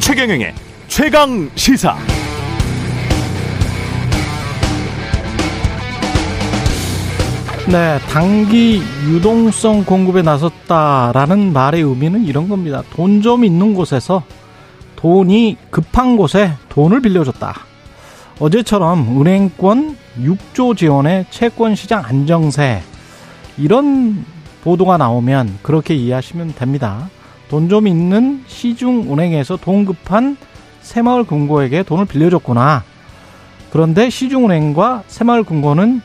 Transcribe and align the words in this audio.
최경영의 0.00 0.54
최강 0.88 1.50
시사. 1.56 1.96
네, 7.68 7.98
단기 8.08 8.80
유동성 9.10 9.84
공급에 9.84 10.22
나섰다라는 10.22 11.52
말의 11.52 11.82
의미는 11.82 12.24
이런 12.24 12.48
겁니다. 12.48 12.82
돈 12.94 13.20
좀 13.22 13.44
있는 13.44 13.74
곳에서 13.74 14.22
돈이 14.94 15.56
급한 15.70 16.16
곳에 16.16 16.52
돈을 16.68 17.02
빌려줬다. 17.02 17.54
어제처럼 18.38 19.20
은행권 19.20 19.96
6조 20.20 20.76
지원의 20.76 21.26
채권 21.30 21.74
시장 21.74 22.04
안정세 22.04 22.82
이런 23.58 24.24
보도가 24.64 24.96
나오면 24.96 25.58
그렇게 25.62 25.94
이해하시면 25.94 26.54
됩니다. 26.54 27.08
돈 27.48 27.68
좀 27.68 27.86
있는 27.86 28.42
시중 28.46 29.12
은행에서 29.12 29.56
돈 29.56 29.84
급한 29.84 30.36
새마을 30.82 31.24
금고에게 31.24 31.84
돈을 31.84 32.06
빌려줬구나. 32.06 32.82
그런데 33.70 34.10
시중은행과 34.10 35.04
새마을 35.06 35.44
금고는 35.44 36.00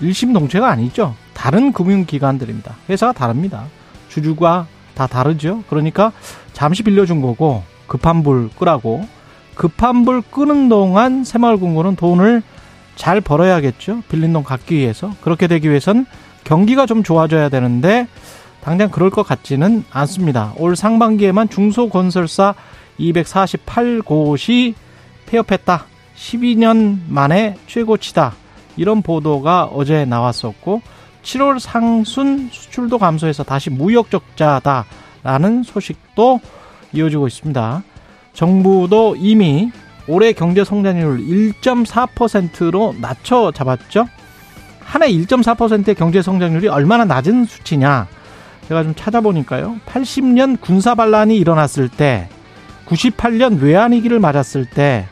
일심동체가 0.00 0.68
아니죠. 0.68 1.14
다른 1.34 1.72
금융기관들입니다. 1.72 2.74
회사가 2.88 3.12
다릅니다. 3.12 3.64
주주가 4.08 4.66
다 4.94 5.06
다르죠. 5.06 5.64
그러니까 5.68 6.12
잠시 6.52 6.82
빌려준 6.82 7.20
거고 7.20 7.62
급한 7.86 8.22
불 8.22 8.48
끄라고 8.50 9.06
급한 9.54 10.04
불 10.04 10.22
끄는 10.22 10.68
동안 10.68 11.24
새마을금고는 11.24 11.96
돈을 11.96 12.42
잘 13.00 13.22
벌어야겠죠. 13.22 14.02
빌린 14.10 14.34
돈 14.34 14.44
갚기 14.44 14.76
위해서. 14.76 15.14
그렇게 15.22 15.46
되기 15.46 15.70
위해선 15.70 16.04
경기가 16.44 16.84
좀 16.84 17.02
좋아져야 17.02 17.48
되는데 17.48 18.06
당장 18.60 18.90
그럴 18.90 19.08
것 19.08 19.22
같지는 19.22 19.84
않습니다. 19.90 20.52
올 20.58 20.76
상반기에만 20.76 21.48
중소건설사 21.48 22.54
248곳이 22.98 24.74
폐업했다. 25.24 25.86
12년 26.14 26.98
만에 27.08 27.56
최고치다. 27.66 28.34
이런 28.76 29.00
보도가 29.00 29.70
어제 29.72 30.04
나왔었고 30.04 30.82
7월 31.22 31.58
상순 31.58 32.50
수출도 32.52 32.98
감소해서 32.98 33.44
다시 33.44 33.70
무역 33.70 34.10
적자다라는 34.10 35.62
소식도 35.62 36.40
이어지고 36.92 37.28
있습니다. 37.28 37.82
정부도 38.34 39.16
이미 39.16 39.72
올해 40.10 40.32
경제 40.32 40.64
성장률 40.64 41.18
1.4%로 41.18 42.96
낮춰 43.00 43.52
잡았죠. 43.54 44.08
한 44.80 45.02
해 45.02 45.08
1.4%의 45.08 45.94
경제 45.94 46.20
성장률이 46.20 46.66
얼마나 46.66 47.04
낮은 47.04 47.44
수치냐? 47.44 48.08
제가 48.66 48.82
좀 48.82 48.92
찾아보니까요. 48.96 49.76
80년 49.86 50.60
군사 50.60 50.96
반란이 50.96 51.36
일어났을 51.36 51.88
때, 51.88 52.28
98년 52.86 53.60
외환 53.60 53.92
위기를 53.92 54.18
맞았을 54.18 54.66
때, 54.66 55.06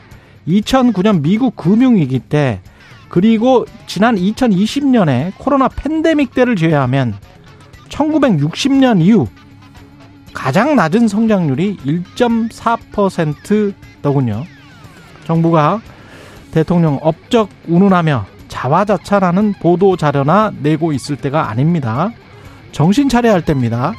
2009년 0.47 1.21
미국 1.21 1.55
금융 1.55 1.95
위기 1.95 2.19
때, 2.19 2.59
그리고 3.07 3.65
지난 3.87 4.17
2020년에 4.17 5.31
코로나 5.37 5.69
팬데믹 5.69 6.33
때를 6.33 6.57
제외하면 6.57 7.15
1960년 7.87 9.01
이후 9.01 9.27
가장 10.33 10.75
낮은 10.75 11.07
성장률이 11.07 11.77
1.4%더군요. 11.85 14.43
정부가 15.29 15.79
대통령 16.49 16.97
업적 17.03 17.49
운운하며 17.67 18.25
자화자찬하는 18.47 19.53
보도 19.61 19.95
자료나 19.95 20.51
내고 20.59 20.91
있을 20.91 21.17
때가 21.17 21.49
아닙니다. 21.49 22.09
정신 22.71 23.07
차려야 23.07 23.33
할 23.33 23.45
때입니다. 23.45 23.93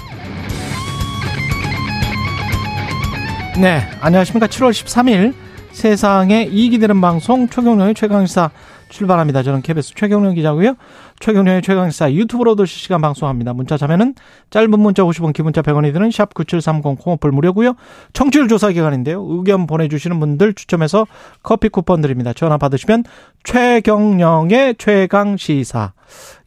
네, 3.61 3.83
안녕하십니까. 4.01 4.49
7월 4.49 4.71
13일 4.73 5.35
세상에 5.71 6.49
이익이 6.51 6.81
되는 6.81 7.01
방송 7.01 7.49
최경령의 7.49 7.95
최강시사 7.95 8.51
출발합니다. 8.91 9.43
저는 9.43 9.63
KBS 9.63 9.95
최경령 9.95 10.35
기자고요. 10.35 10.75
최경령의 11.21 11.63
최강시사 11.63 12.13
유튜브로도 12.13 12.67
실시간 12.67 13.01
방송합니다. 13.01 13.55
문자 13.55 13.77
자면은 13.77 14.15
짧은 14.51 14.79
문자 14.79 15.03
50원, 15.03 15.33
기본자 15.33 15.63
100원이 15.63 15.93
드는 15.93 16.11
샵 16.11 16.35
9730 16.35 16.99
콩어플 16.99 17.31
무료고요. 17.33 17.75
청취율 18.13 18.49
조사 18.49 18.71
기간인데요. 18.71 19.25
의견 19.29 19.67
보내주시는 19.67 20.21
분들 20.21 20.55
추첨해서 20.55 21.07
커피 21.43 21.69
쿠폰 21.69 22.03
드립니다. 22.03 22.33
전화 22.33 22.59
받으시면 22.59 23.05
최경령의 23.45 24.75
최강시사 24.79 25.93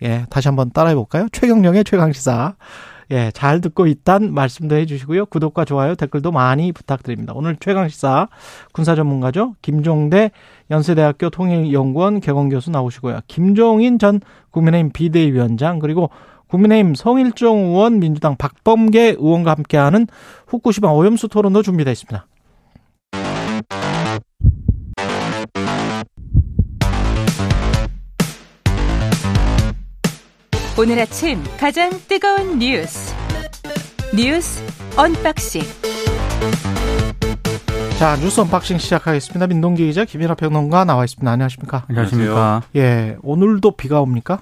예, 0.03 0.25
다시 0.29 0.49
한번 0.49 0.71
따라해 0.71 0.95
볼까요? 0.95 1.27
최경령의 1.31 1.85
최강시사 1.85 2.55
예, 3.11 3.31
잘 3.31 3.61
듣고 3.61 3.85
있단 3.87 4.33
말씀도 4.33 4.75
해주시고요. 4.75 5.27
구독과 5.27 5.65
좋아요, 5.65 5.95
댓글도 5.95 6.31
많이 6.31 6.71
부탁드립니다. 6.71 7.33
오늘 7.35 7.57
최강시사 7.59 8.27
군사 8.71 8.95
전문가죠. 8.95 9.55
김종대 9.61 10.31
연세대학교 10.73 11.29
통일연구원 11.29 12.19
개건교수 12.19 12.71
나오시고요. 12.71 13.19
김종인 13.27 13.99
전 13.99 14.19
국민의힘 14.49 14.91
비대위원장 14.91 15.77
그리고 15.77 16.09
국민의힘 16.47 16.95
성일종 16.95 17.59
의원 17.59 17.99
민주당 17.99 18.35
박범계 18.35 19.15
의원과 19.19 19.51
함께하는 19.51 20.07
후쿠시마 20.47 20.89
오염수 20.89 21.27
토론도 21.27 21.61
준비되어 21.61 21.91
있습니다. 21.91 22.25
오늘 30.75 30.99
아침 30.99 31.37
가장 31.59 31.91
뜨거운 32.07 32.57
뉴스 32.57 33.13
뉴스 34.15 34.63
unboxing 34.97 35.61
자 38.03 38.17
뉴스 38.17 38.41
unboxing 38.41 38.79
시작하겠습니다. 38.79 39.47
민동기 39.47 39.85
기자 39.85 40.03
김민하 40.03 40.35
평론가 40.35 40.83
나와 40.83 41.05
있습니다. 41.05 41.31
안녕하십니까? 41.31 41.85
안녕하십니까? 41.87 42.63
예 42.75 43.15
오늘도 43.23 43.77
비가 43.77 44.01
옵니까? 44.01 44.41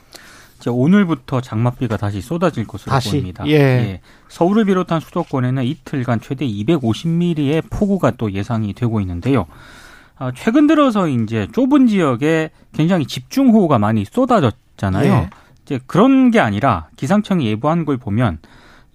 오늘부터 0.67 1.41
장맛비가 1.41 1.97
다시 1.97 2.21
쏟아질 2.21 2.65
것으로 2.65 2.89
다시? 2.89 3.11
보입니다. 3.11 3.45
예. 3.45 3.51
예. 3.51 4.01
서울을 4.29 4.65
비롯한 4.65 4.99
수도권에는 4.99 5.63
이틀간 5.63 6.21
최대 6.21 6.43
250mm의 6.47 7.69
폭우가 7.69 8.13
또 8.17 8.31
예상이 8.31 8.73
되고 8.73 8.99
있는데요. 8.99 9.45
어, 10.17 10.31
최근 10.33 10.65
들어서 10.65 11.07
이제 11.07 11.47
좁은 11.53 11.85
지역에 11.85 12.49
굉장히 12.73 13.05
집중호우가 13.05 13.77
많이 13.77 14.05
쏟아졌잖아요. 14.05 15.13
예. 15.13 15.29
이제 15.65 15.79
그런 15.85 16.31
게 16.31 16.39
아니라 16.39 16.87
기상청이 16.95 17.45
예보한 17.45 17.85
걸 17.85 17.97
보면 17.97 18.39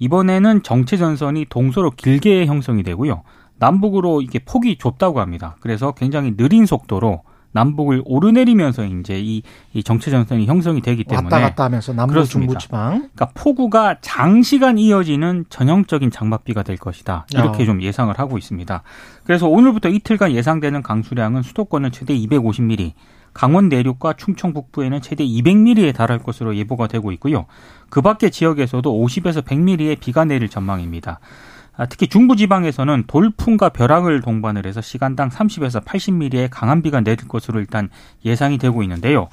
이번에는 0.00 0.64
정체 0.64 0.96
전선이 0.96 1.46
동서로 1.50 1.92
길게 1.92 2.46
형성이 2.46 2.82
되고요. 2.82 3.22
남북으로 3.58 4.22
이게 4.22 4.38
폭이 4.38 4.76
좁다고 4.78 5.20
합니다. 5.20 5.56
그래서 5.60 5.92
굉장히 5.92 6.36
느린 6.36 6.66
속도로 6.66 7.22
남북을 7.56 8.02
오르내리면서 8.04 8.84
이제 8.84 9.18
이, 9.18 9.42
이 9.72 9.82
정체 9.82 10.10
전선이 10.10 10.44
형성이 10.44 10.82
되기 10.82 11.04
때문에 11.04 11.24
왔다 11.24 11.40
갔다 11.40 11.64
하면서 11.64 11.94
남부 11.94 12.12
그렇습니다. 12.12 12.50
중부 12.50 12.60
지방 12.60 12.90
그러니까 12.98 13.30
폭우가 13.34 13.96
장시간 14.02 14.76
이어지는 14.76 15.46
전형적인 15.48 16.10
장맛비가 16.10 16.62
될 16.62 16.76
것이다. 16.76 17.26
이렇게 17.32 17.62
어. 17.62 17.66
좀 17.66 17.82
예상을 17.82 18.16
하고 18.18 18.36
있습니다. 18.36 18.82
그래서 19.24 19.48
오늘부터 19.48 19.88
이틀간 19.88 20.32
예상되는 20.32 20.82
강수량은 20.82 21.42
수도권은 21.42 21.92
최대 21.92 22.14
250mm, 22.14 22.92
강원 23.32 23.68
내륙과 23.68 24.14
충청 24.14 24.52
북부에는 24.52 25.00
최대 25.00 25.24
200mm에 25.24 25.94
달할 25.94 26.18
것으로 26.18 26.56
예보가 26.56 26.88
되고 26.88 27.10
있고요. 27.12 27.46
그 27.88 28.02
밖의 28.02 28.30
지역에서도 28.30 28.90
50에서 28.90 29.42
100mm의 29.42 29.98
비가 30.00 30.24
내릴 30.24 30.48
전망입니다. 30.48 31.20
아, 31.76 31.86
특히 31.86 32.06
중부지방에서는 32.06 33.04
돌풍과 33.06 33.68
벼락을 33.68 34.22
동반을 34.22 34.66
해서 34.66 34.80
시간당 34.80 35.28
30에서 35.28 35.84
80mm의 35.84 36.48
강한 36.50 36.80
비가 36.80 37.00
내릴 37.00 37.28
것으로 37.28 37.60
일단 37.60 37.90
예상이 38.24 38.56
되고 38.58 38.82
있는데요. 38.82 39.28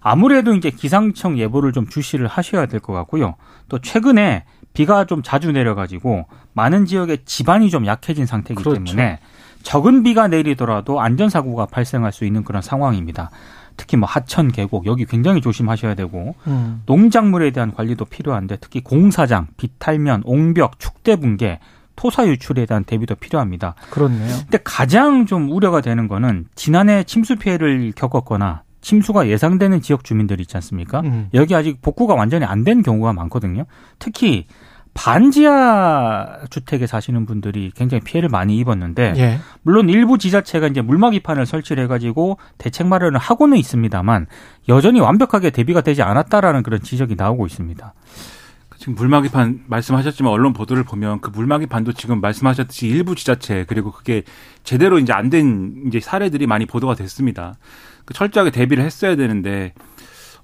아무래도 0.00 0.54
이제 0.54 0.70
기상청 0.70 1.38
예보를 1.38 1.72
좀 1.72 1.86
주시를 1.88 2.26
하셔야 2.26 2.66
될 2.66 2.80
것 2.80 2.92
같고요. 2.92 3.34
또 3.68 3.78
최근에 3.80 4.44
비가 4.72 5.04
좀 5.04 5.22
자주 5.22 5.50
내려가지고 5.52 6.26
많은 6.52 6.86
지역에 6.86 7.18
지반이 7.24 7.70
좀 7.70 7.86
약해진 7.86 8.24
상태이기 8.24 8.62
그렇죠. 8.62 8.82
때문에 8.82 9.18
적은 9.62 10.02
비가 10.04 10.28
내리더라도 10.28 11.00
안전사고가 11.00 11.66
발생할 11.66 12.12
수 12.12 12.24
있는 12.24 12.44
그런 12.44 12.62
상황입니다. 12.62 13.30
특히 13.76 13.96
뭐 13.96 14.08
하천 14.08 14.52
계곡 14.52 14.86
여기 14.86 15.04
굉장히 15.06 15.40
조심하셔야 15.40 15.94
되고 15.94 16.34
음. 16.46 16.82
농작물에 16.86 17.50
대한 17.50 17.72
관리도 17.74 18.04
필요한데 18.06 18.56
특히 18.60 18.80
공사장, 18.80 19.48
비탈면, 19.56 20.22
옹벽, 20.24 20.78
축대 20.78 21.16
붕괴, 21.16 21.58
토사 22.00 22.26
유출에 22.26 22.64
대한 22.64 22.82
대비도 22.82 23.16
필요합니다. 23.16 23.74
그렇네요. 23.90 24.34
근데 24.40 24.58
가장 24.64 25.26
좀 25.26 25.50
우려가 25.52 25.82
되는 25.82 26.08
거는 26.08 26.46
지난해 26.54 27.04
침수 27.04 27.36
피해를 27.36 27.92
겪었거나 27.94 28.62
침수가 28.80 29.28
예상되는 29.28 29.82
지역 29.82 30.02
주민들 30.02 30.40
있지 30.40 30.56
않습니까? 30.56 31.00
음. 31.00 31.28
여기 31.34 31.54
아직 31.54 31.82
복구가 31.82 32.14
완전히 32.14 32.46
안 32.46 32.64
된 32.64 32.82
경우가 32.82 33.12
많거든요. 33.12 33.66
특히 33.98 34.46
반지하 34.94 36.38
주택에 36.48 36.86
사시는 36.86 37.26
분들이 37.26 37.70
굉장히 37.74 38.00
피해를 38.02 38.30
많이 38.30 38.56
입었는데 38.56 39.12
예. 39.18 39.38
물론 39.62 39.90
일부 39.90 40.16
지자체가 40.16 40.68
이제 40.68 40.80
물막이판을 40.80 41.44
설치를 41.44 41.84
해가지고 41.84 42.38
대책 42.56 42.86
마련을 42.86 43.18
하고는 43.18 43.58
있습니다만 43.58 44.26
여전히 44.70 45.00
완벽하게 45.00 45.50
대비가 45.50 45.82
되지 45.82 46.02
않았다라는 46.02 46.62
그런 46.62 46.80
지적이 46.80 47.14
나오고 47.16 47.46
있습니다. 47.46 47.92
지금 48.80 48.94
물막이판 48.94 49.64
말씀하셨지만 49.66 50.32
언론 50.32 50.54
보도를 50.54 50.84
보면 50.84 51.20
그 51.20 51.28
물막이판도 51.28 51.92
지금 51.92 52.22
말씀하셨듯이 52.22 52.86
일부 52.88 53.14
지자체 53.14 53.66
그리고 53.68 53.92
그게 53.92 54.22
제대로 54.64 54.98
이제 54.98 55.12
안 55.12 55.28
된 55.28 55.84
이제 55.86 56.00
사례들이 56.00 56.46
많이 56.46 56.64
보도가 56.64 56.94
됐습니다. 56.94 57.56
그 58.06 58.14
철저하게 58.14 58.50
대비를 58.50 58.82
했어야 58.82 59.16
되는데 59.16 59.74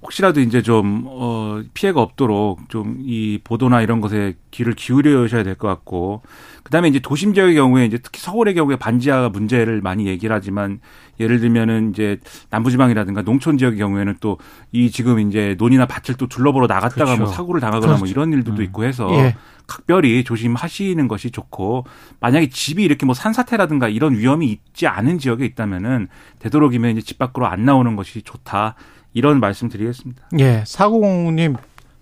혹시라도 0.03 0.39
이제 0.41 0.61
좀, 0.61 1.05
어, 1.07 1.63
피해가 1.73 1.99
없도록 1.99 2.69
좀 2.69 2.97
이 3.01 3.39
보도나 3.43 3.81
이런 3.81 4.01
것에 4.01 4.35
귀를 4.51 4.73
기울여셔야 4.73 5.41
될 5.43 5.55
것 5.55 5.67
같고, 5.67 6.21
그 6.67 6.71
다음에 6.71 6.89
이제 6.89 6.99
도심 6.99 7.33
지역의 7.33 7.55
경우에 7.55 7.85
이제 7.85 7.97
특히 7.97 8.19
서울의 8.19 8.53
경우에 8.55 8.75
반지하 8.75 9.29
문제를 9.29 9.79
많이 9.79 10.05
얘기를 10.05 10.35
하지만 10.35 10.81
예를 11.17 11.39
들면은 11.39 11.91
이제 11.91 12.19
남부지방이라든가 12.49 13.21
농촌 13.21 13.57
지역의 13.57 13.79
경우에는 13.79 14.15
또 14.19 14.37
이 14.73 14.91
지금 14.91 15.19
이제 15.19 15.55
논이나 15.57 15.85
밭을 15.85 16.15
또 16.17 16.27
둘러보러 16.27 16.67
나갔다가 16.67 17.05
그렇죠. 17.05 17.23
뭐 17.23 17.31
사고를 17.31 17.61
당하거나 17.61 17.93
뭐 17.93 17.99
그렇죠. 17.99 18.11
이런 18.11 18.33
일들도 18.33 18.61
음. 18.61 18.63
있고 18.65 18.83
해서 18.83 19.09
예. 19.13 19.35
각별히 19.65 20.25
조심하시는 20.25 21.07
것이 21.07 21.31
좋고 21.31 21.85
만약에 22.19 22.49
집이 22.49 22.83
이렇게 22.83 23.05
뭐 23.05 23.15
산사태라든가 23.15 23.87
이런 23.87 24.15
위험이 24.17 24.47
있지 24.47 24.87
않은 24.87 25.19
지역에 25.19 25.45
있다면은 25.45 26.09
되도록이면 26.39 26.91
이제 26.91 27.01
집 27.01 27.17
밖으로 27.17 27.47
안 27.47 27.63
나오는 27.63 27.95
것이 27.95 28.21
좋다. 28.23 28.75
이런 29.13 29.39
말씀 29.39 29.69
드리겠습니다. 29.69 30.29
예, 30.39 30.63
사고공님, 30.67 31.55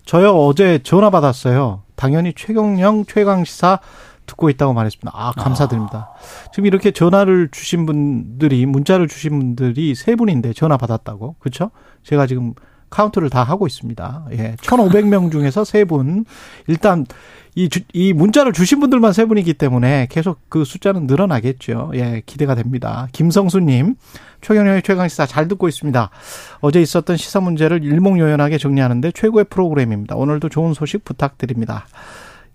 저요 0.04 0.32
어제 0.32 0.80
전화 0.82 1.08
받았어요. 1.10 1.82
당연히 1.94 2.34
최경영 2.34 3.04
최강 3.06 3.44
시사 3.44 3.78
듣고 4.26 4.50
있다고 4.50 4.72
말했습니다. 4.72 5.10
아, 5.14 5.32
감사드립니다. 5.32 6.10
지금 6.52 6.66
이렇게 6.66 6.90
전화를 6.90 7.48
주신 7.50 7.86
분들이, 7.86 8.66
문자를 8.66 9.08
주신 9.08 9.38
분들이 9.38 9.94
세 9.94 10.16
분인데 10.16 10.52
전화 10.52 10.76
받았다고. 10.76 11.36
그렇죠? 11.38 11.70
제가 12.02 12.26
지금 12.26 12.54
카운트를 12.90 13.30
다 13.30 13.42
하고 13.42 13.66
있습니다. 13.66 14.26
예. 14.32 14.56
1,500명 14.56 15.30
중에서 15.32 15.64
세 15.64 15.84
분. 15.84 16.24
일단 16.66 17.06
이, 17.54 17.68
주, 17.68 17.80
이 17.92 18.12
문자를 18.12 18.52
주신 18.52 18.80
분들만 18.80 19.12
세 19.12 19.24
분이기 19.24 19.54
때문에 19.54 20.06
계속 20.10 20.40
그 20.48 20.64
숫자는 20.64 21.06
늘어나겠죠. 21.06 21.92
예, 21.94 22.22
기대가 22.26 22.54
됩니다. 22.54 23.08
김성수님, 23.12 23.96
최경영의 24.42 24.82
최강시사 24.82 25.26
잘 25.26 25.48
듣고 25.48 25.66
있습니다. 25.66 26.10
어제 26.60 26.82
있었던 26.82 27.16
시사 27.16 27.40
문제를 27.40 27.82
일목요연하게 27.82 28.58
정리하는데 28.58 29.10
최고의 29.12 29.46
프로그램입니다. 29.48 30.16
오늘도 30.16 30.50
좋은 30.50 30.74
소식 30.74 31.04
부탁드립니다. 31.04 31.86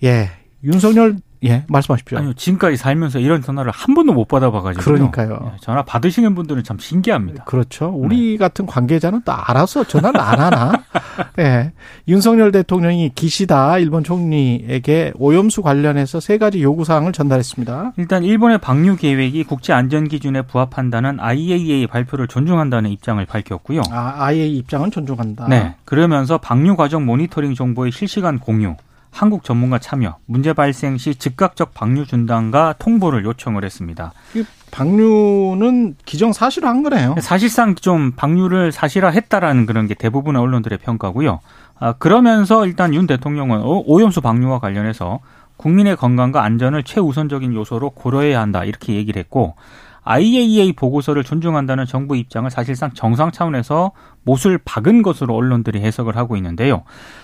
예, 0.03 0.29
윤석열, 0.63 1.17
예, 1.43 1.63
말씀하십시오. 1.67 2.17
아니요, 2.19 2.33
지금까지 2.33 2.77
살면서 2.77 3.19
이런 3.19 3.41
전화를 3.41 3.71
한 3.71 3.95
번도 3.95 4.13
못 4.13 4.27
받아봐가지고. 4.27 4.83
그러니까요. 4.83 5.53
전화 5.59 5.83
받으시는 5.83 6.35
분들은 6.35 6.63
참 6.63 6.77
신기합니다. 6.77 7.45
그렇죠. 7.45 7.87
우리 7.87 8.37
같은 8.37 8.65
관계자는 8.65 9.21
또 9.25 9.31
알아서 9.31 9.83
전화를 9.83 10.19
안 10.19 10.39
하나? 10.39 10.71
예. 11.39 11.71
윤석열 12.07 12.51
대통령이 12.51 13.11
기시다 13.15 13.79
일본 13.79 14.03
총리에게 14.03 15.13
오염수 15.15 15.63
관련해서 15.63 16.19
세 16.19 16.37
가지 16.37 16.61
요구사항을 16.61 17.11
전달했습니다. 17.11 17.93
일단 17.97 18.23
일본의 18.23 18.59
방류 18.59 18.97
계획이 18.97 19.43
국제 19.45 19.73
안전 19.73 20.07
기준에 20.07 20.43
부합한다는 20.43 21.19
IAEA 21.19 21.87
발표를 21.87 22.27
존중한다는 22.27 22.91
입장을 22.91 23.23
밝혔고요. 23.25 23.81
아, 23.91 24.15
아예 24.17 24.47
입장은 24.47 24.91
존중한다. 24.91 25.47
네. 25.47 25.75
그러면서 25.85 26.37
방류 26.37 26.75
과정 26.75 27.05
모니터링 27.05 27.55
정보의 27.55 27.91
실시간 27.91 28.39
공유, 28.39 28.75
한국 29.11 29.43
전문가 29.43 29.77
참여, 29.77 30.17
문제 30.25 30.53
발생 30.53 30.97
시 30.97 31.15
즉각적 31.15 31.73
방류 31.73 32.05
중단과 32.05 32.75
통보를 32.79 33.25
요청을 33.25 33.63
했습니다. 33.65 34.13
이 34.35 34.43
방류는 34.71 35.95
기정 36.05 36.31
사실화한 36.33 36.83
거네요. 36.83 37.15
사실상 37.19 37.75
좀 37.75 38.11
방류를 38.13 38.71
사실화했다라는 38.71 39.65
그런 39.65 39.87
게 39.87 39.93
대부분의 39.93 40.41
언론들의 40.41 40.79
평가고요. 40.79 41.39
아, 41.79 41.93
그러면서 41.93 42.65
일단 42.65 42.93
윤 42.93 43.05
대통령은 43.07 43.61
오- 43.63 43.83
오염수 43.85 44.21
방류와 44.21 44.59
관련해서 44.59 45.19
국민의 45.57 45.95
건강과 45.97 46.43
안전을 46.43 46.83
최우선적인 46.83 47.53
요소로 47.53 47.91
고려해야 47.91 48.39
한다 48.39 48.63
이렇게 48.63 48.93
얘기를 48.95 49.19
했고 49.19 49.55
IAEA 50.03 50.73
보고서를 50.73 51.23
존중한다는 51.23 51.85
정부 51.85 52.17
입장을 52.17 52.49
사실상 52.49 52.91
정상 52.93 53.31
차원에서 53.31 53.91
못을 54.23 54.57
박은 54.57 55.03
것으로 55.03 55.35
언론들이 55.35 55.81
해석을 55.81 56.17
하고 56.17 56.35
있는데요. 56.37 56.83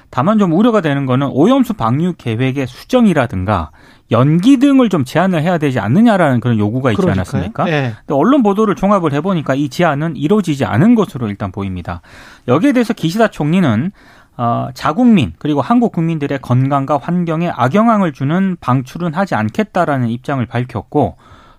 다만 0.10 0.38
좀 0.38 0.54
우려가 0.54 0.82
되는 0.82 1.06
거는 1.06 1.28
오염수 1.28 1.74
방류 1.74 2.14
계획의 2.18 2.68
수정이라든가 2.68 3.72
연기 4.12 4.58
등을 4.58 4.90
좀 4.90 5.04
제한을 5.04 5.42
해야 5.42 5.58
되지 5.58 5.80
않느냐라는 5.80 6.40
그런 6.40 6.58
요구가 6.58 6.92
있지 6.92 7.02
그러니까요. 7.02 7.22
않았습니까? 7.22 7.70
예. 7.70 7.94
근데 8.06 8.14
언론 8.14 8.44
보도를 8.44 8.76
종합을 8.76 9.12
해보니까 9.14 9.56
이 9.56 9.70
제안은 9.70 10.16
이루어지지 10.16 10.66
않은 10.66 10.96
것으로 10.96 11.28
일단 11.28 11.52
보입니다. 11.52 12.02
여기에 12.48 12.72
대해서 12.74 12.94
기시다 12.94 13.28
총리는 13.28 13.92
어, 14.38 14.68
자국민 14.76 15.34
그리고 15.40 15.62
한국 15.62 15.92
국민들의 15.92 16.40
건강과 16.42 17.00
환경에 17.02 17.50
악영향을 17.50 18.14
주는 18.14 18.56
방출은 18.62 19.16
하지 19.16 19.34
않겠다라는 19.34 20.10
입장을 20.10 20.46
밝혔고 20.46 21.18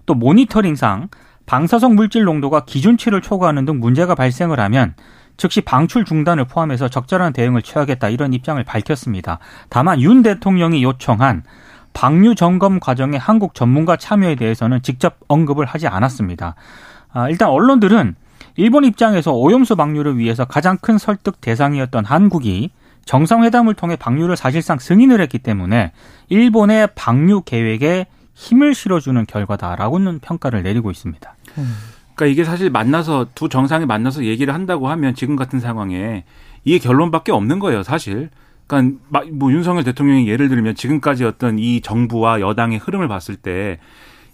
또 0.09 0.15
모니터링상 0.15 1.09
방사성 1.45 1.95
물질 1.95 2.25
농도가 2.25 2.65
기준치를 2.65 3.21
초과하는 3.21 3.67
등 3.67 3.79
문제가 3.79 4.15
발생을 4.15 4.59
하면 4.59 4.95
즉시 5.37 5.61
방출 5.61 6.05
중단을 6.05 6.47
포함해서 6.47 6.89
적절한 6.89 7.33
대응을 7.35 7.63
취하겠다 7.63 8.09
이런 8.09 8.33
입장을 8.33 8.63
밝혔습니다. 8.65 9.39
다만 9.69 10.01
윤 10.01 10.23
대통령이 10.23 10.83
요청한 10.83 11.45
방류 11.93 12.35
점검 12.35 12.81
과정에 12.81 13.19
한국 13.19 13.55
전문가 13.55 13.97
참여에 13.97 14.35
대해서는 14.35 14.83
직접 14.83 15.17
언급을 15.29 15.67
하지 15.67 15.87
않았습니다. 15.87 16.55
아, 17.13 17.29
일단 17.29 17.51
언론들은 17.51 18.17
일본 18.57 18.85
입장에서 18.85 19.33
오염수 19.33 19.77
방류를 19.77 20.17
위해서 20.17 20.45
가장 20.45 20.79
큰 20.79 20.97
설득 20.97 21.41
대상이었던 21.41 22.05
한국이 22.05 22.71
정상회담을 23.05 23.75
통해 23.75 23.97
방류를 23.97 24.37
사실상 24.37 24.79
승인을 24.79 25.21
했기 25.21 25.39
때문에 25.39 25.93
일본의 26.29 26.89
방류 26.95 27.43
계획에 27.43 28.07
힘을 28.39 28.73
실어주는 28.73 29.27
결과다라고는 29.27 30.21
평가를 30.21 30.63
내리고 30.63 30.93
있습니다. 30.93 31.35
그러니까 32.15 32.27
이게 32.27 32.45
사실 32.45 32.71
만나서 32.71 33.27
두 33.35 33.49
정상이 33.49 33.85
만나서 33.85 34.25
얘기를 34.25 34.55
한다고 34.55 34.89
하면 34.89 35.17
지금 35.17 35.35
같은 35.35 35.59
상황에 35.59 36.23
이게 36.63 36.79
결론밖에 36.79 37.33
없는 37.33 37.59
거예요, 37.59 37.83
사실. 37.83 38.31
그러니까 38.69 39.01
막뭐 39.09 39.51
윤석열 39.51 39.83
대통령이 39.83 40.29
예를 40.29 40.49
들면 40.49 40.77
지금까지 40.77 41.25
어떤 41.25 41.59
이 41.59 41.81
정부와 41.81 42.41
여당의 42.41 42.79
흐름을 42.79 43.09
봤을 43.09 43.35
때 43.35 43.81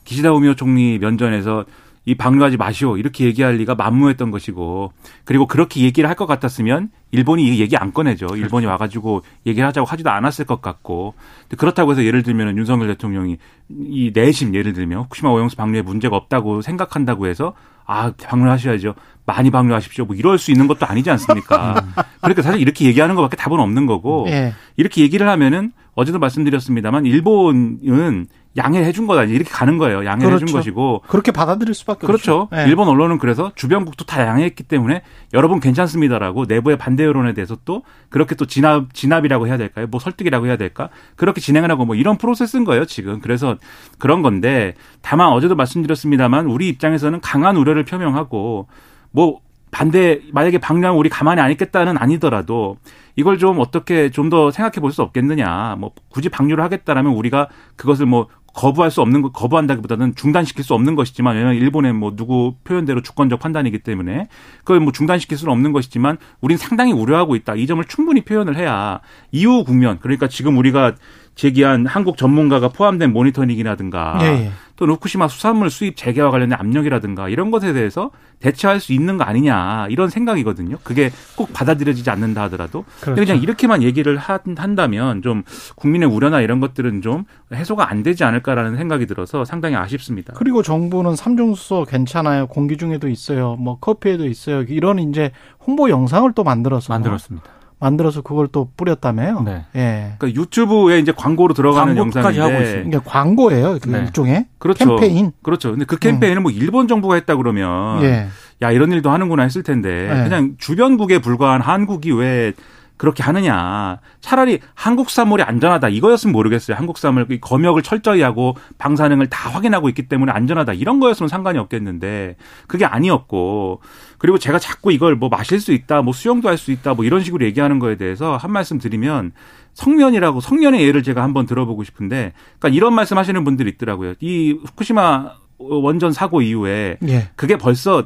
기시다 0.04 0.32
우미오 0.32 0.54
총리 0.54 0.98
면전에서 0.98 1.64
이 2.06 2.14
방류하지 2.14 2.56
마시오 2.58 2.96
이렇게 2.98 3.24
얘기할 3.24 3.54
리가 3.56 3.74
만무했던 3.76 4.30
것이고 4.30 4.92
그리고 5.24 5.46
그렇게 5.46 5.80
얘기를 5.80 6.08
할 6.08 6.14
것 6.14 6.26
같았으면 6.26 6.90
일본이 7.10 7.44
이 7.56 7.60
얘기 7.60 7.76
안 7.76 7.92
꺼내죠. 7.92 8.26
일본이 8.36 8.66
와가지고 8.66 9.22
얘기를 9.46 9.66
하자고 9.66 9.86
하지도 9.86 10.10
않았을 10.10 10.44
것 10.44 10.60
같고 10.62 11.14
그렇다고 11.58 11.90
해서 11.92 12.04
예를 12.04 12.22
들면 12.22 12.56
윤석열 12.56 12.88
대통령이 12.88 13.38
이 13.70 14.12
내심 14.14 14.54
예를 14.54 14.72
들면 14.74 15.02
후쿠시마 15.04 15.30
오염수 15.30 15.56
방류에 15.56 15.82
문제가 15.82 16.16
없다고 16.16 16.60
생각한다고 16.62 17.26
해서 17.26 17.54
아 17.86 18.12
방류하셔야죠. 18.12 18.94
많이 19.26 19.50
방류하십시오. 19.50 20.04
뭐 20.04 20.14
이럴 20.16 20.38
수 20.38 20.50
있는 20.52 20.66
것도 20.66 20.86
아니지 20.86 21.10
않습니까? 21.10 21.84
그러니까 22.20 22.42
사실 22.42 22.60
이렇게 22.60 22.84
얘기하는 22.84 23.14
것밖에 23.14 23.36
답은 23.36 23.58
없는 23.58 23.86
거고 23.86 24.26
예. 24.28 24.52
이렇게 24.76 25.02
얘기를 25.02 25.28
하면은 25.28 25.72
어제도 25.94 26.18
말씀드렸습니다만 26.18 27.06
일본은 27.06 28.26
양해해 28.56 28.92
준 28.92 29.06
거다 29.06 29.24
이렇게 29.24 29.50
가는 29.50 29.78
거예요. 29.78 30.04
양해해 30.04 30.30
준 30.30 30.46
그렇죠. 30.46 30.56
것이고 30.56 31.02
그렇게 31.08 31.32
받아들일 31.32 31.74
수밖에 31.74 32.06
그렇죠. 32.06 32.48
예. 32.54 32.64
일본 32.68 32.88
언론은 32.88 33.18
그래서 33.18 33.50
주변국도 33.54 34.04
다 34.04 34.24
양해했기 34.24 34.62
때문에 34.64 35.02
여러분 35.32 35.58
괜찮습니다라고 35.58 36.44
내부의 36.46 36.78
반대 36.78 37.04
여론에 37.04 37.32
대해서 37.32 37.56
또 37.64 37.82
그렇게 38.10 38.34
또 38.36 38.46
진압 38.46 38.94
진압이라고 38.94 39.48
해야 39.48 39.56
될까요? 39.56 39.86
뭐 39.90 39.98
설득이라고 39.98 40.46
해야 40.46 40.56
될까? 40.56 40.88
그렇게 41.16 41.40
진행을 41.40 41.70
하고 41.70 41.84
뭐 41.84 41.96
이런 41.96 42.16
프로세스인 42.16 42.64
거예요 42.64 42.84
지금. 42.84 43.20
그래서 43.20 43.56
그런 43.98 44.22
건데 44.22 44.74
다만 45.02 45.28
어제도 45.32 45.56
말씀드렸습니다만 45.56 46.46
우리 46.46 46.68
입장에서는 46.68 47.20
강한 47.20 47.56
우려를 47.56 47.84
표명하고 47.84 48.68
뭐 49.10 49.40
반대 49.74 50.20
만약에 50.32 50.58
방류하면 50.58 50.96
우리 50.98 51.08
가만히 51.08 51.40
안 51.40 51.50
있겠다는 51.50 51.98
아니더라도 51.98 52.78
이걸 53.16 53.38
좀 53.38 53.58
어떻게 53.58 54.10
좀 54.10 54.30
더 54.30 54.50
생각해 54.50 54.80
볼 54.80 54.92
수 54.92 55.02
없겠느냐. 55.02 55.76
뭐 55.78 55.90
굳이 56.08 56.28
방류를 56.28 56.62
하겠다라면 56.64 57.12
우리가 57.12 57.48
그것을 57.76 58.06
뭐 58.06 58.28
거부할 58.54 58.92
수 58.92 59.00
없는 59.02 59.20
거 59.20 59.32
거부한다기보다는 59.32 60.14
중단시킬 60.14 60.62
수 60.64 60.74
없는 60.74 60.94
것이지만 60.94 61.34
왜냐하면 61.34 61.60
일본의 61.60 61.92
뭐 61.92 62.14
누구 62.14 62.54
표현대로 62.62 63.02
주권적 63.02 63.40
판단이기 63.40 63.80
때문에 63.80 64.28
그걸 64.58 64.78
뭐 64.78 64.92
중단시킬 64.92 65.36
수는 65.36 65.52
없는 65.52 65.72
것이지만 65.72 66.18
우리는 66.40 66.56
상당히 66.56 66.92
우려하고 66.92 67.34
있다. 67.34 67.56
이 67.56 67.66
점을 67.66 67.84
충분히 67.84 68.20
표현을 68.22 68.56
해야 68.56 69.00
이후 69.32 69.64
국면 69.64 69.98
그러니까 70.00 70.28
지금 70.28 70.56
우리가 70.56 70.94
제기한 71.34 71.86
한국 71.86 72.16
전문가가 72.16 72.68
포함된 72.68 73.12
모니터링이라든가 73.12 74.18
예, 74.22 74.26
예. 74.26 74.50
또는 74.76 74.94
후쿠시마 74.94 75.28
수산물 75.28 75.70
수입 75.70 75.96
재개와 75.96 76.30
관련된 76.30 76.58
압력이라든가 76.58 77.28
이런 77.28 77.50
것에 77.50 77.72
대해서 77.72 78.10
대처할 78.40 78.80
수 78.80 78.92
있는 78.92 79.16
거 79.18 79.24
아니냐 79.24 79.86
이런 79.88 80.10
생각이거든요. 80.10 80.78
그게 80.82 81.10
꼭 81.36 81.52
받아들여지지 81.52 82.10
않는다 82.10 82.42
하더라도 82.44 82.84
그렇죠. 83.00 83.20
그냥 83.20 83.42
이렇게만 83.42 83.82
얘기를 83.82 84.16
한, 84.16 84.40
한다면 84.56 85.22
좀 85.22 85.42
국민의 85.76 86.08
우려나 86.08 86.40
이런 86.40 86.60
것들은 86.60 87.02
좀 87.02 87.24
해소가 87.52 87.90
안 87.90 88.02
되지 88.02 88.24
않을까라는 88.24 88.76
생각이 88.76 89.06
들어서 89.06 89.44
상당히 89.44 89.76
아쉽습니다. 89.76 90.34
그리고 90.36 90.62
정부는 90.62 91.16
삼중수소 91.16 91.86
괜찮아요. 91.88 92.46
공기 92.46 92.76
중에도 92.76 93.08
있어요. 93.08 93.56
뭐 93.56 93.78
커피에도 93.78 94.26
있어요. 94.26 94.62
이런 94.62 94.98
이제 94.98 95.30
홍보 95.66 95.88
영상을 95.88 96.32
또 96.32 96.42
만들어서 96.42 96.92
만들었습니다. 96.92 97.48
만들어서 97.84 98.22
그걸 98.22 98.48
또 98.48 98.70
뿌렸다며요. 98.78 99.42
네. 99.44 99.64
예. 99.76 100.14
그러니까 100.18 100.40
유튜브에 100.40 100.98
이제 101.00 101.12
광고로 101.14 101.52
들어가는 101.52 101.96
영상인데 101.98 102.40
하고 102.40 102.62
있어요. 102.62 102.82
이게 102.86 102.98
광고예요. 103.04 103.78
그 103.82 103.90
네. 103.90 103.98
일종의 104.00 104.46
그렇죠. 104.58 104.96
캠페인. 104.96 105.32
그렇죠. 105.42 105.70
근데 105.72 105.84
그 105.84 105.98
캠페인을 105.98 106.40
뭐 106.40 106.50
일본 106.50 106.88
정부가 106.88 107.16
했다 107.16 107.36
그러면 107.36 108.02
예. 108.02 108.28
야 108.62 108.70
이런 108.70 108.90
일도 108.90 109.10
하는구나 109.10 109.42
했을 109.42 109.62
텐데 109.62 110.08
네. 110.10 110.24
그냥 110.24 110.54
주변국에 110.58 111.18
불과한 111.18 111.60
한국이 111.60 112.12
왜 112.12 112.54
그렇게 113.04 113.22
하느냐. 113.22 113.98
차라리 114.22 114.60
한국 114.72 115.10
수산물이 115.10 115.42
안전하다. 115.42 115.90
이거였으면 115.90 116.32
모르겠어요. 116.32 116.74
한국 116.74 116.96
이 117.30 117.38
검역을 117.38 117.82
철저히 117.82 118.22
하고 118.22 118.56
방사능을 118.78 119.28
다 119.28 119.50
확인하고 119.50 119.90
있기 119.90 120.08
때문에 120.08 120.32
안전하다. 120.32 120.72
이런 120.72 121.00
거였으면 121.00 121.28
상관이 121.28 121.58
없겠는데 121.58 122.36
그게 122.66 122.86
아니었고 122.86 123.82
그리고 124.16 124.38
제가 124.38 124.58
자꾸 124.58 124.90
이걸 124.90 125.16
뭐 125.16 125.28
마실 125.28 125.60
수 125.60 125.72
있다, 125.72 126.00
뭐 126.00 126.14
수영도 126.14 126.48
할 126.48 126.56
수 126.56 126.70
있다, 126.72 126.94
뭐 126.94 127.04
이런 127.04 127.22
식으로 127.22 127.44
얘기하는 127.44 127.78
거에 127.78 127.96
대해서 127.96 128.38
한 128.38 128.52
말씀 128.52 128.78
드리면 128.78 129.32
성면이라고 129.74 130.40
성년의 130.40 130.82
예를 130.86 131.02
제가 131.02 131.22
한번 131.22 131.44
들어보고 131.44 131.84
싶은데 131.84 132.32
그러니까 132.58 132.74
이런 132.74 132.94
말씀 132.94 133.18
하시는 133.18 133.44
분들이 133.44 133.68
있더라고요. 133.72 134.14
이 134.20 134.56
후쿠시마 134.64 135.32
원전 135.58 136.12
사고 136.12 136.40
이후에 136.40 136.96
예. 137.06 137.28
그게 137.36 137.58
벌써 137.58 138.04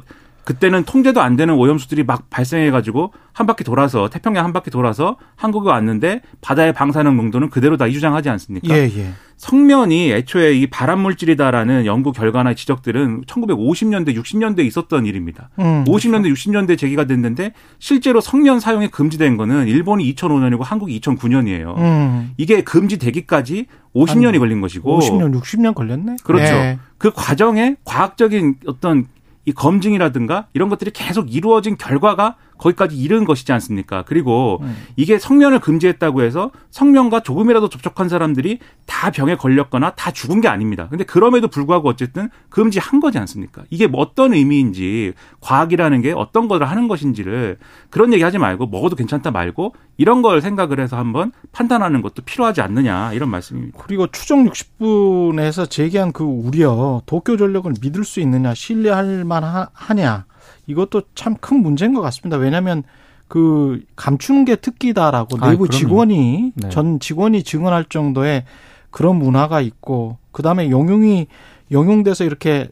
그때는 0.49 0.83
통제도 0.83 1.21
안 1.21 1.35
되는 1.35 1.53
오염수들이 1.53 2.05
막 2.05 2.31
발생해가지고 2.31 3.13
한 3.33 3.45
바퀴 3.45 3.63
돌아서 3.63 4.09
태평양 4.09 4.43
한 4.43 4.51
바퀴 4.51 4.71
돌아서 4.71 5.17
한국에 5.35 5.69
왔는데 5.69 6.23
바다의 6.41 6.73
방사능 6.73 7.15
농도는 7.17 7.51
그대로다 7.51 7.85
이 7.85 7.93
주장하지 7.93 8.29
않습니까? 8.29 8.75
예, 8.75 8.89
예. 8.97 9.11
성면이 9.37 10.11
애초에 10.11 10.55
이 10.55 10.65
발암 10.65 11.01
물질이다라는 11.01 11.85
연구 11.85 12.11
결과나 12.11 12.55
지적들은 12.55 13.25
1950년대, 13.27 14.15
60년대 14.15 14.61
에 14.61 14.63
있었던 14.63 15.05
일입니다. 15.05 15.51
음. 15.59 15.85
50년대, 15.85 16.33
60년대 16.33 16.79
제기가 16.79 17.05
됐는데 17.05 17.53
실제로 17.77 18.19
성면 18.19 18.59
사용이 18.59 18.87
금지된 18.87 19.37
거는 19.37 19.67
일본이 19.67 20.11
2005년이고 20.15 20.63
한국이 20.63 20.99
2009년이에요. 20.99 21.77
음. 21.77 22.31
이게 22.37 22.63
금지되기까지 22.63 23.67
50년이 23.95 24.39
걸린 24.39 24.61
것이고 24.61 24.99
50년, 24.99 25.39
60년 25.39 25.75
걸렸네. 25.75 26.15
그렇죠. 26.23 26.53
예. 26.55 26.79
그 26.97 27.11
과정에 27.11 27.75
과학적인 27.85 28.55
어떤 28.65 29.05
이 29.49 29.51
검증이라든가 29.51 30.47
이런 30.53 30.69
것들이 30.69 30.91
계속 30.91 31.33
이루어진 31.33 31.75
결과가 31.75 32.35
거기까지 32.59 32.95
이른 32.95 33.25
것이지 33.25 33.51
않습니까? 33.53 34.03
그리고 34.05 34.59
음. 34.61 34.75
이게 34.95 35.17
성면을 35.17 35.59
금지했다고 35.59 36.21
해서 36.21 36.51
성면과 36.69 37.21
조금이라도 37.21 37.69
접촉한 37.69 38.09
사람들이 38.09 38.59
다 38.85 39.09
병에 39.09 39.35
걸렸거나 39.35 39.91
다 39.91 40.11
죽은 40.11 40.41
게 40.41 40.47
아닙니다. 40.47 40.87
근데 40.89 41.03
그럼에도 41.03 41.47
불구하고 41.47 41.89
어쨌든 41.89 42.29
금지한 42.49 42.99
거지 42.99 43.17
않습니까? 43.17 43.63
이게 43.69 43.87
뭐 43.87 44.01
어떤 44.01 44.33
의미인지 44.33 45.13
과학이라는 45.39 46.01
게 46.01 46.11
어떤 46.11 46.47
것을 46.47 46.69
하는 46.69 46.87
것인지를 46.87 47.57
그런 47.89 48.13
얘기 48.13 48.23
하지 48.23 48.37
말고 48.37 48.67
먹어도 48.67 48.95
괜찮다 48.95 49.31
말고 49.31 49.73
이런 49.97 50.21
걸 50.21 50.41
생각을 50.41 50.79
해서 50.79 50.97
한번 50.97 51.31
판단하는 51.51 52.01
것도 52.01 52.23
필요하지 52.23 52.61
않느냐 52.61 53.13
이런 53.13 53.29
말씀입니다. 53.29 53.79
그리고 53.81 54.07
추정 54.07 54.45
60분에서 54.45 55.69
제기한 55.69 56.11
그 56.11 56.23
우려, 56.23 57.01
도쿄 57.05 57.37
전력을 57.37 57.71
믿을 57.81 58.03
수 58.03 58.19
있느냐, 58.19 58.53
신뢰할 58.53 59.23
만하냐, 59.23 60.25
이것도 60.69 61.01
참 61.15 61.35
큰 61.39 61.61
문제인 61.61 61.93
것 61.93 62.01
같습니다. 62.01 62.37
왜냐하면 62.37 62.83
그 63.27 63.81
감추는 63.95 64.45
게 64.45 64.55
특기다라고 64.55 65.37
아, 65.41 65.49
내부 65.51 65.63
그럼요. 65.63 65.69
직원이 65.71 66.51
네. 66.55 66.69
전 66.69 66.99
직원이 66.99 67.43
증언할 67.43 67.85
정도의 67.85 68.43
그런 68.91 69.17
문화가 69.17 69.61
있고 69.61 70.17
그 70.31 70.41
다음에 70.43 70.69
용용이 70.69 71.27
용용돼서 71.71 72.23
이렇게 72.23 72.69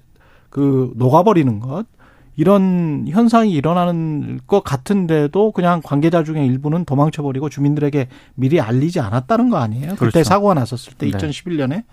그 0.50 0.92
녹아버리는 0.96 1.60
것 1.60 1.86
이런 2.36 3.06
현상이 3.08 3.52
일어나는 3.52 4.40
것 4.46 4.64
같은데도 4.64 5.52
그냥 5.54 5.82
관계자 5.84 6.24
중에 6.24 6.46
일부는 6.46 6.86
도망쳐버리고 6.86 7.50
주민들에게 7.50 8.08
미리 8.36 8.62
알리지 8.62 9.00
않았다는 9.00 9.50
거 9.50 9.58
아니에요? 9.58 9.90
그때 9.96 10.12
그렇죠. 10.12 10.24
사고가 10.24 10.54
났었을 10.54 10.94
때 10.94 11.10
네. 11.10 11.18
2011년에. 11.18 11.84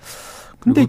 근데 0.61 0.87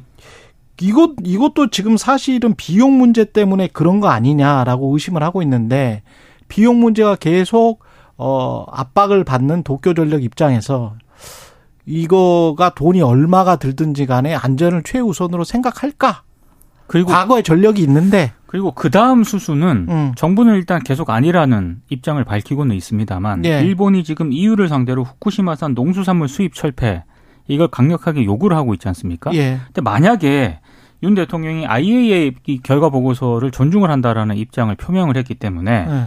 이것 0.82 1.12
이것도 1.24 1.70
지금 1.70 1.98
사실은 1.98 2.54
비용 2.56 2.98
문제 2.98 3.24
때문에 3.26 3.68
그런 3.68 4.00
거 4.00 4.10
아니냐라고 4.10 4.94
의심을 4.94 5.24
하고 5.24 5.42
있는데 5.42 6.04
비용 6.48 6.80
문제가 6.80 7.16
계속 7.16 7.80
어 8.18 8.66
압박을 8.72 9.24
받는 9.24 9.64
도쿄전력 9.64 10.24
입장에서 10.24 10.96
이거가 11.86 12.74
돈이 12.76 13.02
얼마가 13.02 13.58
들든지 13.58 14.06
간에 14.06 14.34
안전을 14.36 14.84
최우선으로 14.84 15.44
생각할까? 15.44 16.24
그리고 16.88 17.12
과거에 17.12 17.42
전력이 17.42 17.82
있는데 17.84 18.32
그리고 18.46 18.72
그 18.72 18.90
다음 18.90 19.24
수수는 19.24 19.88
음. 19.90 20.12
정부는 20.16 20.56
일단 20.56 20.82
계속 20.84 21.10
아니라는 21.10 21.82
입장을 21.90 22.24
밝히고는 22.24 22.76
있습니다만 22.76 23.44
예. 23.46 23.62
일본이 23.62 24.04
지금 24.04 24.32
EU를 24.32 24.68
상대로 24.70 25.04
후쿠시마산 25.04 25.74
농수산물 25.74 26.28
수입 26.28 26.54
철폐 26.54 27.04
이걸 27.48 27.68
강력하게 27.68 28.24
요구를 28.24 28.56
하고 28.56 28.74
있지 28.74 28.88
않습니까? 28.88 29.34
예. 29.34 29.60
근데 29.66 29.82
만약에 29.82 30.60
윤 31.06 31.14
대통령이 31.14 31.68
IAEA 31.68 32.34
이 32.48 32.60
결과 32.62 32.90
보고서를 32.90 33.52
존중을 33.52 33.90
한다라는 33.92 34.36
입장을 34.38 34.74
표명을 34.76 35.16
했기 35.18 35.36
때문에 35.36 35.86
예. 35.88 36.06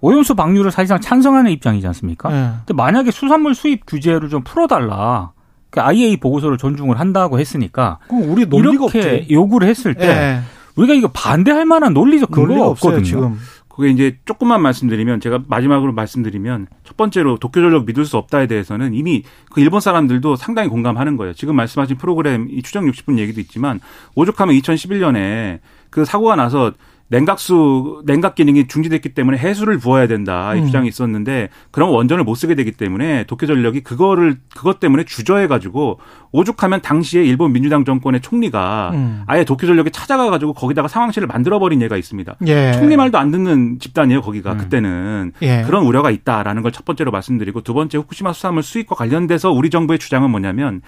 오염수 0.00 0.34
방류를 0.34 0.72
사실상 0.72 1.00
찬성하는 1.00 1.52
입장이지 1.52 1.86
않습니까? 1.86 2.30
예. 2.32 2.50
근데 2.58 2.74
만약에 2.74 3.12
수산물 3.12 3.54
수입 3.54 3.86
규제를 3.86 4.28
좀 4.28 4.42
풀어달라. 4.42 5.30
그 5.70 5.80
IAEA 5.80 6.18
보고서를 6.18 6.58
존중을 6.58 6.98
한다고 7.00 7.38
했으니까 7.38 7.98
우리 8.10 8.44
논리가 8.44 8.84
이렇게 8.84 8.98
없지. 8.98 9.28
요구를 9.30 9.68
했을 9.68 9.94
때 9.94 10.06
예. 10.06 10.40
우리가 10.74 10.94
이거 10.94 11.08
반대할 11.08 11.64
만한 11.64 11.94
논리적 11.94 12.30
근거가 12.30 12.66
없거든요. 12.70 13.04
지금. 13.04 13.38
그게 13.74 13.88
이제 13.88 14.18
조금만 14.26 14.60
말씀드리면 14.60 15.20
제가 15.20 15.44
마지막으로 15.48 15.92
말씀드리면 15.92 16.66
첫 16.84 16.96
번째로 16.96 17.38
도쿄 17.38 17.60
전력 17.60 17.86
믿을 17.86 18.04
수 18.04 18.18
없다에 18.18 18.46
대해서는 18.46 18.92
이미 18.92 19.22
그 19.50 19.60
일본 19.60 19.80
사람들도 19.80 20.36
상당히 20.36 20.68
공감하는 20.68 21.16
거예요. 21.16 21.32
지금 21.32 21.56
말씀하신 21.56 21.96
프로그램 21.96 22.48
이 22.50 22.62
추정 22.62 22.84
60분 22.84 23.18
얘기도 23.18 23.40
있지만 23.40 23.80
오죽하면 24.14 24.54
2011년에 24.56 25.60
그 25.88 26.04
사고가 26.04 26.36
나서 26.36 26.72
냉각수 27.12 28.02
냉각 28.04 28.34
기능이 28.34 28.66
중지됐기 28.66 29.10
때문에 29.14 29.38
해수를 29.38 29.78
부어야 29.78 30.08
된다 30.08 30.54
이 30.56 30.60
음. 30.60 30.66
주장이 30.66 30.88
있었는데 30.88 31.50
그럼 31.70 31.90
원전을 31.90 32.24
못 32.24 32.34
쓰게 32.34 32.56
되기 32.56 32.72
때문에 32.72 33.24
도쿄전력이 33.24 33.82
그거를 33.82 34.38
그것 34.56 34.80
때문에 34.80 35.04
주저해 35.04 35.46
가지고 35.46 36.00
오죽하면 36.32 36.80
당시에 36.80 37.22
일본 37.22 37.52
민주당 37.52 37.84
정권의 37.84 38.20
총리가 38.22 38.90
음. 38.94 39.22
아예 39.26 39.44
도쿄전력에 39.44 39.90
찾아가 39.90 40.28
가지고 40.30 40.54
거기다가 40.54 40.88
상황실을 40.88 41.28
만들어 41.28 41.58
버린 41.58 41.80
예가 41.82 41.96
있습니다. 41.96 42.36
예. 42.46 42.72
총리 42.72 42.96
말도 42.96 43.18
안 43.18 43.30
듣는 43.30 43.78
집단이에요, 43.78 44.22
거기가. 44.22 44.54
음. 44.54 44.58
그때는. 44.58 45.32
예. 45.42 45.62
그런 45.62 45.84
우려가 45.84 46.10
있다라는 46.10 46.62
걸 46.62 46.72
첫 46.72 46.84
번째로 46.84 47.10
말씀드리고 47.12 47.60
두 47.60 47.74
번째 47.74 47.98
후쿠시마 47.98 48.32
수산물 48.32 48.62
수입과 48.62 48.96
관련돼서 48.96 49.52
우리 49.52 49.70
정부의 49.70 49.98
주장은 49.98 50.30
뭐냐면 50.30 50.80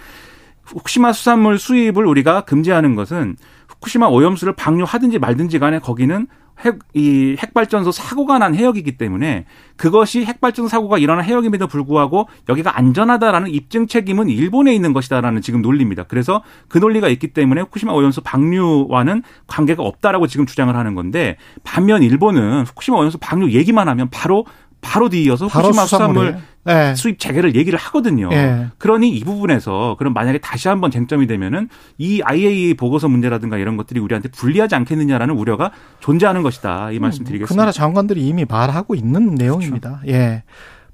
후쿠시마 0.64 1.12
수산물 1.12 1.58
수입을 1.58 2.06
우리가 2.06 2.40
금지하는 2.42 2.94
것은 2.96 3.36
후쿠시마 3.84 4.06
오염수를 4.08 4.54
방류하든지 4.54 5.18
말든지 5.18 5.58
간에 5.58 5.78
거기는 5.78 6.26
핵, 6.60 6.78
이 6.94 7.36
핵발전소 7.38 7.90
사고가 7.90 8.38
난 8.38 8.54
해역이기 8.54 8.96
때문에 8.96 9.44
그것이 9.76 10.24
핵발전소 10.24 10.68
사고가 10.68 10.98
일어난 10.98 11.24
해역임에도 11.24 11.66
불구하고 11.66 12.28
여기가 12.48 12.78
안전하다라는 12.78 13.50
입증 13.50 13.86
책임은 13.86 14.28
일본에 14.28 14.72
있는 14.72 14.92
것이다라는 14.92 15.42
지금 15.42 15.62
논리입니다. 15.62 16.04
그래서 16.04 16.42
그 16.68 16.78
논리가 16.78 17.08
있기 17.08 17.28
때문에 17.28 17.62
후쿠시마 17.62 17.92
오염수 17.92 18.22
방류와는 18.22 19.22
관계가 19.48 19.82
없다라고 19.82 20.28
지금 20.28 20.46
주장을 20.46 20.74
하는 20.74 20.94
건데 20.94 21.36
반면 21.64 22.02
일본은 22.02 22.62
후쿠시마 22.62 22.98
오염수 22.98 23.18
방류 23.18 23.50
얘기만 23.50 23.88
하면 23.88 24.08
바로 24.10 24.46
바로 24.84 25.08
뒤이어서 25.08 25.48
바로 25.48 25.68
후쿠시마 25.68 25.86
수산물. 25.86 26.38
예. 26.68 26.94
수입 26.94 27.18
재개를 27.18 27.56
얘기를 27.56 27.78
하거든요. 27.78 28.30
예. 28.32 28.68
그러니 28.78 29.10
이 29.10 29.24
부분에서 29.24 29.96
그럼 29.98 30.14
만약에 30.14 30.38
다시 30.38 30.68
한번 30.68 30.90
쟁점이 30.90 31.26
되면은 31.26 31.68
이 31.98 32.22
IAEA 32.22 32.74
보고서 32.74 33.08
문제라든가 33.08 33.58
이런 33.58 33.76
것들이 33.76 34.00
우리한테 34.00 34.30
불리하지 34.30 34.74
않겠느냐라는 34.74 35.34
우려가 35.34 35.72
존재하는 36.00 36.42
것이다. 36.42 36.90
이 36.92 36.98
말씀 36.98 37.24
그 37.24 37.28
드리겠습니다. 37.28 37.60
나라 37.60 37.72
장관들이 37.72 38.26
이미 38.26 38.46
말하고 38.48 38.94
있는 38.94 39.34
내용입니다. 39.34 40.00
예. 40.08 40.42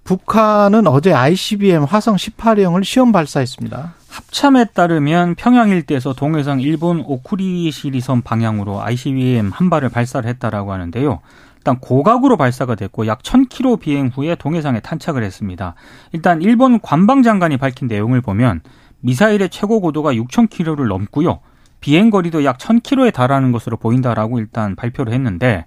북한은 0.03 0.87
어제 0.87 1.13
ICBM 1.13 1.85
화성 1.85 2.17
18형을 2.17 2.83
시험 2.83 3.13
발사했습니다. 3.13 3.95
합참에 4.09 4.65
따르면 4.65 5.37
평양 5.37 5.69
일대에서 5.69 6.15
동해상 6.15 6.61
일본 6.61 7.05
오쿠리시리섬 7.07 8.23
방향으로 8.23 8.83
ICBM 8.83 9.51
한 9.53 9.71
발을 9.71 9.89
발사를 9.91 10.29
했다라고 10.29 10.73
하는데요. 10.73 11.21
일단 11.61 11.79
고각으로 11.79 12.39
발사가 12.39 12.75
됐고 12.75 13.07
약 13.07 13.23
1000km 13.23 13.81
비행 13.81 14.09
후에 14.09 14.35
동해상에 14.35 14.81
탄착을 14.81 15.23
했습니다. 15.23 15.75
일단 16.13 16.41
일본 16.41 16.81
관방장관이 16.81 17.59
밝힌 17.59 17.87
내용을 17.87 18.23
보면 18.23 18.63
미사일의 19.01 19.51
최고 19.51 19.81
고도가 19.81 20.15
6,000km를 20.15 20.89
넘고요. 20.89 21.41
비행 21.81 22.09
거리도 22.09 22.45
약 22.45 22.57
1,000km에 22.59 23.13
달하는 23.13 23.53
것으로 23.53 23.77
보인다라고 23.77 24.39
일단 24.39 24.75
발표를 24.75 25.13
했는데 25.13 25.67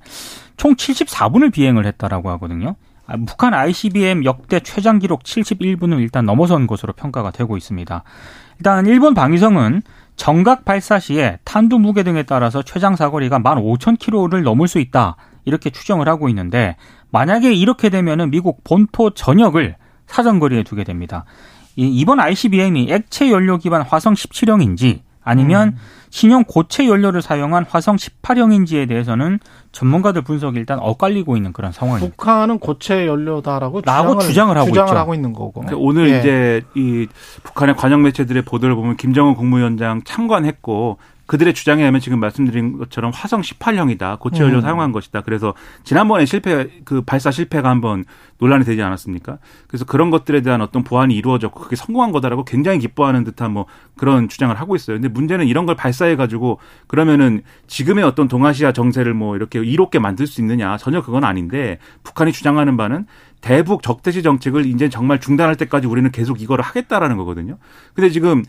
총 0.57 0.75
74분을 0.75 1.53
비행을 1.53 1.85
했다라고 1.85 2.29
하거든요. 2.31 2.75
아, 3.05 3.17
북한 3.27 3.53
ICBM 3.53 4.25
역대 4.25 4.61
최장 4.61 4.97
기록 4.97 5.23
71분을 5.23 5.99
일단 5.99 6.25
넘어선 6.25 6.65
것으로 6.65 6.93
평가가 6.93 7.29
되고 7.31 7.55
있습니다. 7.55 8.03
일단 8.57 8.85
일본 8.87 9.13
방위성은 9.13 9.83
정각 10.15 10.65
발사 10.65 10.99
시에 10.99 11.37
탄두 11.43 11.77
무게 11.77 12.03
등에 12.03 12.23
따라서 12.23 12.63
최장 12.63 12.95
사거리가 12.95 13.39
15,000km를 13.39 14.41
넘을 14.41 14.67
수 14.67 14.79
있다. 14.79 15.17
이렇게 15.45 15.69
추정을 15.69 16.07
하고 16.07 16.29
있는데 16.29 16.75
만약에 17.11 17.53
이렇게 17.53 17.89
되면은 17.89 18.31
미국 18.31 18.63
본토 18.63 19.11
전역을 19.11 19.75
사정거리에 20.07 20.63
두게 20.63 20.83
됩니다. 20.83 21.25
이번 21.75 22.19
ICBM이 22.19 22.87
액체 22.91 23.31
연료 23.31 23.57
기반 23.57 23.81
화성 23.81 24.13
17형인지 24.13 25.01
아니면 25.23 25.69
음. 25.69 25.77
신형 26.09 26.43
고체 26.43 26.87
연료를 26.87 27.21
사용한 27.21 27.65
화성 27.67 27.95
18형인지에 27.95 28.87
대해서는 28.87 29.39
전문가들 29.71 30.21
분석이 30.21 30.59
일단 30.59 30.77
엇갈리고 30.79 31.37
있는 31.37 31.53
그런 31.53 31.71
상황입니다. 31.71 32.15
북한은 32.15 32.59
고체 32.59 33.07
연료다라고 33.07 33.81
주장을, 33.81 34.19
주장을, 34.19 34.57
하고, 34.57 34.67
주장을 34.67 34.95
하고 34.95 35.15
있는 35.15 35.33
거고. 35.33 35.61
그러니까 35.61 35.77
오늘 35.79 36.11
예. 36.11 36.19
이제 36.19 36.61
이 36.75 37.07
북한의 37.41 37.75
관영 37.75 38.03
매체들의 38.03 38.43
보도를 38.43 38.75
보면 38.75 38.97
김정은 38.97 39.33
국무위원장 39.33 40.03
참관했고 40.03 40.99
그들의 41.25 41.53
주장에 41.53 41.81
의하면 41.81 42.01
지금 42.01 42.19
말씀드린 42.19 42.77
것처럼 42.77 43.11
화성 43.13 43.41
18형이다. 43.41 44.19
고체 44.19 44.43
연료 44.43 44.57
음. 44.57 44.61
사용한 44.61 44.91
것이다. 44.91 45.21
그래서 45.21 45.53
지난번에 45.83 46.25
실패 46.25 46.67
그 46.83 47.01
발사 47.01 47.31
실패가 47.31 47.69
한번 47.69 48.03
논란이 48.39 48.65
되지 48.65 48.81
않았습니까? 48.81 49.37
그래서 49.67 49.85
그런 49.85 50.09
것들에 50.09 50.41
대한 50.41 50.61
어떤 50.61 50.83
보완이 50.83 51.15
이루어졌고 51.15 51.61
그게 51.61 51.75
성공한 51.75 52.11
거다라고 52.11 52.43
굉장히 52.43 52.79
기뻐하는 52.79 53.23
듯한 53.23 53.51
뭐 53.51 53.67
그런 53.95 54.27
주장을 54.27 54.53
하고 54.59 54.75
있어요. 54.75 54.97
근데 54.97 55.07
문제는 55.07 55.47
이런 55.47 55.65
걸 55.65 55.75
발사해 55.75 56.17
가지고 56.17 56.59
그러면은 56.87 57.41
지금의 57.67 58.03
어떤 58.03 58.27
동아시아 58.27 58.73
정세를 58.73 59.13
뭐 59.13 59.37
이렇게 59.37 59.59
이롭게 59.59 59.99
만들 59.99 60.27
수 60.27 60.41
있느냐 60.41 60.75
전혀 60.77 61.01
그건 61.01 61.23
아닌데 61.23 61.79
북한이 62.03 62.33
주장하는 62.33 62.75
바는 62.75 63.05
대북 63.39 63.81
적대시 63.81 64.23
정책을 64.23 64.65
이제 64.65 64.89
정말 64.89 65.19
중단할 65.19 65.55
때까지 65.55 65.87
우리는 65.87 66.09
계속 66.11 66.41
이거를 66.41 66.63
하겠다라는 66.63 67.17
거거든요. 67.17 67.57
근데 67.93 68.09
지금 68.09 68.43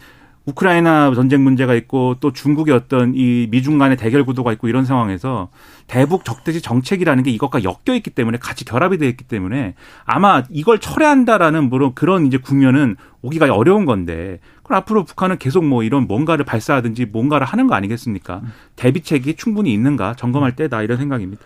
우크라이나 0.46 1.14
전쟁 1.14 1.42
문제가 1.42 1.74
있고 1.74 2.16
또 2.20 2.32
중국의 2.32 2.74
어떤 2.74 3.14
이 3.14 3.48
미중 3.50 3.78
간의 3.78 3.96
대결 3.96 4.24
구도가 4.24 4.52
있고 4.52 4.68
이런 4.68 4.84
상황에서 4.84 5.48
대북 5.86 6.24
적대시 6.24 6.60
정책이라는 6.60 7.22
게 7.22 7.30
이것과 7.30 7.62
엮여 7.64 7.96
있기 7.96 8.10
때문에 8.10 8.38
같이 8.38 8.64
결합이 8.64 8.98
되어 8.98 9.08
있기 9.08 9.24
때문에 9.24 9.74
아마 10.04 10.42
이걸 10.50 10.80
철회한다라는 10.80 11.70
물론 11.70 11.92
그런 11.94 12.26
이제 12.26 12.36
국면은 12.36 12.96
오기가 13.22 13.52
어려운 13.54 13.86
건데 13.86 14.38
그럼 14.62 14.78
앞으로 14.78 15.04
북한은 15.04 15.38
계속 15.38 15.64
뭐 15.64 15.82
이런 15.82 16.06
뭔가를 16.06 16.44
발사하든지 16.44 17.06
뭔가를 17.06 17.46
하는 17.46 17.66
거 17.66 17.74
아니겠습니까? 17.74 18.42
대비책이 18.76 19.36
충분히 19.36 19.72
있는가 19.72 20.14
점검할 20.14 20.56
때다 20.56 20.82
이런 20.82 20.98
생각입니다. 20.98 21.42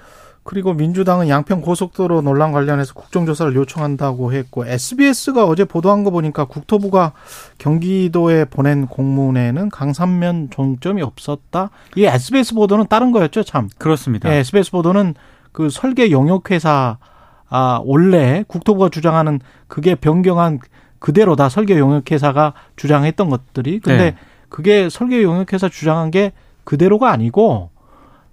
그리고 0.48 0.72
민주당은 0.72 1.28
양평 1.28 1.60
고속도로 1.60 2.22
논란 2.22 2.52
관련해서 2.52 2.94
국정조사를 2.94 3.54
요청한다고 3.54 4.32
했고 4.32 4.64
SBS가 4.64 5.44
어제 5.44 5.66
보도한 5.66 6.04
거 6.04 6.10
보니까 6.10 6.46
국토부가 6.46 7.12
경기도에 7.58 8.46
보낸 8.46 8.86
공문에는 8.86 9.68
강산면 9.68 10.48
종점이 10.48 11.02
없었다. 11.02 11.68
이 11.96 12.06
SBS 12.06 12.54
보도는 12.54 12.86
다른 12.88 13.12
거였죠, 13.12 13.42
참. 13.42 13.68
그렇습니다. 13.76 14.32
예, 14.32 14.36
SBS 14.36 14.70
보도는 14.70 15.16
그 15.52 15.68
설계 15.68 16.10
용역 16.10 16.50
회사 16.50 16.96
아 17.50 17.82
원래 17.84 18.42
국토부가 18.48 18.88
주장하는 18.88 19.40
그게 19.66 19.94
변경한 19.94 20.60
그대로다 20.98 21.50
설계 21.50 21.78
용역 21.78 22.10
회사가 22.10 22.54
주장했던 22.76 23.28
것들이 23.28 23.80
근데 23.80 24.12
네. 24.12 24.16
그게 24.48 24.88
설계 24.88 25.22
용역 25.22 25.52
회사 25.52 25.68
주장한 25.68 26.10
게 26.10 26.32
그대로가 26.64 27.10
아니고 27.10 27.68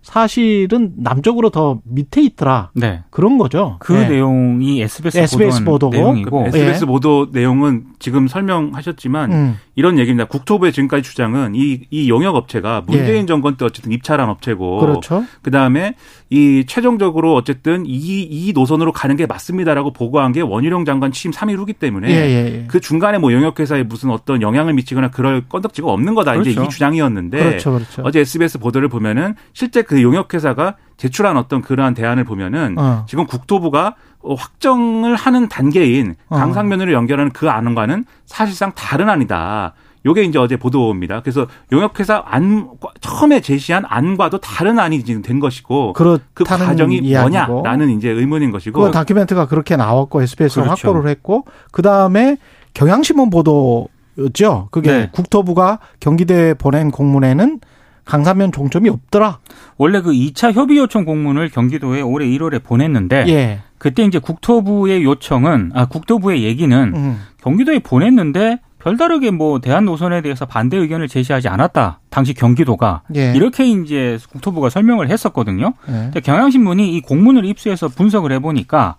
사실은 0.05 0.93
남쪽으로 0.97 1.49
더 1.49 1.79
밑에 1.83 2.21
있더라. 2.21 2.69
네. 2.75 3.01
그런 3.09 3.39
거죠. 3.39 3.77
그 3.79 3.91
네. 3.91 4.07
내용이 4.07 4.79
SBS, 4.79 5.17
SBS 5.17 5.63
보도 5.63 5.89
내용이고 5.89 6.43
그 6.43 6.47
SBS 6.49 6.83
예. 6.83 6.85
보도 6.85 7.27
내용은 7.31 7.85
지금 7.97 8.27
설명하셨지만 8.27 9.31
음. 9.31 9.57
이런 9.73 9.97
얘기입니다. 9.97 10.27
국토부의 10.27 10.73
지금까지 10.73 11.01
주장은 11.01 11.55
이, 11.55 11.81
이 11.89 12.07
용역 12.07 12.35
업체가 12.35 12.83
문재인 12.85 13.23
예. 13.23 13.25
정권 13.25 13.57
때 13.57 13.65
어쨌든 13.65 13.91
입찰한 13.91 14.29
업체고 14.29 14.77
그렇죠. 14.77 15.25
그다음에 15.41 15.95
이 16.29 16.65
최종적으로 16.67 17.33
어쨌든 17.33 17.85
이, 17.87 18.21
이 18.29 18.53
노선으로 18.53 18.91
가는 18.91 19.15
게 19.15 19.25
맞습니다라고 19.25 19.91
보고한 19.91 20.33
게 20.33 20.41
원희룡 20.41 20.85
장관 20.85 21.11
취임 21.11 21.31
3일 21.31 21.57
후기 21.57 21.73
때문에 21.73 22.09
예, 22.09 22.13
예, 22.13 22.59
예. 22.61 22.65
그 22.67 22.79
중간에 22.79 23.17
뭐 23.17 23.33
용역 23.33 23.59
회사에 23.59 23.83
무슨 23.83 24.11
어떤 24.11 24.41
영향을 24.43 24.73
미치거나 24.73 25.09
그럴 25.09 25.47
건덕지가 25.49 25.91
없는 25.91 26.13
거다. 26.13 26.33
그렇죠. 26.33 26.49
이제 26.51 26.63
이 26.63 26.69
주장이었는데 26.69 27.37
그렇죠, 27.37 27.71
그렇죠. 27.73 28.01
어제 28.03 28.19
SBS 28.19 28.59
보도를 28.59 28.87
보면은 28.87 29.35
실제 29.53 29.81
그 29.81 29.94
용역회사가 30.01 30.75
제출한 30.97 31.37
어떤 31.37 31.61
그러한 31.61 31.93
대안을 31.93 32.23
보면은 32.23 32.75
어. 32.77 33.05
지금 33.07 33.25
국토부가 33.25 33.95
확정을 34.23 35.15
하는 35.15 35.47
단계인 35.49 36.15
어. 36.29 36.37
강상면으로 36.37 36.93
연결하는 36.93 37.31
그 37.31 37.49
안과는 37.49 38.05
사실상 38.25 38.71
다른 38.73 39.09
안이다. 39.09 39.73
요게 40.05 40.23
이제 40.23 40.37
어제 40.37 40.55
보도입니다. 40.55 41.21
그래서 41.21 41.47
용역회사 41.71 42.23
안 42.25 42.69
처음에 43.01 43.41
제시한 43.41 43.83
안과도 43.87 44.37
다른 44.37 44.77
안이 44.77 45.03
지금 45.03 45.21
된 45.23 45.39
것이고 45.39 45.93
그 46.33 46.43
과정이 46.43 46.97
이야기고. 46.99 47.53
뭐냐라는 47.53 47.89
이제 47.89 48.09
의문인 48.09 48.51
것이고 48.51 48.79
그 48.79 48.91
다큐멘트가 48.91 49.47
그렇게 49.47 49.75
나왔고 49.75 50.21
SBS가 50.21 50.63
그렇죠. 50.63 50.87
확보를 50.87 51.09
했고 51.09 51.45
그 51.71 51.81
다음에 51.81 52.37
경향신문 52.75 53.31
보도였죠. 53.31 54.67
그게 54.69 54.91
네. 54.91 55.09
국토부가 55.11 55.79
경기대에 55.99 56.53
보낸 56.53 56.91
공문에는 56.91 57.59
강사면 58.05 58.51
종점이 58.51 58.89
없더라. 58.89 59.39
원래 59.77 60.01
그 60.01 60.11
2차 60.11 60.53
협의 60.53 60.77
요청 60.77 61.05
공문을 61.05 61.49
경기도에 61.49 62.01
올해 62.01 62.27
1월에 62.27 62.63
보냈는데 62.63 63.25
예. 63.27 63.59
그때 63.77 64.03
이제 64.03 64.19
국토부의 64.19 65.03
요청은 65.03 65.71
아 65.73 65.85
국토부의 65.85 66.43
얘기는 66.43 66.77
음. 66.95 67.19
경기도에 67.41 67.79
보냈는데 67.79 68.59
별다르게 68.79 69.31
뭐 69.31 69.59
대한 69.59 69.85
노선에 69.85 70.21
대해서 70.21 70.45
반대 70.45 70.77
의견을 70.77 71.07
제시하지 71.07 71.47
않았다. 71.47 71.99
당시 72.11 72.35
경기도가 72.35 73.01
예. 73.15 73.33
이렇게 73.35 73.65
이제 73.65 74.19
국토부가 74.31 74.69
설명을 74.69 75.09
했었거든요. 75.09 75.73
예. 75.89 76.19
경향신문이 76.21 76.95
이 76.95 77.01
공문을 77.01 77.45
입수해서 77.45 77.87
분석을 77.87 78.31
해 78.31 78.39
보니까 78.39 78.95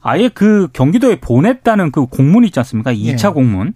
아예 0.00 0.28
그 0.28 0.68
경기도에 0.72 1.16
보냈다는 1.20 1.90
그 1.90 2.06
공문 2.06 2.44
있지 2.44 2.60
않습니까? 2.60 2.92
2차 2.92 3.28
예. 3.30 3.32
공문. 3.32 3.74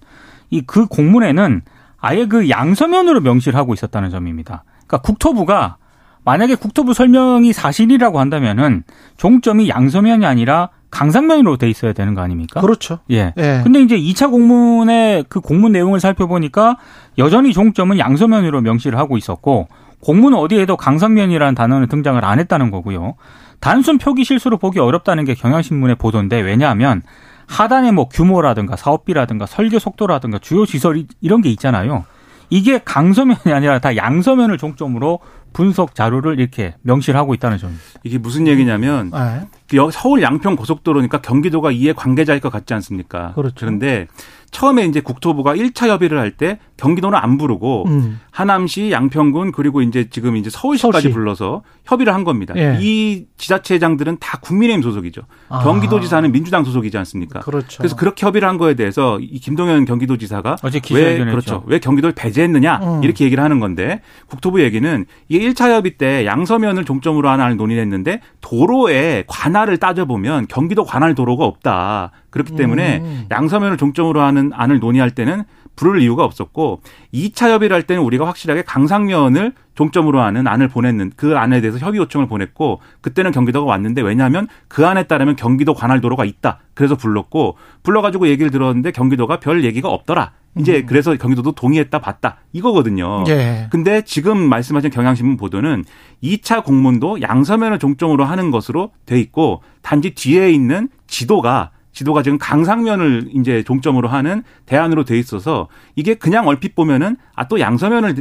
이 0.50 0.62
그 0.62 0.86
공문에는 0.86 1.62
아예 2.00 2.26
그 2.26 2.48
양서면으로 2.48 3.20
명시를 3.20 3.58
하고 3.58 3.74
있었다는 3.74 4.10
점입니다. 4.10 4.64
그러니까 4.86 4.98
국토부가 4.98 5.76
만약에 6.24 6.54
국토부 6.56 6.94
설명이 6.94 7.52
사실이라고 7.52 8.20
한다면은 8.20 8.84
종점이 9.16 9.68
양서면이 9.68 10.26
아니라 10.26 10.70
강상면으로 10.90 11.56
돼 11.56 11.68
있어야 11.68 11.92
되는 11.92 12.14
거 12.14 12.22
아닙니까? 12.22 12.60
그렇죠. 12.60 12.98
예. 13.10 13.32
예. 13.36 13.60
근데 13.62 13.80
이제 13.80 13.96
2차 13.98 14.30
공문의 14.30 15.24
그 15.28 15.40
공문 15.40 15.72
내용을 15.72 16.00
살펴보니까 16.00 16.76
여전히 17.18 17.52
종점은 17.52 17.98
양서면으로 17.98 18.60
명시를 18.62 18.98
하고 18.98 19.16
있었고 19.16 19.68
공문 20.00 20.34
어디에도 20.34 20.76
강상면이라는 20.76 21.54
단어는 21.54 21.88
등장을 21.88 22.24
안 22.24 22.38
했다는 22.38 22.70
거고요. 22.70 23.14
단순 23.60 23.98
표기 23.98 24.24
실수로 24.24 24.56
보기 24.56 24.78
어렵다는 24.78 25.24
게 25.24 25.34
경향신문의 25.34 25.96
보도인데 25.96 26.40
왜냐하면 26.40 27.02
하단에 27.48 27.90
뭐 27.90 28.08
규모라든가 28.08 28.76
사업비라든가 28.76 29.46
설계 29.46 29.78
속도라든가 29.78 30.38
주요 30.38 30.64
시설 30.64 31.04
이런 31.20 31.42
게 31.42 31.48
있잖아요. 31.50 32.04
이게 32.50 32.80
강서면이 32.82 33.52
아니라 33.52 33.78
다 33.78 33.96
양서면을 33.96 34.56
종점으로 34.56 35.20
분석 35.52 35.94
자료를 35.94 36.38
이렇게 36.38 36.74
명시를 36.82 37.18
하고 37.18 37.34
있다는 37.34 37.58
점입니다. 37.58 37.84
이게 38.04 38.18
무슨 38.18 38.46
얘기냐면 38.46 39.10
네. 39.10 39.80
서울 39.92 40.22
양평 40.22 40.56
고속도로니까 40.56 41.20
경기도가 41.20 41.70
이해 41.70 41.92
관계자일 41.92 42.40
것 42.40 42.50
같지 42.50 42.74
않습니까? 42.74 43.32
그렇죠. 43.34 43.54
그런데 43.58 44.06
처음에 44.50 44.84
이제 44.86 45.00
국토부가 45.00 45.54
1차 45.54 45.88
협의를 45.88 46.18
할 46.18 46.32
때 46.38 46.58
경기도는 46.76 47.18
안 47.18 47.38
부르고 47.38 47.84
음. 47.88 48.20
하남시, 48.30 48.92
양평군 48.92 49.50
그리고 49.50 49.82
이제 49.82 50.08
지금 50.10 50.36
이제 50.36 50.48
서울시까지 50.48 51.02
서울시. 51.02 51.10
불러서 51.12 51.62
협의를 51.84 52.14
한 52.14 52.22
겁니다. 52.22 52.54
예. 52.56 52.78
이 52.80 53.24
지자체장들은 53.36 54.18
다 54.20 54.38
국민의힘 54.40 54.82
소속이죠. 54.82 55.22
아. 55.48 55.64
경기도지사는 55.64 56.30
민주당 56.30 56.62
소속이지 56.64 56.96
않습니까? 56.98 57.40
그렇죠. 57.40 57.78
그래서 57.78 57.96
그렇게 57.96 58.24
협의를 58.24 58.46
한 58.48 58.58
거에 58.58 58.74
대해서 58.74 59.18
이 59.20 59.40
김동연 59.40 59.86
경기도지사가 59.86 60.56
왜 60.94 61.18
그렇죠. 61.32 61.64
왜 61.66 61.78
경기도를 61.80 62.14
배제했느냐 62.14 62.76
음. 62.82 63.02
이렇게 63.02 63.24
얘기를 63.24 63.42
하는 63.42 63.58
건데 63.58 64.00
국토부 64.28 64.62
얘기는 64.62 65.04
이게 65.28 65.48
1차 65.50 65.70
협의 65.72 65.96
때 65.98 66.24
양서면을 66.26 66.84
종점으로 66.84 67.28
하나를 67.28 67.56
논의했는데 67.56 68.20
도로에 68.40 69.24
관할을 69.26 69.78
따져보면 69.78 70.46
경기도 70.48 70.84
관할 70.84 71.16
도로가 71.16 71.44
없다. 71.44 72.12
그렇기 72.30 72.56
때문에 72.56 72.98
음. 72.98 73.26
양서면을 73.30 73.76
종점으로 73.76 74.20
하는 74.20 74.50
안을 74.54 74.80
논의할 74.80 75.10
때는 75.10 75.44
부를 75.76 76.02
이유가 76.02 76.24
없었고 76.24 76.80
2차 77.14 77.50
협의를 77.50 77.74
할 77.74 77.84
때는 77.84 78.02
우리가 78.02 78.26
확실하게 78.26 78.62
강상면을 78.62 79.52
종점으로 79.76 80.20
하는 80.20 80.48
안을 80.48 80.68
보냈는 80.68 81.12
그 81.14 81.38
안에 81.38 81.60
대해서 81.60 81.78
협의 81.78 82.00
요청을 82.00 82.26
보냈고 82.26 82.80
그때는 83.00 83.30
경기도가 83.30 83.64
왔는데 83.70 84.02
왜냐하면 84.02 84.48
그 84.66 84.86
안에 84.86 85.04
따르면 85.04 85.36
경기도 85.36 85.74
관할 85.74 86.00
도로가 86.00 86.24
있다. 86.24 86.58
그래서 86.74 86.96
불렀고 86.96 87.56
불러가지고 87.84 88.26
얘기를 88.26 88.50
들었는데 88.50 88.90
경기도가 88.90 89.38
별 89.38 89.64
얘기가 89.64 89.88
없더라. 89.88 90.32
이제 90.58 90.82
그래서 90.82 91.14
경기도도 91.14 91.52
동의했다 91.52 92.00
봤다 92.00 92.38
이거거든요. 92.52 93.22
예. 93.28 93.68
근데 93.70 94.02
지금 94.02 94.36
말씀하신 94.48 94.90
경향신문 94.90 95.36
보도는 95.36 95.84
2차 96.22 96.64
공문도 96.64 97.22
양서면을 97.22 97.78
종점으로 97.78 98.24
하는 98.24 98.50
것으로 98.50 98.90
돼 99.06 99.20
있고 99.20 99.62
단지 99.82 100.14
뒤에 100.14 100.50
있는 100.50 100.88
지도가 101.06 101.70
지도가 101.92 102.22
지금 102.22 102.38
강상면을 102.38 103.30
이제 103.34 103.62
종점으로 103.64 104.08
하는 104.08 104.42
대안으로 104.66 105.04
돼 105.04 105.18
있어서 105.18 105.68
이게 105.96 106.14
그냥 106.14 106.46
얼핏 106.46 106.74
보면은 106.74 107.16
아 107.34 107.48
또 107.48 107.58
양서면을 107.60 108.14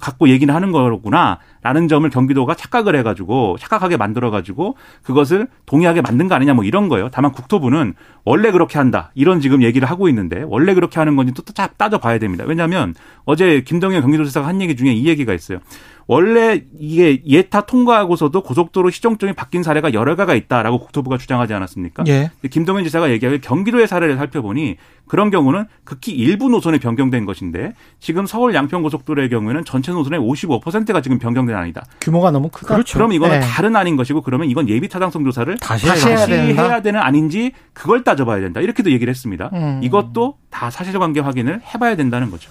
갖고 0.00 0.28
얘기는 0.28 0.52
하는 0.52 0.72
거구나라는 0.72 1.86
점을 1.88 2.08
경기도가 2.10 2.54
착각을 2.56 2.96
해가지고 2.96 3.56
착각하게 3.60 3.96
만들어가지고 3.96 4.76
그것을 5.04 5.46
동의하게 5.66 6.00
만든 6.00 6.26
거 6.26 6.34
아니냐 6.34 6.54
뭐 6.54 6.64
이런 6.64 6.88
거예요. 6.88 7.10
다만 7.12 7.30
국토부는 7.30 7.94
원래 8.24 8.50
그렇게 8.50 8.78
한다 8.78 9.12
이런 9.14 9.40
지금 9.40 9.62
얘기를 9.62 9.88
하고 9.88 10.08
있는데 10.08 10.42
원래 10.48 10.74
그렇게 10.74 10.98
하는 10.98 11.14
건지 11.14 11.32
또 11.32 11.42
따져봐야 11.44 12.18
됩니다. 12.18 12.44
왜냐하면 12.44 12.94
어제 13.24 13.60
김동현 13.60 14.02
경기도지사가 14.02 14.48
한 14.48 14.60
얘기 14.60 14.74
중에 14.74 14.92
이 14.92 15.06
얘기가 15.06 15.32
있어요. 15.32 15.60
원래 16.06 16.62
이게 16.78 17.22
예타 17.26 17.62
통과하고서도 17.62 18.42
고속도로 18.42 18.90
시정점이 18.90 19.32
바뀐 19.32 19.62
사례가 19.62 19.94
여러 19.94 20.16
가가 20.16 20.34
있다라고 20.34 20.78
국토부가 20.80 21.18
주장하지 21.18 21.54
않았습니까? 21.54 22.04
예. 22.08 22.30
김동현 22.50 22.84
지사가 22.84 23.10
얘기하길 23.10 23.40
경기도의 23.40 23.88
사례를 23.88 24.16
살펴보니 24.16 24.76
그런 25.06 25.30
경우는 25.30 25.66
극히 25.84 26.12
일부 26.12 26.48
노선이 26.48 26.78
변경된 26.78 27.24
것인데 27.26 27.74
지금 28.00 28.26
서울 28.26 28.54
양평 28.54 28.82
고속도로의 28.82 29.28
경우에는 29.28 29.64
전체 29.64 29.92
노선의 29.92 30.20
55%가 30.20 31.00
지금 31.00 31.18
변경된 31.18 31.54
안이다. 31.54 31.84
규모가 32.00 32.30
너무 32.30 32.48
크다. 32.48 32.74
그렇죠. 32.74 32.94
그럼 32.98 33.12
이거는 33.12 33.40
네. 33.40 33.46
다른 33.46 33.76
안인 33.76 33.96
것이고 33.96 34.22
그러면 34.22 34.48
이건 34.48 34.68
예비 34.68 34.88
타당성 34.88 35.24
조사를 35.24 35.58
다시 35.58 35.86
다시 35.86 36.06
해야 36.08 36.16
다시? 36.16 36.32
해야 36.32 36.82
되는 36.82 37.00
아닌지 37.00 37.52
그걸 37.72 38.04
따져봐야 38.04 38.40
된다. 38.40 38.60
이렇게도 38.60 38.90
얘기를 38.92 39.10
했습니다. 39.10 39.50
음. 39.52 39.80
이것도 39.82 40.38
다 40.50 40.70
사실관계 40.70 41.20
확인을 41.20 41.60
해봐야 41.74 41.96
된다는 41.96 42.30
거죠. 42.30 42.50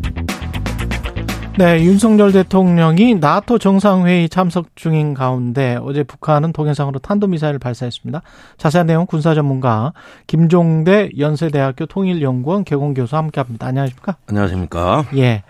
네, 1.57 1.83
윤석열 1.83 2.31
대통령이 2.31 3.15
나토 3.15 3.59
정상회의 3.59 4.29
참석 4.29 4.73
중인 4.75 5.13
가운데 5.13 5.77
어제 5.81 6.01
북한은 6.01 6.53
동해상으로 6.53 6.99
탄도미사일을 6.99 7.59
발사했습니다. 7.59 8.21
자세한 8.57 8.87
내용 8.87 9.05
군사 9.05 9.35
전문가 9.35 9.91
김종대 10.27 11.09
연세대학교 11.19 11.87
통일연구원 11.87 12.63
개공교수 12.63 13.17
함께합니다. 13.17 13.67
안녕하십니까? 13.67 14.15
안녕하십니까. 14.27 15.05
예. 15.17 15.43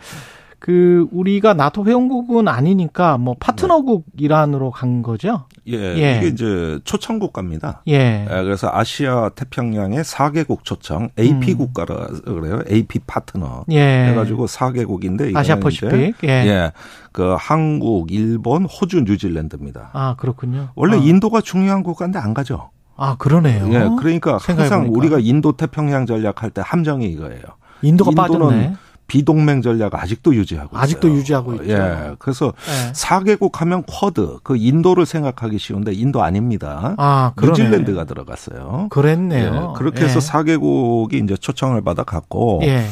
그 0.58 1.08
우리가 1.12 1.54
나토 1.54 1.86
회원국은 1.86 2.48
아니니까 2.48 3.18
뭐 3.18 3.36
파트너국 3.40 4.06
이란으로 4.18 4.72
간 4.72 5.04
거죠? 5.04 5.46
예, 5.78 5.98
예. 5.98 6.18
이게 6.18 6.28
이제 6.28 6.80
초청국가입니다. 6.84 7.84
예. 7.88 8.26
예, 8.30 8.44
그래서 8.44 8.70
아시아 8.72 9.30
태평양의 9.30 10.04
4개국 10.04 10.64
초청, 10.64 11.10
AP 11.20 11.54
음. 11.54 11.58
국가라 11.58 12.08
그래요. 12.26 12.62
AP 12.70 13.00
파트너. 13.08 13.66
예. 13.72 14.08
해가지고 14.10 14.48
4개국인데 14.48 15.30
이거는 15.30 15.38
아시아 15.38 15.60
퍼시픽. 15.60 16.16
예. 16.24 16.30
예. 16.30 16.72
그 17.12 17.36
한국, 17.38 18.12
일본, 18.12 18.66
호주, 18.66 19.02
뉴질랜드입니다. 19.02 19.90
아, 19.94 20.16
그렇군요. 20.18 20.70
원래 20.76 20.96
아. 20.98 21.00
인도가 21.00 21.42
중요한 21.42 21.84
국가인데 21.84 22.20
안 22.20 22.34
가죠. 22.34 22.70
아, 22.98 23.16
그러네요. 23.18 23.68
예, 23.74 23.90
그러니까 24.00 24.34
항상 24.34 24.58
생각해보니까. 24.58 24.98
우리가 24.98 25.18
인도 25.20 25.54
태평양 25.54 26.06
전략할 26.06 26.52
때 26.52 26.62
함정이 26.64 27.06
이거예요. 27.08 27.42
인도가 27.82 28.12
빠졌네. 28.12 28.76
비동맹 29.12 29.62
전략 29.62 29.94
아직도 29.94 30.34
유지하고 30.34 30.78
아직도 30.78 31.10
있어요. 31.10 31.20
유지하고 31.20 31.54
있죠. 31.56 31.74
예. 31.74 32.16
그래서 32.18 32.54
예. 32.88 32.94
4개국 32.94 33.56
하면 33.56 33.84
쿼드, 33.84 34.38
그 34.42 34.56
인도를 34.56 35.06
생각하기 35.06 35.58
쉬운데 35.58 35.92
인도 35.92 36.24
아닙니다. 36.24 36.96
아, 36.98 37.34
그러네. 37.36 37.62
뉴질랜드가 37.62 38.06
들어갔어요. 38.06 38.88
그랬네요. 38.90 39.74
예, 39.74 39.78
그렇게 39.78 40.06
해서 40.06 40.20
예. 40.22 40.56
4개국이 40.56 41.22
이제 41.26 41.36
초청을 41.36 41.82
받아 41.82 42.04
갔고 42.04 42.62
예. 42.64 42.86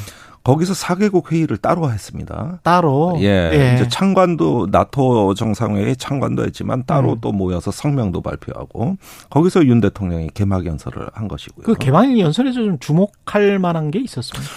거기서 0.43 0.73
4개국 0.73 1.31
회의를 1.31 1.55
따로 1.55 1.89
했습니다. 1.89 2.59
따로 2.63 3.17
예, 3.21 3.75
이제 3.75 3.87
창관도 3.87 4.67
나토 4.71 5.35
정상회의 5.35 5.95
창관도 5.95 6.43
했지만 6.43 6.83
따로 6.85 7.13
음. 7.13 7.17
또 7.21 7.31
모여서 7.31 7.71
성명도 7.71 8.21
발표하고 8.21 8.97
거기서 9.29 9.65
윤 9.67 9.79
대통령이 9.79 10.31
개막 10.33 10.65
연설을 10.65 11.07
한 11.13 11.29
것이고요. 11.29 11.65
그 11.65 11.75
개방 11.75 12.19
연설에서 12.19 12.55
좀 12.55 12.77
주목할 12.79 13.59
만한 13.59 13.89
게 13.89 13.99
있었습니다. 13.99 14.51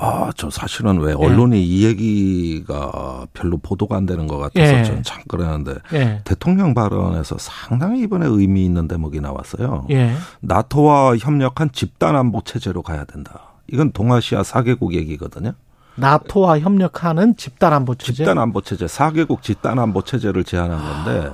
아, 0.00 0.30
저 0.36 0.48
사실은 0.48 1.00
예. 1.02 1.06
왜 1.06 1.12
언론이 1.12 1.62
이 1.62 1.84
얘기가 1.84 3.26
별로 3.34 3.58
보도가 3.58 3.96
안 3.96 4.06
되는 4.06 4.28
것 4.28 4.38
같아서 4.38 4.78
예. 4.78 4.84
저는 4.84 5.02
참 5.02 5.22
그러는데 5.26 5.74
예. 5.92 6.20
대통령 6.24 6.72
발언에서 6.72 7.36
상당히 7.38 8.02
이번에 8.02 8.26
의미 8.26 8.64
있는 8.64 8.86
대목이 8.86 9.20
나왔어요. 9.20 9.86
예. 9.90 10.14
나토와 10.40 11.16
협력한 11.16 11.72
집단 11.72 12.14
안보 12.14 12.42
체제로 12.42 12.82
가야 12.82 13.04
된다. 13.04 13.40
이건 13.66 13.90
동아시아 13.90 14.42
4개국 14.42 14.94
얘기거든요. 14.94 15.52
나토와 15.98 16.60
협력하는 16.60 17.36
집단 17.36 17.72
안보 17.72 17.94
체제. 17.94 18.12
집단 18.24 18.38
안보 18.38 18.60
체제, 18.60 18.86
4개국 18.86 19.42
집단 19.42 19.78
안보 19.78 20.02
체제를 20.02 20.44
제안한 20.44 21.04
건데 21.04 21.30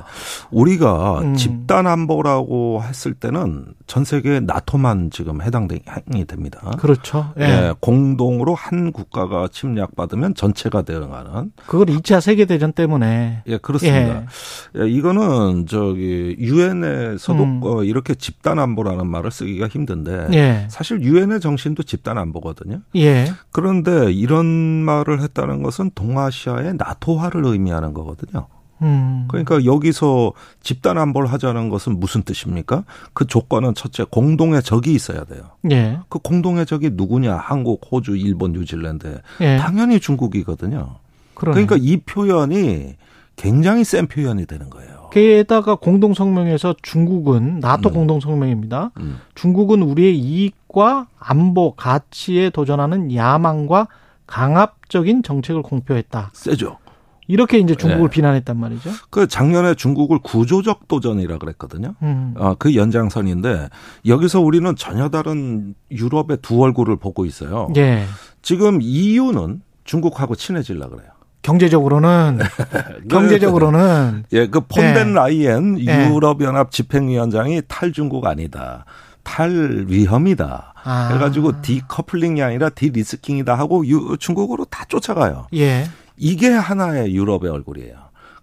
우리가 0.50 1.20
음. 1.20 1.35
집단 1.35 1.87
안보라고 1.87 2.83
했을 2.83 3.14
때는 3.14 3.66
전 3.87 4.05
세계 4.05 4.40
나토만 4.40 5.11
지금 5.11 5.42
해당이 5.42 5.81
됩니다. 6.27 6.72
그렇죠. 6.79 7.33
예. 7.38 7.44
예, 7.44 7.74
공동으로 7.81 8.55
한 8.55 8.92
국가가 8.92 9.48
침략받으면 9.50 10.35
전체가 10.35 10.83
대응하는. 10.83 11.53
그걸 11.66 11.87
2차 11.87 12.20
세계 12.20 12.44
대전 12.46 12.72
때문에 12.72 13.42
예, 13.46 13.59
그렇습니다. 13.59 14.24
예, 14.79 14.88
이거는 14.88 15.66
저기 15.66 16.37
유엔에서도 16.38 17.42
음. 17.42 17.61
어, 17.62 17.85
이렇게 17.85 18.14
집단 18.14 18.59
안보라는 18.59 19.07
말을 19.07 19.31
쓰기가 19.31 19.68
힘든데 19.68 20.29
예. 20.33 20.66
사실 20.70 21.03
유엔의 21.03 21.40
정신도 21.40 21.83
집단 21.83 22.16
안보거든요. 22.18 22.81
예. 22.96 23.27
그런데 23.50 24.12
이런 24.12 24.53
말을 24.54 25.20
했다는 25.20 25.62
것은 25.62 25.90
동아시아의 25.94 26.74
나토화를 26.74 27.44
의미하는 27.44 27.92
거거든요. 27.92 28.46
음. 28.82 29.26
그러니까 29.28 29.64
여기서 29.64 30.32
집단 30.62 30.98
안보를 30.98 31.32
하자는 31.32 31.68
것은 31.68 31.98
무슨 31.98 32.22
뜻입니까? 32.22 32.84
그 33.12 33.26
조건은 33.26 33.74
첫째 33.74 34.04
공동의 34.04 34.62
적이 34.62 34.94
있어야 34.94 35.24
돼요. 35.24 35.42
예. 35.70 35.98
그 36.08 36.18
공동의 36.18 36.66
적이 36.66 36.90
누구냐? 36.92 37.36
한국, 37.36 37.80
호주, 37.90 38.16
일본, 38.16 38.52
뉴질랜드. 38.52 39.20
예. 39.40 39.56
당연히 39.58 40.00
중국이거든요. 40.00 40.96
그러네. 41.34 41.54
그러니까 41.54 41.76
이 41.80 41.98
표현이 41.98 42.94
굉장히 43.36 43.84
센 43.84 44.06
표현이 44.06 44.46
되는 44.46 44.70
거예요. 44.70 45.08
게다가 45.12 45.76
공동 45.76 46.12
성명에서 46.12 46.74
중국은 46.82 47.60
나토 47.60 47.90
음. 47.90 47.94
공동 47.94 48.20
성명입니다. 48.20 48.90
음. 48.98 49.18
중국은 49.34 49.82
우리의 49.82 50.18
이익과 50.18 51.06
안보 51.18 51.74
가치에 51.74 52.50
도전하는 52.50 53.14
야망과 53.14 53.88
강압적인 54.26 55.22
정책을 55.22 55.62
공표했다. 55.62 56.30
세죠. 56.32 56.78
이렇게 57.26 57.58
이제 57.58 57.74
중국을 57.74 58.08
네. 58.08 58.14
비난했단 58.14 58.58
말이죠. 58.58 58.90
그 59.10 59.26
작년에 59.26 59.74
중국을 59.74 60.18
구조적 60.18 60.88
도전이라 60.88 61.38
그랬거든요. 61.38 61.94
음. 62.02 62.34
어, 62.37 62.54
그 62.58 62.74
연장선인데 62.74 63.70
여기서 64.06 64.40
우리는 64.40 64.76
전혀 64.76 65.08
다른 65.08 65.74
유럽의 65.90 66.38
두 66.42 66.62
얼굴을 66.62 66.96
보고 66.96 67.24
있어요. 67.24 67.68
예. 67.76 68.04
지금 68.42 68.80
EU는 68.82 69.62
중국하고 69.84 70.34
친해지려 70.34 70.88
그래요. 70.90 71.08
경제적으로는 71.40 72.40
경제적으로는 73.08 74.24
예, 74.32 74.46
그 74.48 74.60
폰덴 74.60 75.08
네. 75.08 75.14
라이엔 75.14 75.74
네. 75.74 76.10
유럽연합 76.10 76.70
집행위원장이 76.70 77.62
탈중국 77.68 78.26
아니다. 78.26 78.84
탈 79.24 79.87
위험이다. 79.88 80.74
아. 80.84 81.08
그래가지고 81.08 81.62
디커플링이 81.62 82.42
아니라 82.42 82.68
디리스킹이다 82.68 83.54
하고 83.54 83.87
유, 83.87 84.16
중국으로 84.18 84.66
다 84.66 84.84
쫓아가요. 84.88 85.48
예. 85.54 85.88
이게 86.16 86.50
하나의 86.50 87.14
유럽의 87.14 87.50
얼굴이에요. 87.50 87.96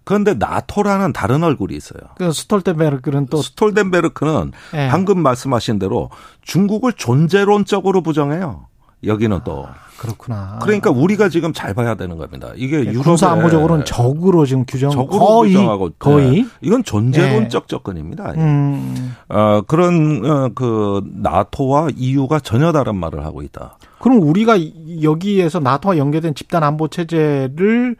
그런데 0.03 0.33
나토라는 0.33 1.13
다른 1.13 1.43
얼굴이 1.43 1.75
있어요. 1.75 2.01
그 2.17 2.31
스톨텐베르크는 2.31 3.27
또 3.27 3.41
스톨덴베르크는 3.41 4.51
예. 4.73 4.87
방금 4.89 5.21
말씀하신 5.21 5.79
대로 5.79 6.09
중국을 6.41 6.93
존재론적으로 6.93 8.01
부정해요. 8.01 8.67
여기는 9.05 9.39
또. 9.43 9.67
그렇구나. 9.97 10.57
그러니까 10.63 10.89
우리가 10.89 11.29
지금 11.29 11.53
잘 11.53 11.73
봐야 11.75 11.93
되는 11.95 12.17
겁니다. 12.17 12.51
이게 12.55 12.83
예, 12.85 12.91
군사 12.93 13.29
안보적으로는 13.31 13.85
적으로 13.85 14.45
지금 14.47 14.65
규정 14.67 14.89
적으로 14.89 15.19
거의 15.19 15.51
부정하고 15.53 15.89
거의 15.99 16.31
네. 16.41 16.47
이건 16.61 16.83
존재론적 16.83 17.67
접근입니다. 17.67 18.31
음. 18.37 19.13
어, 19.29 19.61
그런 19.67 20.25
어, 20.25 20.49
그 20.55 21.01
나토와 21.05 21.89
EU가 21.95 22.39
전혀 22.39 22.71
다른 22.71 22.95
말을 22.95 23.23
하고 23.23 23.43
있다. 23.43 23.77
그럼 23.99 24.21
우리가 24.23 24.55
이- 24.55 25.03
여기에서 25.03 25.59
나토와 25.59 25.97
연계된 25.97 26.33
집단 26.33 26.63
안보 26.63 26.87
체제를 26.87 27.95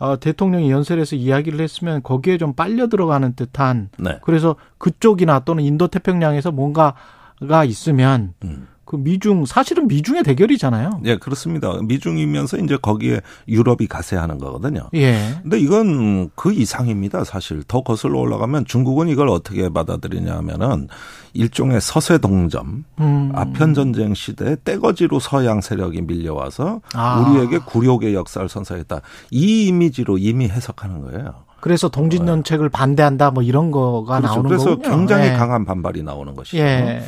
어, 0.00 0.18
대통령이 0.18 0.72
연설에서 0.72 1.14
이야기를 1.14 1.60
했으면 1.60 2.02
거기에 2.02 2.36
좀 2.36 2.52
빨려 2.54 2.88
들어가는 2.88 3.34
듯한 3.36 3.90
네. 3.98 4.18
그래서 4.24 4.56
그쪽이나 4.78 5.40
또는 5.40 5.62
인도 5.62 5.86
태평양에서 5.86 6.50
뭔가가 6.50 7.64
있으면 7.64 8.34
음. 8.42 8.66
그 8.84 8.96
미중 8.96 9.46
사실은 9.46 9.88
미중의 9.88 10.22
대결이잖아요. 10.24 11.00
예, 11.04 11.16
그렇습니다. 11.16 11.72
미중이면서 11.82 12.58
이제 12.58 12.76
거기에 12.76 13.20
유럽이 13.48 13.86
가세하는 13.88 14.38
거거든요. 14.38 14.88
예. 14.94 15.38
근데 15.42 15.58
이건 15.58 16.30
그 16.34 16.52
이상입니다. 16.52 17.24
사실 17.24 17.62
더 17.66 17.82
거슬러 17.82 18.18
올라가면 18.20 18.66
중국은 18.66 19.08
이걸 19.08 19.28
어떻게 19.28 19.68
받아들이냐 19.68 20.34
하면은 20.36 20.88
일종의 21.32 21.80
서세 21.80 22.18
동점, 22.18 22.84
음. 23.00 23.32
아편 23.34 23.74
전쟁 23.74 24.14
시대에 24.14 24.56
떼거지로 24.64 25.18
서양 25.18 25.60
세력이 25.60 26.02
밀려와서 26.02 26.80
아. 26.94 27.20
우리에게 27.20 27.58
굴욕의 27.58 28.14
역사를 28.14 28.48
선사했다. 28.48 29.00
이 29.30 29.66
이미지로 29.66 30.18
이미 30.18 30.48
해석하는 30.48 31.02
거예요. 31.02 31.44
그래서 31.60 31.88
동진연책을 31.88 32.68
반대한다 32.68 33.30
뭐 33.30 33.42
이런 33.42 33.70
거가 33.70 34.18
그렇죠. 34.18 34.34
나오는 34.34 34.48
그래서 34.50 34.76
거군요. 34.76 34.96
굉장히 34.96 35.28
예. 35.28 35.32
강한 35.32 35.64
반발이 35.64 36.02
나오는 36.02 36.34
것이죠. 36.36 36.58
예. 36.58 37.02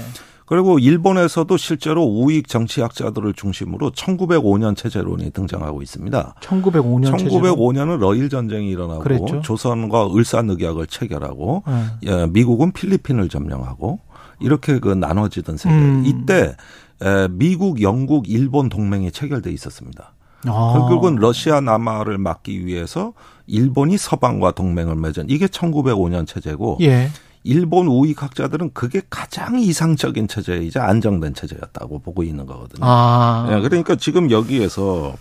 그리고 0.47 0.79
일본에서도 0.79 1.57
실제로 1.57 2.05
우익 2.05 2.47
정치학자들을 2.49 3.35
중심으로 3.35 3.91
1905년 3.91 4.77
체제론이 4.77 5.31
등장하고 5.33 5.83
있습니다. 5.83 6.35
1905년 6.41 7.13
1905년은 7.17 7.99
러일 7.99 8.29
전쟁이 8.29 8.71
일어나고 8.71 9.01
그랬죠. 9.01 9.41
조선과 9.43 10.15
을사늑약을 10.15 10.87
체결하고 10.87 11.65
예. 12.07 12.11
예, 12.11 12.27
미국은 12.27 12.73
필리핀을 12.73 13.29
점령하고 13.29 13.99
이렇게 14.39 14.79
그 14.79 14.89
나눠지던 14.89 15.57
세계. 15.57 15.75
음. 15.75 16.05
이때 16.07 16.55
에, 17.03 17.29
미국, 17.29 17.83
영국, 17.83 18.29
일본 18.29 18.69
동맹이 18.69 19.11
체결돼 19.11 19.51
있었습니다. 19.51 20.13
아. 20.47 20.73
결국은 20.75 21.17
러시아 21.17 21.61
남하를 21.61 22.19
막기 22.19 22.65
위해서 22.67 23.15
일본이 23.47 23.97
서방과 23.97 24.53
동맹을 24.53 24.95
맺은 24.97 25.27
이게 25.29 25.47
1905년 25.47 26.27
체제고 26.27 26.79
예. 26.83 27.09
일본 27.47 27.87
우익학자들은 27.87 28.73
그게 28.75 29.01
가장 29.09 29.61
이상적인 29.61 30.27
체제이자 30.27 30.85
안정된 30.85 31.35
체제였다고 31.35 32.01
보고 32.01 32.25
있는 32.25 32.45
거거든요. 32.45 32.81
아. 32.85 33.47
예, 33.51 33.61
그러니까 33.61 33.95
지금 33.95 34.33
여기에서 34.33 35.15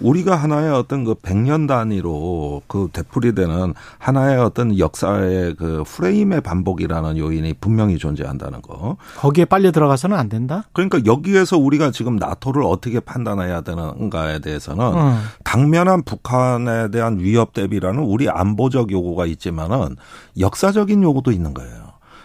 우리가 0.00 0.36
하나의 0.36 0.72
어떤 0.72 1.04
그 1.04 1.14
100년 1.14 1.66
단위로 1.66 2.62
그 2.66 2.88
되풀이되는 2.92 3.74
하나의 3.98 4.38
어떤 4.38 4.78
역사의 4.78 5.56
그 5.56 5.84
프레임의 5.86 6.42
반복이라는 6.42 7.16
요인이 7.16 7.54
분명히 7.60 7.98
존재한다는 7.98 8.60
거. 8.62 8.96
거기에 9.16 9.46
빨려 9.46 9.72
들어가서는 9.72 10.16
안 10.16 10.28
된다? 10.28 10.64
그러니까 10.72 11.00
여기에서 11.06 11.56
우리가 11.58 11.90
지금 11.92 12.16
나토를 12.16 12.62
어떻게 12.62 13.00
판단해야 13.00 13.62
되는가에 13.62 14.40
대해서는 14.40 14.84
어. 14.84 15.18
당면한 15.44 16.02
북한에 16.02 16.90
대한 16.90 17.18
위협 17.20 17.52
대비라는 17.52 18.02
우리 18.02 18.28
안보적 18.28 18.90
요구가 18.92 19.26
있지만은 19.26 19.96
역사적인 20.38 21.02
요구도 21.02 21.32
있는 21.32 21.54
거예요. 21.54 21.69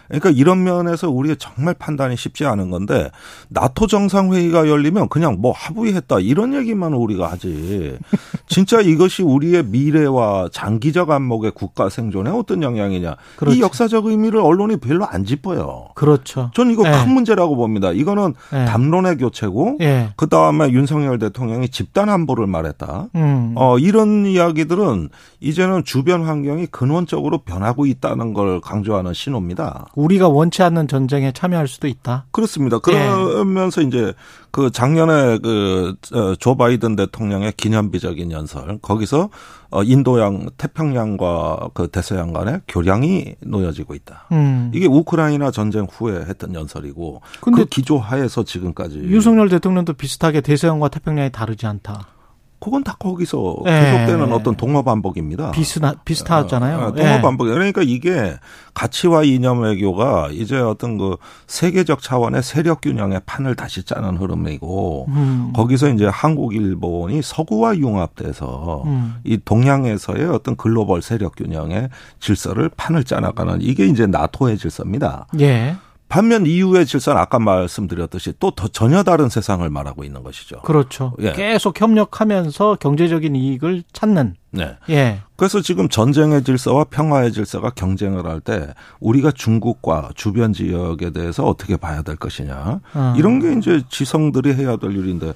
그러니까 0.08 0.30
이런 0.30 0.64
면에서 0.64 1.10
우리가 1.10 1.36
정말 1.38 1.74
판단이 1.74 2.16
쉽지 2.16 2.44
않은 2.46 2.70
건데 2.70 3.10
나토 3.48 3.86
정상회의가 3.86 4.68
열리면 4.68 5.08
그냥 5.08 5.36
뭐 5.40 5.52
합의했다 5.52 6.20
이런 6.20 6.54
얘기만 6.54 6.92
우리가 6.92 7.30
하지 7.30 7.98
진짜 8.48 8.80
이것이 8.80 9.22
우리의 9.22 9.64
미래와 9.64 10.48
장기적 10.52 11.10
안목의 11.10 11.52
국가 11.52 11.88
생존에 11.88 12.30
어떤 12.30 12.62
영향이냐 12.62 13.16
그렇죠. 13.36 13.56
이 13.56 13.60
역사적 13.60 14.06
의미를 14.06 14.40
언론이 14.40 14.78
별로 14.78 15.06
안 15.06 15.24
짚어요. 15.24 15.88
그렇죠. 15.94 16.50
전 16.54 16.70
이거 16.70 16.86
예. 16.86 16.92
큰 16.92 17.12
문제라고 17.12 17.56
봅니다. 17.56 17.92
이거는 17.92 18.34
예. 18.52 18.64
담론의 18.66 19.18
교체고 19.18 19.78
예. 19.80 20.10
그 20.16 20.28
다음에 20.28 20.70
윤석열 20.70 21.18
대통령이 21.18 21.68
집단 21.68 22.08
안보를 22.08 22.46
말했다. 22.46 23.08
음. 23.14 23.54
어, 23.56 23.78
이런 23.78 24.26
이야기들은 24.26 25.08
이제는 25.40 25.84
주변 25.84 26.24
환경이 26.24 26.66
근원적으로 26.66 27.38
변하고 27.38 27.86
있다는 27.86 28.34
걸 28.34 28.60
강조하는 28.60 29.14
신호입니다. 29.14 29.86
우리가 29.96 30.28
원치 30.28 30.62
않는 30.62 30.86
전쟁에 30.86 31.32
참여할 31.32 31.66
수도 31.66 31.88
있다. 31.88 32.26
그렇습니다. 32.30 32.76
예. 32.88 32.92
그러면서 32.92 33.80
이제 33.80 34.12
그 34.52 34.70
작년에 34.70 35.38
그조 35.38 36.56
바이든 36.56 36.96
대통령의 36.96 37.52
기념비적인 37.56 38.30
연설 38.30 38.78
거기서 38.80 39.30
어 39.70 39.82
인도양 39.82 40.50
태평양과 40.56 41.70
그 41.74 41.88
대서양 41.88 42.32
간의 42.32 42.60
교량이 42.68 43.34
놓여지고 43.40 43.94
있다. 43.94 44.26
음. 44.32 44.70
이게 44.72 44.86
우크라이나 44.86 45.50
전쟁 45.50 45.86
후에 45.90 46.20
했던 46.20 46.54
연설이고 46.54 47.22
근데 47.40 47.62
그 47.62 47.68
기조 47.68 47.98
하에서 47.98 48.44
지금까지 48.44 48.98
윤석열 48.98 49.48
대통령도 49.48 49.94
비슷하게 49.94 50.42
대서양과 50.42 50.88
태평양이 50.88 51.32
다르지 51.32 51.66
않다. 51.66 52.15
그건 52.58 52.82
다 52.82 52.96
거기서 52.98 53.56
예. 53.66 53.70
계속되는 53.70 54.32
어떤 54.32 54.56
동어 54.56 54.82
반복입니다. 54.82 55.50
비슷하, 55.50 55.94
비슷하잖아요. 56.04 56.78
아, 56.78 56.92
예. 56.96 57.02
동어 57.02 57.20
반복. 57.20 57.44
그러니까 57.44 57.82
이게 57.82 58.36
가치와 58.74 59.24
이념 59.24 59.60
외교가 59.60 60.28
이제 60.32 60.56
어떤 60.56 60.98
그 60.98 61.16
세계적 61.46 62.02
차원의 62.02 62.42
세력 62.42 62.80
균형의 62.80 63.20
판을 63.26 63.54
다시 63.54 63.82
짜는 63.84 64.16
흐름이고 64.16 65.06
음. 65.08 65.52
거기서 65.54 65.90
이제 65.90 66.06
한국, 66.06 66.54
일본이 66.54 67.22
서구와 67.22 67.76
융합돼서 67.76 68.82
음. 68.86 69.16
이 69.24 69.38
동양에서의 69.44 70.26
어떤 70.26 70.56
글로벌 70.56 71.02
세력 71.02 71.36
균형의 71.36 71.90
질서를 72.20 72.70
판을 72.76 73.04
짜나가는 73.04 73.58
이게 73.60 73.86
이제 73.86 74.06
나토의 74.06 74.58
질서입니다. 74.58 75.26
예. 75.40 75.76
반면 76.08 76.46
이후의 76.46 76.86
질서는 76.86 77.20
아까 77.20 77.38
말씀드렸듯이 77.38 78.34
또더 78.38 78.68
전혀 78.68 79.02
다른 79.02 79.28
세상을 79.28 79.68
말하고 79.68 80.04
있는 80.04 80.22
것이죠. 80.22 80.60
그렇죠. 80.62 81.14
예. 81.20 81.32
계속 81.32 81.80
협력하면서 81.80 82.76
경제적인 82.80 83.34
이익을 83.34 83.82
찾는. 83.92 84.34
네. 84.56 84.76
예. 84.88 85.20
그래서 85.36 85.60
지금 85.60 85.88
전쟁의 85.90 86.44
질서와 86.44 86.84
평화의 86.84 87.30
질서가 87.32 87.70
경쟁을 87.70 88.24
할 88.26 88.40
때 88.40 88.72
우리가 89.00 89.32
중국과 89.32 90.10
주변 90.14 90.52
지역에 90.52 91.10
대해서 91.10 91.44
어떻게 91.44 91.76
봐야 91.76 92.02
될 92.02 92.16
것이냐 92.16 92.80
어. 92.94 93.14
이런 93.16 93.40
게 93.40 93.52
이제 93.52 93.82
지성들이 93.90 94.54
해야 94.54 94.76
될 94.76 94.92
일인데 94.96 95.32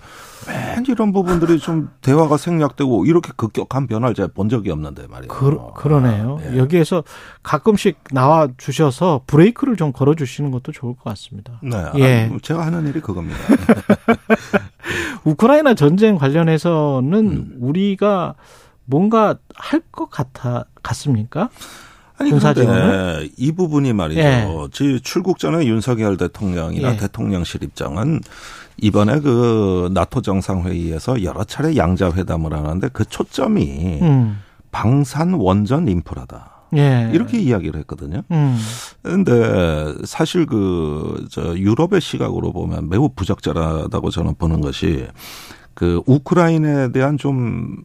웬 0.48 0.84
이런 0.88 1.12
부분들이 1.12 1.58
좀 1.58 1.90
대화가 2.02 2.36
생략되고 2.36 3.04
이렇게 3.04 3.32
급격한 3.36 3.86
변화를 3.88 4.14
제가 4.14 4.28
본 4.34 4.48
적이 4.48 4.70
없는데 4.70 5.06
말이에요. 5.08 5.28
그, 5.28 5.58
그러네요. 5.74 6.40
예. 6.52 6.56
여기에서 6.58 7.02
가끔씩 7.42 7.98
나와 8.12 8.48
주셔서 8.56 9.22
브레이크를 9.26 9.76
좀 9.76 9.92
걸어 9.92 10.14
주시는 10.14 10.50
것도 10.50 10.72
좋을 10.72 10.94
것 10.94 11.04
같습니다. 11.04 11.60
네, 11.62 11.76
예. 11.96 12.30
아, 12.32 12.38
제가 12.42 12.64
하는 12.64 12.86
일이 12.86 13.00
그겁니다. 13.00 13.38
우크라이나 15.24 15.74
전쟁 15.74 16.16
관련해서는 16.16 17.14
음. 17.14 17.56
우리가 17.60 18.34
뭔가 18.90 19.36
할 19.54 19.80
것 19.92 20.10
같아 20.10 20.64
같습니까? 20.82 21.48
아니 22.18 22.30
근데? 22.30 23.30
이 23.38 23.52
부분이 23.52 23.92
말이죠. 23.94 24.20
예. 24.20 24.46
지 24.72 25.00
출국 25.02 25.38
전에 25.38 25.64
윤석열 25.66 26.16
대통령이나 26.18 26.92
예. 26.92 26.96
대통령실 26.96 27.62
입장은 27.64 28.20
이번에 28.76 29.20
그 29.20 29.90
나토 29.94 30.20
정상회의에서 30.22 31.22
여러 31.22 31.44
차례 31.44 31.76
양자 31.76 32.12
회담을 32.12 32.52
하는데 32.52 32.88
그 32.92 33.04
초점이 33.06 34.00
음. 34.02 34.40
방산 34.70 35.32
원전 35.34 35.88
인프라다. 35.88 36.66
예. 36.76 37.10
이렇게 37.12 37.38
이야기를 37.38 37.80
했거든요. 37.80 38.22
음. 38.30 38.56
근데 39.02 39.94
사실 40.04 40.46
그, 40.46 41.26
저, 41.30 41.56
유럽의 41.56 42.00
시각으로 42.00 42.52
보면 42.52 42.88
매우 42.88 43.08
부적절하다고 43.08 44.10
저는 44.10 44.34
보는 44.36 44.60
것이 44.60 45.06
그 45.74 46.02
우크라이나에 46.06 46.92
대한 46.92 47.18
좀 47.18 47.78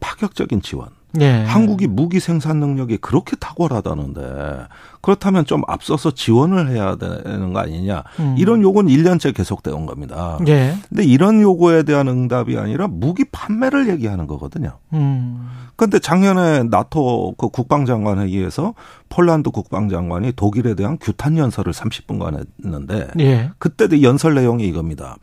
파격적인 0.00 0.62
지원. 0.62 0.88
예. 1.20 1.42
한국이 1.44 1.86
무기 1.86 2.20
생산 2.20 2.60
능력이 2.60 2.98
그렇게 2.98 3.34
탁월하다는데 3.36 4.66
그렇다면 5.00 5.46
좀 5.46 5.62
앞서서 5.66 6.10
지원을 6.10 6.68
해야 6.70 6.96
되는 6.96 7.52
거 7.52 7.60
아니냐. 7.60 8.04
음. 8.20 8.34
이런 8.38 8.60
요구는 8.62 8.92
1년째 8.92 9.34
계속돼 9.34 9.70
온 9.70 9.86
겁니다. 9.86 10.38
예. 10.48 10.74
근데 10.88 11.04
이런 11.04 11.40
요구에 11.40 11.84
대한 11.84 12.08
응답이 12.08 12.58
아니라 12.58 12.88
무기 12.88 13.24
판매를 13.24 13.88
얘기하는 13.88 14.26
거거든요. 14.26 14.78
음. 14.92 15.48
그런데 15.76 15.98
작년에 15.98 16.64
나토 16.64 17.36
그 17.38 17.48
국방장관 17.48 18.18
회의에서 18.18 18.74
폴란드 19.08 19.50
국방장관이 19.50 20.32
독일에 20.32 20.74
대한 20.74 20.98
규탄 21.00 21.38
연설을 21.38 21.72
30분간 21.72 22.44
했는데 22.64 23.08
예. 23.20 23.50
그때 23.58 23.88
연설 24.02 24.34
내용이 24.34 24.66
이겁니다. 24.66 25.16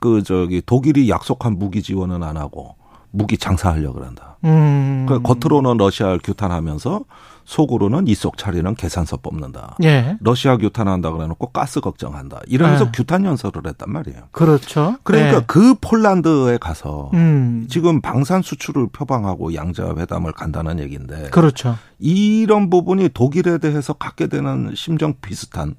그 0.00 0.22
저기 0.22 0.60
독일이 0.64 1.08
약속한 1.08 1.58
무기 1.58 1.82
지원은 1.82 2.22
안 2.22 2.36
하고 2.36 2.79
무기 3.10 3.38
장사하려고 3.38 3.94
그런다. 3.94 4.38
음. 4.44 5.06
그 5.08 5.20
겉으로는 5.20 5.76
러시아를 5.76 6.20
규탄하면서 6.22 7.04
속으로는 7.44 8.06
이속 8.06 8.38
차리는 8.38 8.74
계산서 8.76 9.16
뽑는다. 9.16 9.76
예. 9.82 10.16
러시아 10.20 10.56
규탄한다 10.56 11.10
그래놓고 11.10 11.48
가스 11.48 11.80
걱정한다. 11.80 12.40
이러면서 12.46 12.84
네. 12.84 12.90
규탄 12.94 13.24
연설을 13.24 13.62
했단 13.66 13.90
말이에요. 13.90 14.28
그렇죠. 14.30 14.96
그러니까 15.02 15.38
예. 15.38 15.44
그 15.48 15.74
폴란드에 15.80 16.58
가서 16.58 17.10
음. 17.14 17.66
지금 17.68 18.00
방산 18.00 18.42
수출을 18.42 18.88
표방하고 18.92 19.54
양자 19.54 19.94
회담을 19.96 20.32
간다는 20.32 20.78
얘기인데 20.78 21.30
그렇죠. 21.30 21.76
이런 21.98 22.70
부분이 22.70 23.08
독일에 23.08 23.58
대해서 23.58 23.94
갖게 23.94 24.28
되는 24.28 24.72
심정 24.76 25.14
비슷한 25.20 25.74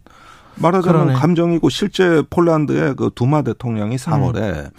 말하자면 0.56 1.02
그러네. 1.04 1.20
감정이고 1.20 1.70
실제 1.70 2.22
폴란드의 2.30 2.96
그 2.96 3.12
두마 3.16 3.44
대통령이 3.44 3.96
4월에 3.96 4.66
음. 4.66 4.70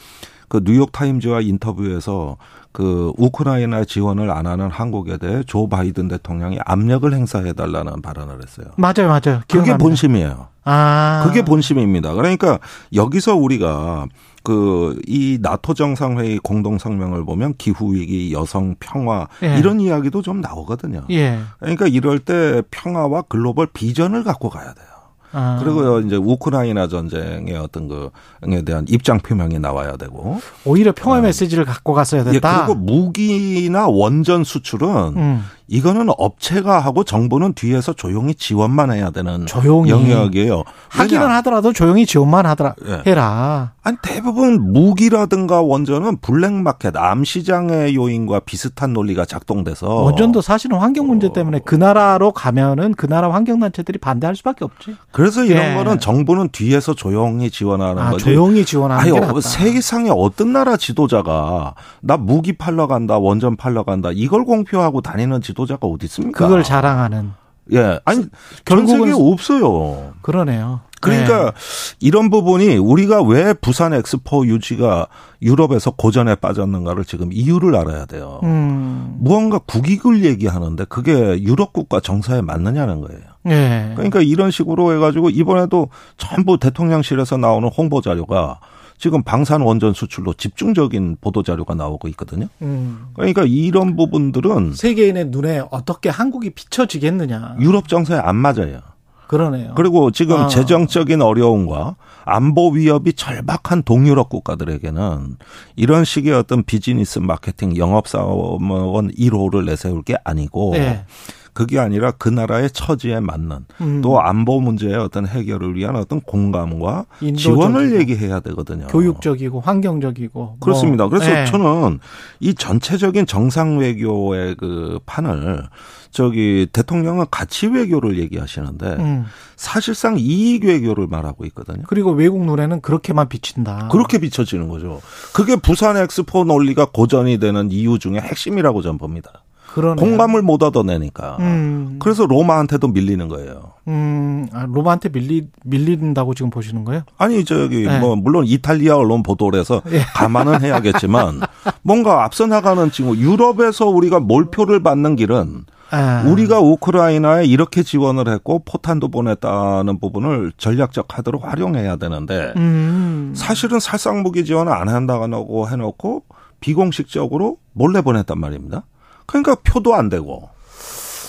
그 0.52 0.60
뉴욕 0.62 0.92
타임즈와 0.92 1.40
인터뷰에서 1.40 2.36
그 2.72 3.10
우크라이나 3.16 3.86
지원을 3.86 4.30
안 4.30 4.46
하는 4.46 4.68
한국에 4.68 5.16
대해 5.16 5.42
조 5.46 5.66
바이든 5.66 6.08
대통령이 6.08 6.58
압력을 6.66 7.10
행사해 7.10 7.54
달라는 7.54 8.02
발언을 8.02 8.42
했어요. 8.42 8.66
맞아요, 8.76 9.08
맞아요. 9.08 9.40
그게 9.40 9.46
기억납니다. 9.46 9.78
본심이에요. 9.78 10.48
아. 10.64 11.22
그게 11.24 11.42
본심입니다. 11.42 12.12
그러니까 12.12 12.58
여기서 12.92 13.34
우리가 13.34 14.08
그 14.42 14.98
이 15.06 15.38
나토 15.40 15.74
정상회의 15.74 16.38
공동 16.38 16.76
성명을 16.76 17.24
보면 17.24 17.54
기후 17.58 17.94
위기, 17.94 18.32
여성 18.32 18.74
평화 18.78 19.28
예. 19.42 19.56
이런 19.58 19.80
이야기도 19.80 20.20
좀 20.20 20.40
나오거든요. 20.40 21.02
예. 21.10 21.38
그러니까 21.60 21.86
이럴 21.86 22.18
때 22.18 22.62
평화와 22.70 23.22
글로벌 23.22 23.66
비전을 23.72 24.24
갖고 24.24 24.50
가야 24.50 24.74
돼요. 24.74 24.86
아. 25.32 25.58
그리고 25.62 26.00
이제 26.00 26.16
우크라이나 26.16 26.88
전쟁의 26.88 27.56
어떤 27.56 27.88
그에 27.88 28.62
대한 28.62 28.84
입장 28.88 29.18
표명이 29.18 29.58
나와야 29.58 29.96
되고. 29.96 30.40
오히려 30.64 30.92
평화 30.92 31.20
메시지를 31.20 31.64
갖고 31.64 31.94
갔어야 31.94 32.20
예, 32.26 32.32
됐다. 32.32 32.66
그리고 32.66 32.74
무기나 32.78 33.88
원전 33.88 34.44
수출은 34.44 34.88
음. 35.16 35.44
이거는 35.68 36.08
업체가 36.18 36.78
하고 36.80 37.04
정부는 37.04 37.54
뒤에서 37.54 37.92
조용히 37.92 38.34
지원만 38.34 38.92
해야 38.92 39.10
되는 39.10 39.46
조용히. 39.46 39.90
영역이에요. 39.90 40.64
하기는? 40.88 41.22
하더라도 41.30 41.72
조용히 41.72 42.04
지원만 42.04 42.44
하더라 42.46 42.74
예. 42.86 43.02
해라. 43.06 43.72
아니 43.84 43.96
대부분 44.02 44.72
무기라든가 44.72 45.60
원전은 45.62 46.18
블랙마켓 46.18 46.96
암시장의 46.96 47.94
요인과 47.96 48.40
비슷한 48.40 48.92
논리가 48.92 49.24
작동돼서 49.24 49.88
원전도 49.88 50.40
사실은 50.40 50.78
환경 50.78 51.06
문제 51.06 51.32
때문에 51.32 51.60
그 51.64 51.74
나라로 51.74 52.32
가면은 52.32 52.94
그 52.94 53.06
나라 53.06 53.32
환경 53.32 53.60
단체들이 53.60 53.98
반대할 53.98 54.36
수밖에 54.36 54.64
없지. 54.64 54.96
그래서 55.10 55.44
이런 55.44 55.70
예. 55.70 55.74
거는 55.74 55.98
정부는 56.00 56.50
뒤에서 56.52 56.94
조용히 56.94 57.50
지원하는 57.50 58.02
아, 58.02 58.10
거지. 58.10 58.24
조용히 58.24 58.64
지원하는 58.64 59.02
아니, 59.02 59.12
게 59.12 59.20
낫다. 59.20 59.40
세상에 59.40 60.10
어떤 60.12 60.52
나라 60.52 60.76
지도자가 60.76 61.74
나 62.00 62.16
무기 62.16 62.52
팔러 62.52 62.86
간다, 62.86 63.18
원전 63.18 63.56
팔러 63.56 63.82
간다 63.84 64.10
이걸 64.12 64.44
공표하고 64.44 65.00
다니는 65.00 65.40
지 65.40 65.51
도자가 65.52 65.86
어디 65.86 66.06
있습니까? 66.06 66.46
그걸 66.46 66.62
자랑하는. 66.62 67.32
예, 67.72 68.00
아니 68.04 68.26
전 68.64 68.86
세계에 68.86 69.12
없어요. 69.12 70.14
그러네요. 70.22 70.80
그러니까 71.00 71.46
네. 71.46 71.96
이런 71.98 72.30
부분이 72.30 72.76
우리가 72.76 73.22
왜 73.22 73.54
부산 73.54 73.92
엑스포 73.92 74.46
유지가 74.46 75.08
유럽에서 75.42 75.90
고전에 75.90 76.36
빠졌는가를 76.36 77.04
지금 77.04 77.30
이유를 77.32 77.74
알아야 77.74 78.06
돼요. 78.06 78.38
음. 78.44 79.16
무언가 79.18 79.58
국익을 79.58 80.24
얘기하는데 80.24 80.84
그게 80.84 81.42
유럽 81.42 81.72
국가 81.72 81.98
정서에 81.98 82.40
맞느냐는 82.40 83.00
거예요. 83.00 83.20
예. 83.48 83.92
그러니까 83.96 84.20
이런 84.20 84.52
식으로 84.52 84.94
해가지고 84.94 85.30
이번에도 85.30 85.88
전부 86.16 86.56
대통령실에서 86.58 87.36
나오는 87.36 87.68
홍보 87.68 88.00
자료가 88.00 88.60
지금 89.02 89.24
방산 89.24 89.62
원전 89.62 89.94
수출로 89.94 90.32
집중적인 90.32 91.16
보도 91.20 91.42
자료가 91.42 91.74
나오고 91.74 92.06
있거든요. 92.10 92.46
음. 92.62 93.06
그러니까 93.14 93.42
이런 93.44 93.96
부분들은 93.96 94.74
세계인의 94.74 95.24
눈에 95.30 95.60
어떻게 95.72 96.08
한국이 96.08 96.50
비춰지겠느냐. 96.50 97.56
유럽 97.58 97.88
정서에 97.88 98.20
안 98.20 98.36
맞아요. 98.36 98.78
그러네요. 99.26 99.72
그리고 99.74 100.12
지금 100.12 100.42
아. 100.42 100.46
재정적인 100.46 101.20
어려움과 101.20 101.96
안보 102.24 102.70
위협이 102.70 103.14
절박한 103.14 103.82
동유럽 103.82 104.28
국가들에게는 104.28 105.36
이런 105.74 106.04
식의 106.04 106.32
어떤 106.34 106.62
비즈니스 106.62 107.18
마케팅 107.18 107.76
영업 107.76 108.06
사원 108.06 109.10
1호를 109.10 109.64
내세울 109.64 110.02
게 110.02 110.14
아니고 110.22 110.74
네. 110.74 111.04
그게 111.52 111.78
아니라 111.78 112.12
그 112.12 112.28
나라의 112.28 112.70
처지에 112.70 113.20
맞는 113.20 113.66
음. 113.80 114.00
또 114.00 114.20
안보 114.20 114.60
문제의 114.60 114.94
어떤 114.94 115.26
해결을 115.26 115.76
위한 115.76 115.96
어떤 115.96 116.20
공감과 116.20 117.04
인도적이고. 117.20 117.36
지원을 117.36 118.00
얘기해야 118.00 118.40
되거든요. 118.40 118.86
교육적이고 118.86 119.60
환경적이고 119.60 120.38
뭐. 120.38 120.56
그렇습니다. 120.60 121.08
그래서 121.08 121.30
예. 121.30 121.44
저는 121.44 122.00
이 122.40 122.54
전체적인 122.54 123.26
정상 123.26 123.78
외교의 123.78 124.54
그 124.56 124.98
판을 125.04 125.64
저기 126.10 126.66
대통령은 126.72 127.26
가치 127.30 127.66
외교를 127.66 128.18
얘기하시는데 128.18 128.86
음. 128.98 129.24
사실상 129.56 130.16
이익 130.18 130.64
외교를 130.64 131.06
말하고 131.06 131.44
있거든요. 131.46 131.82
그리고 131.86 132.12
외국 132.12 132.44
눈에는 132.44 132.80
그렇게만 132.80 133.28
비친다. 133.28 133.88
그렇게 133.90 134.18
비춰지는 134.18 134.68
거죠. 134.68 135.00
그게 135.32 135.56
부산 135.56 135.96
엑스포 135.96 136.44
논리가 136.44 136.86
고전이 136.92 137.38
되는 137.38 137.70
이유 137.70 137.98
중에 137.98 138.18
핵심이라고 138.18 138.82
저는 138.82 138.98
봅니다. 138.98 139.41
그러네요. 139.72 139.96
공감을 139.96 140.42
못 140.42 140.62
얻어내니까. 140.62 141.38
음. 141.40 141.96
그래서 141.98 142.26
로마한테도 142.26 142.88
밀리는 142.88 143.26
거예요. 143.28 143.72
음, 143.88 144.46
아, 144.52 144.66
로마한테 144.68 145.08
밀리, 145.08 145.48
밀린다고 145.64 146.34
지금 146.34 146.50
보시는 146.50 146.84
거예요? 146.84 147.02
아니 147.16 147.44
저기 147.44 147.86
네. 147.86 147.98
뭐 147.98 148.14
물론 148.14 148.44
이탈리아 148.46 148.96
언론 148.96 149.22
보도를 149.22 149.58
해서 149.58 149.82
예. 149.90 150.00
감안은 150.14 150.60
해야겠지만 150.60 151.40
뭔가 151.82 152.24
앞서 152.24 152.46
나가는 152.46 152.90
지금 152.90 153.16
유럽에서 153.16 153.86
우리가 153.86 154.20
몰표를 154.20 154.82
받는 154.82 155.16
길은 155.16 155.64
아. 155.90 156.24
우리가 156.26 156.60
우크라이나에 156.60 157.44
이렇게 157.44 157.82
지원을 157.82 158.28
했고 158.28 158.62
포탄도 158.64 159.08
보냈다는 159.10 160.00
부분을 160.00 160.52
전략적 160.56 161.08
카드로 161.08 161.38
활용해야 161.38 161.96
되는데 161.96 162.52
음. 162.56 163.32
사실은 163.36 163.80
살상 163.80 164.22
무기 164.22 164.44
지원을 164.44 164.72
안 164.72 164.88
한다고 164.88 165.68
해놓고 165.68 166.24
비공식적으로 166.60 167.58
몰래 167.72 168.00
보냈단 168.00 168.38
말입니다. 168.38 168.84
그러니까 169.26 169.56
표도 169.56 169.94
안 169.94 170.08
되고. 170.08 170.50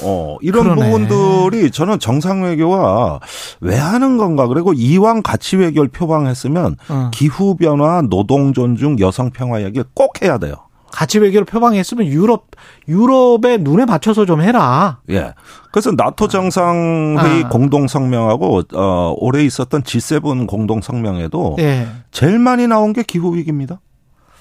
어, 0.02 0.38
이런 0.42 0.76
그러네. 0.76 0.92
부분들이 0.92 1.72
저는 1.72 2.00
정상 2.00 2.44
외교와 2.44 3.20
왜 3.62 3.78
하는 3.78 4.18
건가. 4.18 4.48
그리고 4.48 4.74
이왕 4.74 5.22
가치 5.22 5.56
외교를 5.56 5.90
표방했으면 5.90 6.76
어. 6.90 7.12
기후 7.14 7.56
변화, 7.56 8.02
노동 8.02 8.54
존중, 8.54 9.00
여성 9.00 9.30
평화 9.30 9.62
얘기를 9.64 9.86
꼭 9.94 10.22
해야 10.22 10.38
돼요. 10.38 10.56
가치 10.92 11.18
외교를 11.18 11.46
표방했으면 11.46 12.06
유럽, 12.06 12.48
유럽의 12.88 13.60
눈에 13.60 13.86
맞춰서 13.86 14.26
좀 14.26 14.42
해라. 14.42 15.00
예. 15.10 15.34
그래서 15.72 15.92
나토 15.92 16.28
정상회의 16.28 17.46
아. 17.46 17.50
공동 17.50 17.88
성명하고 17.88 18.62
어 18.76 19.16
올해 19.18 19.44
있었던 19.44 19.82
G7 19.82 20.46
공동 20.46 20.82
성명에도 20.82 21.56
예. 21.60 21.88
제일 22.12 22.38
많이 22.38 22.68
나온 22.68 22.94
게 22.94 23.02
기후 23.02 23.36
위기입니다. 23.36 23.80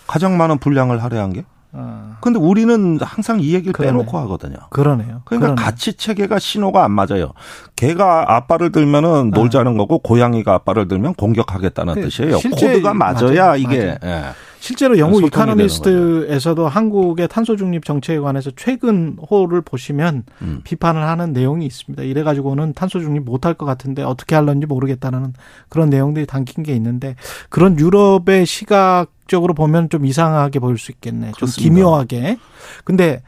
가장 0.07 0.37
많은 0.37 0.59
분량을 0.59 1.03
할애한 1.03 1.33
게. 1.33 1.45
어, 1.75 2.17
근데 2.21 2.39
우리는 2.39 2.99
항상 3.01 3.41
이 3.41 3.55
얘기를 3.55 3.73
그러네. 3.73 3.93
빼놓고 3.93 4.19
하거든요. 4.19 4.57
그러네요. 4.71 5.23
그러니까 5.25 5.55
그러네. 5.55 5.63
가치 5.63 5.95
체계가 5.95 6.39
신호가 6.39 6.85
안 6.85 6.91
맞아요. 6.93 7.33
개가 7.77 8.37
아빠를 8.37 8.73
들면은 8.73 9.31
놀자는 9.31 9.79
거고 9.79 9.99
고양이가 9.99 10.53
아빠를 10.53 10.87
들면 10.87 11.15
공격하겠다는 11.15 11.95
그 11.95 12.01
뜻이에요. 12.03 12.39
코드가 12.41 12.93
맞아야 12.93 13.47
맞아요. 13.47 13.57
이게 13.57 13.99
예. 14.05 14.23
실제로 14.63 14.97
영국 14.97 15.17
되는 15.17 15.27
이카노미스트에서도 15.27 16.69
한국의 16.69 17.27
탄소 17.27 17.57
중립 17.57 17.85
정책에 17.85 18.21
관해서 18.21 18.53
최근 18.55 19.19
호를 19.29 19.61
보시면 19.61 20.23
음. 20.41 20.61
비판을 20.63 21.03
하는 21.03 21.33
내용이 21.33 21.67
있습니다. 21.67 22.05
이래 22.05 22.23
가지고는 22.23 22.73
탄소 22.73 23.01
중립 23.01 23.25
못할 23.25 23.55
것 23.55 23.67
같은데 23.67 24.05
어떻게 24.05 24.37
할런지 24.37 24.67
모르겠다는 24.67 25.33
그런 25.69 25.91
내용들이 25.91 26.27
담긴 26.27 26.63
게 26.63 26.77
있는데 26.77 27.17
그런 27.49 27.77
유럽의 27.77 28.47
시각적으로 28.47 29.53
보면 29.53 29.89
좀 29.89 30.07
이상하게 30.07 30.61
보일 30.61 30.79
수 30.79 30.93
있겠네. 30.93 31.33
좀 31.33 31.33
그렇습니다. 31.33 31.75
기묘하게. 31.75 32.39
근데 32.85 33.21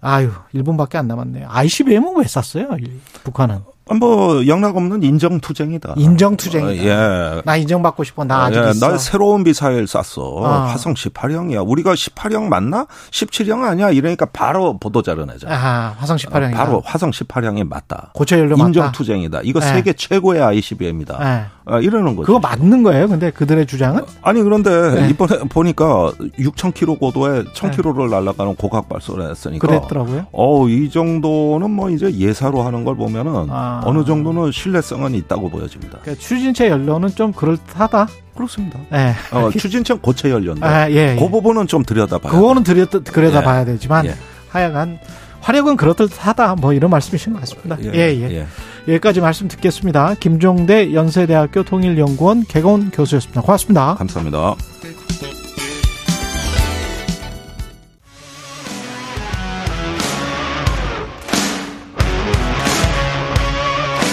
아유 0.00 0.30
일본밖에 0.52 0.98
안 0.98 1.06
남았네요. 1.06 1.46
ICBM은 1.50 2.16
왜 2.16 2.24
쐈어요? 2.26 2.68
이 2.80 2.90
북한은 3.22 3.60
뭐 3.98 4.46
영락 4.46 4.76
없는 4.76 5.02
인정 5.02 5.40
투쟁이다. 5.40 5.94
인정 5.96 6.36
투쟁이다. 6.36 6.84
예. 6.84 7.42
나 7.44 7.56
인정받고 7.56 8.04
싶어. 8.04 8.24
나 8.24 8.44
아직 8.44 8.58
예, 8.64 8.70
있어. 8.70 8.88
나 8.88 8.98
새로운 8.98 9.42
미사일 9.42 9.86
쐈어. 9.86 10.44
아. 10.44 10.64
화성 10.66 10.94
18형이야. 10.94 11.68
우리가 11.68 11.94
18형 11.94 12.44
맞나? 12.44 12.86
17형 13.10 13.64
아니야? 13.64 13.90
이러니까 13.90 14.26
바로 14.26 14.78
보도자료 14.78 15.24
내자. 15.24 15.48
아 15.50 15.94
화성 15.98 16.16
18형이다. 16.16 16.54
바로 16.54 16.82
화성 16.84 17.10
18형이 17.10 17.68
맞다. 17.68 18.10
고체 18.14 18.38
연료 18.38 18.56
맞다. 18.56 18.68
인정 18.68 18.92
투쟁이다. 18.92 19.40
이거 19.44 19.60
네. 19.60 19.66
세계 19.66 19.92
최고의 19.92 20.42
ICBM이다. 20.42 21.18
네. 21.18 21.44
아, 21.66 21.78
이러는 21.78 22.16
거죠. 22.16 22.26
그거 22.26 22.40
맞는 22.40 22.82
거예요? 22.82 23.06
근데 23.08 23.30
그들의 23.30 23.66
주장은? 23.66 24.02
아니 24.22 24.42
그런데 24.42 24.70
네. 25.00 25.08
이번에 25.10 25.38
보니까 25.48 26.12
6,000km 26.38 26.98
고도에 26.98 27.44
1,000km를 27.44 28.10
날아가는 28.10 28.56
고각 28.56 28.88
발사를 28.88 29.30
했으니까 29.30 29.66
그랬더라고요. 29.66 30.26
어, 30.32 30.68
이 30.68 30.90
정도는 30.90 31.70
뭐 31.70 31.90
이제 31.90 32.12
예사로 32.12 32.62
하는 32.62 32.84
걸 32.84 32.96
보면은 32.96 33.46
아. 33.50 33.79
어느 33.84 34.04
정도는 34.04 34.52
신뢰성은 34.52 35.14
있다고 35.14 35.50
보여집니다. 35.50 35.98
그러니까 36.02 36.22
추진체 36.22 36.68
연료는 36.68 37.10
좀 37.10 37.32
그럴듯하다. 37.32 38.08
그렇습니다. 38.34 38.78
예. 38.92 39.14
어, 39.32 39.50
추진청 39.50 39.98
고체 40.00 40.30
연료인데 40.30 40.66
아, 40.66 40.90
예. 40.90 41.16
그 41.18 41.24
예. 41.24 41.30
부분은 41.30 41.66
좀 41.66 41.82
들여다봐야 41.82 42.32
그거는 42.32 42.62
들여, 42.62 42.86
들여다봐야 42.86 43.60
예. 43.60 43.64
되지만 43.64 44.06
예. 44.06 44.14
하여간 44.48 44.98
화력은 45.40 45.76
그렇듯하다. 45.76 46.56
뭐 46.56 46.72
이런 46.72 46.90
말씀이신 46.90 47.32
것 47.32 47.40
같습니다. 47.40 47.78
예, 47.94 47.98
예. 47.98 48.46
여기까지 48.88 49.20
말씀 49.20 49.48
듣겠습니다. 49.48 50.14
김종대 50.20 50.92
연세대학교 50.92 51.62
통일연구원 51.62 52.44
개건 52.46 52.90
교수였습니다. 52.90 53.40
고맙습니다. 53.40 53.94
감사합니다. 53.94 54.56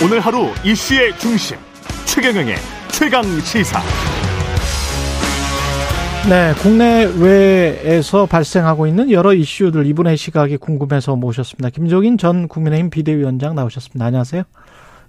오늘 0.07 0.21
하루 0.21 0.45
이슈의 0.63 1.19
중심 1.19 1.57
최경영의 2.05 2.55
최강 2.93 3.23
시사. 3.41 3.81
네, 6.29 6.53
국내외에서 6.61 8.25
발생하고 8.25 8.87
있는 8.87 9.11
여러 9.11 9.33
이슈들 9.33 9.85
이분의 9.85 10.15
시각이 10.15 10.55
궁금해서 10.57 11.17
모셨습니다. 11.17 11.71
김종인 11.71 12.17
전 12.17 12.47
국민의힘 12.47 12.89
비대위원장 12.89 13.53
나오셨습니다. 13.55 14.05
안녕하세요. 14.05 14.43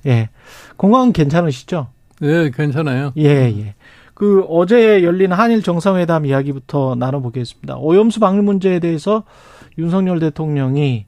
예. 0.06 0.30
건강은 0.78 1.12
괜찮으시죠? 1.12 1.86
네, 2.20 2.50
괜찮아요. 2.50 3.12
예, 3.18 3.54
예. 3.56 3.74
그 4.14 4.44
어제 4.48 5.04
열린 5.04 5.30
한일 5.30 5.62
정상회담 5.62 6.26
이야기부터 6.26 6.96
나눠보겠습니다. 6.98 7.76
오염수 7.76 8.18
방류 8.18 8.42
문제에 8.42 8.80
대해서 8.80 9.22
윤석열 9.78 10.18
대통령이 10.18 11.06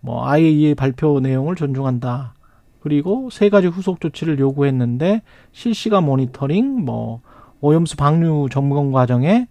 뭐 0.00 0.28
IAEA 0.28 0.74
발표 0.74 1.20
내용을 1.20 1.56
존중한다. 1.56 2.34
그리고 2.80 3.28
세 3.30 3.48
가지 3.48 3.66
후속 3.66 4.00
조치를 4.00 4.38
요구했는데 4.38 5.22
실시간 5.52 6.04
모니터링, 6.04 6.84
뭐 6.84 7.20
오염수 7.60 7.96
방류 7.96 8.48
점검 8.50 8.90
과정에 8.90 9.46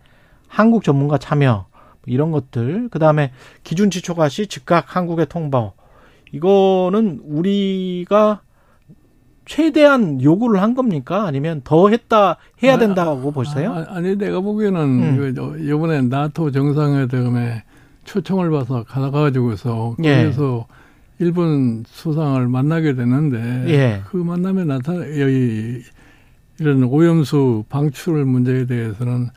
한국 0.48 0.84
전문가 0.84 1.18
참여 1.18 1.68
이런 2.06 2.32
것들 2.32 2.90
그다음에 2.90 3.32
기준치 3.64 4.02
초과 4.02 4.30
시 4.30 4.48
즉각 4.48 4.96
한국에 4.96 5.26
통보 5.26 5.74
이거는 6.32 7.22
우리가 7.24 8.42
최대한 9.46 10.22
요구를 10.22 10.62
한 10.62 10.76
겁니까? 10.76 11.26
아니면 11.26 11.62
더 11.64 11.90
했다 11.90 12.38
해야 12.62 12.78
된다고 12.78 13.32
보세요? 13.32 13.74
아, 13.74 13.86
아니 13.96 14.16
내가 14.16 14.42
보기에는 14.42 14.80
음. 14.80 15.58
이번에 15.60 16.02
나토 16.04 16.52
정상회담에 16.52 17.64
초청을 18.06 18.52
받아서 18.52 18.84
가가지고서 18.84 19.96
예. 20.04 20.22
그래서 20.24 20.68
일본 21.20 21.84
수상을 21.88 22.48
만나게 22.48 22.96
되는데 22.96 23.38
예. 23.68 24.02
그 24.10 24.18
만남에 24.18 24.64
나타나 24.64 25.00
여기 25.20 25.82
이런 26.60 26.84
오염수 26.84 27.66
방출 27.70 28.26
문제에 28.26 28.66
대해서는 28.66 29.28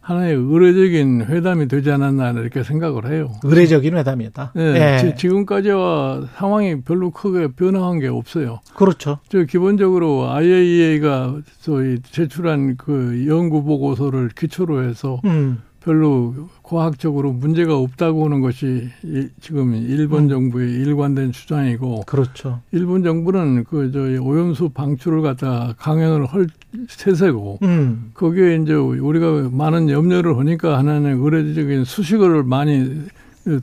하나의 0.00 0.34
의례적인 0.34 1.26
회담이 1.28 1.68
되지 1.68 1.92
않았나 1.92 2.30
이렇게 2.32 2.64
생각을 2.64 3.12
해요. 3.12 3.30
의례적인 3.44 3.96
회담이었다. 3.96 4.52
네, 4.56 4.98
지- 4.98 5.14
지금까지와 5.16 6.26
상황이 6.34 6.80
별로 6.82 7.10
크게 7.12 7.48
변화한 7.54 8.00
게 8.00 8.08
없어요. 8.08 8.58
그렇죠. 8.74 9.18
저 9.28 9.44
기본적으로 9.44 10.28
IAEA가 10.28 11.36
저희 11.60 12.00
제출한 12.02 12.76
그 12.76 13.24
연구 13.28 13.62
보고서를 13.62 14.30
기초로 14.36 14.82
해서 14.82 15.20
음. 15.24 15.58
별로 15.84 16.34
과학적으로 16.62 17.32
문제가 17.32 17.76
없다고 17.76 18.24
하는 18.26 18.40
것이 18.40 18.88
이- 19.04 19.28
지금 19.40 19.74
일본 19.74 20.24
음. 20.24 20.28
정부의 20.28 20.70
일관된 20.72 21.32
주장이고 21.32 22.02
그렇죠. 22.06 22.60
일본 22.70 23.02
정부는 23.02 23.64
그 23.64 23.90
저희 23.92 24.16
오염수 24.16 24.70
방출을 24.70 25.22
갖다 25.22 25.74
강행을 25.78 26.26
할 26.26 26.46
세세고 26.88 27.58
음. 27.62 28.10
거기에 28.14 28.56
이제 28.62 28.74
우리가 28.74 29.50
많은 29.52 29.90
염려를 29.90 30.38
하니까 30.38 30.78
하나는 30.78 31.20
의례적인 31.20 31.84
수식어를 31.84 32.44
많이 32.44 33.02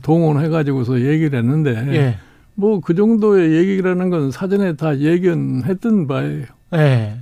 동원해 0.02 0.48
가지고서 0.48 1.00
얘기를 1.00 1.38
했는데 1.38 1.70
예. 1.96 2.16
뭐그 2.54 2.94
정도의 2.94 3.52
얘기라는 3.56 4.10
건 4.10 4.30
사전에 4.30 4.76
다 4.76 4.98
예견했던 4.98 6.06
바예요. 6.06 6.44
예. 6.74 7.14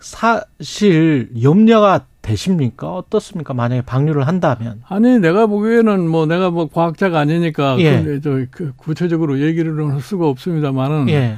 사실 0.00 1.30
염려가 1.42 2.06
되십니까? 2.24 2.94
어떻습니까? 2.94 3.54
만약에 3.54 3.82
방류를 3.82 4.26
한다면. 4.26 4.80
아니 4.88 5.18
내가 5.18 5.46
보기에는 5.46 6.08
뭐 6.08 6.26
내가 6.26 6.50
뭐 6.50 6.68
과학자가 6.68 7.20
아니니까 7.20 7.76
예. 7.80 8.02
그, 8.02 8.20
저, 8.20 8.30
그 8.50 8.72
구체적으로 8.76 9.40
얘기를 9.40 9.92
할 9.92 10.00
수가 10.00 10.26
없습니다만은 10.28 11.08
예. 11.10 11.36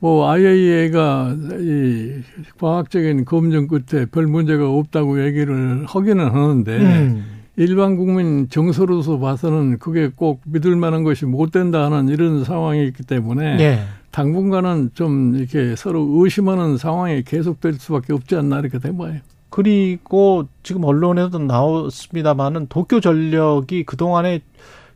뭐 0.00 0.28
IAEA가 0.28 1.34
이 1.60 2.22
과학적인 2.58 3.24
검증 3.24 3.66
끝에 3.68 4.06
별 4.06 4.26
문제가 4.26 4.68
없다고 4.68 5.24
얘기를 5.24 5.84
하기는 5.86 6.24
하는데 6.24 6.76
음. 6.76 7.24
일반 7.56 7.96
국민 7.96 8.48
정서로서 8.48 9.18
봐서는 9.18 9.78
그게 9.78 10.10
꼭 10.14 10.40
믿을 10.44 10.76
만한 10.76 11.02
것이 11.02 11.26
못 11.26 11.50
된다 11.50 11.84
하는 11.84 12.08
이런 12.08 12.44
상황이 12.44 12.86
있기 12.86 13.02
때문에 13.04 13.58
예. 13.60 13.80
당분간은 14.10 14.90
좀 14.94 15.34
이렇게 15.36 15.74
서로 15.76 16.06
의심하는 16.22 16.76
상황이 16.76 17.22
계속될 17.22 17.74
수밖에 17.74 18.12
없지 18.12 18.36
않나 18.36 18.60
이렇게 18.60 18.78
돼봐요. 18.78 19.20
그리고 19.50 20.46
지금 20.62 20.84
언론에도 20.84 21.38
나왔습니다만은 21.38 22.66
도쿄 22.68 23.00
전력이 23.00 23.84
그동안에 23.84 24.40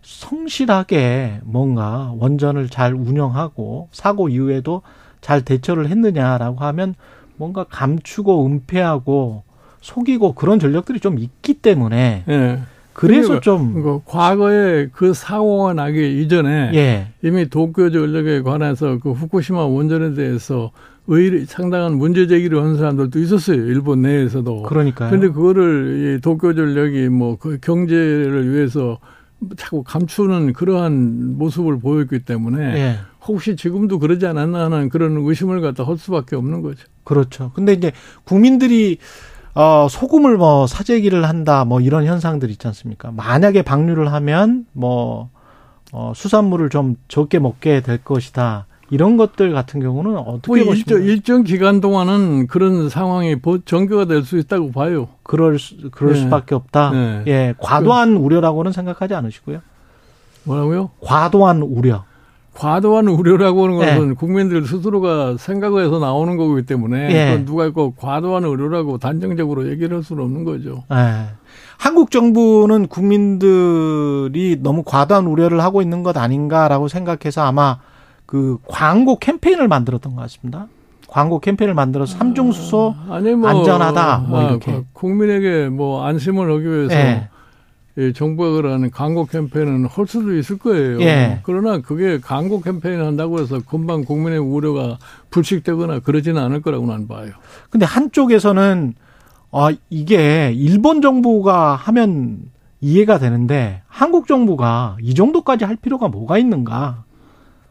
성실하게 0.03 1.41
뭔가 1.45 2.13
원전을 2.19 2.69
잘 2.69 2.93
운영하고 2.95 3.89
사고 3.93 4.29
이후에도 4.29 4.83
잘 5.21 5.43
대처를 5.43 5.89
했느냐라고 5.89 6.59
하면 6.65 6.95
뭔가 7.37 7.65
감추고 7.65 8.47
은폐하고 8.47 9.45
속이고 9.81 10.35
그런 10.35 10.59
전력들이 10.59 11.01
좀 11.01 11.19
있기 11.19 11.55
때문에 11.55 12.25
예. 12.29 12.61
그래서 12.93 13.41
좀그 13.41 14.03
과거에 14.05 14.89
그 14.93 15.15
사고가 15.15 15.73
나기 15.73 16.21
이전에 16.21 16.73
예. 16.75 17.09
이미 17.23 17.49
도쿄 17.49 17.91
전력에 17.91 18.43
관해서 18.43 18.99
그 18.99 19.13
후쿠시마 19.13 19.65
원전에 19.65 20.15
대해서 20.15 20.71
의리 21.09 21.45
상당한 21.47 21.97
문제 21.97 22.27
제기를 22.27 22.63
한 22.63 22.77
사람들도 22.77 23.19
있었어요. 23.19 23.57
일본 23.57 24.03
내에서도. 24.03 24.63
그러니까요. 24.63 25.11
근데 25.11 25.29
그거를 25.29 26.17
이 26.19 26.21
도쿄 26.21 26.55
전력이 26.55 27.09
뭐 27.09 27.37
그 27.41 27.59
경제를 27.61 28.53
위해서 28.53 28.99
자꾸 29.57 29.83
감추는 29.83 30.53
그러한 30.53 31.37
모습을 31.37 31.81
보였기 31.81 32.21
때문에 32.21 32.63
예. 32.77 32.99
혹시 33.27 33.57
지금도 33.57 33.99
그러지 33.99 34.27
않았나 34.27 34.67
하는 34.67 34.89
그런 34.89 35.17
의심을 35.17 35.61
갖다 35.61 35.83
할 35.85 35.99
수밖에 35.99 36.37
없는 36.37 36.63
거죠. 36.63 36.87
그렇죠. 37.03 37.51
근데 37.55 37.73
이제 37.73 37.91
국민들이 38.25 38.99
어 39.55 39.89
소금을 39.91 40.37
뭐 40.37 40.67
사재기를 40.69 41.29
한다 41.29 41.65
뭐 41.65 41.81
이런 41.81 42.07
현상들 42.07 42.49
있지 42.51 42.67
않습니까? 42.69 43.11
만약에 43.11 43.63
방류를 43.63 44.13
하면 44.13 44.67
뭐 44.73 45.31
어, 45.93 46.13
수산물을 46.15 46.71
좀 46.71 46.97
적게 47.09 47.39
먹게 47.39 47.81
될 47.83 47.99
것이다. 47.99 48.67
이런 48.93 49.17
것들 49.17 49.55
같은 49.55 49.81
경우는 49.81 50.17
어떻게 50.19 50.49
뭐 50.49 50.67
보십니까? 50.67 50.95
일정, 50.99 51.03
일정 51.03 51.43
기간 51.45 51.81
동안은 51.81 52.47
그런 52.47 52.91
상황이 52.91 53.37
보- 53.41 53.59
전개가 53.65 54.05
될 54.05 54.23
수 54.23 54.37
있다고 54.37 54.71
봐요. 54.71 55.09
그럴 55.23 55.59
수, 55.59 55.77
그럴 55.91 56.13
네. 56.13 56.21
수밖에 56.21 56.55
없다. 56.55 56.91
네. 56.91 57.23
예, 57.27 57.55
과도한 57.59 58.17
우려라고는 58.19 58.73
생각하지 58.73 59.15
않으시고요. 59.15 59.61
뭐라고요? 60.45 60.91
과도한 61.01 61.63
우려. 61.63 62.05
과도한 62.55 63.09
우려라고 63.09 63.65
하는 63.65 63.79
네. 63.79 63.87
것은 63.95 64.15
국민들 64.15 64.63
스스로가 64.67 65.37
생각해서 65.39 65.99
나오는 65.99 66.37
거기 66.37 66.63
때문에 66.67 67.11
예. 67.11 67.31
그건 67.31 67.47
누가 67.47 67.65
있고 67.67 67.95
과도한 67.97 68.45
우려라고 68.45 68.99
단정적으로 68.99 69.71
얘기를 69.71 69.97
할 69.97 70.05
수는 70.05 70.23
없는 70.23 70.45
거죠. 70.45 70.85
예. 70.93 71.29
한국 71.79 72.11
정부는 72.11 72.89
국민들이 72.89 74.59
너무 74.61 74.83
과도한 74.85 75.27
우려를 75.27 75.63
하고 75.63 75.81
있는 75.81 76.03
것 76.03 76.15
아닌가라고 76.19 76.89
생각해서 76.89 77.41
아마 77.43 77.79
그 78.33 78.57
광고 78.67 79.19
캠페인을 79.19 79.69
만들었던 79.69 80.15
것 80.15 80.23
같습니다. 80.23 80.67
광고 81.07 81.39
캠페인을 81.39 81.75
만들어서 81.75 82.17
삼중 82.17 82.53
수소 82.53 82.95
아니 83.11 83.35
뭐 83.35 83.51
안전하다, 83.51 84.25
뭐 84.27 84.41
아, 84.41 84.49
이렇게. 84.49 84.73
그 84.73 84.85
국민에게 84.95 85.69
뭐 85.69 86.07
안심을 86.07 86.51
하기 86.51 86.65
위해서 86.65 86.95
예. 86.95 87.29
이 87.99 88.15
정부가 88.15 88.53
그러는 88.53 88.91
광고 88.91 89.27
캠페인은 89.27 89.85
할 89.85 90.07
수도 90.07 90.35
있을 90.35 90.57
거예요. 90.57 91.03
예. 91.03 91.41
그러나 91.43 91.83
그게 91.83 92.21
광고 92.21 92.63
캠페인을 92.63 93.05
한다고 93.05 93.39
해서 93.39 93.61
금방 93.69 94.03
국민의 94.03 94.39
우려가 94.39 94.97
불식되거나 95.29 95.99
그러지는 95.99 96.41
않을 96.41 96.63
거라고 96.63 96.87
난 96.87 97.07
봐요. 97.07 97.33
근데 97.69 97.85
한쪽에서는 97.85 98.95
아 99.51 99.71
이게 99.91 100.55
일본 100.57 101.03
정부가 101.03 101.75
하면 101.75 102.39
이해가 102.81 103.19
되는데 103.19 103.83
한국 103.89 104.27
정부가 104.27 104.97
이 105.03 105.13
정도까지 105.13 105.67
할 105.67 105.77
필요가 105.77 106.09
뭐가 106.09 106.39
있는가? 106.39 107.05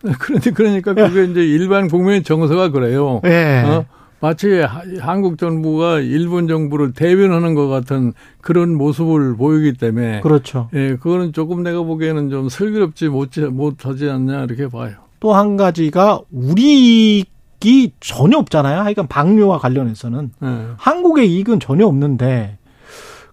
그런데 0.20 0.52
그러니까 0.52 0.94
그게 0.94 1.26
이제 1.26 1.42
일반 1.42 1.88
국민의 1.88 2.24
정서가 2.24 2.70
그래요. 2.70 3.22
예. 3.26 3.64
어? 3.66 3.86
마치 4.20 4.60
하- 4.60 4.84
한국 5.00 5.38
정부가 5.40 6.00
일본 6.00 6.48
정부를 6.48 6.94
대변하는 6.94 7.56
것 7.56 7.68
같은 7.68 8.14
그런 8.40 8.76
모습을 8.76 9.36
보이기 9.36 9.74
때문에 9.74 10.22
그렇죠. 10.22 10.70
예, 10.76 10.96
그거는 10.98 11.34
조금 11.34 11.64
내가 11.64 11.82
보기에는 11.82 12.30
좀 12.30 12.48
슬기롭지 12.50 13.08
못지, 13.10 13.42
못하지 13.42 14.10
않냐 14.10 14.44
이렇게 14.44 14.68
봐요. 14.68 14.94
또 15.20 15.34
한 15.34 15.58
가지가 15.58 16.20
우리 16.32 17.16
이익이 17.18 17.94
전혀 18.00 18.38
없잖아요. 18.38 18.82
하여간 18.82 19.08
방류와 19.08 19.58
관련해서는 19.60 20.32
예. 20.44 20.48
한국의 20.78 21.32
이익은 21.32 21.60
전혀 21.60 21.86
없는데 21.88 22.58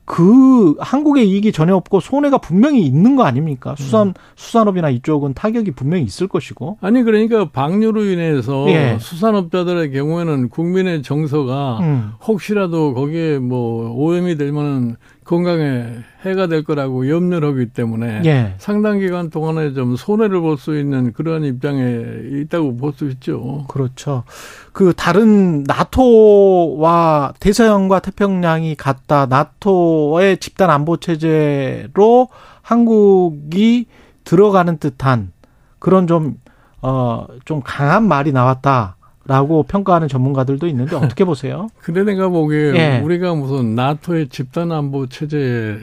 그 0.08 0.74
한국의 0.80 1.28
이익이 1.28 1.52
전혀 1.52 1.76
없고 1.76 2.00
손해가 2.00 2.38
분명히 2.38 2.80
있는 2.80 3.14
거 3.14 3.24
아닙니까? 3.24 3.74
수산 3.76 4.14
수산업이나 4.36 4.88
이쪽은 4.88 5.34
타격이 5.34 5.72
분명히 5.72 6.02
있을 6.04 6.28
것이고. 6.28 6.78
아니 6.80 7.02
그러니까 7.02 7.50
방류로 7.50 8.06
인해서 8.06 8.64
예. 8.70 8.96
수산업자들의 8.98 9.92
경우에는 9.92 10.48
국민의 10.48 11.02
정서가 11.02 11.80
음. 11.82 12.12
혹시라도 12.26 12.94
거기에 12.94 13.38
뭐 13.38 13.92
오염이 13.94 14.38
되면은 14.38 14.96
건강에 15.28 15.84
해가 16.24 16.46
될 16.46 16.64
거라고 16.64 17.10
염려를 17.10 17.50
하기 17.50 17.66
때문에 17.66 18.22
예. 18.24 18.54
상당 18.56 18.98
기간 18.98 19.28
동안에 19.28 19.74
좀 19.74 19.94
손해를 19.94 20.40
볼 20.40 20.56
수 20.56 20.74
있는 20.78 21.12
그런 21.12 21.44
입장에 21.44 21.82
있다고 22.32 22.78
볼 22.78 22.92
수 22.94 23.10
있죠. 23.10 23.66
그렇죠. 23.68 24.24
그 24.72 24.94
다른 24.96 25.64
나토와 25.64 27.34
대서양과 27.40 28.00
태평양이 28.00 28.74
같다. 28.74 29.26
나토의 29.26 30.38
집단 30.38 30.70
안보 30.70 30.96
체제로 30.96 32.28
한국이 32.62 33.86
들어가는 34.24 34.78
듯한 34.78 35.32
그런 35.78 36.06
좀, 36.06 36.36
어, 36.80 37.26
좀 37.44 37.60
강한 37.62 38.08
말이 38.08 38.32
나왔다 38.32 38.96
라고 39.28 39.62
평가하는 39.62 40.08
전문가들도 40.08 40.66
있는데 40.68 40.96
어떻게 40.96 41.24
보세요? 41.24 41.68
근데 41.82 42.02
내가 42.02 42.28
보기에 42.28 42.72
예. 42.74 43.00
우리가 43.04 43.34
무슨 43.34 43.74
나토의 43.74 44.28
집단 44.28 44.72
안보 44.72 45.06
체제에 45.06 45.80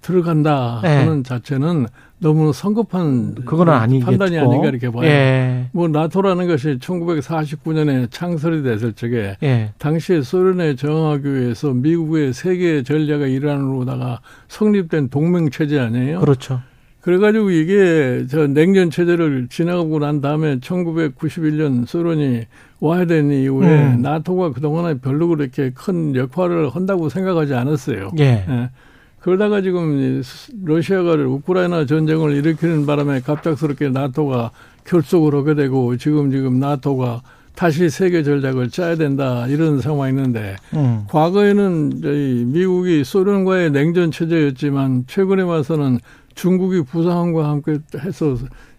들어간다 0.00 0.82
예. 0.84 0.88
하는 0.88 1.22
자체는 1.22 1.86
너무 2.18 2.52
성급한 2.52 3.36
그거는 3.44 3.72
아니겠고. 3.72 4.10
판단이 4.10 4.36
아닌가 4.36 4.68
이렇게 4.68 4.90
봐요. 4.90 5.04
예. 5.04 5.68
뭐 5.70 5.86
나토라는 5.86 6.48
것이 6.48 6.78
1949년에 6.80 8.10
창설이 8.10 8.64
됐을 8.64 8.94
적에 8.94 9.36
예. 9.44 9.70
당시에 9.78 10.22
소련에 10.22 10.74
저항하기 10.74 11.32
위해서 11.32 11.72
미국의 11.72 12.32
세계 12.32 12.82
전략의 12.82 13.32
일환으로다가 13.32 14.20
성립된 14.48 15.08
동맹 15.10 15.50
체제 15.50 15.78
아니에요? 15.78 16.18
그렇죠. 16.18 16.60
그래가지고 17.02 17.50
이게 17.50 18.26
저 18.30 18.46
냉전 18.46 18.90
체제를 18.90 19.48
지나가고 19.50 19.98
난 19.98 20.20
다음에 20.20 20.58
1991년 20.60 21.84
소련이 21.84 22.46
와야 22.78 23.04
된 23.04 23.30
이후에 23.30 23.66
음. 23.66 24.02
나토가 24.02 24.52
그동안에 24.52 24.98
별로 24.98 25.26
그렇게 25.26 25.70
큰 25.74 26.14
역할을 26.14 26.70
한다고 26.70 27.08
생각하지 27.08 27.54
않았어요. 27.54 28.12
예. 28.20 28.44
예. 28.48 28.70
그러다가 29.18 29.62
지금 29.62 30.22
러시아가 30.64 31.14
우크라이나 31.14 31.86
전쟁을 31.86 32.36
일으키는 32.36 32.86
바람에 32.86 33.20
갑작스럽게 33.20 33.88
나토가 33.90 34.52
결속을 34.84 35.34
하게 35.34 35.54
되고 35.54 35.96
지금 35.96 36.30
지금 36.30 36.60
나토가 36.60 37.22
다시 37.54 37.90
세계 37.90 38.22
전략을 38.22 38.70
짜야 38.70 38.96
된다 38.96 39.46
이런 39.46 39.80
상황이 39.80 40.10
있는데 40.10 40.56
음. 40.74 41.04
과거에는 41.08 42.00
저희 42.02 42.44
미국이 42.46 43.04
소련과의 43.04 43.70
냉전 43.70 44.10
체제였지만 44.10 45.04
최근에 45.06 45.42
와서는 45.42 45.98
중국이 46.34 46.82
부상과 46.82 47.48
함께 47.48 47.78
해서 47.98 48.36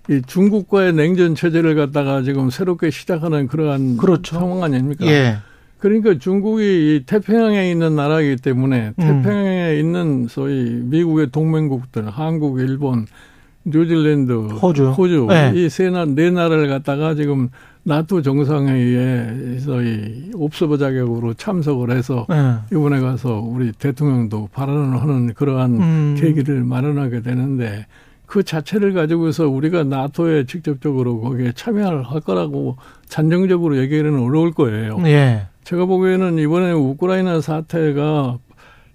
이 0.09 0.21
중국과의 0.25 0.93
냉전 0.93 1.35
체제를 1.35 1.75
갖다가 1.75 2.21
지금 2.23 2.49
새롭게 2.49 2.89
시작하는 2.89 3.47
그러한 3.47 3.97
그렇죠. 3.97 4.35
상황 4.35 4.63
아닙니까? 4.63 5.05
예. 5.05 5.37
그러니까 5.79 6.17
중국이 6.17 6.63
이 6.63 7.03
태평양에 7.05 7.69
있는 7.69 7.95
나라이기 7.95 8.41
때문에 8.41 8.93
음. 8.97 9.21
태평양에 9.21 9.75
있는 9.79 10.27
소위 10.29 10.81
미국의 10.83 11.31
동맹국들, 11.31 12.09
한국, 12.09 12.59
일본, 12.59 13.05
뉴질랜드, 13.65 14.31
호주. 14.31 14.91
호주 14.91 15.27
네. 15.29 15.51
이세 15.55 15.89
나, 15.89 16.05
네 16.05 16.31
나라를 16.31 16.67
갖다가 16.67 17.15
지금 17.15 17.49
나토 17.83 18.21
정상회의에 18.21 19.57
이 19.57 20.31
옵서버 20.33 20.77
자격으로 20.77 21.33
참석을 21.33 21.91
해서 21.91 22.25
예. 22.31 22.75
이번에 22.75 23.01
가서 23.01 23.39
우리 23.39 23.71
대통령도 23.73 24.49
발언을 24.53 25.01
하는 25.01 25.33
그러한 25.33 25.71
음. 25.81 26.17
계기를 26.17 26.63
마련하게 26.63 27.21
되는데 27.21 27.85
그 28.25 28.43
자체를 28.43 28.93
가지고서 28.93 29.47
우리가 29.49 29.83
나토에 29.83 30.45
직접적으로 30.45 31.19
거기에 31.19 31.51
참여를 31.53 32.03
할 32.03 32.21
거라고 32.21 32.77
잔정적으로 33.07 33.77
얘기하기는 33.77 34.17
어려울 34.19 34.53
거예요. 34.53 34.97
예. 35.05 35.47
제가 35.63 35.85
보기에는 35.85 36.39
이번에 36.39 36.71
우크라이나 36.71 37.41
사태가 37.41 38.39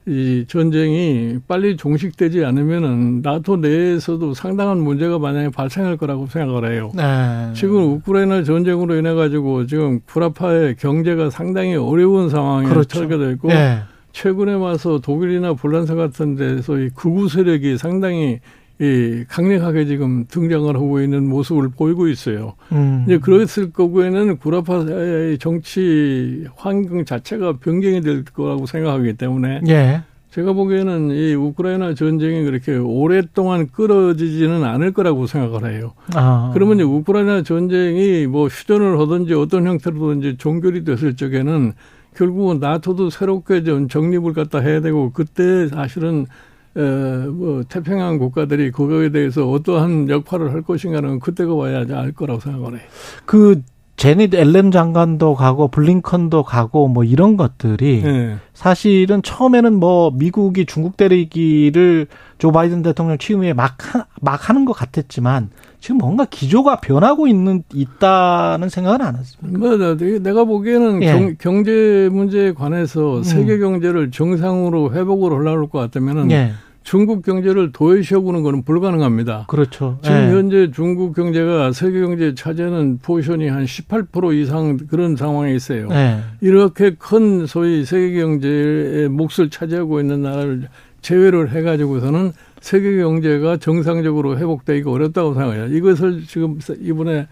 이 0.09 0.44
전쟁이 0.48 1.38
빨리 1.46 1.76
종식되지 1.76 2.44
않으면은 2.44 3.20
나토 3.22 3.59
내에서도 3.59 4.32
상당한 4.34 4.78
문제가 4.78 5.18
만약에 5.18 5.50
발생할 5.50 5.96
거라고 5.96 6.26
생각을 6.26 6.72
해요. 6.72 6.90
네. 6.94 7.50
지금 7.54 7.92
우크라이나 7.92 8.42
전쟁으로 8.42 8.96
인해 8.96 9.12
가지고 9.12 9.66
지금 9.66 10.00
구라파의 10.06 10.76
경제가 10.76 11.30
상당히 11.30 11.76
어려운 11.76 12.30
상황에 12.30 12.68
그렇죠. 12.68 13.00
처하게 13.00 13.18
됐고 13.18 13.50
예. 13.50 13.80
최근에 14.12 14.54
와서 14.54 14.98
독일이나 14.98 15.52
폴란드 15.52 15.94
같은 15.94 16.34
데서 16.34 16.78
이 16.78 16.88
극우 16.90 17.28
세력이 17.28 17.76
상당히 17.76 18.40
이 18.81 19.24
강력하게 19.29 19.87
지금 19.87 20.24
등장을 20.29 20.72
하고 20.74 21.01
있는 21.01 21.29
모습을 21.29 21.70
보이고 21.70 22.07
있어요. 22.07 22.55
음. 22.70 23.05
이제 23.07 23.18
그랬을 23.18 23.72
거고에는 23.72 24.37
구라파의 24.39 25.39
정치 25.39 26.47
환경 26.57 27.05
자체가 27.05 27.59
변경이 27.59 28.01
될 28.01 28.24
거라고 28.24 28.66
생각하기 28.66 29.14
때문에 29.14 29.62
예. 29.68 30.03
제가 30.31 30.53
보기에는 30.53 31.11
이 31.11 31.35
우크라이나 31.35 31.95
전쟁이 31.95 32.45
그렇게 32.45 32.76
오랫동안 32.76 33.68
끌어지지는 33.72 34.62
않을 34.62 34.93
거라고 34.93 35.26
생각을 35.26 35.72
해요. 35.72 35.95
아. 36.14 36.51
그러면 36.55 36.76
이제 36.76 36.85
우크라이나 36.85 37.43
전쟁이 37.43 38.29
뭐 38.29 38.47
휴전을 38.47 39.01
하든지 39.01 39.35
어떤 39.35 39.66
형태로든지 39.66 40.37
종결이 40.37 40.85
됐을 40.85 41.16
적에는 41.16 41.72
결국은 42.14 42.61
나토도 42.61 43.11
새롭게 43.11 43.64
좀 43.64 43.89
정립을 43.89 44.35
갖다 44.35 44.61
해야 44.61 44.81
되고 44.81 45.11
그때 45.12 45.66
사실은 45.68 46.20
에, 46.22 46.26
뭐 46.74 47.62
태평양 47.68 48.18
국가들이 48.18 48.70
그거에 48.70 49.10
대해서 49.10 49.48
어떠한 49.50 50.08
역할을 50.08 50.52
할 50.52 50.62
것인가는 50.62 51.18
그때가 51.20 51.54
와야지 51.54 51.92
알 51.92 52.12
거라고 52.12 52.40
생각을 52.40 52.74
해요. 52.74 52.88
그 53.24 53.62
제닛 53.99 54.32
앨런 54.32 54.70
장관도 54.70 55.34
가고 55.34 55.66
블링컨도 55.66 56.44
가고 56.44 56.86
뭐 56.86 57.03
이런 57.03 57.36
것들이 57.36 58.03
예. 58.05 58.36
사실은 58.55 59.22
처음에는 59.22 59.74
뭐 59.74 60.12
미국이 60.12 60.66
중국 60.66 60.96
때리기를 60.96 62.07
조 62.38 62.53
바이든 62.53 62.82
대통령 62.82 63.18
취임에 63.18 63.53
막, 63.55 63.74
하, 63.92 64.07
막 64.20 64.49
하는 64.49 64.64
것 64.64 64.72
같았지만 64.72 65.51
지금 65.80 65.99
뭔가 65.99 66.24
기조가 66.24 66.76
변하고 66.80 67.26
있는 67.26 67.64
있다는 67.74 68.68
생각은 68.68 69.05
안 69.05 69.16
했습니다. 69.16 69.59
뭐 69.59 69.76
나- 69.76 69.96
내가 69.96 70.44
보기에는 70.44 71.03
예. 71.03 71.12
경, 71.12 71.34
경제 71.40 72.09
문제에 72.12 72.53
관해서 72.53 73.24
세계 73.24 73.59
경제를 73.59 74.12
정상으로 74.12 74.92
회복을 74.92 75.32
하려고 75.32 75.66
것 75.70 75.80
같다면은 75.80 76.30
예, 76.30 76.53
중국 76.89 77.22
경제를 77.22 77.70
도외시하고는 77.70 78.43
거는 78.43 78.62
불가능합니다. 78.62 79.45
그렇죠. 79.49 79.99
지금 80.01 80.16
예. 80.16 80.30
현재 80.30 80.70
중국 80.70 81.14
경제가 81.14 81.70
세계 81.72 82.01
경제에 82.01 82.34
차지하는 82.34 83.01
포션이 83.03 83.47
한 83.47 83.66
18% 83.66 84.34
이상 84.41 84.78
그런 84.89 85.14
상황에 85.14 85.55
있어요. 85.55 85.89
예. 85.91 86.20
이렇게 86.41 86.95
큰 86.99 87.45
소위 87.45 87.84
세계 87.84 88.22
경제의 88.22 89.11
몫을 89.11 89.51
차지하고 89.51 90.01
있는 90.01 90.22
나라를 90.22 90.68
제외를 91.03 91.51
해가지고서는 91.51 92.32
세계 92.62 92.97
경제가 92.97 93.59
정상적으로 93.59 94.39
회복되기가 94.39 94.91
어렵다고 94.91 95.34
생각해요. 95.34 95.66
이것을 95.66 96.22
지금 96.26 96.59
이번에 96.80 97.26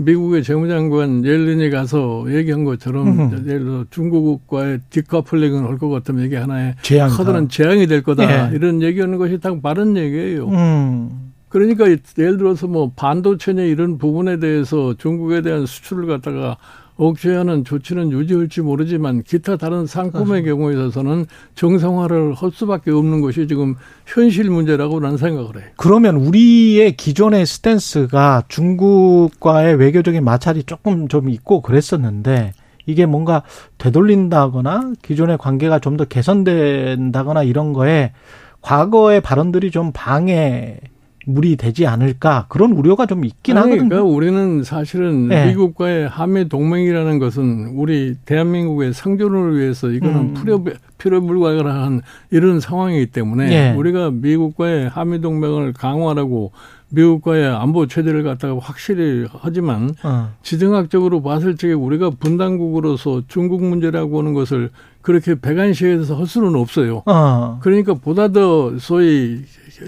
미국의 0.00 0.42
재무장관 0.42 1.24
옐린이 1.24 1.70
가서 1.70 2.24
얘기한 2.28 2.64
것처럼 2.64 3.08
음. 3.08 3.44
예를 3.46 3.64
들어 3.64 3.84
중국과의 3.90 4.80
decoupling을 4.90 5.64
할것 5.68 5.90
같으면 5.90 6.24
이게 6.24 6.36
하나의 6.36 6.74
재앙이다. 6.82 7.16
커다란 7.16 7.48
재앙이 7.48 7.86
될 7.86 8.02
거다. 8.02 8.52
예. 8.52 8.56
이런 8.56 8.82
얘기하는 8.82 9.18
것이 9.18 9.38
딱 9.38 9.60
바른 9.62 9.96
얘기예요. 9.96 10.48
음. 10.48 11.32
그러니까 11.48 11.84
예를 11.88 12.38
들어서 12.38 12.66
뭐 12.66 12.92
반도체나 12.94 13.62
이런 13.62 13.98
부분에 13.98 14.38
대해서 14.38 14.94
중국에 14.96 15.42
대한 15.42 15.66
수출을 15.66 16.06
갖다가 16.06 16.56
억제하는 17.00 17.64
조치는 17.64 18.12
유지할지 18.12 18.60
모르지만 18.60 19.22
기타 19.22 19.56
다른 19.56 19.86
상품의 19.86 20.44
경우에 20.44 20.74
있어서는 20.74 21.24
정상화를 21.54 22.34
할 22.34 22.50
수밖에 22.52 22.90
없는 22.90 23.22
것이 23.22 23.48
지금 23.48 23.74
현실 24.06 24.50
문제라고 24.50 25.00
난 25.00 25.16
생각을 25.16 25.56
해요. 25.56 25.64
그러면 25.76 26.16
우리의 26.16 26.96
기존의 26.96 27.46
스탠스가 27.46 28.42
중국과의 28.48 29.76
외교적인 29.76 30.22
마찰이 30.22 30.64
조금 30.64 31.08
좀 31.08 31.30
있고 31.30 31.62
그랬었는데 31.62 32.52
이게 32.84 33.06
뭔가 33.06 33.42
되돌린다거나 33.78 34.92
기존의 35.02 35.38
관계가 35.38 35.78
좀 35.78 35.96
더 35.96 36.04
개선된다거나 36.04 37.42
이런 37.44 37.72
거에 37.72 38.12
과거의 38.60 39.20
발언들이 39.22 39.70
좀 39.70 39.90
방해 39.92 40.78
물이 41.26 41.56
되지 41.56 41.86
않을까 41.86 42.46
그런 42.48 42.72
우려가 42.72 43.06
좀 43.06 43.24
있긴 43.24 43.56
아니, 43.56 43.72
하거든요. 43.72 43.88
그러니까 43.88 44.10
우리는 44.10 44.64
사실은 44.64 45.28
네. 45.28 45.46
미국과의 45.48 46.08
한미 46.08 46.48
동맹이라는 46.48 47.18
것은 47.18 47.72
우리 47.74 48.14
대한민국의 48.24 48.94
생존을 48.94 49.58
위해서 49.58 49.90
이거는 49.90 50.16
음. 50.16 50.34
필요 50.34 50.64
필요 50.98 51.20
불가한 51.20 52.02
이런 52.30 52.60
상황이기 52.60 53.06
때문에 53.06 53.52
예. 53.52 53.74
우리가 53.76 54.10
미국과의 54.10 54.88
한미 54.88 55.20
동맹을 55.20 55.72
강화하고 55.72 56.52
미국과의 56.90 57.46
안보 57.46 57.86
체제를 57.86 58.22
갖다가 58.22 58.58
확실히 58.60 59.26
하지만 59.32 59.94
어. 60.02 60.32
지정학적으로 60.42 61.22
봤을 61.22 61.56
적에 61.56 61.72
우리가 61.72 62.10
분단국으로서 62.10 63.22
중국 63.28 63.62
문제라고 63.62 64.18
하는 64.18 64.34
것을 64.34 64.70
그렇게 65.02 65.34
배관시해서 65.34 66.14
할 66.16 66.26
수는 66.26 66.54
없어요. 66.56 67.02
어. 67.06 67.58
그러니까 67.62 67.94
보다 67.94 68.28
더 68.28 68.78
소위 68.78 69.42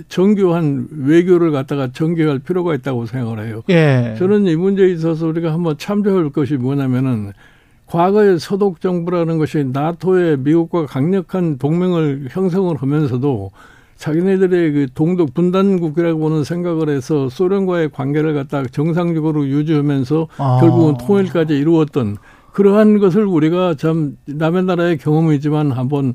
정교한 0.08 0.88
외교를 0.90 1.50
갖다가 1.50 1.90
전개할 1.92 2.38
필요가 2.38 2.74
있다고 2.74 3.06
생각을 3.06 3.46
해요. 3.46 3.62
예. 3.68 4.14
저는 4.18 4.46
이 4.46 4.56
문제에 4.56 4.88
있어서 4.90 5.26
우리가 5.26 5.52
한번 5.52 5.76
참조할 5.76 6.30
것이 6.30 6.56
뭐냐면은 6.56 7.32
과거의 7.86 8.38
서독 8.38 8.80
정부라는 8.80 9.36
것이 9.36 9.64
나토의 9.64 10.38
미국과 10.38 10.86
강력한 10.86 11.58
동맹을 11.58 12.28
형성을 12.30 12.74
하면서도 12.74 13.50
자기네들의 13.96 14.72
그 14.72 14.86
동독 14.94 15.34
분단국이라고 15.34 16.18
보는 16.18 16.42
생각을 16.42 16.88
해서 16.88 17.28
소련과의 17.28 17.90
관계를 17.90 18.32
갖다 18.34 18.64
정상적으로 18.64 19.46
유지하면서 19.46 20.28
아. 20.38 20.58
결국은 20.60 20.96
통일까지 21.06 21.54
이루었던 21.56 22.16
그러한 22.52 22.98
것을 22.98 23.24
우리가 23.24 23.74
참 23.74 24.16
남의 24.26 24.64
나라의 24.64 24.98
경험이지만 24.98 25.72
한번 25.72 26.14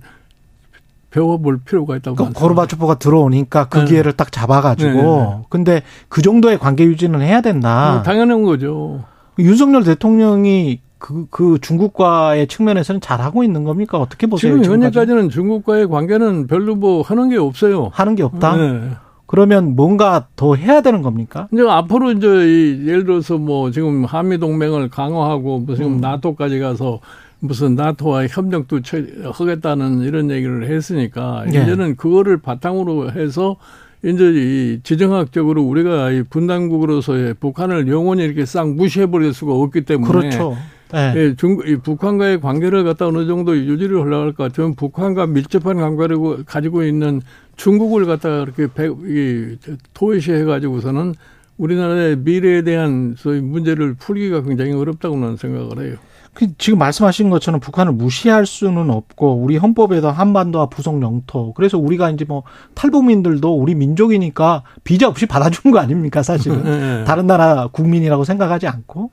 배워볼 1.10 1.60
필요가 1.60 1.96
있다고 1.96 2.16
그 2.16 2.24
생각합니다. 2.24 2.40
고르바초프가 2.40 3.00
들어오니까 3.00 3.70
그 3.70 3.80
네. 3.80 3.86
기회를 3.86 4.14
딱 4.14 4.32
잡아가지고 4.32 4.92
네. 4.92 5.46
근데 5.50 5.82
그 6.10 6.22
정도의 6.22 6.60
관계 6.60 6.86
유지는 6.86 7.22
해야 7.22 7.42
된다. 7.42 7.94
뭐 7.94 8.04
당연한 8.04 8.44
거죠. 8.44 9.04
윤석열 9.40 9.84
대통령이 9.84 10.80
그, 11.00 11.28
그 11.30 11.58
중국과의 11.62 12.48
측면에서는 12.48 13.02
잘하고 13.02 13.44
있는 13.44 13.64
겁니까? 13.64 14.00
어떻게 14.00 14.28
보세요? 14.28 14.62
지금? 14.62 14.74
현재까지는 14.74 15.30
중국과의 15.30 15.88
관계는 15.88 16.48
별로 16.48 16.76
뭐 16.76 17.02
하는 17.04 17.30
게 17.30 17.38
없어요. 17.38 17.90
하는 17.94 18.16
게 18.16 18.24
없다? 18.24 18.58
네. 18.58 18.92
그러면 19.28 19.76
뭔가 19.76 20.28
더 20.36 20.56
해야 20.56 20.82
되는 20.82 21.02
겁니까? 21.02 21.48
이제 21.54 21.62
앞으로 21.68 22.12
이제 22.14 22.28
이 22.28 22.88
예를 22.88 23.04
들어서 23.04 23.38
뭐 23.38 23.72
지금 23.72 24.06
한미 24.06 24.38
동맹을 24.40 24.90
강화하고 24.90 25.60
뭐 25.60 25.76
지금 25.76 25.96
음. 25.96 26.02
나토까지 26.02 26.60
가서 26.60 27.00
무슨 27.40 27.76
나토와 27.76 28.26
협력도 28.28 28.82
처- 28.82 28.98
하겠다는 29.32 30.02
이런 30.02 30.32
얘기를 30.32 30.68
했으니까 30.70 31.44
예. 31.54 31.62
이제는 31.62 31.96
그거를 31.98 32.38
바탕으로 32.38 33.12
해서 33.12 33.58
이제 34.04 34.32
이 34.34 34.80
지정학적으로 34.84 35.62
우리가 35.64 36.12
이 36.12 36.24
분단국으로서의 36.24 37.34
북한을 37.36 37.88
영원히 37.90 38.24
이렇게 38.24 38.46
싹 38.46 38.70
무시해 38.74 39.08
버릴 39.08 39.34
수가 39.34 39.54
없기 39.54 39.82
때문에 39.82 40.10
그렇죠. 40.12 40.56
네. 40.94 41.14
예, 41.16 41.36
중, 41.36 41.60
이 41.66 41.76
북한과의 41.76 42.40
관계를 42.42 42.84
갖다 42.84 43.08
어느 43.08 43.28
정도 43.28 43.58
유지를 43.58 44.02
하려고 44.02 44.24
할 44.24 44.34
것 44.34 44.44
같으면 44.44 44.76
북한과 44.76 45.28
밀접한 45.28 45.78
관계를 45.78 46.46
가지고 46.46 46.84
있는 46.84 47.22
중국을 47.56 48.06
갖다가 48.06 48.44
이렇게 48.44 48.68
배, 48.74 48.88
이, 48.88 49.58
토의시해 49.94 50.44
가지고서는 50.46 51.16
우리나라의 51.58 52.18
미래에 52.18 52.62
대한 52.62 53.16
소위 53.18 53.42
문제를 53.42 53.96
풀기가 53.96 54.44
굉장히 54.44 54.74
어렵다고 54.74 55.18
나는 55.18 55.38
생각을 55.38 55.86
해요. 55.86 55.98
그 56.34 56.46
지금 56.60 56.78
말씀하신 56.78 57.32
것처럼 57.32 57.60
북한을 57.60 57.94
무시할 57.94 58.46
수는 58.46 58.92
없고 58.92 59.38
우리 59.38 59.58
헌법에도 59.58 60.12
한반도와 60.12 60.68
부속 60.68 61.02
영토 61.02 61.52
그래서 61.54 61.80
우리가 61.80 62.12
이제 62.12 62.26
뭐 62.26 62.44
탈북민들도 62.76 63.58
우리 63.58 63.74
민족이니까 63.74 64.62
비자 64.84 65.08
없이 65.08 65.26
받아주는 65.26 65.74
거 65.74 65.80
아닙니까 65.80 66.22
사실은 66.22 66.64
예, 66.68 67.00
예. 67.00 67.04
다른 67.06 67.26
나라 67.26 67.70
국민이라고 67.72 68.24
생각하지 68.24 68.68
않고 68.68 69.10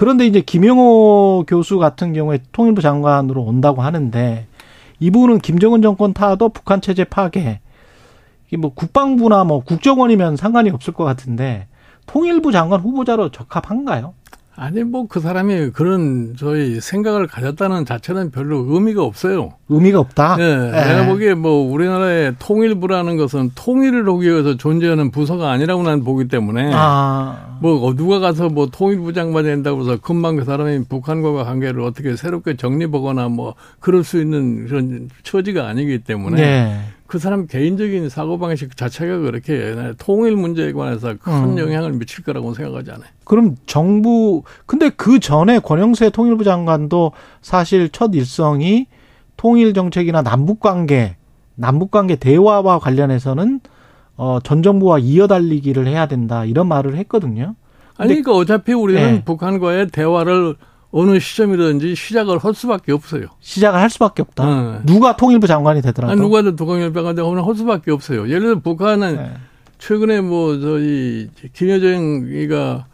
그런데 0.00 0.26
이제 0.26 0.40
김영호 0.40 1.44
교수 1.46 1.76
같은 1.76 2.14
경우에 2.14 2.38
통일부 2.52 2.80
장관으로 2.80 3.42
온다고 3.42 3.82
하는데 3.82 4.46
이분은 4.98 5.40
김정은 5.40 5.82
정권 5.82 6.14
타도 6.14 6.48
북한 6.48 6.80
체제 6.80 7.04
파괴 7.04 7.60
뭐 8.58 8.72
국방부나 8.72 9.44
뭐 9.44 9.62
국정원이면 9.62 10.36
상관이 10.36 10.70
없을 10.70 10.94
것 10.94 11.04
같은데 11.04 11.66
통일부 12.06 12.50
장관 12.50 12.80
후보자로 12.80 13.28
적합한가요? 13.28 14.14
아니 14.60 14.84
뭐 14.84 15.06
그 15.08 15.20
사람이 15.20 15.70
그런 15.70 16.34
저희 16.38 16.80
생각을 16.80 17.26
가졌다는 17.26 17.86
자체는 17.86 18.30
별로 18.30 18.64
의미가 18.68 19.02
없어요. 19.02 19.54
의미가 19.70 19.98
없다. 19.98 20.36
예, 20.38 20.70
내가 20.70 21.06
보기에 21.06 21.34
뭐 21.34 21.72
우리나라의 21.72 22.34
통일부라는 22.38 23.16
것은 23.16 23.52
통일을 23.54 24.06
하기 24.06 24.30
위해서 24.30 24.56
존재하는 24.56 25.10
부서가 25.10 25.50
아니라고 25.50 25.82
나는 25.82 26.04
보기 26.04 26.28
때문에 26.28 26.70
아. 26.74 27.56
뭐 27.60 27.94
누가 27.94 28.20
가서 28.20 28.50
뭐 28.50 28.68
통일부 28.70 29.12
장관이 29.12 29.48
된다고 29.48 29.80
해서 29.80 29.96
금방 30.00 30.36
그 30.36 30.44
사람이 30.44 30.84
북한과의 30.88 31.44
관계를 31.44 31.80
어떻게 31.80 32.14
새롭게 32.14 32.56
정립하거나 32.56 33.28
뭐 33.28 33.54
그럴 33.80 34.04
수 34.04 34.20
있는 34.20 34.66
그런 34.66 35.08
처지가 35.22 35.66
아니기 35.66 36.00
때문에 36.00 36.40
네. 36.40 36.80
그 37.10 37.18
사람 37.18 37.48
개인적인 37.48 38.08
사고방식 38.08 38.76
자체가 38.76 39.18
그렇게 39.18 39.74
통일 39.98 40.36
문제에 40.36 40.72
관해서 40.72 41.16
큰 41.20 41.32
음. 41.32 41.58
영향을 41.58 41.92
미칠 41.94 42.22
거라고 42.22 42.54
생각하지 42.54 42.92
않아요. 42.92 43.10
그럼 43.24 43.56
정부 43.66 44.44
근데 44.64 44.90
그 44.90 45.18
전에 45.18 45.58
권영세 45.58 46.10
통일부 46.10 46.44
장관도 46.44 47.10
사실 47.42 47.88
첫 47.88 48.14
일성이 48.14 48.86
통일 49.36 49.74
정책이나 49.74 50.22
남북 50.22 50.60
관계, 50.60 51.16
남북 51.56 51.90
관계 51.90 52.14
대화와 52.14 52.78
관련해서는 52.78 53.58
어, 54.16 54.38
전 54.44 54.62
정부와 54.62 55.00
이어달리기를 55.00 55.88
해야 55.88 56.06
된다 56.06 56.44
이런 56.44 56.68
말을 56.68 56.94
했거든요. 56.96 57.56
아니 57.96 58.10
그러니까 58.10 58.32
어차피 58.34 58.72
우리는 58.72 59.02
네. 59.02 59.24
북한과의 59.24 59.88
대화를 59.88 60.54
어느 60.92 61.18
시점이든지 61.20 61.94
시작을 61.94 62.38
할 62.38 62.52
수밖에 62.54 62.92
없어요. 62.92 63.26
시작을 63.40 63.78
할 63.78 63.88
수밖에 63.90 64.22
없다. 64.22 64.44
네. 64.44 64.78
누가 64.86 65.16
통일부 65.16 65.46
장관이 65.46 65.82
되더라도. 65.82 66.12
아니, 66.12 66.20
누가든 66.20 66.56
북한협병한테 66.56 67.22
오늘 67.22 67.46
할 67.46 67.54
수밖에 67.54 67.90
없어요. 67.92 68.28
예를 68.28 68.40
들어 68.40 68.58
북한은 68.60 69.16
네. 69.16 69.30
최근에 69.78 70.20
뭐 70.20 70.58
저희 70.58 71.28
김여정이가 71.52 72.86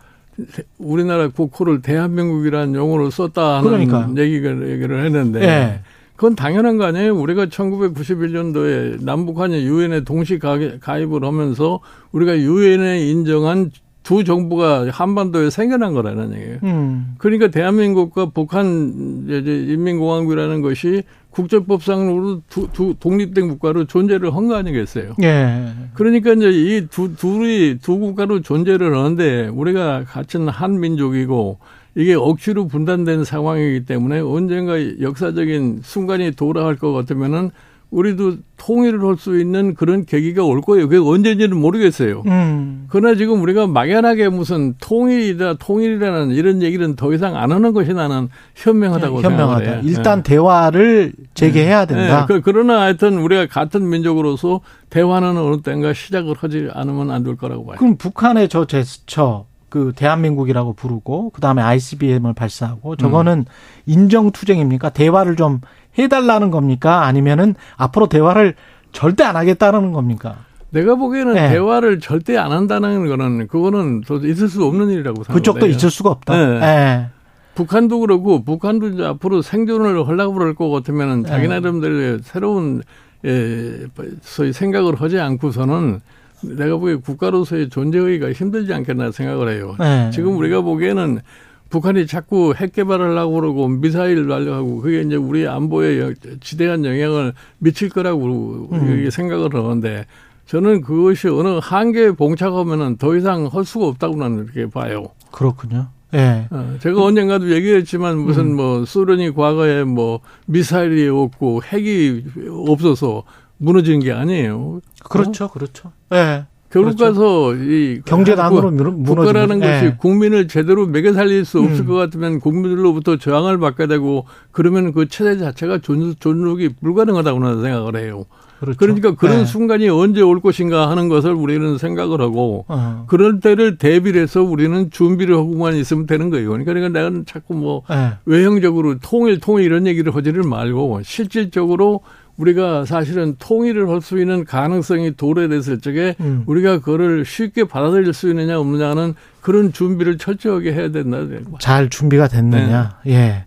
우리나라 0.78 1.28
국호를 1.28 1.80
대한민국이라는 1.80 2.74
용어로 2.74 3.10
썼다 3.10 3.58
하는 3.58 3.70
그러니까요. 3.70 4.14
얘기를 4.18 4.70
얘기를 4.70 5.04
했는데 5.04 5.40
네. 5.40 5.80
그건 6.16 6.36
당연한 6.36 6.76
거 6.76 6.84
아니에요. 6.84 7.14
우리가 7.18 7.46
1991년도에 7.46 9.02
남북한이 9.02 9.64
유엔에 9.66 10.04
동시 10.04 10.38
가입- 10.38 10.80
가입을 10.80 11.24
하면서 11.24 11.80
우리가 12.12 12.38
유엔에 12.38 13.06
인정한 13.08 13.70
두 14.06 14.22
정부가 14.22 14.86
한반도에 14.92 15.50
생겨난 15.50 15.92
거라는 15.92 16.32
얘기예요. 16.34 16.58
음. 16.62 17.16
그러니까 17.18 17.48
대한민국과 17.48 18.26
북한 18.26 19.24
인민공화국이라는 19.28 20.60
것이 20.62 21.02
국제법상으로 21.30 22.42
두, 22.48 22.68
두 22.72 22.94
독립된 23.00 23.48
국가로 23.48 23.86
존재를 23.86 24.32
한 24.34 24.46
거 24.46 24.54
아니겠어요? 24.54 25.14
예. 25.24 25.72
그러니까 25.94 26.34
이제 26.34 26.48
이 26.50 26.86
두 26.88 27.16
둘이 27.16 27.78
두 27.82 27.98
국가로 27.98 28.42
존재를 28.42 28.96
하는데 28.96 29.48
우리가 29.48 30.04
같은 30.04 30.48
한 30.48 30.78
민족이고 30.78 31.58
이게 31.96 32.14
억지로 32.14 32.68
분단된 32.68 33.24
상황이기 33.24 33.86
때문에 33.86 34.20
언젠가 34.20 34.74
역사적인 35.00 35.80
순간이 35.82 36.30
돌아갈 36.30 36.76
것 36.76 36.92
같으면은 36.92 37.50
우리도 37.90 38.36
통일을 38.56 39.00
할 39.04 39.16
수 39.16 39.38
있는 39.40 39.74
그런 39.74 40.04
계기가 40.04 40.42
올 40.44 40.60
거예요. 40.60 40.88
그게 40.88 40.98
언제인지는 40.98 41.56
모르겠어요. 41.56 42.22
음. 42.26 42.86
그러나 42.90 43.16
지금 43.16 43.40
우리가 43.42 43.66
막연하게 43.66 44.28
무슨 44.28 44.74
통일이다, 44.80 45.54
통일이라는 45.54 46.30
이런 46.30 46.62
얘기는 46.62 46.96
더 46.96 47.14
이상 47.14 47.36
안 47.36 47.52
하는 47.52 47.72
것이 47.72 47.92
나는 47.94 48.28
현명하다고 48.56 49.22
현명하다. 49.22 49.64
생각해요. 49.64 49.82
일단 49.88 50.22
대화를 50.22 51.12
재개해야 51.34 51.86
네. 51.86 51.94
된다. 51.94 52.26
그, 52.26 52.40
그러나 52.42 52.80
하여튼 52.80 53.18
우리가 53.18 53.46
같은 53.46 53.88
민족으로서 53.88 54.60
대화는 54.90 55.36
어느 55.38 55.60
때인가 55.62 55.92
시작을 55.92 56.34
하지 56.38 56.68
않으면 56.72 57.10
안 57.10 57.22
될 57.22 57.36
거라고 57.36 57.66
봐요. 57.66 57.76
그럼 57.78 57.96
북한의 57.96 58.48
저 58.48 58.66
제스처 58.66 59.46
그 59.68 59.92
대한민국이라고 59.96 60.74
부르고 60.74 61.30
그 61.30 61.40
다음에 61.40 61.60
ICBM을 61.62 62.34
발사하고 62.34 62.96
저거는 62.96 63.44
인정 63.86 64.30
투쟁입니까? 64.30 64.90
대화를 64.90 65.36
좀 65.36 65.60
해달라는 65.98 66.50
겁니까? 66.50 67.04
아니면은 67.04 67.54
앞으로 67.76 68.08
대화를 68.08 68.54
절대 68.92 69.24
안 69.24 69.36
하겠다는 69.36 69.92
겁니까? 69.92 70.36
내가 70.70 70.94
보기에는 70.94 71.34
네. 71.34 71.48
대화를 71.50 72.00
절대 72.00 72.36
안 72.36 72.52
한다는 72.52 73.06
거는 73.06 73.46
그거는 73.46 74.02
저 74.06 74.16
있을 74.16 74.48
수 74.48 74.64
없는 74.64 74.90
일이라고 74.90 75.24
생각해요. 75.24 75.36
그쪽도 75.36 75.66
있을 75.66 75.90
수가 75.90 76.10
없다. 76.10 76.36
네. 76.36 76.60
예. 76.62 77.06
북한도 77.54 78.00
그렇고 78.00 78.44
북한도 78.44 78.88
이제 78.88 79.04
앞으로 79.04 79.40
생존을 79.40 80.06
하려고 80.06 80.34
그럴 80.34 80.54
것 80.54 80.68
같으면은 80.70 81.24
자기 81.24 81.48
네. 81.48 81.54
나름대로의 81.54 82.18
새로운 82.22 82.82
예, 83.24 83.86
소위 84.20 84.52
생각을 84.52 85.00
하지 85.00 85.18
않고서는 85.18 86.00
내가 86.42 86.76
보기에 86.76 86.96
국가로서의 86.96 87.70
존재하기가 87.70 88.32
힘들지 88.32 88.74
않겠나 88.74 89.10
생각을 89.10 89.48
해요. 89.48 89.74
네. 89.78 90.10
지금 90.12 90.36
우리가 90.36 90.60
보기에는 90.60 91.20
북한이 91.68 92.06
자꾸 92.06 92.54
핵 92.56 92.72
개발하려고 92.72 93.34
그러고 93.34 93.68
미사일 93.68 94.26
날려하고 94.28 94.80
그게 94.80 95.00
이제 95.02 95.16
우리 95.16 95.46
안보에 95.48 96.00
여- 96.00 96.12
지대한 96.40 96.84
영향을 96.84 97.32
미칠 97.58 97.88
거라고 97.88 98.68
음. 98.72 99.10
생각을 99.10 99.52
하는데 99.54 100.06
저는 100.46 100.80
그것이 100.82 101.28
어느 101.28 101.58
한계에 101.60 102.12
봉착하면은 102.12 102.98
더 102.98 103.16
이상 103.16 103.46
할 103.52 103.64
수가 103.64 103.86
없다고 103.88 104.16
나는 104.16 104.44
이렇게 104.44 104.70
봐요. 104.70 105.06
그렇군요. 105.32 105.88
예. 106.14 106.46
어, 106.50 106.76
제가 106.80 107.02
언젠가도 107.02 107.50
얘기했지만 107.52 108.16
무슨 108.18 108.50
음. 108.52 108.56
뭐 108.56 108.84
소련이 108.84 109.34
과거에 109.34 109.82
뭐 109.82 110.20
미사일이 110.46 111.08
없고 111.08 111.62
핵이 111.64 112.22
없어서 112.68 113.24
무너진 113.58 113.98
게 113.98 114.12
아니에요. 114.12 114.80
그렇죠. 115.02 115.48
그렇죠. 115.48 115.90
예. 116.14 116.44
결국 116.76 116.96
그렇죠. 116.98 117.04
가서 117.20 117.54
이 117.56 118.00
경제난으로 118.04 118.70
국- 118.70 119.00
무너지는 119.02 119.46
거죠. 119.48 119.60
것이 119.60 119.84
예. 119.86 119.96
국민을 119.98 120.48
제대로 120.48 120.86
먹여 120.86 121.12
살릴 121.12 121.44
수 121.44 121.60
없을 121.60 121.80
음. 121.84 121.86
것 121.86 121.94
같으면 121.94 122.40
국민들로부터 122.40 123.16
저항을 123.16 123.58
받게 123.58 123.86
되고 123.86 124.26
그러면 124.52 124.92
그 124.92 125.08
체제 125.08 125.38
자체가 125.38 125.78
존, 125.78 126.14
존속이 126.18 126.74
불가능하다고 126.80 127.38
나는 127.40 127.62
생각을 127.62 127.96
해요. 127.96 128.24
그렇죠. 128.60 128.78
그러니까 128.78 129.14
그런 129.16 129.40
예. 129.40 129.44
순간이 129.44 129.86
언제 129.90 130.22
올 130.22 130.40
것인가 130.40 130.88
하는 130.90 131.08
것을 131.10 131.32
우리는 131.34 131.76
생각을 131.76 132.22
하고 132.22 132.64
어. 132.68 133.04
그럴 133.06 133.38
때를 133.40 133.76
대비를 133.76 134.22
해서 134.22 134.42
우리는 134.42 134.90
준비를 134.90 135.36
하고만 135.36 135.76
있으면 135.76 136.06
되는 136.06 136.30
거예요. 136.30 136.50
그러니까 136.50 136.88
내가 136.88 137.10
자꾸 137.26 137.52
뭐 137.54 137.82
예. 137.90 138.14
외형적으로 138.24 138.98
통일, 138.98 139.40
통일 139.40 139.64
이런 139.66 139.86
얘기를 139.86 140.14
하지를 140.14 140.42
말고 140.42 141.00
실질적으로 141.04 142.00
우리가 142.36 142.84
사실은 142.84 143.36
통일을 143.38 143.88
할 143.88 144.00
수 144.02 144.18
있는 144.20 144.44
가능성이 144.44 145.16
도래됐을 145.16 145.80
적에 145.80 146.14
음. 146.20 146.44
우리가 146.46 146.78
그거를 146.80 147.24
쉽게 147.24 147.64
받아들일 147.64 148.12
수 148.12 148.28
있느냐 148.28 148.58
없느냐는 148.60 149.14
그런 149.40 149.72
준비를 149.72 150.18
철저하게 150.18 150.72
해야 150.74 150.90
된다. 150.90 151.18
잘 151.60 151.88
준비가 151.88 152.28
됐느냐. 152.28 152.98
네. 153.04 153.12
예. 153.12 153.44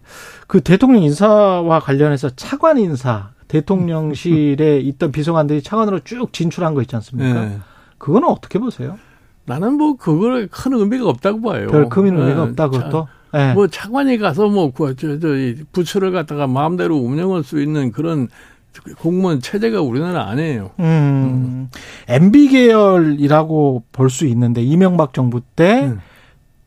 그 0.48 0.62
대통령 0.62 1.04
인사와 1.04 1.80
관련해서 1.82 2.32
차관 2.36 2.78
인사, 2.80 3.30
대통령실에 3.48 4.80
있던 4.82 5.12
비서관들이 5.12 5.62
차관으로 5.62 6.00
쭉 6.04 6.34
진출한 6.34 6.74
거 6.74 6.82
있지 6.82 6.96
않습니까? 6.96 7.46
네. 7.46 7.58
그거는 7.98 8.28
어떻게 8.28 8.60
보세요? 8.60 8.98
나는 9.46 9.74
뭐 9.74 9.96
그걸 9.98 10.48
큰 10.48 10.74
의미가 10.74 11.08
없다고 11.08 11.42
봐요. 11.42 11.68
별 11.68 11.90
큰 11.90 12.06
의미가 12.06 12.34
네. 12.34 12.40
없다, 12.42 12.64
자, 12.66 12.70
그것도? 12.70 13.08
예. 13.36 13.54
뭐 13.54 13.68
차관이 13.68 14.18
가서 14.18 14.48
뭐, 14.48 14.72
그, 14.72 14.96
저, 14.96 15.20
저, 15.20 15.36
이 15.36 15.56
부처를 15.72 16.12
갖다가 16.12 16.48
마음대로 16.48 16.96
운영할 16.98 17.44
수 17.44 17.62
있는 17.62 17.92
그런 17.92 18.28
공무원 18.99 19.41
체제가 19.41 19.82
우리나라 19.82 20.28
아니에요. 20.30 20.72
음, 20.80 21.70
MB 22.07 22.47
계열이라고 22.49 23.84
볼 23.91 24.09
수 24.09 24.26
있는데 24.28 24.61
이명박 24.61 25.13
정부 25.13 25.41
때 25.41 25.86
음. 25.86 25.99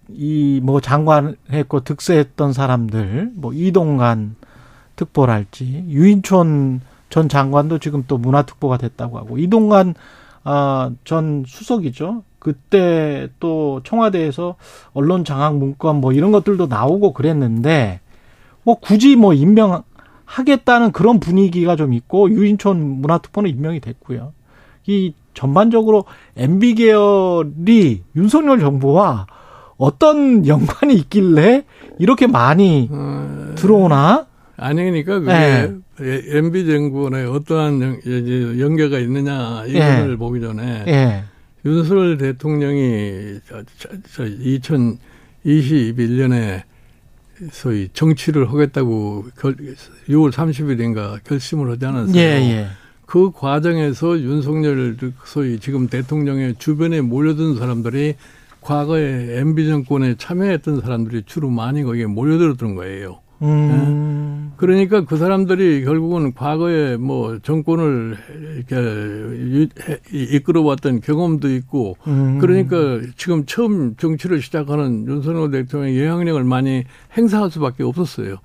이뭐 0.08 0.80
장관 0.80 1.36
했고 1.50 1.80
득세했던 1.80 2.52
사람들 2.52 3.30
뭐 3.34 3.52
이동관 3.54 4.36
특보랄지 4.96 5.86
유인촌 5.88 6.80
전 7.08 7.28
장관도 7.28 7.78
지금 7.78 8.04
또 8.06 8.18
문화특보가 8.18 8.76
됐다고 8.78 9.18
하고 9.18 9.38
이동관 9.38 9.94
아, 10.44 10.90
전 11.04 11.44
수석이죠. 11.46 12.24
그때 12.38 13.28
또 13.38 13.80
청와대에서 13.84 14.56
언론 14.92 15.24
장악 15.24 15.56
문건 15.56 16.00
뭐 16.00 16.12
이런 16.12 16.32
것들도 16.32 16.66
나오고 16.66 17.12
그랬는데 17.12 18.00
뭐 18.64 18.74
굳이 18.80 19.14
뭐 19.16 19.32
임명 19.34 19.82
하겠다는 20.32 20.92
그런 20.92 21.18
분위기가 21.20 21.76
좀 21.76 21.92
있고 21.92 22.30
유인촌 22.30 22.80
문화특보는 23.02 23.50
임명이 23.50 23.80
됐고요. 23.80 24.32
이 24.86 25.12
전반적으로 25.34 26.06
MB 26.36 26.74
계열이 26.74 28.02
윤석열 28.16 28.60
정부와 28.60 29.26
어떤 29.76 30.46
연관이 30.46 30.94
있길래 30.94 31.64
이렇게 31.98 32.26
많이 32.26 32.88
어, 32.90 33.52
들어오나? 33.56 34.26
아니, 34.56 34.76
그러니까 34.76 35.20
그게 35.20 35.70
네. 35.98 36.22
MB 36.38 36.66
정부에 36.66 37.24
어떠한 37.24 37.82
연, 37.82 37.98
이제 38.00 38.58
연계가 38.58 38.98
있느냐 39.00 39.64
이걸 39.66 40.12
예. 40.12 40.16
보기 40.16 40.40
전에 40.40 40.84
예. 40.86 41.24
윤석열 41.64 42.16
대통령이 42.16 43.38
저, 43.46 43.62
저, 43.78 43.88
저 44.10 44.24
2021년에 44.24 46.62
소위 47.50 47.88
정치를 47.92 48.50
하겠다고 48.52 49.26
결, 49.38 49.56
6월 50.08 50.30
30일인가 50.30 51.22
결심을 51.24 51.70
하지 51.70 51.86
않았어요. 51.86 52.16
예, 52.16 52.20
예. 52.20 52.66
그 53.06 53.30
과정에서 53.30 54.18
윤석열 54.20 54.96
소위 55.24 55.58
지금 55.58 55.88
대통령의 55.88 56.54
주변에 56.58 57.00
몰려든 57.00 57.56
사람들이 57.56 58.14
과거에 58.60 59.38
MB 59.40 59.66
정권에 59.66 60.14
참여했던 60.16 60.80
사람들이 60.80 61.24
주로 61.26 61.50
많이 61.50 61.82
거기에 61.82 62.06
몰려들었던 62.06 62.74
거예요. 62.74 63.20
음. 63.42 64.52
그러니까 64.56 65.04
그 65.04 65.16
사람들이 65.16 65.84
결국은 65.84 66.34
과거에 66.34 66.96
뭐 66.96 67.38
정권을 67.40 68.16
이렇게 68.56 70.00
이끌어왔던 70.12 71.00
경험도 71.00 71.52
있고 71.56 71.96
음. 72.06 72.38
그러니까 72.38 73.00
지금 73.16 73.44
처음 73.44 73.96
정치를 73.96 74.40
시작하는 74.40 75.06
윤석열 75.08 75.50
대통령의 75.50 75.98
영향력을 76.04 76.44
많이 76.44 76.84
행사할 77.16 77.50
수밖에 77.50 77.82
없었어요. 77.82 78.36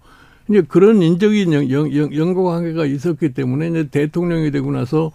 이제 0.50 0.64
그런 0.68 1.02
인적인 1.02 1.54
연, 1.54 1.70
연, 1.70 1.94
연, 1.96 2.16
연고관계가 2.16 2.86
있었기 2.86 3.34
때문에 3.34 3.68
이제 3.68 3.88
대통령이 3.90 4.50
되고 4.50 4.72
나서 4.72 5.12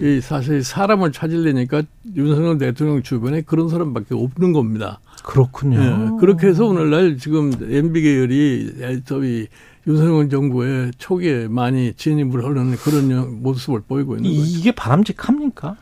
이 0.00 0.20
사실 0.20 0.62
사람을 0.62 1.12
찾으려니까 1.12 1.82
윤석열 2.14 2.58
대통령 2.58 3.02
주변에 3.02 3.42
그런 3.42 3.68
사람밖에 3.68 4.14
없는 4.14 4.52
겁니다. 4.52 5.00
그렇군요. 5.24 5.80
예, 5.80 6.20
그렇게 6.20 6.48
해서 6.48 6.66
오늘날 6.66 7.16
지금 7.16 7.50
MB 7.60 8.02
계열이 8.02 8.74
저희 9.06 9.46
윤석열 9.86 10.28
정부의 10.28 10.90
초기에 10.98 11.48
많이 11.48 11.94
진입을 11.94 12.44
하는 12.44 12.76
그런 12.76 13.10
영- 13.10 13.42
모습을 13.42 13.80
보이고 13.88 14.16
있는 14.16 14.30
거죠. 14.30 14.42
이게 14.58 14.70
바람직합니까? 14.72 15.76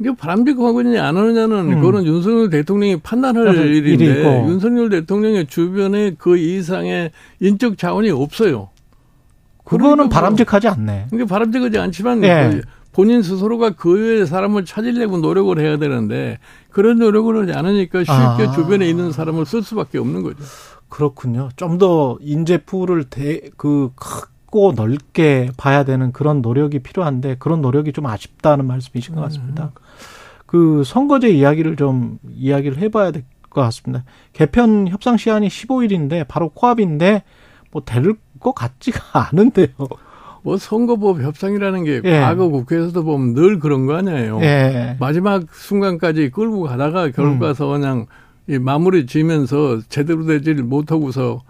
이게 0.00 0.14
바람직하고 0.14 0.80
있느냐 0.80 1.04
안 1.06 1.16
하느냐는 1.16 1.72
음. 1.72 1.80
그거는 1.80 2.06
윤석열 2.06 2.50
대통령이 2.50 3.00
판단할. 3.00 3.54
일인데 3.56 4.04
일이고. 4.04 4.28
윤석열 4.48 4.88
대통령의 4.90 5.46
주변에 5.46 6.14
그 6.16 6.36
이상의 6.36 7.10
인적 7.40 7.76
자원이 7.78 8.10
없어요. 8.10 8.68
그거는 9.64 9.80
그러니까 9.96 10.04
뭐- 10.04 10.08
바람직하지 10.20 10.68
않네. 10.68 11.06
이게 11.12 11.24
바람직하지 11.24 11.78
않지만 11.78 12.22
예. 12.24 12.60
그 12.94 13.02
본인 13.02 13.22
스스로가 13.22 13.70
그 13.70 13.92
외의 13.92 14.26
사람을 14.26 14.64
찾으려고 14.64 15.18
노력을 15.18 15.58
해야 15.58 15.76
되는데 15.78 16.38
그런 16.70 16.98
노력을 16.98 17.36
하지 17.42 17.52
않으니까 17.52 18.00
쉽게 18.00 18.12
아. 18.12 18.52
주변에 18.54 18.88
있는 18.88 19.12
사람을 19.12 19.46
쓸 19.46 19.62
수밖에 19.62 19.98
없는 19.98 20.22
거죠. 20.22 20.42
그렇군요. 20.88 21.48
좀 21.56 21.78
더 21.78 22.16
인재 22.20 22.58
풀을 22.58 23.04
대, 23.10 23.40
그 23.56 23.90
크고 23.96 24.72
넓게 24.76 25.50
봐야 25.56 25.84
되는 25.84 26.12
그런 26.12 26.40
노력이 26.40 26.78
필요한데 26.80 27.36
그런 27.40 27.60
노력이 27.60 27.92
좀 27.92 28.06
아쉽다는 28.06 28.66
말씀이신 28.66 29.16
것 29.16 29.20
같습니다. 29.22 29.72
그 30.46 30.84
선거제 30.84 31.30
이야기를 31.30 31.76
좀 31.76 32.18
이야기를 32.34 32.78
해봐야 32.78 33.10
될 33.10 33.24
것 33.50 33.60
같습니다. 33.62 34.02
개편 34.32 34.88
협상 34.88 35.16
시한이 35.16 35.46
15일인데 35.48 36.26
바로 36.26 36.48
코앞인데 36.50 37.22
뭐 37.70 37.82
될 37.84 38.16
것 38.40 38.52
같지가 38.52 39.00
않은데요. 39.30 39.68
뭐 40.44 40.58
선거법 40.58 41.22
협상이라는 41.22 41.84
게 41.84 42.00
예. 42.04 42.20
과거 42.20 42.48
국회에서도 42.50 43.02
보면 43.02 43.32
늘 43.32 43.58
그런 43.58 43.86
거 43.86 43.94
아니에요. 43.94 44.40
예. 44.42 44.96
마지막 45.00 45.42
순간까지 45.50 46.30
끌고 46.30 46.64
가다가 46.64 47.10
결국 47.10 47.36
음. 47.36 47.38
가서 47.38 47.66
그냥 47.66 48.04
이 48.46 48.58
마무리 48.58 49.06
지면서 49.06 49.80
제대로 49.88 50.26
되지를 50.26 50.62
못하고서 50.62 51.40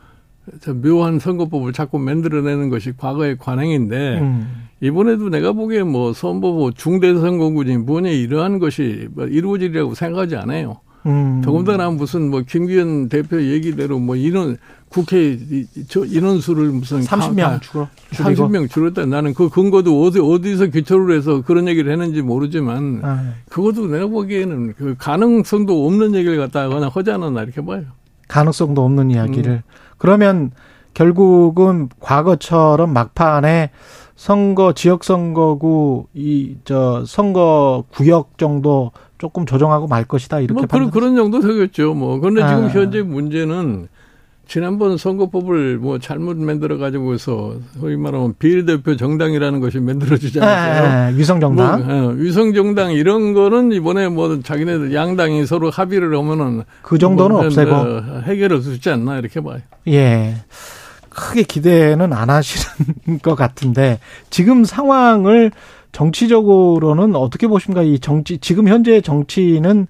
저 0.60 0.74
묘한 0.74 1.18
선거법을 1.18 1.72
자꾸 1.72 1.98
만들어내는 1.98 2.70
것이 2.70 2.92
과거의 2.96 3.36
관행인데 3.36 4.20
음. 4.20 4.68
이번에도 4.80 5.28
내가 5.28 5.52
보기에 5.52 5.82
뭐 5.82 6.12
선거법 6.12 6.76
중대선거구지 6.76 7.78
뭐냐 7.78 8.10
이러한 8.10 8.60
것이 8.60 9.08
뭐 9.12 9.26
이루어지리라고 9.26 9.94
생각하지 9.94 10.36
않아요. 10.36 10.76
음. 11.06 11.42
더군다나 11.44 11.90
무슨 11.90 12.30
뭐 12.30 12.42
김기현 12.46 13.08
대표 13.08 13.42
얘기대로 13.42 13.98
뭐 13.98 14.14
인원 14.14 14.56
국회 14.94 15.32
이- 15.32 15.66
저 15.88 16.04
인원수를 16.04 16.68
무슨 16.70 17.00
30명 17.00 17.60
줄어. 17.62 17.88
줄이고. 18.12 18.46
30명 18.48 18.70
줄였다. 18.70 19.06
나는 19.06 19.34
그 19.34 19.48
근거도 19.48 20.04
어디 20.04 20.20
어디서 20.20 20.66
기초를 20.66 21.16
해서 21.16 21.42
그런 21.42 21.66
얘기를 21.66 21.90
했는지 21.90 22.22
모르지만 22.22 23.00
아, 23.02 23.32
그것도 23.48 23.88
내가 23.88 24.06
보기에는 24.06 24.74
그 24.74 24.94
가능성도 24.96 25.84
없는 25.88 26.14
얘기를 26.14 26.40
하지 26.40 27.10
않았나 27.10 27.42
이렇게 27.42 27.60
봐요. 27.64 27.82
가능성도 28.28 28.84
없는 28.84 29.10
이야기를. 29.10 29.50
음. 29.52 29.62
그러면 29.98 30.52
결국은 30.94 31.88
과거처럼 31.98 32.92
막판에 32.92 33.70
선거 34.14 34.74
지역 34.74 35.02
선거구 35.02 36.06
이 36.14 36.54
저 36.64 37.02
선거 37.04 37.82
구역 37.92 38.38
정도 38.38 38.92
조금 39.18 39.44
조정하고 39.44 39.88
말 39.88 40.04
것이다 40.04 40.38
이렇게 40.38 40.54
뭐 40.60 40.66
그런. 40.68 40.90
그런 40.92 41.16
정도 41.16 41.40
되겠죠. 41.40 41.94
뭐 41.94 42.20
그런데 42.20 42.46
지금 42.46 42.64
아. 42.66 42.68
현재 42.68 43.02
문제는 43.02 43.88
지난번 44.46 44.96
선거법을 44.96 45.78
뭐 45.78 45.98
잘못 45.98 46.36
만들어 46.36 46.76
가지고서 46.78 47.54
소위 47.80 47.96
말하면 47.96 48.34
비례대표 48.38 48.96
정당이라는 48.96 49.60
것이 49.60 49.80
만들어지지 49.80 50.40
않았어요. 50.40 51.08
예, 51.10 51.12
예, 51.12 51.18
위성 51.18 51.40
정당. 51.40 51.86
뭐, 51.86 51.94
어, 51.94 52.08
위성 52.12 52.52
정당 52.52 52.92
이런 52.92 53.32
거는 53.32 53.72
이번에 53.72 54.08
뭐 54.08 54.40
자기네들 54.42 54.94
양당이 54.94 55.46
서로 55.46 55.70
합의를 55.70 56.16
하면은 56.16 56.62
그 56.82 56.98
정도는 56.98 57.36
뭐, 57.36 57.46
없애고. 57.46 57.74
어, 57.74 58.22
해결할 58.24 58.60
수 58.60 58.74
있지 58.74 58.90
않나 58.90 59.18
이렇게 59.18 59.40
봐요. 59.40 59.58
예. 59.88 60.36
크게 61.08 61.44
기대는 61.44 62.12
안 62.12 62.28
하시는 62.28 63.18
것 63.22 63.34
같은데 63.34 63.98
지금 64.30 64.64
상황을 64.64 65.52
정치적으로는 65.92 67.14
어떻게 67.14 67.46
보십니까? 67.46 67.82
이 67.82 67.98
정치 68.00 68.38
지금 68.38 68.68
현재 68.68 69.00
정치는 69.00 69.86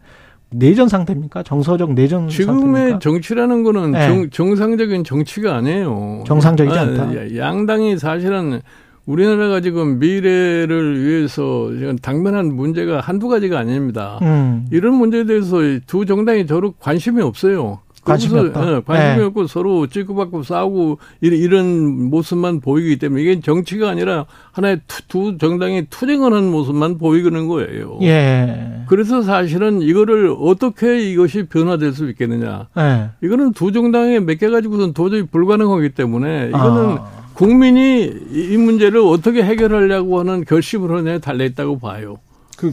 내전 0.57 0.89
상태입니까? 0.89 1.43
정서적 1.43 1.95
내전 1.95 2.29
지금의 2.29 2.61
상태입니까? 2.61 2.99
정치라는 3.01 3.63
거는 3.65 3.91
네. 3.93 4.07
정, 4.07 4.31
정상적인 4.31 5.05
정치가 5.05 5.57
아니에요. 5.57 6.25
정상적이지 6.27 6.79
아, 6.79 6.83
않다. 6.83 7.37
양당이 7.37 7.99
사실은 7.99 8.61
우리나라가 9.07 9.61
지금 9.61 9.99
미래를 9.99 11.05
위해서 11.05 11.71
지금 11.77 11.97
당면한 11.97 12.55
문제가 12.55 13.01
한두 13.01 13.29
가지가 13.29 13.59
아닙니다. 13.59 14.19
음. 14.23 14.67
이런 14.71 14.95
문제에 14.95 15.25
대해서 15.25 15.59
두 15.87 16.07
정당이 16.07 16.47
서로 16.47 16.73
관심이 16.79 17.21
없어요. 17.21 17.81
관심이 18.05 18.39
없다. 18.39 18.77
예, 18.77 18.81
관심이 18.85 19.19
네. 19.19 19.23
없고 19.25 19.47
서로 19.47 19.87
찌고받고 19.87 20.43
싸우고 20.43 20.99
이런, 21.21 21.39
이런 21.39 22.11
모습만 22.11 22.61
보이기 22.61 22.99
때문에 22.99 23.23
이게 23.23 23.41
정치가 23.41 23.89
아니라 23.89 24.27
하나의 24.53 24.81
투, 24.87 25.03
두 25.09 25.39
정당이 25.39 25.87
투쟁을 25.91 26.33
하는 26.33 26.51
모습만 26.51 26.99
보이는 26.99 27.49
거예요. 27.49 27.99
예. 28.03 28.85
그래서 28.89 29.23
사실은 29.23 29.81
이거를 29.83 30.35
어떻게 30.39 31.11
이것이 31.11 31.45
변화될 31.45 31.93
수 31.93 32.09
있겠느냐. 32.11 32.69
예. 32.79 33.11
이거는 33.23 33.53
두 33.53 33.73
정당에 33.73 34.21
몇개 34.21 34.49
가지고는 34.49 34.93
도저히 34.93 35.23
불가능하기 35.23 35.91
때문에 35.91 36.49
이거는 36.49 36.99
아. 36.99 37.25
국민이 37.35 38.13
이이 38.33 38.57
문제를 38.57 39.01
어떻게 39.01 39.43
해결하려고 39.43 40.21
하는 40.21 40.45
결심을 40.45 40.91
하느냐에 40.91 41.19
달려 41.19 41.45
있다고 41.45 41.79
봐요. 41.79 42.17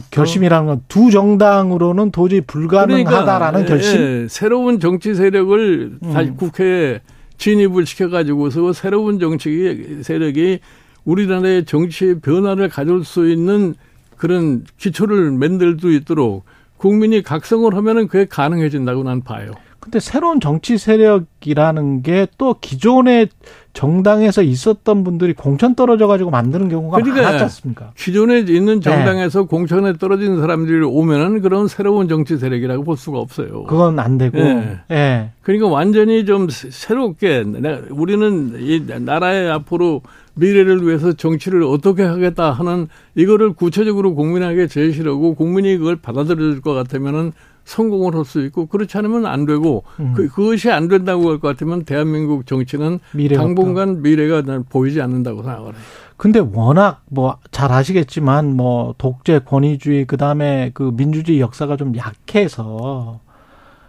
결심이라는 0.10 0.66
건 0.66 0.80
두 0.88 1.10
정당으로는 1.10 2.10
도저히 2.10 2.40
불가능하다라는 2.40 3.60
예, 3.62 3.64
결심. 3.66 4.00
예, 4.00 4.26
새로운 4.28 4.80
정치 4.80 5.14
세력을 5.14 5.98
다시 6.12 6.30
음. 6.30 6.36
국회에 6.36 7.00
진입을 7.38 7.86
시켜가지고서 7.86 8.72
새로운 8.72 9.18
정치 9.18 10.00
세력이 10.02 10.60
우리나라의 11.04 11.64
정치의 11.64 12.20
변화를 12.20 12.68
가져올 12.68 13.04
수 13.04 13.28
있는 13.28 13.74
그런 14.16 14.64
기초를 14.78 15.32
만들 15.32 15.76
수 15.80 15.90
있도록 15.92 16.44
국민이 16.76 17.22
각성을 17.22 17.74
하면은 17.74 18.06
그게 18.08 18.24
가능해진다고 18.26 19.02
난 19.02 19.22
봐요. 19.22 19.52
근데 19.82 19.98
새로운 19.98 20.38
정치 20.38 20.78
세력이라는 20.78 22.02
게 22.02 22.26
또 22.38 22.54
기존의 22.60 23.28
정당에서 23.72 24.42
있었던 24.42 25.02
분들이 25.02 25.32
공천 25.32 25.74
떨어져 25.74 26.06
가지고 26.06 26.30
만드는 26.30 26.68
경우가 26.68 26.98
그러니까 26.98 27.22
많았지 27.22 27.44
않습니까? 27.44 27.90
기존에 27.96 28.40
있는 28.40 28.76
네. 28.76 28.80
정당에서 28.80 29.44
공천에 29.44 29.94
떨어진 29.94 30.38
사람들이 30.40 30.84
오면은 30.84 31.40
그런 31.40 31.66
새로운 31.68 32.06
정치 32.08 32.36
세력이라고 32.36 32.84
볼 32.84 32.96
수가 32.96 33.18
없어요. 33.18 33.64
그건 33.64 33.98
안 33.98 34.18
되고. 34.18 34.38
예. 34.38 34.78
예. 34.90 35.30
그러니까 35.42 35.68
완전히 35.68 36.24
좀 36.24 36.48
새- 36.48 36.70
새롭게 36.70 37.42
내- 37.44 37.80
우리는 37.90 38.54
이 38.60 38.84
나라의 38.86 39.50
앞으로 39.50 40.02
미래를 40.34 40.86
위해서 40.86 41.12
정치를 41.12 41.62
어떻게 41.64 42.02
하겠다 42.04 42.52
하는 42.52 42.88
이거를 43.16 43.52
구체적으로 43.54 44.14
국민에게 44.14 44.66
제시하고 44.68 45.34
국민이 45.34 45.76
그걸 45.76 45.96
받아들일 45.96 46.60
것 46.60 46.72
같으면은 46.74 47.32
성공을 47.64 48.14
할 48.14 48.24
수 48.24 48.40
있고 48.46 48.66
그렇지 48.66 48.96
않으면 48.98 49.26
안 49.26 49.46
되고 49.46 49.84
음. 50.00 50.12
그, 50.14 50.28
그것이 50.28 50.70
안 50.70 50.88
된다고 50.88 51.30
할 51.30 51.38
것 51.38 51.48
같으면 51.48 51.84
대한민국 51.84 52.46
정치는 52.46 52.98
미래가 53.12 53.42
당분간 53.42 54.02
미래가 54.02 54.42
난 54.42 54.64
보이지 54.68 55.00
않는다고 55.00 55.42
생각을 55.42 55.74
해요. 55.74 55.82
근데 56.16 56.38
워낙 56.38 57.02
뭐 57.10 57.38
잘 57.50 57.72
아시겠지만 57.72 58.56
뭐 58.56 58.94
독재 58.98 59.40
권위주의 59.44 60.04
그다음에 60.06 60.70
그 60.74 60.92
민주주의 60.96 61.40
역사가 61.40 61.76
좀 61.76 61.96
약해서 61.96 63.20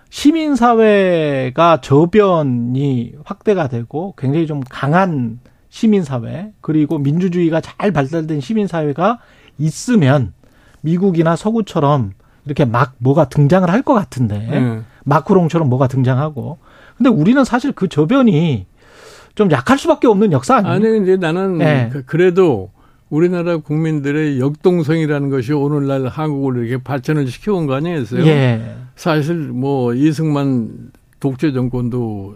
시민 0.09 0.55
사회가 0.55 1.81
저변이 1.81 3.15
확대가 3.25 3.67
되고 3.67 4.13
굉장히 4.17 4.45
좀 4.47 4.61
강한 4.69 5.39
시민 5.69 6.03
사회 6.03 6.51
그리고 6.61 6.99
민주주의가 6.99 7.61
잘 7.61 7.91
발달된 7.91 8.39
시민 8.39 8.67
사회가 8.67 9.19
있으면 9.57 10.33
미국이나 10.81 11.35
서구처럼 11.35 12.11
이렇게 12.45 12.65
막 12.65 12.93
뭐가 12.97 13.29
등장을 13.29 13.69
할 13.69 13.81
것 13.83 13.93
같은데 13.93 14.47
예. 14.51 14.81
마크롱처럼 15.05 15.69
뭐가 15.69 15.87
등장하고 15.87 16.57
근데 16.97 17.09
우리는 17.09 17.43
사실 17.43 17.71
그 17.71 17.87
저변이 17.89 18.65
좀 19.35 19.49
약할 19.51 19.77
수밖에 19.77 20.07
없는 20.07 20.31
역사 20.31 20.57
아니에요? 20.57 20.73
아니 20.73 21.01
이제 21.03 21.17
나는 21.17 21.57
네. 21.57 21.89
그- 21.91 22.03
그래도 22.05 22.71
우리나라 23.09 23.57
국민들의 23.57 24.39
역동성이라는 24.39 25.29
것이 25.29 25.53
오늘날 25.53 26.07
한국을 26.07 26.65
이렇게 26.65 26.83
발전을 26.83 27.27
시켜온 27.27 27.67
거 27.67 27.73
아니겠어요? 27.75 28.25
예. 28.25 28.75
사실 28.95 29.35
뭐 29.35 29.93
이승만 29.93 30.91
독재 31.19 31.51
정권도 31.53 32.35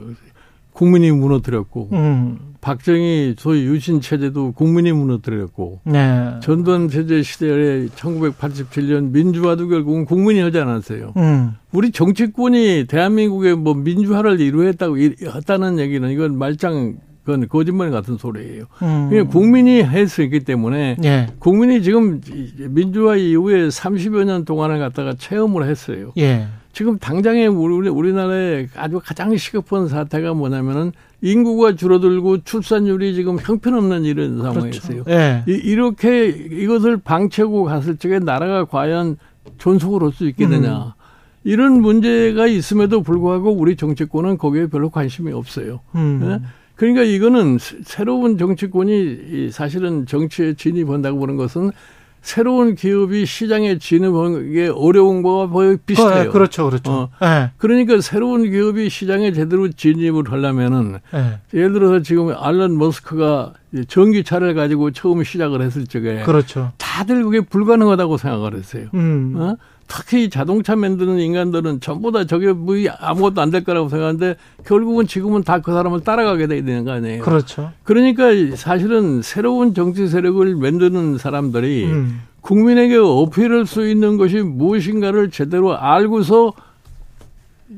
국민이 0.78 1.10
무너뜨렸고 1.12 1.90
음. 1.92 2.38
박정희 2.62 3.36
소위 3.40 3.64
유신 3.66 4.00
체제도 4.00 4.52
국민이 4.52 4.92
무너뜨렸고 4.92 5.80
네. 5.86 6.34
전두환 6.44 6.88
체제 6.88 7.24
시대에 7.24 7.88
1987년 7.88 9.10
민주화도 9.12 9.70
결국은 9.70 10.06
국민이 10.06 10.40
하지 10.40 10.60
않았어요. 10.60 11.14
음. 11.18 11.54
우리 11.72 11.92
정치권이 11.92 12.86
대한민국의 12.88 13.56
뭐 13.58 13.74
민주화를 13.74 14.40
이루었다고 14.40 14.98
이- 14.98 15.16
했다는 15.22 15.80
얘기는 15.80 16.08
이건 16.12 16.38
말짱 16.38 16.98
그건 17.24 17.48
거짓말 17.48 17.90
같은 17.90 18.18
소리예요. 18.18 18.66
음. 18.84 19.08
그냥 19.10 19.28
국민이 19.28 19.84
했었기 19.84 20.42
때문에 20.42 20.98
예. 21.04 21.28
국민이 21.40 21.82
지금 21.82 22.22
이- 22.32 22.52
민주화 22.70 23.16
이후에 23.16 23.68
30여 23.70 24.26
년 24.26 24.46
동안을 24.46 24.78
갖다가 24.80 25.14
체험을 25.18 25.68
했어요. 25.68 26.12
예. 26.20 26.46
지금 26.78 27.00
당장에 27.00 27.48
우리, 27.48 27.90
우리나라의 27.90 28.70
아주 28.76 29.02
가장 29.04 29.36
시급한 29.36 29.88
사태가 29.88 30.36
뭐냐면은 30.36 30.92
인구가 31.24 31.76
줄어들고 31.76 32.44
출산율이 32.44 33.16
지금 33.16 33.40
형편없는 33.42 34.04
이런 34.04 34.38
상황이었어요. 34.44 35.04
예. 35.08 35.44
이, 35.48 35.54
이렇게 35.54 36.28
이것을 36.28 36.98
방치하고 36.98 37.64
갔을 37.64 37.98
적에 37.98 38.20
나라가 38.20 38.66
과연 38.66 39.18
존속을 39.58 40.04
할 40.04 40.12
수 40.12 40.28
있겠느냐. 40.28 40.94
이런 41.44 41.82
문제가 41.82 42.46
있음에도 42.46 43.02
불구하고 43.02 43.54
우리 43.54 43.76
정치권은 43.76 44.38
거기에 44.38 44.68
별로 44.68 44.92
관심이 44.92 45.32
없어요. 45.32 45.80
음. 45.96 46.20
예? 46.44 46.48
그러니까 46.76 47.02
이거는 47.02 47.58
새- 47.58 47.78
새로운 47.86 48.38
정치권이 48.38 49.18
이 49.32 49.50
사실은 49.52 50.06
정치에 50.06 50.54
진입한다고 50.54 51.18
보는 51.18 51.38
것은 51.38 51.72
새로운 52.28 52.76
기업이 52.76 53.26
시장에 53.26 53.78
진입하기 53.78 54.74
어려운 54.76 55.22
거와 55.22 55.48
거의 55.48 55.78
비슷해요. 55.86 56.26
그, 56.26 56.32
그렇죠, 56.34 56.66
그렇죠. 56.66 56.92
어. 56.92 57.10
예. 57.24 57.52
그러니까 57.56 58.02
새로운 58.02 58.52
기업이 58.52 58.90
시장에 58.90 59.32
제대로 59.32 59.70
진입을 59.70 60.30
하려면은 60.30 61.00
예. 61.14 61.40
예를 61.54 61.72
들어서 61.72 62.02
지금 62.02 62.36
알런 62.38 62.78
머스크가 62.78 63.54
이 63.74 63.86
전기차를 63.86 64.56
가지고 64.56 64.92
처음 64.92 65.24
시작을 65.24 65.62
했을 65.62 65.88
적에 65.88 66.24
그렇죠. 66.24 66.74
다들 66.78 67.24
그게 67.24 67.40
불가능하다고 67.40 68.18
생각을 68.18 68.56
했어요. 68.56 68.90
음. 68.94 69.34
어? 69.38 69.56
특히 69.88 70.30
자동차 70.30 70.76
만드는 70.76 71.20
인간들은 71.20 71.80
전부 71.80 72.12
다 72.12 72.26
저게 72.26 72.52
뭐 72.52 72.76
아무것도 73.00 73.42
안 73.42 73.52
될 73.52 73.64
거라고 73.64 73.88
생각하는데 73.90 74.36
결국은 74.66 75.08
지금은 75.08 75.44
다 75.44 75.60
그 75.62 75.72
사람을 75.74 76.02
따라가게 76.02 76.48
돼 76.48 76.58
있는 76.58 76.84
거 76.84 76.92
아니에요. 76.92 77.24
그렇죠. 77.24 77.72
그러니까 77.84 78.26
사실은 78.56 79.22
새로운 79.22 79.74
정치 79.74 80.08
세력을 80.08 80.56
만드는 80.56 81.18
사람들이 81.18 81.86
음. 81.86 82.22
국민에게 82.42 82.98
어필할 82.98 83.66
수 83.66 83.88
있는 83.88 84.18
것이 84.18 84.38
무엇인가를 84.42 85.32
제대로 85.32 85.78
알고서 85.78 86.54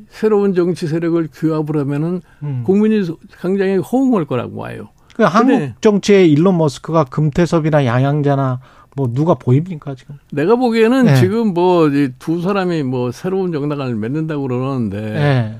새로운 0.09 0.53
정치 0.53 0.87
세력을 0.87 1.27
규합을 1.33 1.77
하면은 1.79 2.21
음. 2.43 2.63
국민이 2.65 3.07
굉장히 3.41 3.77
호응할 3.77 4.25
거라고 4.25 4.61
봐요. 4.61 4.89
그 5.15 5.23
한국 5.23 5.81
정치에 5.81 6.25
일론 6.25 6.57
머스크가 6.57 7.03
금태섭이나 7.05 7.85
양양자나 7.85 8.59
뭐 8.95 9.09
누가 9.13 9.35
보입니까 9.35 9.95
지금? 9.95 10.15
내가 10.31 10.55
보기에는 10.55 11.05
네. 11.05 11.15
지금 11.15 11.53
뭐 11.53 11.89
두 12.17 12.41
사람이 12.41 12.83
뭐 12.83 13.11
새로운 13.11 13.51
정당을 13.51 13.95
맺는다고 13.95 14.43
그러는데 14.43 14.97
예. 14.97 15.55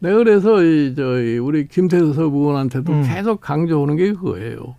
내가 0.00 0.18
그래서 0.18 0.62
이 0.62 0.94
저희 0.94 1.38
우리 1.38 1.68
김태섭 1.68 2.18
의원한테도 2.18 2.92
음. 2.92 3.04
계속 3.06 3.40
강조하는 3.40 3.96
게 3.96 4.12
그거예요. 4.12 4.74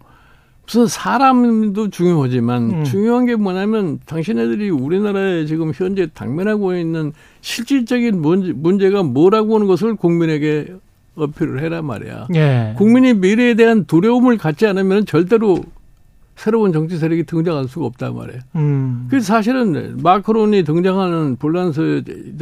무슨 0.66 0.86
사람도 0.86 1.90
중요하지만 1.92 2.72
음. 2.72 2.84
중요한 2.84 3.26
게 3.26 3.36
뭐냐면 3.36 4.00
당신네들이 4.06 4.70
우리나라에 4.70 5.46
지금 5.46 5.72
현재 5.74 6.08
당면하고 6.14 6.76
있는 6.76 7.14
실질적인 7.40 8.22
문제, 8.22 8.52
문제가 8.52 9.02
뭐라고 9.02 9.56
하는 9.56 9.66
것을 9.68 9.96
국민에게 9.96 10.76
어필을 11.16 11.62
해란 11.64 11.86
말이야. 11.86 12.28
예. 12.36 12.74
국민이 12.78 13.14
미래에 13.14 13.54
대한 13.56 13.86
두려움을 13.86 14.38
갖지 14.38 14.68
않으면 14.68 15.06
절대로 15.06 15.64
새로운 16.38 16.72
정치 16.72 16.98
세력이 16.98 17.24
등장할 17.24 17.68
수가 17.68 17.88
없단 17.88 18.16
말이에요. 18.16 18.40
음. 18.56 19.08
그 19.10 19.20
사실은 19.20 19.98
마크론이 20.02 20.64
등장하는 20.64 21.36
불란서 21.38 21.82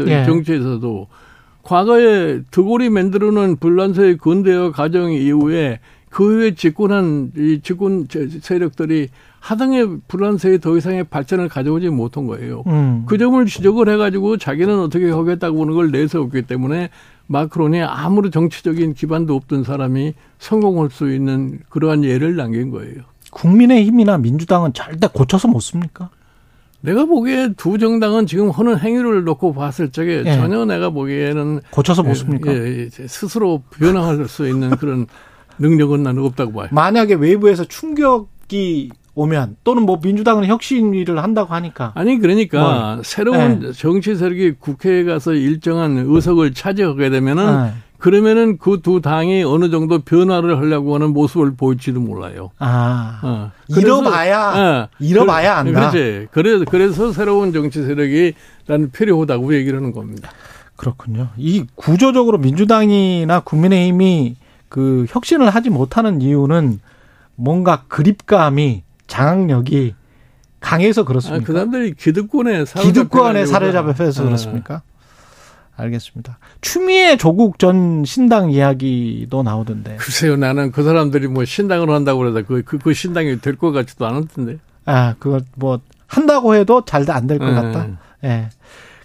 예. 0.08 0.26
정치에서도 0.26 1.08
과거에 1.64 2.42
드골이 2.52 2.90
만들어놓은 2.90 3.56
불란서의 3.56 4.18
근대화 4.18 4.72
과정 4.72 5.12
이후에 5.12 5.80
그 6.10 6.24
후에 6.36 6.54
집권한 6.56 7.32
이 7.38 7.60
집권 7.64 8.06
세- 8.10 8.28
세력들이 8.30 9.08
하등의 9.40 9.98
불란서에 10.08 10.58
더 10.60 10.78
이상의 10.78 11.06
발전을 11.06 11.50
가져오지 11.50 11.90
못한 11.90 12.28
거예요. 12.28 12.64
음. 12.68 13.04
그 13.06 13.18
점을 13.18 13.44
지적을 13.46 13.90
해가지고 13.90 14.38
자기는 14.38 14.80
어떻게 14.80 15.10
하겠다고 15.10 15.62
하는 15.62 15.74
걸 15.74 15.92
내세웠기 15.92 16.44
때문에 16.44 16.90
마크론이 17.28 17.82
아무런 17.82 18.32
정치적인 18.32 18.94
기반도 18.94 19.36
없던 19.36 19.64
사람이 19.64 20.14
성공할 20.40 20.90
수 20.92 21.12
있는 21.14 21.60
그러한 21.70 22.04
예를 22.04 22.36
남긴 22.36 22.70
거예요. 22.72 23.02
국민의힘이나 23.36 24.18
민주당은 24.18 24.74
절대 24.74 25.08
고쳐서 25.08 25.48
못 25.48 25.60
씁니까? 25.60 26.10
내가 26.82 27.06
보기에 27.06 27.54
두 27.58 27.78
정당은 27.78 28.28
지금 28.28 28.50
하는 28.50 28.80
행위를 28.80 29.24
놓고 29.24 29.54
봤을 29.54 29.92
적에 29.92 30.24
예. 30.26 30.36
전혀 30.36 30.66
내가 30.66 30.90
보기에는 30.90 31.62
고쳐서 31.72 32.04
못 32.04 32.12
예, 32.12 32.14
씁니까? 32.16 32.54
예, 32.54 32.90
예, 33.00 33.08
스스로 33.08 33.64
변화할 33.72 34.28
수 34.28 34.48
있는 34.48 34.72
그런 34.72 35.08
능력은 35.58 36.04
나는 36.04 36.24
없다고 36.24 36.54
봐요. 36.54 36.68
만약에 36.72 37.16
외부에서 37.16 37.64
충격 37.64 38.36
바뀌 38.46 38.90
오면 39.18 39.58
또는 39.64 39.84
뭐 39.84 40.00
민주당은 40.02 40.46
혁신위를 40.46 41.24
한다고 41.24 41.54
하니까 41.54 41.94
아니 41.96 42.20
그러니까 42.20 42.96
뭐, 42.96 43.04
새로운 43.04 43.60
네. 43.62 43.72
정치 43.72 44.16
세력이 44.16 44.56
국회에 44.60 45.06
가서 45.06 45.34
일정한 45.34 45.98
의석을 45.98 46.54
차지하게 46.54 47.10
되면은 47.10 47.64
네. 47.64 47.74
그러면은 47.98 48.58
그 48.58 48.82
두 48.82 49.02
당이 49.02 49.44
어느 49.44 49.70
정도 49.70 50.00
변화를 50.00 50.58
하려고 50.60 50.96
하는 50.96 51.12
모습을 51.12 51.56
보일지도 51.56 52.00
몰라요. 52.00 52.52
아 52.60 53.20
어. 53.24 53.52
잃어봐야 53.70 54.90
예. 55.00 55.06
잃어봐야 55.06 55.58
안다. 55.58 55.90
그렇지. 55.92 56.28
그래서 56.32 56.66
그래서 56.70 57.12
새로운 57.12 57.52
정치 57.54 57.82
세력이 57.84 58.34
나는 58.68 58.92
필요하다고 58.92 59.56
얘기를 59.56 59.78
하는 59.80 59.92
겁니다. 59.92 60.30
그렇군요. 60.76 61.30
이 61.38 61.66
구조적으로 61.76 62.38
민주당이나 62.38 63.40
국민의힘이 63.40 64.36
그 64.70 65.06
혁신을 65.10 65.50
하지 65.50 65.70
못하는 65.70 66.22
이유는 66.22 66.80
뭔가 67.36 67.84
그립감이 67.88 68.84
장악력이 69.08 69.96
강해서 70.60 71.02
아, 71.02 71.06
그렇습니까? 71.06 71.46
그 71.46 71.54
사람들이 71.54 71.94
기득권에 71.94 72.66
기득권의 72.66 73.48
사로잡혀서 73.48 74.24
어. 74.24 74.26
그렇습니까? 74.26 74.82
알겠습니다. 75.78 76.40
추미애 76.62 77.18
조국 77.18 77.60
전 77.60 78.04
신당 78.06 78.52
이야기도 78.52 79.44
나오던데. 79.44 79.98
글쎄요, 79.98 80.36
나는 80.38 80.72
그 80.72 80.84
사람들이 80.84 81.28
뭐 81.28 81.44
신당을 81.46 81.90
한다고 81.90 82.20
그러다 82.20 82.42
그, 82.44 82.64
그, 82.64 82.78
그 82.78 82.94
신당이 82.94 83.40
될 83.42 83.56
것 83.58 83.72
같지도 83.72 84.06
않았던데. 84.06 84.58
아, 84.86 85.16
그거 85.20 85.42
뭐 85.56 85.80
한다고 86.08 86.56
해도 86.56 86.86
잘 86.86 87.10
안 87.10 87.28
될것 87.28 87.50
예. 87.50 87.54
같다. 87.54 87.88
예. 88.24 88.50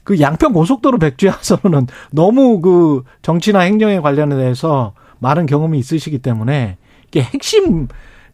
그 0.04 0.20
양평 0.20 0.52
고속도로 0.52 0.98
백지화선은 0.98 1.86
너무 2.12 2.60
그 2.60 3.02
정치나 3.22 3.60
행정에 3.60 4.00
관련해서 4.00 4.92
많은 5.18 5.46
경험이 5.46 5.78
있으시기 5.78 6.18
때문에 6.18 6.78
이게 7.08 7.22
핵심 7.22 7.88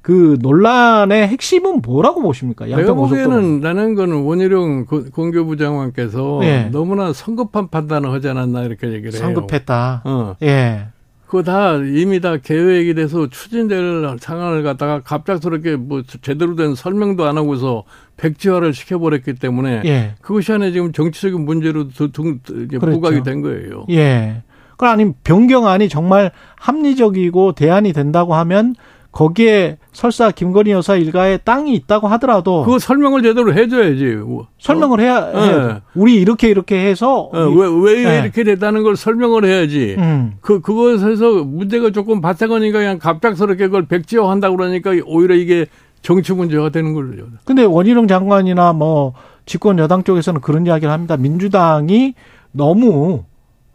그 0.06 0.38
논란의 0.40 1.26
핵심은 1.26 1.82
뭐라고 1.82 2.22
보십니까? 2.22 2.64
내가. 2.66 2.94
보기에는 2.94 3.60
나는 3.60 3.96
거는 3.96 4.22
원희룡 4.22 4.84
고- 4.84 5.02
공교부 5.10 5.56
장관께서 5.56 6.38
예. 6.44 6.68
너무나 6.70 7.12
성급한 7.12 7.70
판단을 7.70 8.12
하지 8.12 8.28
않았나 8.28 8.62
이렇게 8.62 8.86
얘기를 8.92 9.12
해요. 9.14 9.20
성급했다. 9.20 10.02
어. 10.04 10.36
예. 10.42 10.86
그거 11.26 11.42
다 11.42 11.74
이미 11.74 12.20
다 12.20 12.36
계획이 12.36 12.94
돼서 12.94 13.28
추진될 13.28 14.16
상황을 14.20 14.62
갖다가 14.62 15.00
갑작스럽게 15.00 15.74
뭐 15.74 16.02
제대로 16.22 16.54
된 16.54 16.76
설명도 16.76 17.24
안 17.24 17.36
하고서 17.36 17.82
백지화를 18.16 18.74
시켜버렸기 18.74 19.34
때문에 19.34 19.82
예. 19.86 20.14
그것이 20.20 20.52
안에 20.52 20.70
지금 20.70 20.92
정치적인 20.92 21.44
문제로 21.44 21.80
이게 21.90 22.78
그렇죠. 22.78 23.00
부각이 23.00 23.24
된 23.24 23.42
거예요. 23.42 23.86
예. 23.90 24.44
그 24.76 24.86
아니 24.86 25.10
변경안이 25.24 25.88
정말 25.88 26.30
합리적이고 26.60 27.52
대안이 27.52 27.92
된다고 27.92 28.36
하면 28.36 28.76
거기에 29.16 29.78
설사 29.92 30.30
김건희 30.30 30.72
여사 30.72 30.94
일가에 30.94 31.38
땅이 31.38 31.72
있다고 31.74 32.06
하더라도 32.08 32.64
그거 32.64 32.78
설명을 32.78 33.22
제대로 33.22 33.54
해줘야지. 33.54 34.18
설명을 34.58 35.00
해야 35.00 35.20
어. 35.20 35.46
예. 35.46 35.80
우리 35.94 36.16
이렇게 36.16 36.50
이렇게 36.50 36.86
해서 36.86 37.30
어, 37.32 37.48
왜, 37.48 37.66
왜 37.94 38.04
예. 38.04 38.20
이렇게 38.24 38.44
됐다는 38.44 38.82
걸 38.82 38.94
설명을 38.94 39.46
해야지. 39.46 39.96
음. 39.96 40.34
그, 40.42 40.60
그것에서 40.60 41.44
문제가 41.44 41.92
조금 41.92 42.20
발생하니까 42.20 42.78
그냥 42.78 42.98
갑작스럽게 42.98 43.68
그걸 43.68 43.86
백지화 43.86 44.30
한다고 44.30 44.58
그러니까 44.58 44.90
오히려 45.06 45.34
이게 45.34 45.64
정치 46.02 46.34
문제가 46.34 46.68
되는 46.68 46.92
걸로. 46.92 47.14
근데 47.46 47.64
원희룡 47.64 48.08
장관이나 48.08 48.74
뭐 48.74 49.14
집권 49.46 49.78
여당 49.78 50.04
쪽에서는 50.04 50.42
그런 50.42 50.66
이야기를 50.66 50.92
합니다. 50.92 51.16
민주당이 51.16 52.12
너무 52.52 53.24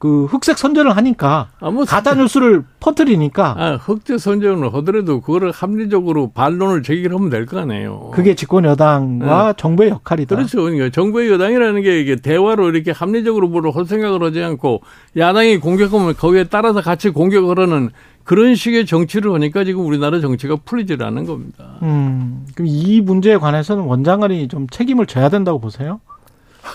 그 0.02 0.26
흑색 0.26 0.58
선전을 0.58 0.98
하니까 0.98 1.50
아, 1.60 1.70
뭐 1.70 1.86
가짜 1.86 2.16
뉴스를 2.16 2.64
퍼뜨리니까 2.80 3.56
아, 3.56 3.76
흑제 3.76 4.18
선전을 4.18 4.74
하더라도 4.74 5.22
그거를 5.22 5.52
합리적으로 5.52 6.32
반론을 6.32 6.82
제기하면 6.82 7.30
될 7.30 7.46
거 7.46 7.60
아니에요. 7.60 8.10
그게 8.12 8.34
집권 8.34 8.66
여당과 8.66 9.54
정부의 9.58 9.92
역할이다. 9.92 10.36
그렇죠. 10.36 10.64
그러니까 10.64 10.90
정부의 10.90 11.30
여당이라는 11.30 11.84
게 11.84 12.02
이게 12.02 12.16
대화로 12.16 12.70
이렇게 12.70 12.90
합리적으로 12.90 13.48
뭐를 13.48 13.76
할 13.76 13.86
생각을 13.86 14.24
하지 14.24 14.42
않고 14.42 14.82
야당이 15.16 15.60
공격하면 15.60 16.16
거기에 16.16 16.46
따라서 16.46 16.82
같이 16.82 17.12
공격을 17.12 17.60
하는 17.60 17.92
그런 18.24 18.56
식의 18.56 18.88
정치를 18.88 19.32
하니까 19.34 19.64
지금 19.66 19.86
우리나라 19.86 20.20
정치가 20.20 20.56
풀리질 20.66 21.04
않는 21.04 21.26
겁니다. 21.28 21.76
음, 21.84 22.48
그럼 22.56 22.68
이 22.68 23.02
문제에 23.02 23.38
관해서는 23.38 23.84
원장관이 23.84 24.48
좀 24.48 24.66
책임을 24.68 25.06
져야 25.06 25.30
된다고 25.30 25.60
보세요? 25.60 26.02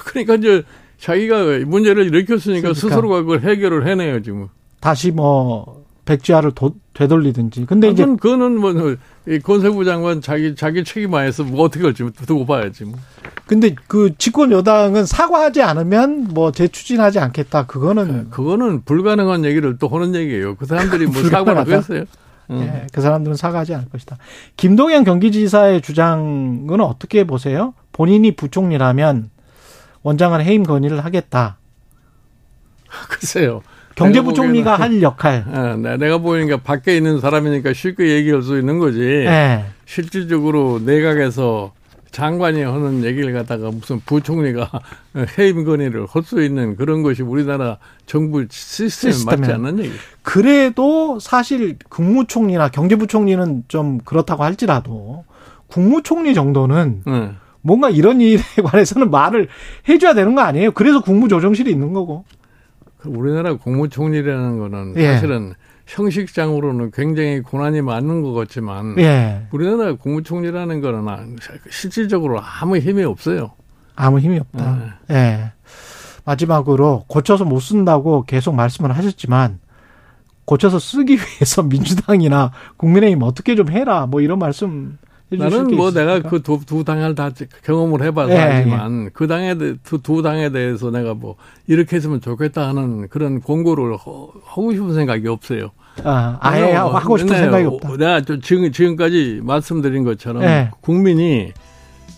그러니까 0.06 0.36
이제 0.36 0.62
자기가 0.98 1.60
문제를 1.66 2.06
일으켰으니까 2.06 2.60
그러니까. 2.68 2.74
스스로가 2.74 3.20
그걸 3.22 3.40
해결을 3.42 3.86
해내야지 3.86 4.30
뭐. 4.30 4.48
다시 4.80 5.10
뭐 5.10 5.84
백지화를 6.04 6.52
도- 6.52 6.74
되돌리든지. 6.94 7.66
근데 7.66 7.88
이제 7.88 8.04
그건 8.04 8.16
그거는 8.16 8.60
뭐이 8.60 9.38
권세부 9.42 9.84
장관 9.84 10.20
자기 10.20 10.54
자기 10.54 10.84
책임 10.84 11.14
안에서 11.14 11.42
뭐 11.44 11.64
어떻게 11.64 11.84
할지 11.84 12.04
두고 12.26 12.46
봐야지 12.46 12.84
뭐. 12.84 12.94
근데 13.46 13.74
그 13.88 14.12
집권 14.16 14.52
여당은 14.52 15.04
사과하지 15.04 15.62
않으면 15.62 16.28
뭐 16.32 16.52
재추진하지 16.52 17.18
않겠다. 17.18 17.66
그거는 17.66 18.30
그거는 18.30 18.82
불가능한 18.84 19.44
얘기를 19.44 19.78
또 19.78 19.88
하는 19.88 20.14
얘기예요. 20.14 20.54
그 20.56 20.64
사람들이 20.66 21.06
뭐 21.06 21.22
사과를? 21.28 21.60
하겠어요? 21.60 22.04
응. 22.50 22.60
예, 22.60 22.86
그 22.92 23.00
사람들은 23.00 23.36
사과하지 23.36 23.74
않을 23.74 23.88
것이다. 23.90 24.18
김동연 24.56 25.02
경기지사의 25.04 25.82
주장은 25.82 26.80
어떻게 26.80 27.24
보세요? 27.24 27.74
본인이 27.92 28.36
부총리라면 28.36 29.30
원장관 30.06 30.40
해임 30.40 30.62
건의를 30.62 31.04
하겠다. 31.04 31.56
글쎄요. 33.10 33.62
경제부총리가 33.96 34.76
할 34.76 35.02
역할. 35.02 35.44
예, 35.52 35.74
내- 35.76 35.96
내가 35.96 36.18
보니까 36.18 36.58
밖에 36.58 36.96
있는 36.96 37.18
사람이니까 37.20 37.72
쉽게 37.72 38.10
얘기할 38.14 38.42
수 38.42 38.56
있는 38.56 38.78
거지. 38.78 39.00
예. 39.00 39.64
실질적으로 39.84 40.78
내각에서 40.84 41.72
장관이 42.12 42.62
하는 42.62 43.02
얘기를 43.04 43.32
갖다가 43.32 43.70
무슨 43.72 43.98
부총리가 44.06 44.70
해임 45.38 45.64
건의를 45.64 46.06
할 46.08 46.22
수 46.22 46.40
있는 46.40 46.76
그런 46.76 47.02
것이 47.02 47.22
우리나라 47.22 47.78
정부 48.06 48.46
시스템에 48.48 49.12
맞지 49.24 49.42
시스템에. 49.42 49.52
않는 49.54 49.78
얘기. 49.80 49.92
그래도 50.22 51.18
사실 51.18 51.76
국무총리나 51.88 52.68
경제부총리는 52.68 53.64
좀 53.66 53.98
그렇다고 54.04 54.44
할지라도 54.44 55.24
국무총리 55.66 56.32
정도는 56.32 57.02
예. 57.08 57.30
뭔가 57.66 57.90
이런 57.90 58.20
일에 58.20 58.40
관해서는 58.64 59.10
말을 59.10 59.48
해줘야 59.88 60.14
되는 60.14 60.34
거 60.36 60.42
아니에요? 60.42 60.70
그래서 60.70 61.00
국무조정실이 61.02 61.70
있는 61.70 61.92
거고. 61.92 62.24
그 62.98 63.08
우리나라 63.08 63.56
국무총리라는 63.56 64.58
거는 64.58 64.94
예. 64.96 65.14
사실은 65.14 65.54
형식상으로는 65.86 66.92
굉장히 66.92 67.40
고난이 67.40 67.82
많은 67.82 68.22
것 68.22 68.32
같지만 68.32 68.96
예. 68.98 69.46
우리나라 69.50 69.94
국무총리라는 69.94 70.80
거는 70.80 71.08
아- 71.08 71.26
실질적으로 71.70 72.40
아무 72.40 72.78
힘이 72.78 73.02
없어요. 73.04 73.50
아무 73.96 74.20
힘이 74.20 74.38
없다. 74.38 74.98
예. 75.10 75.52
마지막으로 76.24 77.04
고쳐서 77.08 77.44
못 77.44 77.60
쓴다고 77.60 78.22
계속 78.22 78.54
말씀을 78.54 78.96
하셨지만 78.96 79.58
고쳐서 80.44 80.78
쓰기 80.78 81.14
위해서 81.14 81.62
민주당이나 81.64 82.52
국민의힘 82.76 83.22
어떻게 83.22 83.54
좀 83.56 83.70
해라 83.70 84.06
뭐 84.06 84.20
이런 84.20 84.38
말씀 84.38 84.98
나는 85.30 85.66
게뭐 85.68 85.88
있습니까? 85.88 86.14
내가 86.14 86.28
그 86.28 86.40
두 86.42 86.60
두 86.66 86.84
당을 86.84 87.14
다 87.14 87.30
경험을 87.64 88.02
해봐서 88.02 88.32
예, 88.32 88.36
알지만 88.36 89.10
그 89.12 89.26
당에 89.26 89.56
대- 89.58 89.74
두, 89.82 90.00
두 90.00 90.22
당에 90.22 90.50
대해서 90.50 90.90
내가 90.90 91.14
뭐 91.14 91.34
이렇게 91.66 91.96
했으면 91.96 92.20
좋겠다 92.20 92.68
하는 92.68 93.08
그런 93.08 93.40
공고를 93.40 93.96
허- 93.96 94.28
하고 94.44 94.72
싶은 94.72 94.94
생각이 94.94 95.26
없어요. 95.28 95.70
아, 96.04 96.36
아예 96.40 96.66
내가 96.66 96.94
하고 96.94 97.16
싶은 97.18 97.32
네, 97.32 97.40
생각이 97.40 97.64
없다. 97.66 97.96
내가 97.96 98.20
좀 98.20 98.40
지금 98.40 98.70
지금까지 98.70 99.40
말씀드린 99.42 100.04
것처럼 100.04 100.42
예. 100.44 100.70
국민이 100.80 101.52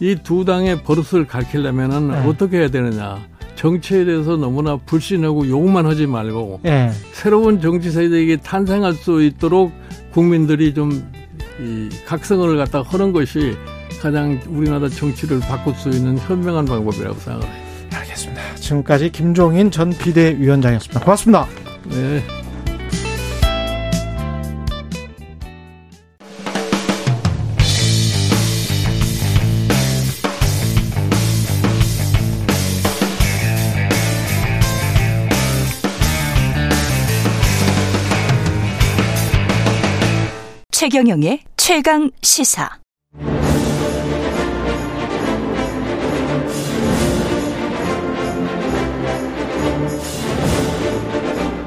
이 0.00 0.14
두 0.22 0.44
당의 0.44 0.82
버릇을 0.84 1.26
가르치려면은 1.26 2.09
네. 2.11 2.18
어떻게 2.28 2.59
해야 2.59 2.68
되느냐. 2.68 3.18
정치에 3.56 4.04
대해서 4.04 4.36
너무나 4.36 4.76
불신하고 4.76 5.48
욕만 5.48 5.86
하지 5.86 6.06
말고 6.06 6.61
예. 6.66 6.90
새로운 7.12 7.61
정치 7.61 7.90
세력이 7.90 8.36
탄생할 8.44 8.92
수 8.94 9.20
있도록 9.22 9.72
국민들이 10.12 10.72
좀 10.74 11.11
이 11.61 11.88
각성을 12.06 12.56
갖다 12.56 12.82
하는 12.82 13.12
것이 13.12 13.56
가장 14.00 14.40
우리나라 14.48 14.88
정치를 14.88 15.40
바꿀 15.40 15.74
수 15.74 15.88
있는 15.88 16.16
현명한 16.18 16.64
방법이라고 16.64 17.18
생각해요. 17.18 17.52
알겠습니다. 17.92 18.54
지금까지 18.56 19.11
김종인 19.11 19.70
전 19.70 19.90
비대위원장이었습니다. 19.90 21.00
고맙습니다. 21.00 21.46
네. 21.90 22.47
최경영의 40.91 41.41
최강 41.59 42.11
시사. 42.22 42.66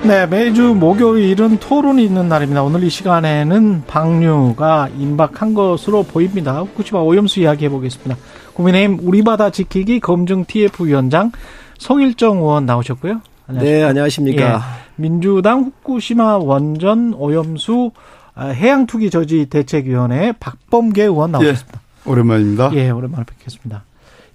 네, 0.03 0.25
매주 0.25 0.73
목요일은 0.73 1.59
토론이 1.59 2.03
있는 2.03 2.29
날입니다. 2.29 2.63
오늘 2.63 2.83
이 2.83 2.89
시간에는 2.89 3.83
방류가 3.85 4.89
임박한 4.97 5.53
것으로 5.53 6.01
보입니다. 6.01 6.61
후쿠시마 6.61 7.01
오염수 7.01 7.41
이야기 7.41 7.65
해보겠습니다. 7.65 8.17
국민의힘 8.55 8.97
우리 9.03 9.21
바다 9.21 9.51
지키기 9.51 9.99
검증 9.99 10.45
TF 10.45 10.87
위원장 10.87 11.31
성일정 11.77 12.37
의원 12.37 12.65
나오셨고요. 12.65 13.21
안녕하십니까? 13.45 13.77
네, 13.77 13.83
안녕하십니까. 13.83 14.55
예, 14.55 14.59
민주당 14.95 15.65
후쿠시마 15.65 16.37
원전 16.37 17.13
오염수 17.13 17.91
아, 17.95 18.20
해양투기 18.49 19.09
저지 19.09 19.45
대책위원회 19.47 20.33
박범계 20.39 21.03
의원 21.03 21.31
나오셨습니다. 21.31 21.79
예, 22.05 22.09
오랜만입니다. 22.09 22.71
예, 22.73 22.89
오랜만에 22.89 23.23
뵙겠습니다. 23.25 23.83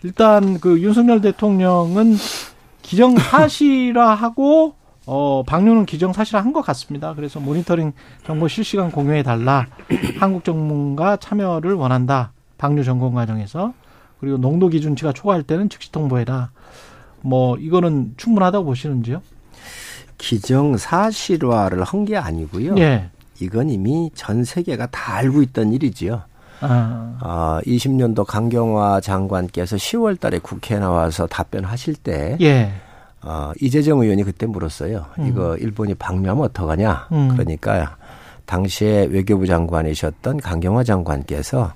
일단 0.04 0.60
그 0.60 0.80
윤석열 0.80 1.20
대통령은 1.20 2.16
기정 2.82 3.16
사실화하고 3.18 4.74
어, 5.06 5.44
방류는 5.46 5.86
기정 5.86 6.12
사실화한 6.12 6.52
것 6.52 6.62
같습니다. 6.62 7.14
그래서 7.14 7.38
모니터링 7.40 7.92
정보 8.24 8.48
실시간 8.48 8.90
공유해 8.90 9.22
달라. 9.22 9.66
한국 10.18 10.44
전문가 10.44 11.16
참여를 11.16 11.74
원한다. 11.74 12.32
방류 12.58 12.82
점검 12.84 13.14
과정에서 13.14 13.72
그리고 14.18 14.36
농도 14.38 14.68
기준치가 14.68 15.12
초과할 15.12 15.42
때는 15.42 15.68
즉시 15.68 15.92
통보해라. 15.92 16.50
뭐 17.20 17.56
이거는 17.58 18.14
충분하다고 18.16 18.64
보시는지요? 18.64 19.22
기정 20.18 20.76
사실화를 20.76 21.82
한 21.84 22.04
게 22.04 22.16
아니고요. 22.16 22.76
예. 22.78 23.10
이건 23.40 23.70
이미 23.70 24.10
전 24.14 24.44
세계가 24.44 24.86
다 24.86 25.14
알고 25.14 25.42
있던 25.42 25.72
일이지요. 25.72 26.22
아. 26.60 27.18
어, 27.20 27.60
20년도 27.66 28.24
강경화 28.24 29.00
장관께서 29.00 29.76
10월 29.76 30.18
달에 30.18 30.38
국회에 30.38 30.78
나와서 30.78 31.26
답변하실 31.26 31.96
때 31.96 32.36
예. 32.40 32.72
어, 33.22 33.52
이재정 33.60 34.00
의원이 34.00 34.24
그때 34.24 34.46
물었어요. 34.46 35.06
음. 35.18 35.26
이거 35.26 35.56
일본이 35.56 35.94
방류하면 35.94 36.44
어떡하냐. 36.44 37.08
음. 37.12 37.28
그러니까 37.32 37.96
당시에 38.44 39.06
외교부 39.10 39.46
장관이셨던 39.46 40.38
강경화 40.38 40.84
장관께서 40.84 41.72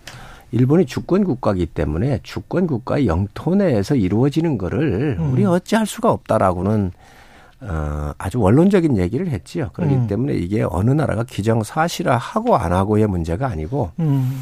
일본이 0.52 0.86
주권 0.86 1.24
국가이기 1.24 1.66
때문에 1.66 2.20
주권 2.22 2.66
국가의 2.66 3.06
영토 3.06 3.54
내에서 3.54 3.94
이루어지는 3.94 4.58
거를 4.58 5.16
음. 5.18 5.32
우리 5.32 5.44
어찌할 5.44 5.86
수가 5.86 6.11
없다라고는 6.11 6.92
어, 7.62 8.12
아주 8.16 8.40
원론적인 8.40 8.96
얘기를 8.96 9.28
했지요. 9.28 9.70
그렇기 9.72 9.94
음. 9.94 10.06
때문에 10.06 10.34
이게 10.34 10.64
어느 10.68 10.90
나라가 10.90 11.24
기정사실화 11.24 12.16
하고 12.16 12.56
안 12.56 12.72
하고의 12.72 13.06
문제가 13.06 13.48
아니고 13.48 13.90
음. 14.00 14.40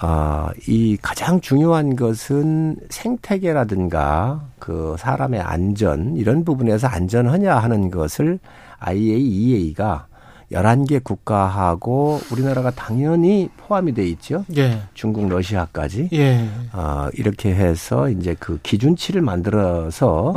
어, 0.00 0.48
이 0.66 0.96
가장 1.02 1.40
중요한 1.40 1.96
것은 1.96 2.76
생태계라든가 2.88 4.42
그 4.58 4.96
사람의 4.98 5.40
안전 5.40 6.16
이런 6.16 6.44
부분에서 6.44 6.86
안전하냐 6.86 7.56
하는 7.56 7.90
것을 7.90 8.38
IAEA가 8.78 10.06
11개 10.52 11.02
국가하고 11.04 12.20
우리나라가 12.32 12.70
당연히 12.70 13.50
포함이 13.58 13.92
돼 13.92 14.06
있죠. 14.08 14.44
예. 14.56 14.80
중국, 14.94 15.28
러시아까지. 15.28 16.08
예. 16.14 16.48
어, 16.72 17.08
이렇게 17.14 17.54
해서 17.54 18.08
이제 18.08 18.34
그 18.38 18.58
기준치를 18.62 19.20
만들어서 19.20 20.32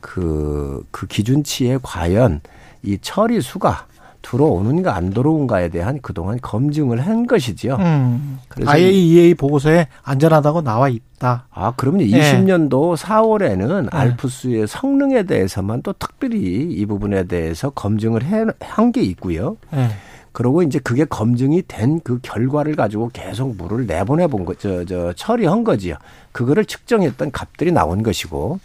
그, 0.00 0.84
그 0.90 1.06
기준치에 1.06 1.78
과연 1.82 2.40
이 2.82 2.98
처리 3.00 3.40
수가 3.40 3.86
들어오는가 4.20 4.94
안 4.96 5.10
들어오는가에 5.10 5.68
대한 5.68 6.00
그동안 6.02 6.38
검증을 6.42 7.00
한 7.06 7.26
것이지요. 7.26 7.76
음. 7.76 8.38
그래서 8.48 8.70
IAEA 8.70 9.34
보고서에 9.34 9.86
안전하다고 10.02 10.62
나와 10.62 10.88
있다. 10.88 11.46
아, 11.50 11.72
그러면 11.76 12.06
네. 12.06 12.18
20년도 12.20 12.96
4월에는 12.96 13.82
네. 13.82 13.88
알프스의 13.90 14.66
성능에 14.66 15.22
대해서만 15.22 15.82
또 15.82 15.92
특별히 15.92 16.38
이 16.72 16.84
부분에 16.86 17.24
대해서 17.24 17.70
검증을 17.70 18.22
한 18.60 18.92
게 18.92 19.02
있고요. 19.02 19.56
네. 19.72 19.88
그리고 20.32 20.62
이제 20.62 20.78
그게 20.80 21.04
검증이 21.04 21.62
된 21.68 22.00
그 22.04 22.18
결과를 22.22 22.76
가지고 22.76 23.10
계속 23.12 23.56
물을 23.56 23.86
내보내 23.86 24.26
본 24.26 24.44
거, 24.44 24.54
저, 24.54 24.84
저, 24.84 25.12
처리한 25.14 25.64
거지요. 25.64 25.94
그거를 26.32 26.64
측정했던 26.64 27.30
값들이 27.32 27.72
나온 27.72 28.02
것이고. 28.02 28.58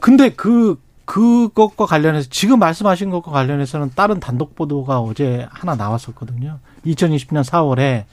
근데 0.00 0.30
그 0.30 0.80
그것과 1.04 1.86
관련해서 1.86 2.28
지금 2.30 2.58
말씀하신 2.58 3.10
것과 3.10 3.30
관련해서는 3.30 3.90
다른 3.94 4.20
단독 4.20 4.54
보도가 4.54 5.00
어제 5.00 5.46
하나 5.50 5.74
나왔었거든요. 5.74 6.58
2020년 6.86 7.44
4월에 7.44 8.04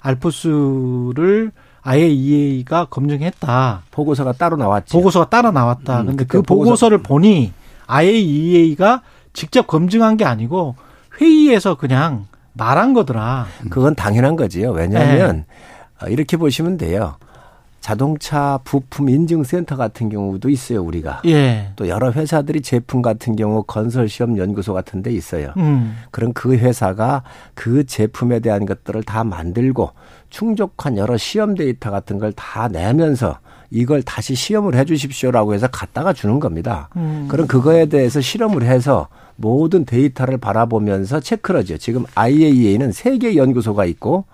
알프스를 0.00 1.52
IAEA가 1.82 2.86
검증했다. 2.86 3.82
보고서가 3.90 4.32
따로 4.32 4.56
나왔죠. 4.56 4.96
보고서가 4.96 5.28
따로 5.28 5.50
나왔다. 5.50 6.02
음, 6.02 6.06
근데 6.06 6.24
그 6.24 6.42
보고서를 6.42 7.02
보니 7.02 7.52
IAEA가 7.86 9.02
직접 9.32 9.66
검증한 9.66 10.16
게 10.16 10.24
아니고 10.24 10.76
회의에서 11.20 11.76
그냥 11.76 12.26
말한 12.54 12.92
거더라. 12.92 13.46
그건 13.70 13.94
당연한 13.94 14.36
거지요. 14.36 14.72
왜냐하면 14.72 15.44
네. 16.02 16.12
이렇게 16.12 16.36
보시면 16.36 16.76
돼요. 16.76 17.16
자동차 17.80 18.58
부품 18.64 19.08
인증센터 19.08 19.76
같은 19.76 20.08
경우도 20.08 20.48
있어요 20.50 20.82
우리가. 20.82 21.22
예. 21.26 21.70
또 21.76 21.88
여러 21.88 22.10
회사들이 22.10 22.60
제품 22.60 23.00
같은 23.02 23.36
경우 23.36 23.62
건설 23.62 24.08
시험 24.08 24.36
연구소 24.36 24.74
같은 24.74 25.02
데 25.02 25.10
있어요. 25.12 25.52
음. 25.56 25.96
그럼 26.10 26.32
그 26.32 26.54
회사가 26.56 27.22
그 27.54 27.86
제품에 27.86 28.40
대한 28.40 28.66
것들을 28.66 29.02
다 29.04 29.24
만들고 29.24 29.90
충족한 30.28 30.96
여러 30.98 31.16
시험 31.16 31.54
데이터 31.54 31.90
같은 31.90 32.18
걸 32.18 32.32
다 32.36 32.68
내면서 32.68 33.38
이걸 33.70 34.02
다시 34.02 34.34
시험을 34.34 34.74
해 34.74 34.84
주십시오라고 34.84 35.54
해서 35.54 35.66
갖다가 35.68 36.12
주는 36.12 36.40
겁니다. 36.40 36.88
음. 36.96 37.26
그럼 37.28 37.46
그거에 37.46 37.86
대해서 37.86 38.20
실험을 38.20 38.62
해서 38.62 39.08
모든 39.36 39.84
데이터를 39.84 40.36
바라보면서 40.38 41.20
체크를 41.20 41.60
하죠. 41.60 41.78
지금 41.78 42.04
IAEA는 42.14 42.92
세 42.92 43.18
개 43.18 43.36
연구소가 43.36 43.84
있고 43.86 44.24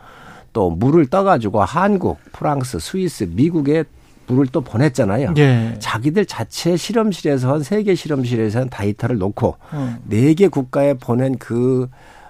또 0.54 0.70
물을 0.70 1.04
떠가지고 1.06 1.62
한국, 1.62 2.16
프랑스, 2.32 2.78
스위스, 2.78 3.24
미국에 3.30 3.84
물을 4.26 4.46
또 4.46 4.62
보냈잖아요. 4.62 5.34
예. 5.36 5.74
자기들 5.80 6.24
자체 6.24 6.78
실험실에서 6.78 7.52
한 7.52 7.62
세계 7.62 7.94
실험실에서 7.94 8.60
한 8.60 8.70
데이터를 8.70 9.18
놓고 9.18 9.56
어. 9.72 9.96
네개 10.04 10.48
국가에 10.48 10.94
보낸 10.94 11.36
그 11.36 11.88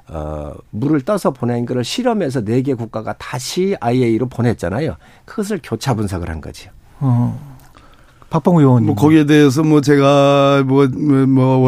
어, 0.09 0.53
물을 0.71 1.01
떠서 1.03 1.31
보낸 1.31 1.65
거를 1.65 1.85
실험해서 1.85 2.43
네 2.45 2.63
개 2.63 2.75
국가가 2.75 3.13
다시 3.13 3.77
IAEA로 3.79 4.27
보냈잖아요. 4.29 4.97
그것을 5.25 5.61
교차 5.63 5.95
분석을 5.95 6.29
한 6.29 6.41
거죠. 6.41 6.71
어. 6.99 7.39
박봉 8.31 8.59
의원. 8.59 8.85
뭐 8.87 8.97
거기에 8.97 9.27
대해서 9.27 9.63
뭐 9.63 9.81
제가 9.81 10.65
뭐, 10.67 10.89
뭐, 10.89 11.59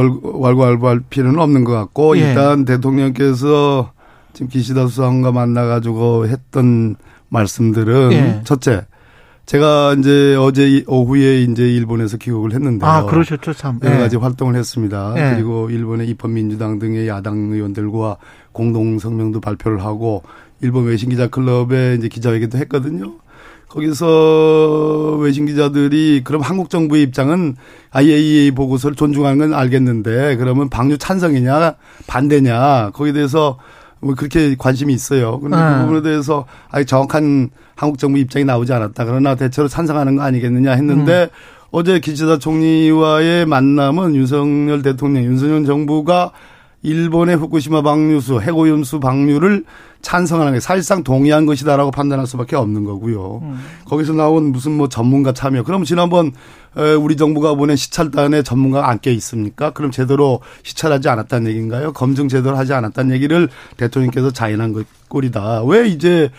wal고왈부할 0.42 1.00
필요는 1.08 1.38
없는 1.38 1.62
것 1.62 1.72
같고 1.72 2.18
예. 2.18 2.30
일단 2.30 2.64
대통령께서 2.64 3.92
지금 4.36 4.48
기시다 4.48 4.86
수상과 4.86 5.32
만나가지고 5.32 6.28
했던 6.28 6.96
말씀들은 7.30 8.12
예. 8.12 8.40
첫째, 8.44 8.84
제가 9.46 9.96
이제 9.98 10.36
어제 10.38 10.84
오후에 10.86 11.40
이제 11.40 11.62
일본에서 11.62 12.18
귀국을 12.18 12.52
했는데요. 12.52 12.86
아, 12.86 13.06
그러셨죠, 13.06 13.54
참. 13.54 13.80
여러 13.82 13.96
가지 13.96 14.16
예. 14.16 14.20
활동을 14.20 14.54
했습니다. 14.56 15.14
예. 15.16 15.34
그리고 15.36 15.70
일본의 15.70 16.08
입헌민주당 16.08 16.78
등의 16.78 17.08
야당 17.08 17.50
의원들과 17.50 18.18
공동 18.52 18.98
성명도 18.98 19.40
발표를 19.40 19.82
하고 19.82 20.22
일본 20.60 20.84
외신 20.84 21.08
기자 21.08 21.28
클럽에 21.28 21.94
이제 21.94 22.08
기자회견도 22.08 22.58
했거든요. 22.58 23.14
거기서 23.70 25.16
외신 25.18 25.46
기자들이 25.46 26.20
그럼 26.24 26.42
한국 26.42 26.68
정부의 26.68 27.02
입장은 27.04 27.56
IAEA 27.90 28.50
보고서를 28.50 28.96
존중하는 28.96 29.38
건 29.38 29.54
알겠는데 29.54 30.36
그러면 30.36 30.68
방류 30.68 30.98
찬성이냐 30.98 31.74
반대냐 32.06 32.90
거기에 32.92 33.12
대해서 33.12 33.58
뭐 34.06 34.14
그렇게 34.14 34.54
관심이 34.56 34.94
있어요. 34.94 35.38
그런데 35.40 35.56
네. 35.56 35.74
그 35.74 35.80
부분에 35.82 36.02
대해서 36.02 36.46
아직 36.70 36.86
정확한 36.86 37.50
한국 37.74 37.98
정부 37.98 38.18
입장이 38.18 38.44
나오지 38.44 38.72
않았다. 38.72 39.04
그러나 39.04 39.34
대체로 39.34 39.68
찬성하는 39.68 40.16
거 40.16 40.22
아니겠느냐 40.22 40.72
했는데 40.72 41.24
음. 41.24 41.28
어제 41.70 42.00
기시다 42.00 42.38
총리와의 42.38 43.44
만남은 43.46 44.14
윤석열 44.14 44.82
대통령, 44.82 45.24
윤석열 45.24 45.64
정부가 45.64 46.32
일본의 46.86 47.36
후쿠시마 47.36 47.82
방류수, 47.82 48.40
해고염수 48.40 49.00
방류를 49.00 49.64
찬성하는 50.02 50.52
게 50.52 50.60
사실상 50.60 51.02
동의한 51.02 51.44
것이다라고 51.44 51.90
판단할 51.90 52.28
수밖에 52.28 52.54
없는 52.54 52.84
거고요. 52.84 53.40
음. 53.42 53.60
거기서 53.86 54.12
나온 54.12 54.52
무슨 54.52 54.70
뭐 54.76 54.88
전문가 54.88 55.32
참여. 55.32 55.64
그럼 55.64 55.82
지난번 55.82 56.30
우리 57.00 57.16
정부가 57.16 57.54
보낸 57.54 57.74
시찰단에 57.74 58.42
전문가가 58.42 58.88
안 58.88 59.00
껴 59.00 59.10
있습니까? 59.10 59.70
그럼 59.70 59.90
제대로 59.90 60.40
시찰하지 60.62 61.08
않았다는 61.08 61.50
얘기인가요? 61.50 61.92
검증 61.92 62.28
제대로 62.28 62.56
하지 62.56 62.72
않았다는 62.72 63.14
얘기를 63.16 63.48
대통령께서 63.78 64.30
자인한 64.30 64.72
것 64.72 64.86
꼴이다. 65.08 65.64
왜 65.64 65.88
이제 65.88 66.30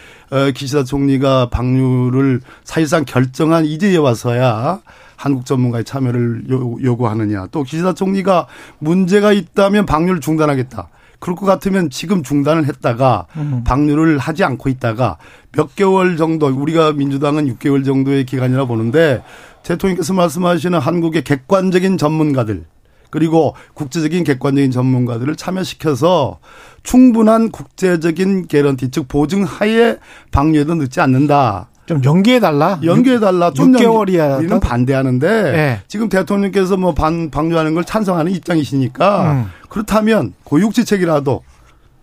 기시다 0.56 0.86
총리가 0.86 1.50
방류를 1.50 2.40
사실상 2.64 3.04
결정한 3.04 3.66
이제에 3.66 3.98
와서야 3.98 4.80
한국 5.18 5.46
전문가의 5.46 5.84
참여를 5.84 6.46
요구하느냐. 6.50 7.48
또 7.52 7.64
기시다 7.64 7.94
총리가 7.94 8.48
문제가 8.80 9.34
있다면 9.34 9.86
방류를 9.86 10.22
중단하겠다. 10.22 10.90
그럴 11.20 11.36
것 11.36 11.46
같으면 11.48 11.90
지금 11.90 12.22
중단을 12.22 12.66
했다가 12.66 13.26
음. 13.38 13.64
방류를 13.66 14.20
하지 14.20 14.44
않고 14.44 14.70
있다가 14.70 15.18
몇 15.52 15.76
개월 15.76 16.16
정도 16.16 16.46
우리가 16.46 16.94
민주당은 16.94 17.54
6개월 17.56 17.84
정도의 17.84 18.26
기간이라 18.26 18.66
보는데 18.66 19.24
대통령께서 19.64 20.14
말씀하시는 20.14 20.78
한국의 20.78 21.24
객관적인 21.24 21.98
전문가들 21.98 22.66
그리고 23.10 23.56
국제적인 23.74 24.24
객관적인 24.24 24.70
전문가들을 24.70 25.36
참여시켜서 25.36 26.40
충분한 26.84 27.50
국제적인 27.50 28.48
개런티 28.48 28.92
즉 28.92 29.08
보증 29.08 29.44
하에 29.44 29.98
방류에도 30.32 30.76
늦지 30.76 31.02
않는다. 31.02 31.70
좀 31.88 32.04
연기해 32.04 32.40
달라. 32.40 32.80
연기해 32.84 33.20
달라. 33.20 33.52
좀 33.52 33.72
6개월이야. 33.72 34.40
우리는 34.40 34.60
반대하는데 34.60 35.52
네. 35.52 35.82
지금 35.88 36.10
대통령께서 36.10 36.78
뭐 36.78 36.94
반, 36.94 37.32
방류하는 37.32 37.74
걸 37.74 37.84
찬성하는 37.86 38.32
입장이시니까 38.34 39.32
음. 39.32 39.46
그렇다면 39.70 40.34
고육지책이라도 40.44 41.44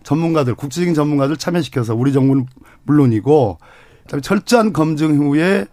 전문가들 0.03 0.55
국제적인 0.55 0.93
전문가들 0.95 1.37
참여시켜서 1.37 1.95
우리 1.95 2.11
정부는 2.13 2.47
물론이고 2.83 3.59
그다음에 4.03 4.21
철저한 4.21 4.73
검증 4.73 5.17
후에 5.17 5.65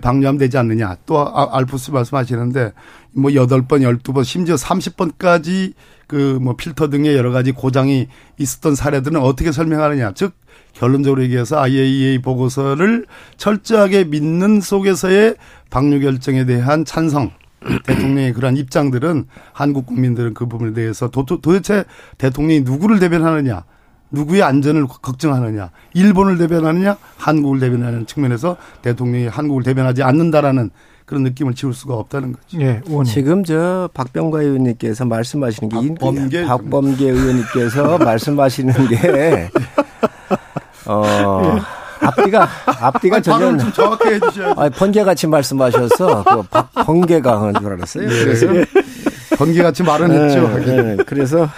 방류하면 0.00 0.38
되지 0.38 0.56
않느냐. 0.58 0.96
또 1.06 1.18
아, 1.20 1.48
알프스 1.58 1.90
말씀하시는데 1.90 2.72
뭐 3.12 3.34
여덟 3.34 3.62
번 3.66 3.82
열두 3.82 4.12
번 4.12 4.24
심지어 4.24 4.56
삼십 4.56 4.96
번까지 4.96 5.72
그 6.06 6.38
뭐 6.40 6.54
필터 6.56 6.88
등의 6.90 7.16
여러 7.16 7.30
가지 7.32 7.52
고장이 7.52 8.08
있었던 8.38 8.74
사례들은 8.74 9.20
어떻게 9.20 9.52
설명하느냐. 9.52 10.12
즉 10.14 10.32
결론적으로 10.74 11.22
얘기해서 11.22 11.58
IAEA 11.58 12.18
보고서를 12.18 13.06
철저하게 13.36 14.04
믿는 14.04 14.60
속에서의 14.60 15.36
방류 15.70 16.00
결정에 16.00 16.44
대한 16.44 16.84
찬성. 16.84 17.30
대통령의 17.86 18.34
그러한 18.34 18.58
입장들은 18.58 19.24
한국 19.52 19.86
국민들은 19.86 20.34
그 20.34 20.46
부분에 20.46 20.74
대해서 20.74 21.08
도, 21.10 21.24
도대체 21.24 21.84
대통령이 22.18 22.60
누구를 22.60 22.98
대변하느냐 22.98 23.64
누구의 24.10 24.42
안전을 24.42 24.86
걱정하느냐, 24.86 25.70
일본을 25.92 26.38
대변하느냐, 26.38 26.96
한국을 27.16 27.58
대변하는 27.58 28.06
측면에서 28.06 28.56
대통령이 28.82 29.26
한국을 29.26 29.62
대변하지 29.64 30.02
않는다라는 30.02 30.70
그런 31.04 31.22
느낌을 31.24 31.54
지울 31.54 31.74
수가 31.74 31.94
없다는 31.94 32.32
거죠. 32.32 32.60
예, 32.60 32.80
지금 33.04 33.44
저 33.44 33.90
박병과 33.92 34.42
의원님께서 34.42 35.04
말씀하시는 35.04 35.68
게 35.68 35.94
박범계, 35.94 36.44
박범계 36.44 37.10
의원님께서 37.10 37.98
말씀하시는 38.04 38.72
게 38.88 39.50
어. 40.86 41.58
앞뒤가 42.00 42.48
앞뒤가 42.66 43.20
전혀 43.20 43.56
정확히 43.72 44.08
해주셔야 44.14 44.54
아 44.56 44.68
번개 44.68 45.02
같이 45.04 45.26
말씀하셔서 45.26 46.24
그 46.24 46.82
번개가 46.84 47.40
한줄 47.40 47.72
알았어요. 47.72 48.08
네. 48.08 48.24
그래서 48.24 48.46
번개같이 49.38 49.82
말은 49.82 50.10
했죠. 50.12 50.48
네, 50.58 50.82
네. 50.82 50.96
그래서 51.04 51.48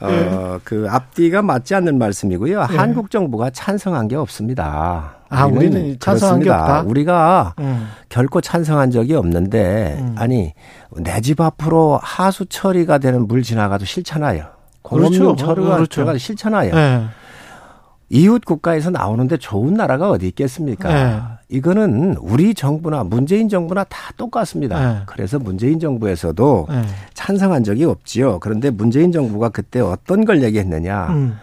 어, 0.00 0.58
그 0.64 0.86
앞뒤가 0.88 1.42
맞지 1.42 1.74
않는 1.74 1.98
말씀이고요. 1.98 2.66
네. 2.66 2.76
한국 2.76 3.10
정부가 3.10 3.50
찬성한 3.50 4.08
게 4.08 4.16
없습니다. 4.16 5.14
아, 5.28 5.46
우리는, 5.46 5.76
우리는 5.80 5.96
찬성한 6.00 6.40
게 6.40 6.50
없다. 6.50 6.82
우리가 6.86 7.54
음. 7.58 7.88
결코 8.08 8.40
찬성한 8.40 8.90
적이 8.92 9.14
없는데 9.16 9.96
음. 10.00 10.14
아니 10.18 10.52
내 10.96 11.20
집 11.20 11.40
앞으로 11.40 11.98
하수 12.02 12.46
처리가 12.46 12.98
되는 12.98 13.26
물 13.26 13.42
지나가도 13.42 13.84
싫잖아요. 13.84 14.44
공업용 14.82 15.10
그렇죠. 15.36 15.36
처리가 15.36 15.74
그렇죠. 15.76 15.86
들어가도 15.94 16.18
싫잖아요. 16.18 17.08
네. 18.14 18.20
이웃 18.20 18.44
국가에서 18.44 18.90
나오는데 18.90 19.38
좋은 19.38 19.74
나라가 19.74 20.08
어디 20.08 20.28
있겠습니까? 20.28 20.88
네. 20.88 21.20
이거는 21.48 22.16
우리 22.20 22.54
정부나 22.54 23.02
문재인 23.04 23.48
정부나 23.48 23.84
다 23.84 24.12
똑같습니다. 24.16 24.92
네. 24.92 25.00
그래서 25.06 25.38
문재인 25.38 25.80
정부에서도 25.80 26.66
네. 26.70 26.82
찬성한 27.14 27.64
적이 27.64 27.84
없지요. 27.84 28.38
그런데 28.38 28.70
문재인 28.70 29.10
정부가 29.10 29.48
그때 29.48 29.80
어떤 29.80 30.24
걸 30.24 30.42
얘기했느냐? 30.42 31.08
음. 31.08 31.36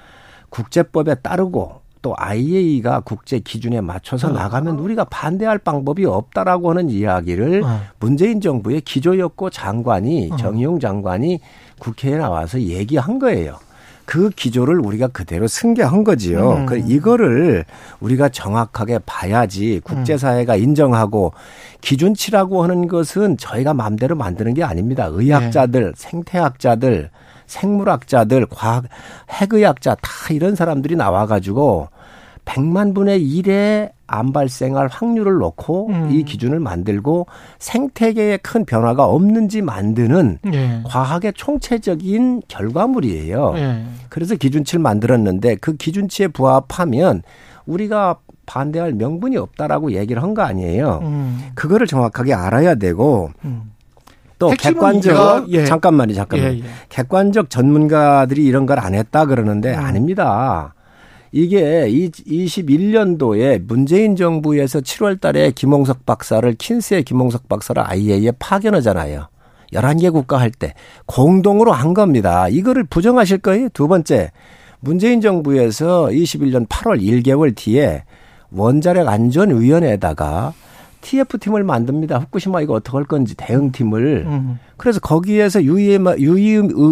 국제법에 0.49 1.15
따르고 1.15 1.81
또 2.01 2.15
IAEA가 2.17 3.01
국제 3.01 3.39
기준에 3.39 3.79
맞춰서 3.79 4.29
어. 4.29 4.31
나가면 4.31 4.79
우리가 4.79 5.03
반대할 5.05 5.59
방법이 5.59 6.05
없다라고 6.05 6.71
하는 6.71 6.89
이야기를 6.89 7.63
어. 7.63 7.81
문재인 7.99 8.41
정부의 8.41 8.81
기조였고 8.81 9.49
장관이 9.49 10.29
어. 10.31 10.35
정의용 10.37 10.79
장관이 10.79 11.39
국회에 11.79 12.17
나와서 12.17 12.59
얘기한 12.59 13.19
거예요. 13.19 13.57
그 14.05 14.29
기조를 14.29 14.79
우리가 14.79 15.07
그대로 15.07 15.47
승계한 15.47 16.03
거지요. 16.03 16.51
음. 16.51 16.65
그 16.65 16.77
이거를 16.77 17.65
우리가 17.99 18.29
정확하게 18.29 18.99
봐야지 19.05 19.81
국제사회가 19.83 20.55
인정하고 20.55 21.33
기준치라고 21.81 22.63
하는 22.63 22.87
것은 22.87 23.37
저희가 23.37 23.73
마음대로 23.73 24.15
만드는 24.15 24.53
게 24.53 24.63
아닙니다. 24.63 25.07
의학자들, 25.09 25.83
네. 25.83 25.91
생태학자들, 25.95 27.09
생물학자들, 27.47 28.45
과학, 28.47 28.85
핵의학자 29.29 29.95
다 29.95 30.11
이런 30.31 30.55
사람들이 30.55 30.95
나와가지고 30.95 31.89
100만 32.45 32.95
분의 32.95 33.21
1의 33.21 33.91
암 34.11 34.33
발생할 34.33 34.87
확률을 34.91 35.35
놓고 35.39 35.87
음. 35.89 36.09
이 36.11 36.23
기준을 36.23 36.59
만들고 36.59 37.27
생태계에 37.59 38.37
큰 38.37 38.65
변화가 38.65 39.05
없는지 39.05 39.61
만드는 39.61 40.39
예. 40.53 40.81
과학의 40.85 41.33
총체적인 41.35 42.41
결과물이에요. 42.47 43.53
예. 43.55 43.85
그래서 44.09 44.35
기준치를 44.35 44.81
만들었는데 44.81 45.55
그 45.55 45.75
기준치에 45.77 46.27
부합하면 46.27 47.21
우리가 47.65 48.17
반대할 48.45 48.91
명분이 48.93 49.37
없다라고 49.37 49.93
얘기를 49.93 50.21
한 50.21 50.33
거 50.33 50.41
아니에요. 50.41 50.99
음. 51.03 51.41
그거를 51.55 51.87
정확하게 51.87 52.33
알아야 52.33 52.75
되고 52.75 53.29
음. 53.45 53.71
또 54.39 54.49
객관적 54.49 55.49
예. 55.53 55.65
잠깐만요, 55.65 56.13
잠깐만. 56.15 56.53
예, 56.53 56.57
예. 56.57 56.63
객관적 56.89 57.49
전문가들이 57.49 58.43
이런 58.43 58.65
걸 58.65 58.79
안 58.79 58.93
했다 58.95 59.25
그러는데 59.25 59.73
음. 59.75 59.79
아닙니다. 59.79 60.73
이게 61.31 61.87
21년도에 61.89 63.61
문재인 63.65 64.15
정부에서 64.15 64.79
7월 64.81 65.19
달에 65.19 65.51
김홍석 65.51 66.05
박사를 66.05 66.53
킨스의 66.55 67.03
김홍석 67.03 67.47
박사를 67.47 67.81
IAEA에 67.81 68.31
파견하잖아요. 68.39 69.27
11개 69.73 70.11
국가 70.11 70.37
할 70.37 70.51
때 70.51 70.73
공동으로 71.05 71.71
한 71.71 71.93
겁니다. 71.93 72.49
이거를 72.49 72.83
부정하실 72.83 73.37
거예요? 73.39 73.69
두 73.69 73.87
번째. 73.87 74.31
문재인 74.81 75.21
정부에서 75.21 76.07
21년 76.07 76.67
8월 76.67 77.01
1개월 77.01 77.55
뒤에 77.55 78.03
원자력 78.51 79.07
안전 79.07 79.61
위원회에다가 79.61 80.53
TF팀을 81.01 81.63
만듭니다. 81.63 82.19
후쿠시마 82.19 82.61
이거 82.61 82.73
어떻게 82.73 82.97
할 82.97 83.05
건지 83.05 83.35
대응팀을. 83.37 84.25
음. 84.27 84.59
그래서 84.77 84.99
거기에서 84.99 85.63
유의미, 85.63 86.11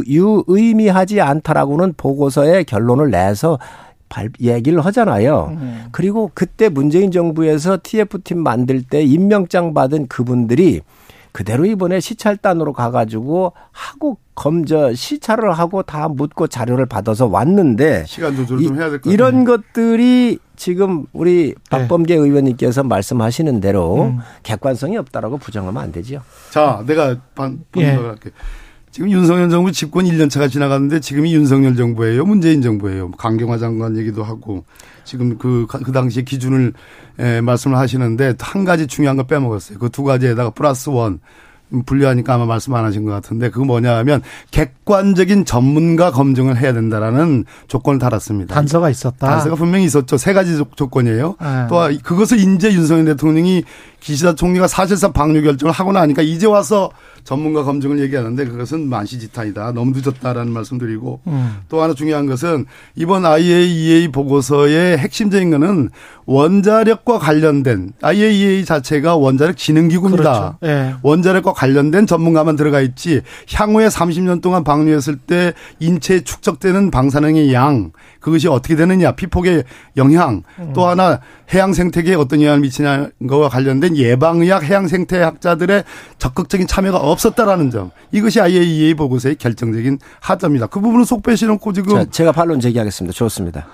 유의미하지 0.08 1.22
않다라고는 1.22 1.94
보고서에 1.98 2.64
결론을 2.64 3.12
내서 3.12 3.60
발, 4.10 4.30
얘기를 4.42 4.84
하잖아요. 4.86 5.56
음. 5.60 5.86
그리고 5.92 6.32
그때 6.34 6.68
문재인 6.68 7.12
정부에서 7.12 7.78
TF팀 7.82 8.40
만들 8.40 8.82
때 8.84 9.02
임명장 9.02 9.74
받은 9.74 10.08
그분들이 10.08 10.82
그대로 11.32 11.66
이번에 11.66 12.00
시찰단으로 12.00 12.74
가가지고 12.74 13.54
하고 13.72 14.18
검저 14.36 14.94
시찰을 14.94 15.52
하고 15.52 15.84
다 15.84 16.08
묻고 16.08 16.48
자료를 16.48 16.86
받아서 16.88 17.28
왔는데 17.28 18.06
시간 18.08 18.36
조절 18.36 18.62
좀 18.62 18.78
해야 18.80 18.90
될것 18.90 19.14
이런 19.14 19.46
것들이 19.46 20.40
지금 20.56 21.06
우리 21.14 21.54
박범계 21.70 22.16
네. 22.16 22.20
의원님께서 22.20 22.84
말씀하시는 22.84 23.60
대로 23.62 24.06
음. 24.06 24.20
객관성이 24.44 24.98
없다라고 24.98 25.38
부정하면 25.38 25.82
안 25.82 25.92
되지요. 25.92 26.22
자, 26.50 26.84
내가 26.86 27.16
반 27.36 27.64
분석을 27.72 28.04
예. 28.04 28.08
할게. 28.08 28.32
지금 28.92 29.12
윤석열 29.12 29.50
정부 29.50 29.72
집권 29.72 30.06
1년 30.06 30.30
차가 30.30 30.48
지나갔는데 30.48 31.00
지금이 31.00 31.34
윤석열 31.34 31.76
정부예요, 31.76 32.26
문재인 32.26 32.62
정부예요. 32.62 33.12
강경화 33.12 33.58
장관 33.60 33.96
얘기도 33.98 34.24
하고 34.24 34.66
지금 35.04 35.38
그, 35.38 35.68
그 35.68 35.92
당시 35.92 36.24
기준을 36.26 36.74
에, 37.20 37.42
말씀을 37.42 37.78
하시는데 37.78 38.34
한 38.40 38.66
가지 38.66 38.88
중요한 38.88 39.16
거 39.18 39.24
빼먹었어요. 39.24 39.78
그 39.78 39.90
두 39.90 40.04
가지에다가 40.04 40.50
플러스 40.52 40.90
원. 40.90 41.20
분류하니까 41.86 42.34
아마 42.34 42.48
말씀 42.48 42.74
안 42.74 42.84
하신 42.84 43.06
것 43.06 43.12
같은데 43.12 43.52
그거 43.52 43.64
뭐냐 43.64 43.96
하면 43.98 44.24
객관적인 44.50 45.46
전문가 45.46 46.10
검증을 46.10 46.58
해야 46.58 46.74
된다라는 46.74 47.46
조건을 47.68 48.00
달았습니다. 48.00 48.56
단서가 48.56 48.90
있었다. 48.90 49.28
단서가 49.30 49.56
분명히 49.56 49.86
있었죠. 49.86 50.18
세 50.18 50.34
가지 50.34 50.58
조 50.76 50.88
건이에요. 50.90 51.36
네. 51.40 51.68
또 51.70 51.76
그것을 52.02 52.40
인제 52.40 52.74
윤석열 52.74 53.06
대통령이 53.06 53.64
기시다 54.00 54.34
총리가 54.34 54.68
사실상 54.68 55.14
방류 55.14 55.44
결정을 55.44 55.72
하고 55.72 55.92
나니까 55.92 56.24
이제 56.24 56.48
와서 56.48 56.90
전문가 57.30 57.64
검증을 57.64 58.00
얘기하는데 58.00 58.44
그것은 58.44 58.90
만시지탄이다. 58.90 59.74
너무 59.74 59.92
늦었다라는 59.96 60.52
말씀드리고 60.52 61.20
음. 61.28 61.58
또 61.70 61.80
하나 61.80 61.94
중요한 61.94 62.26
것은 62.26 62.66
이번 62.96 63.24
IAEA 63.24 64.08
보고서의 64.08 64.98
핵심적인 64.98 65.52
것은 65.52 65.90
원자력과 66.26 67.20
관련된 67.20 67.94
IAEA 68.02 68.66
자체가 68.66 69.16
원자력 69.16 69.58
진흥기구입니다. 69.58 70.24
그렇죠. 70.24 70.58
네. 70.62 70.96
원자력과 71.04 71.54
관련된 71.54 72.08
전문가만 72.08 72.56
들어가 72.56 72.82
있지 72.82 73.22
향후에 73.54 73.90
30년 73.90 74.42
동안 74.42 74.64
방류했을 74.64 75.18
때 75.18 75.54
인체에 75.80 76.22
축적되는 76.22 76.90
방사능의 76.90 77.54
양 77.54 77.92
그것이 78.20 78.48
어떻게 78.50 78.76
되느냐 78.76 79.14
피폭의 79.14 79.64
영향 79.98 80.44
음. 80.60 80.74
또 80.74 80.86
하나 80.86 81.22
해양 81.54 81.72
생태계에 81.74 82.16
어떤 82.16 82.42
영향을 82.42 82.60
미치는 82.60 83.12
것과 83.28 83.48
관련된 83.50 83.96
예방의학 83.96 84.64
해양 84.64 84.88
생태학자들의 84.88 85.84
적극적인 86.18 86.68
참여가 86.68 86.98
없었다라는 86.98 87.72
점 87.72 87.92
이것이 88.12 88.42
IAEA 88.42 88.94
보고서의 88.96 89.36
결정적인 89.36 90.00
하점입니다. 90.20 90.68
그 90.68 90.82
부분은 90.82 91.06
속 91.06 91.24
빼시 91.24 91.46
놓고 91.46 91.72
지금 91.74 91.96
자, 91.96 92.06
제가 92.06 92.32
반론 92.34 92.60
제기하겠습니다. 92.60 93.14
좋습니다. 93.14 93.66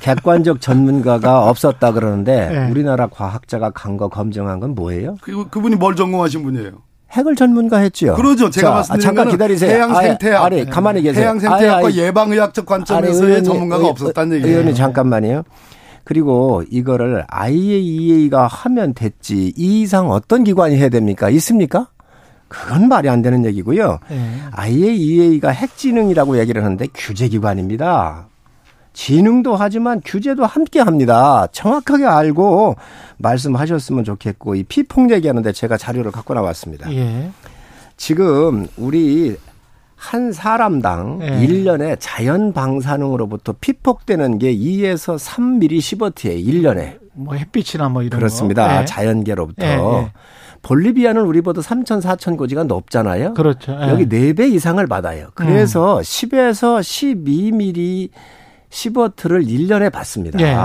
객관적 0.00 0.60
전문가가 0.60 1.44
없었다 1.48 1.92
그러는데 1.92 2.48
네. 2.48 2.70
우리나라 2.70 3.06
과학자가 3.06 3.70
간 3.70 3.94
거 3.94 4.08
검증한 4.08 4.58
건 4.58 4.74
뭐예요? 4.74 5.16
그, 5.20 5.48
그분이 5.48 5.76
뭘 5.76 5.94
전공하신 5.94 6.42
분이에요? 6.42 6.72
핵을 7.14 7.36
전문가 7.36 7.78
했지요. 7.78 8.14
그러죠. 8.14 8.50
제가 8.50 8.68
자, 8.68 8.74
말씀드린 8.74 9.00
잠깐 9.02 9.28
기다리세요. 9.30 9.70
해양 9.70 9.94
생태학. 9.94 10.44
아니, 10.44 10.60
아니 10.60 10.70
가만히 10.70 11.02
계세요. 11.02 11.22
해양 11.22 11.38
생태학과 11.38 11.94
예방의학적 11.94 12.66
관점에서의 12.66 13.36
아니, 13.36 13.44
전문가가 13.44 13.86
없었다는 13.88 14.36
얘기예요. 14.38 14.50
의원님 14.50 14.74
잠깐만요. 14.74 15.44
그리고 16.02 16.62
이거를 16.70 17.24
IAEA가 17.28 18.46
하면 18.46 18.94
됐지 18.94 19.54
이 19.56 19.82
이상 19.82 20.10
어떤 20.10 20.44
기관이 20.44 20.76
해야 20.76 20.88
됩니까? 20.88 21.30
있습니까? 21.30 21.88
그건 22.48 22.88
말이 22.88 23.08
안 23.08 23.22
되는 23.22 23.44
얘기고요. 23.46 23.98
네. 24.10 24.40
IAEA가 24.52 25.50
핵지능이라고 25.50 26.38
얘기를 26.38 26.62
하는데 26.62 26.86
규제기관입니다. 26.94 28.28
지능도 28.94 29.56
하지만 29.56 30.00
규제도 30.04 30.46
함께 30.46 30.80
합니다. 30.80 31.46
정확하게 31.52 32.06
알고 32.06 32.76
말씀하셨으면 33.18 34.04
좋겠고 34.04 34.54
이 34.54 34.62
피폭 34.62 35.10
얘기하는데 35.10 35.52
제가 35.52 35.76
자료를 35.76 36.10
갖고 36.10 36.32
나왔습니다. 36.32 36.90
예. 36.92 37.30
지금 37.96 38.66
우리 38.76 39.36
한 39.96 40.32
사람당 40.32 41.20
예. 41.22 41.46
1년에 41.46 41.96
자연 41.98 42.52
방사능으로부터 42.52 43.54
피폭되는 43.60 44.38
게 44.38 44.54
2에서 44.54 45.18
3mm 45.18 45.80
시버트에 45.80 46.36
1년에. 46.40 46.98
뭐 47.14 47.34
햇빛이나 47.34 47.88
뭐 47.88 48.02
이런 48.02 48.18
그렇습니다. 48.18 48.82
예. 48.82 48.84
자연계로부터. 48.84 49.66
예. 49.66 49.70
예. 49.70 50.12
볼리비아는 50.62 51.22
우리보다 51.22 51.60
3천 51.60 52.00
4천 52.00 52.38
고지가 52.38 52.64
높잖아요. 52.64 53.34
그렇죠. 53.34 53.76
예. 53.80 53.88
여기 53.88 54.06
4배 54.06 54.52
이상을 54.52 54.84
받아요. 54.86 55.28
그래서 55.34 55.98
음. 55.98 56.02
10에서 56.02 56.80
12mm 56.80 58.10
시버트를 58.74 59.44
1년에 59.44 59.90
받습니다. 59.90 60.40
예. 60.40 60.56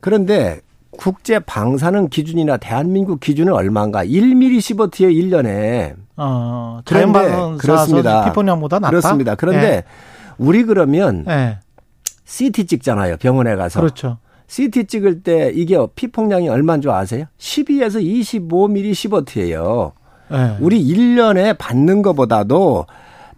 그런데 0.00 0.60
국제 0.90 1.38
방사능 1.38 2.08
기준이나 2.08 2.56
대한민국 2.56 3.20
기준은 3.20 3.52
얼마인가? 3.52 4.04
1mm 4.04 4.60
시버트에 4.60 5.08
1년에. 5.08 5.94
어, 6.16 6.80
자연방사능 6.84 7.58
그렇습니다. 7.58 8.24
피폭량보다 8.24 8.80
낮다. 8.80 8.90
그렇습니다. 8.90 9.34
그런데 9.36 9.66
예. 9.66 9.84
우리 10.36 10.64
그러면 10.64 11.24
예. 11.28 11.58
CT 12.24 12.66
찍잖아요. 12.66 13.16
병원에 13.18 13.54
가서. 13.54 13.80
그렇죠. 13.80 14.18
CT 14.48 14.84
찍을 14.86 15.22
때 15.22 15.52
이게 15.54 15.78
피폭량이 15.94 16.48
얼마인 16.48 16.82
줄 16.82 16.90
아세요? 16.90 17.26
12에서 17.38 18.02
25mm 18.02 18.94
시버트예요. 18.94 19.92
예. 20.32 20.56
우리 20.60 20.84
1년에 20.84 21.56
받는 21.56 22.02
것보다도 22.02 22.86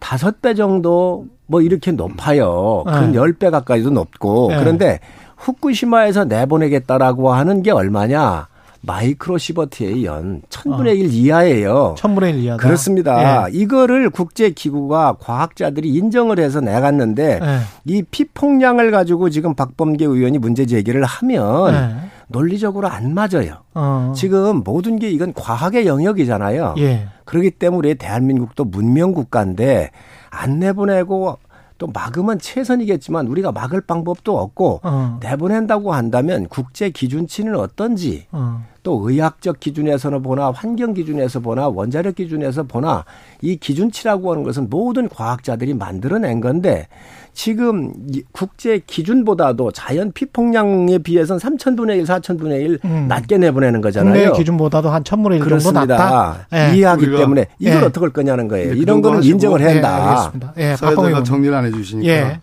5배 0.01 0.57
정도 0.57 1.27
뭐 1.47 1.61
이렇게 1.61 1.93
높아요. 1.93 2.83
그건 2.87 3.13
네. 3.13 3.19
10배 3.19 3.51
가까이도 3.51 3.91
높고. 3.91 4.49
네. 4.51 4.59
그런데 4.59 5.01
후쿠시마에서 5.37 6.25
내보내겠다라고 6.25 7.33
하는 7.33 7.63
게 7.63 7.71
얼마냐? 7.71 8.49
마이크로 8.87 9.39
시버트의 9.39 10.05
연 10.05 10.43
천분의 10.51 10.99
일 10.99 11.07
어. 11.07 11.09
이하예요. 11.09 11.95
천분의 11.97 12.35
일 12.35 12.45
이하다. 12.45 12.63
그렇습니다. 12.63 13.49
예. 13.49 13.53
이거를 13.53 14.11
국제 14.11 14.51
기구가 14.51 15.17
과학자들이 15.21 15.89
인정을 15.89 16.39
해서 16.39 16.61
내갔는데 16.61 17.41
예. 17.43 17.59
이 17.87 18.03
피폭량을 18.03 18.91
가지고 18.91 19.31
지금 19.31 19.55
박범계 19.55 20.05
의원이 20.05 20.39
문제 20.39 20.67
제기를 20.67 21.03
하면 21.05 21.75
예. 21.75 22.11
논리적으로 22.35 22.89
안 22.89 23.15
맞아요. 23.15 23.63
어. 23.75 24.13
지금 24.17 24.63
모든 24.65 24.99
게 24.99 25.09
이건 25.09 25.33
과학의 25.33 25.87
영역이잖아요. 25.87 26.75
예. 26.79 27.07
그렇기 27.25 27.53
때문에 27.53 27.95
대한민국도 27.95 28.65
문명 28.65 29.13
국가인데 29.13 29.93
안 30.31 30.59
내보내고 30.59 31.39
또 31.79 31.87
막으면 31.87 32.41
최선이겠지만 32.41 33.29
우리가 33.29 33.53
막을 33.53 33.83
방법도 33.83 34.37
없고 34.37 34.81
어. 34.83 35.19
내보낸다고 35.23 35.93
한다면 35.93 36.49
국제 36.49 36.91
기준치는 36.91 37.55
어떤지 37.57 38.27
어. 38.33 38.65
또 38.85 39.01
의학적 39.03 39.59
기준에서는 39.61 40.23
보나 40.23 40.53
환경 40.53 40.93
기준에서 40.93 41.41
보나 41.41 41.69
원자력 41.69 42.15
기준에서 42.17 42.65
보나 42.65 43.05
이 43.41 43.57
기준치라고 43.57 44.31
하는 44.31 44.45
것은 44.45 44.69
모든 44.71 45.09
과학자들이 45.09 45.73
만들어낸 45.73 46.41
건데 46.41 46.87
지금 47.33 47.93
국제 48.31 48.79
기준보다도 48.87 49.73
자연 49.73 50.13
피폭량에 50.13 50.99
비해서는 50.99 51.41
3천분의 51.41 51.97
1, 51.97 52.05
4천분의 52.05 52.61
1 52.61 52.79
음. 52.85 53.07
낮게 53.09 53.39
내보내는 53.39 53.81
거잖아요. 53.81 54.13
국내 54.13 54.39
기준보다도 54.39 54.91
한 54.91 55.03
천분의 55.03 55.41
1 55.41 55.49
정도 55.49 55.73
낮다. 55.73 56.47
네. 56.53 56.77
이해하기 56.77 57.07
때문에 57.11 57.47
이걸 57.59 57.81
네. 57.81 57.87
어떻게 57.87 58.05
할 58.05 58.11
거냐는 58.11 58.49
거예요. 58.49 58.75
네, 58.75 58.79
이런 58.79 59.01
거는 59.01 59.25
인정을 59.25 59.63
해야 59.63 59.71
한다. 59.71 60.33
네, 60.55 60.73
예, 60.73 60.77
사회자가 60.77 61.23
정리를 61.23 61.53
안 61.55 61.65
해주시니까. 61.65 62.41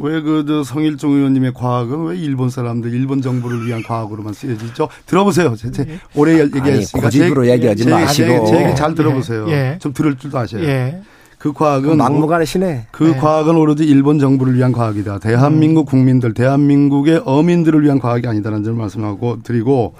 예. 0.00 0.04
왜그 0.04 0.62
성일종 0.64 1.12
의원님의 1.12 1.52
과학은 1.54 2.04
왜 2.06 2.16
일본 2.16 2.50
사람들 2.50 2.92
일본 2.92 3.20
정부를 3.20 3.66
위한 3.66 3.82
과학으로만 3.82 4.32
쓰여지죠? 4.32 4.88
들어보세요. 5.06 5.54
제, 5.56 5.70
제 5.70 5.98
오래 6.14 6.38
얘기했으니까 6.40 7.06
고집으로 7.06 7.48
얘기하지 7.48 7.88
마시고 7.88 8.46
제, 8.46 8.64
얘기 8.64 8.76
잘 8.76 8.94
들어보세요. 8.94 9.48
예. 9.50 9.78
좀 9.80 9.92
들을 9.92 10.16
줄도 10.16 10.38
아셔요. 10.38 10.64
예. 10.64 11.02
그 11.42 11.52
과학은 11.52 11.96
막무가내시네. 11.96 12.86
그 12.92 13.02
네. 13.02 13.16
과학은 13.16 13.56
오로지 13.56 13.84
일본 13.84 14.20
정부를 14.20 14.54
위한 14.54 14.70
과학이다. 14.70 15.18
대한민국 15.18 15.86
국민들, 15.86 16.34
대한민국의 16.34 17.22
어민들을 17.24 17.82
위한 17.82 17.98
과학이 17.98 18.28
아니다라는 18.28 18.62
점을 18.62 18.78
말씀하고 18.78 19.42
드리고 19.42 19.94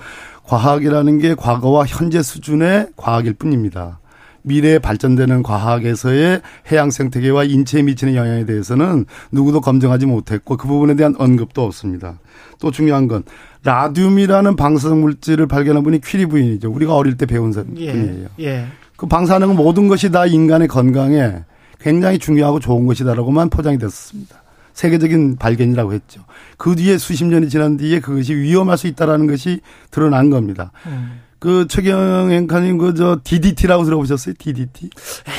과학이라는 0.44 1.18
게 1.18 1.34
과거와 1.34 1.86
현재 1.86 2.22
수준의 2.22 2.90
과학일 2.96 3.32
뿐입니다. 3.34 3.98
미래에 4.42 4.78
발전되는 4.78 5.42
과학에서의 5.42 6.42
해양 6.70 6.90
생태계와 6.90 7.44
인체에 7.44 7.82
미치는 7.82 8.14
영향에 8.14 8.44
대해서는 8.44 9.06
누구도 9.30 9.60
검증하지 9.60 10.06
못했고 10.06 10.56
그 10.56 10.68
부분에 10.68 10.94
대한 10.94 11.14
언급도 11.18 11.64
없습니다. 11.64 12.18
또 12.60 12.70
중요한 12.70 13.08
건 13.08 13.22
라듐이라는 13.64 14.56
방사성 14.56 15.00
물질을 15.00 15.46
발견한 15.46 15.82
분이 15.82 16.00
퀴리 16.00 16.26
부인이죠. 16.26 16.70
우리가 16.70 16.94
어릴 16.94 17.16
때 17.16 17.26
배운 17.26 17.52
예. 17.76 17.92
분이에요. 17.92 18.28
예. 18.40 18.66
그 18.96 19.06
방사능은 19.06 19.56
모든 19.56 19.88
것이 19.88 20.10
다 20.10 20.26
인간의 20.26 20.68
건강에 20.68 21.44
굉장히 21.80 22.18
중요하고 22.18 22.60
좋은 22.60 22.86
것이다라고만 22.86 23.50
포장이 23.50 23.78
됐습니다. 23.78 24.42
세계적인 24.72 25.36
발견이라고 25.36 25.92
했죠. 25.92 26.22
그 26.56 26.74
뒤에 26.76 26.98
수십 26.98 27.24
년이 27.24 27.48
지난 27.48 27.76
뒤에 27.76 28.00
그것이 28.00 28.34
위험할 28.34 28.78
수 28.78 28.86
있다라는 28.86 29.26
것이 29.26 29.60
드러난 29.90 30.30
겁니다. 30.30 30.72
음. 30.86 31.20
그 31.42 31.66
최경앵카님 31.66 32.78
그 32.78 32.94
저 32.94 33.18
DDT라고 33.24 33.82
들어보셨어요? 33.84 34.34
DDT? 34.38 34.90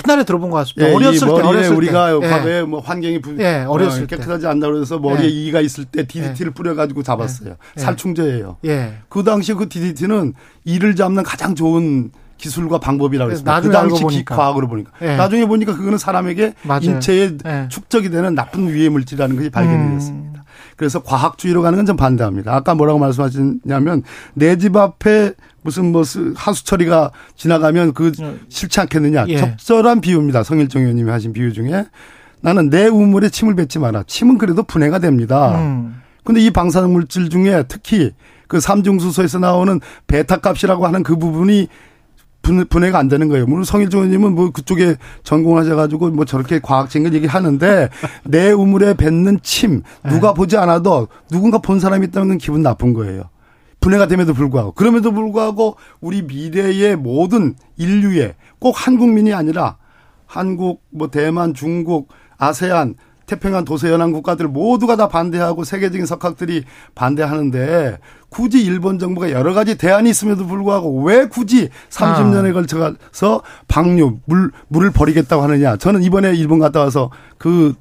옛날에 0.05 0.25
들어본 0.25 0.49
것 0.49 0.57
같습니다. 0.57 0.89
예, 0.89 0.93
어렸을 0.95 1.27
때 1.27 1.33
어렸을 1.33 1.75
우리가 1.75 2.19
때. 2.19 2.27
과거에 2.27 2.57
예. 2.57 2.61
뭐 2.63 2.81
환경이 2.81 3.21
부, 3.21 3.37
예, 3.39 3.63
어렸을 3.65 4.03
어, 4.03 4.05
깨끗하지 4.07 4.45
않다 4.47 4.67
그래서 4.67 4.99
머리에 4.99 5.25
예. 5.25 5.29
이가 5.29 5.61
있을 5.61 5.85
때 5.85 6.05
DDT를 6.05 6.51
예. 6.51 6.53
뿌려 6.53 6.75
가지고 6.75 7.03
잡았어요. 7.03 7.55
예. 7.77 7.79
살충제예요. 7.79 8.57
그 9.07 9.23
당시 9.23 9.53
그 9.53 9.69
DDT는 9.69 10.33
이를 10.65 10.95
잡는 10.97 11.23
가장 11.23 11.55
좋은 11.55 12.11
기술과 12.37 12.79
방법이라고 12.79 13.31
했습니다. 13.31 13.61
그 13.61 13.69
당시 13.69 14.01
보니까. 14.01 14.35
과학으로 14.35 14.67
보니까. 14.67 14.91
예. 15.03 15.15
나중에 15.15 15.45
보니까 15.45 15.73
그거는 15.77 15.97
사람에게 15.97 16.53
맞아요. 16.63 16.81
인체에 16.83 17.37
예. 17.45 17.67
축적이 17.69 18.09
되는 18.09 18.35
나쁜 18.35 18.67
유해 18.67 18.89
물질이라는 18.89 19.37
것이 19.37 19.49
발견이 19.49 19.77
음. 19.77 19.93
됐습니다. 19.93 20.42
그래서 20.75 21.01
과학주의로 21.03 21.61
가는 21.61 21.77
건 21.77 21.85
좀 21.85 21.95
반대합니다. 21.97 22.53
아까 22.55 22.75
뭐라고 22.75 22.99
말씀하셨냐면 22.99 24.03
내 24.33 24.55
집 24.57 24.75
앞에 24.75 25.33
무슨 25.61 25.91
뭐 25.91 26.03
하수 26.35 26.65
처리가 26.65 27.11
지나가면 27.35 27.93
그 27.93 28.11
예. 28.21 28.35
싫지 28.49 28.79
않겠느냐. 28.81 29.25
예. 29.29 29.37
적절한 29.37 30.01
비유입니다. 30.01 30.43
성일정 30.43 30.81
의원님이 30.81 31.09
하신 31.09 31.33
비유 31.33 31.53
중에 31.53 31.85
나는 32.41 32.69
내 32.69 32.87
우물에 32.87 33.29
침을 33.29 33.55
뱉지 33.55 33.79
마라. 33.79 34.03
침은 34.07 34.37
그래도 34.37 34.63
분해가 34.63 34.99
됩니다. 34.99 35.57
음. 35.57 36.01
근데 36.23 36.41
이 36.41 36.51
방사능 36.51 36.91
물질 36.93 37.29
중에 37.29 37.63
특히 37.67 38.11
그 38.47 38.59
삼중수소에서 38.59 39.39
나오는 39.39 39.79
베타 40.07 40.37
값이라고 40.37 40.85
하는 40.85 41.03
그 41.03 41.17
부분이 41.17 41.67
분해가 42.43 42.99
안 42.99 43.07
되는 43.07 43.29
거예요. 43.29 43.45
물론 43.45 43.63
성일종 43.63 44.01
의원님은 44.01 44.35
뭐 44.35 44.51
그쪽에 44.51 44.97
전공하셔가지고 45.23 46.11
뭐 46.11 46.25
저렇게 46.25 46.59
과학적인 46.59 47.13
얘기 47.13 47.25
하는데 47.25 47.89
내 48.25 48.51
우물에 48.51 48.95
뱉는 48.95 49.39
침 49.41 49.81
누가 50.07 50.29
네. 50.29 50.33
보지 50.35 50.57
않아도 50.57 51.07
누군가 51.31 51.57
본 51.57 51.79
사람이 51.79 52.07
있다는 52.07 52.27
건 52.27 52.37
기분 52.37 52.61
나쁜 52.61 52.93
거예요. 52.93 53.23
분해가 53.79 54.07
됨에도 54.07 54.33
불구하고 54.33 54.73
그럼에도 54.73 55.11
불구하고 55.11 55.77
우리 55.99 56.21
미래의 56.21 56.95
모든 56.95 57.55
인류의 57.77 58.35
꼭 58.59 58.75
한국민이 58.87 59.33
아니라 59.33 59.77
한국 60.25 60.83
뭐 60.89 61.09
대만 61.09 61.53
중국 61.53 62.09
아세안 62.37 62.95
태평양 63.25 63.65
도서 63.65 63.89
연안 63.89 64.11
국가들 64.11 64.47
모두가 64.47 64.95
다 64.95 65.07
반대하고 65.07 65.63
세계적인 65.63 66.05
석학들이 66.05 66.63
반대하는데 66.95 67.99
굳이 68.29 68.63
일본 68.63 68.99
정부가 68.99 69.31
여러 69.31 69.53
가지 69.53 69.77
대안이 69.77 70.09
있음에도 70.09 70.45
불구하고 70.47 71.03
왜 71.03 71.27
굳이 71.27 71.69
30년에 71.89 72.49
아. 72.49 72.53
걸쳐서 72.53 73.43
방류 73.67 74.19
물 74.25 74.51
물을 74.67 74.91
버리겠다고 74.91 75.43
하느냐 75.43 75.77
저는 75.77 76.03
이번에 76.03 76.33
일본 76.35 76.59
갔다 76.59 76.79
와서 76.79 77.11
그 77.37 77.75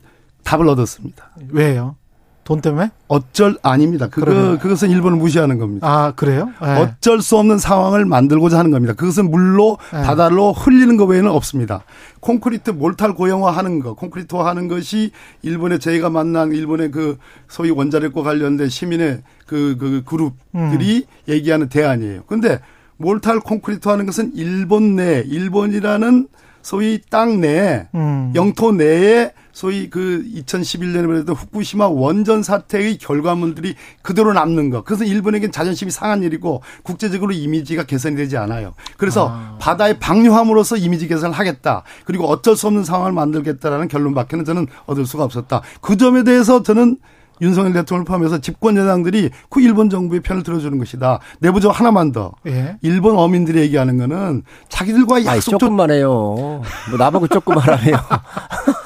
답을 0.44 0.68
얻었습니다. 0.68 1.30
왜요? 1.50 1.96
돈 2.44 2.60
때문에? 2.60 2.90
어쩔 3.06 3.56
아닙니다. 3.62 4.08
그거 4.08 4.58
그것은 4.58 4.90
일본을 4.90 5.16
무시하는 5.16 5.58
겁니다. 5.58 5.86
아 5.86 6.12
그래요? 6.16 6.50
네. 6.60 6.80
어쩔 6.80 7.22
수 7.22 7.36
없는 7.38 7.58
상황을 7.58 8.04
만들고자 8.04 8.58
하는 8.58 8.72
겁니다. 8.72 8.94
그것은 8.94 9.30
물로 9.30 9.78
네. 9.92 10.02
바다로 10.02 10.52
흘리는 10.52 10.96
것 10.96 11.04
외에는 11.04 11.30
없습니다. 11.30 11.84
콘크리트 12.18 12.70
몰탈 12.70 13.14
고형화하는 13.14 13.80
것, 13.80 13.94
콘크리트화하는 13.94 14.66
것이 14.66 15.12
일본의 15.42 15.78
저희가 15.78 16.10
만난 16.10 16.52
일본의 16.52 16.90
그 16.90 17.18
소위 17.48 17.70
원자력과 17.70 18.22
관련된 18.22 18.68
시민의 18.68 19.22
그, 19.46 19.76
그 19.78 20.02
그룹들이 20.04 20.96
음. 20.96 21.32
얘기하는 21.32 21.68
대안이에요. 21.68 22.22
그런데 22.26 22.58
몰탈 22.96 23.40
콘크리트 23.40 23.88
하는 23.88 24.06
것은 24.06 24.32
일본 24.34 24.96
내 24.96 25.20
일본이라는 25.20 26.28
소위 26.62 27.00
땅 27.10 27.40
내, 27.40 27.88
음. 27.94 28.32
영토 28.34 28.72
내에 28.72 29.32
소위 29.52 29.90
그 29.90 30.24
2011년에 30.34 31.06
그랬던 31.06 31.34
후쿠시마 31.34 31.88
원전 31.88 32.42
사태의 32.42 32.98
결과물들이 32.98 33.74
그대로 34.02 34.32
남는 34.32 34.70
것. 34.70 34.84
그래서 34.84 35.04
일본에겐 35.04 35.52
자존심이 35.52 35.90
상한 35.90 36.22
일이고 36.22 36.62
국제적으로 36.82 37.32
이미지가 37.32 37.84
개선이 37.84 38.16
되지 38.16 38.36
않아요. 38.38 38.74
그래서 38.96 39.28
아. 39.30 39.56
바다에 39.60 39.98
방류함으로써 39.98 40.76
이미지 40.76 41.06
개선을 41.06 41.36
하겠다. 41.36 41.82
그리고 42.04 42.26
어쩔 42.26 42.56
수 42.56 42.66
없는 42.66 42.84
상황을 42.84 43.12
만들겠다라는 43.12 43.88
결론밖에는 43.88 44.44
저는 44.44 44.66
얻을 44.86 45.06
수가 45.06 45.24
없었다. 45.24 45.62
그 45.80 45.96
점에 45.96 46.24
대해서 46.24 46.62
저는 46.62 46.96
윤석열 47.40 47.72
대통령을 47.72 48.04
포함해서 48.04 48.38
집권 48.38 48.76
여당들이 48.76 49.30
그 49.50 49.60
일본 49.60 49.90
정부의 49.90 50.20
편을 50.20 50.44
들어주는 50.44 50.78
것이다. 50.78 51.18
내부적으로 51.40 51.76
하나만 51.76 52.12
더. 52.12 52.32
예. 52.46 52.76
일본 52.82 53.18
어민들이 53.18 53.60
얘기하는 53.60 53.98
거는 53.98 54.44
자기들과 54.68 55.24
약속 55.24 55.58
조금만 55.58 55.90
해요. 55.90 56.10
뭐 56.10 56.62
나보고 56.98 57.26
조금만 57.26 57.62
하래요. 57.62 57.96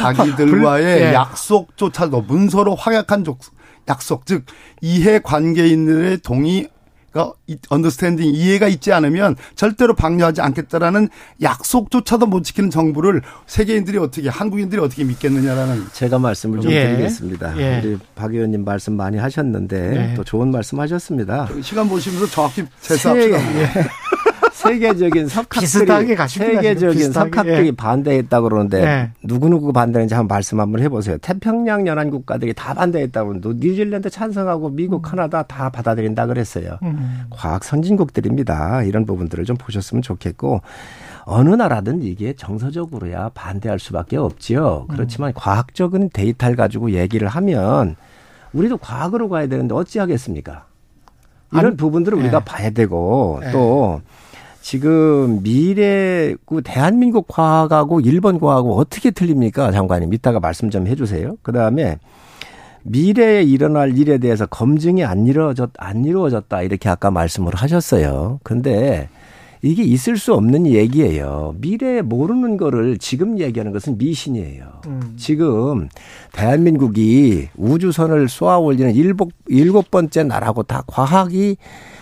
자기들과의 0.00 1.02
예. 1.02 1.14
약속조차도 1.14 2.22
문서로 2.22 2.74
확약한 2.74 3.24
약속, 3.88 4.26
즉 4.26 4.44
이해 4.80 5.18
관계인들의 5.18 6.18
동의 6.18 6.68
가 7.10 7.32
언더스탠딩 7.70 8.34
이해가 8.34 8.68
있지 8.68 8.92
않으면 8.92 9.34
절대로 9.54 9.94
방류하지 9.94 10.42
않겠다라는 10.42 11.08
약속조차도 11.40 12.26
못 12.26 12.42
지키는 12.42 12.68
정부를 12.68 13.22
세계인들이 13.46 13.96
어떻게 13.96 14.28
한국인들이 14.28 14.78
어떻게 14.82 15.04
믿겠느냐라는 15.04 15.86
제가 15.94 16.18
말씀을 16.18 16.60
좀 16.60 16.70
예. 16.70 16.88
드리겠습니다. 16.88 17.58
예. 17.58 17.80
우리 17.82 17.98
박 18.14 18.34
의원님 18.34 18.62
말씀 18.62 18.92
많이 18.92 19.16
하셨는데 19.16 20.10
예. 20.10 20.14
또 20.16 20.22
좋은 20.22 20.50
말씀 20.50 20.80
하셨습니다. 20.80 21.48
시간 21.62 21.88
보시면서 21.88 22.26
정확히 22.26 22.66
재수합시다. 22.82 23.38
예. 24.66 24.72
세계적인 24.72 25.28
석학들이 25.28 25.66
세계적인 26.28 27.12
석학들이 27.12 27.66
예. 27.68 27.72
반대했다 27.72 28.40
그러는데 28.40 28.82
예. 28.82 29.10
누구 29.22 29.48
누구 29.48 29.72
반대했는지 29.72 30.14
한번 30.14 30.34
말씀 30.34 30.60
한번 30.60 30.82
해보세요. 30.82 31.18
태평양 31.18 31.86
연안 31.86 32.10
국가들이 32.10 32.54
다 32.54 32.74
반대했다고 32.74 33.28
그러는데 33.28 33.66
뉴질랜드 33.66 34.10
찬성하고 34.10 34.70
미국, 34.70 34.96
음. 34.96 35.02
카나다 35.02 35.42
다 35.44 35.70
받아들인다 35.70 36.26
그랬어요. 36.26 36.78
음. 36.82 37.22
과학 37.30 37.64
선진국들입니다. 37.64 38.82
이런 38.82 39.06
부분들을 39.06 39.44
좀 39.44 39.56
보셨으면 39.56 40.02
좋겠고 40.02 40.62
어느 41.24 41.54
나라든 41.54 42.02
이게 42.02 42.32
정서적으로야 42.32 43.30
반대할 43.34 43.78
수밖에 43.78 44.16
없지요. 44.16 44.86
그렇지만 44.88 45.30
음. 45.30 45.32
과학적인 45.36 46.10
데이터를 46.12 46.56
가지고 46.56 46.92
얘기를 46.92 47.28
하면 47.28 47.96
우리도 48.52 48.78
과학으로 48.78 49.28
가야 49.28 49.46
되는데 49.46 49.74
어찌하겠습니까? 49.74 50.64
이런 51.52 51.76
부분들을 51.76 52.18
우리가 52.18 52.40
네. 52.40 52.44
봐야 52.44 52.70
되고 52.70 53.38
네. 53.42 53.50
또 53.52 54.00
지금 54.68 55.42
미래 55.42 56.34
그 56.44 56.60
대한민국 56.62 57.26
과학하고 57.26 58.00
일본 58.00 58.38
과학하고 58.38 58.76
어떻게 58.76 59.10
틀립니까, 59.10 59.72
장관님? 59.72 60.12
이따가 60.12 60.40
말씀 60.40 60.68
좀 60.68 60.86
해주세요. 60.86 61.38
그 61.40 61.52
다음에 61.52 61.98
미래에 62.82 63.44
일어날 63.44 63.96
일에 63.96 64.18
대해서 64.18 64.44
검증이 64.44 65.06
안 65.06 65.26
이루어졌 65.26 65.70
안 65.78 66.04
이루어졌다 66.04 66.60
이렇게 66.60 66.90
아까 66.90 67.10
말씀을 67.10 67.54
하셨어요. 67.54 68.40
근데 68.42 69.08
이게 69.62 69.82
있을 69.82 70.18
수 70.18 70.34
없는 70.34 70.66
얘기예요. 70.66 71.54
미래에 71.62 72.02
모르는 72.02 72.58
거를 72.58 72.98
지금 72.98 73.38
얘기하는 73.38 73.72
것은 73.72 73.96
미신이에요. 73.96 74.82
음. 74.86 75.14
지금 75.16 75.88
대한민국이 76.32 77.48
우주선을 77.56 78.28
쏘아 78.28 78.58
올리는 78.58 78.94
일곱 78.94 79.30
일곱 79.46 79.90
번째 79.90 80.24
나라고 80.24 80.62
다 80.62 80.84
과학이 80.86 81.56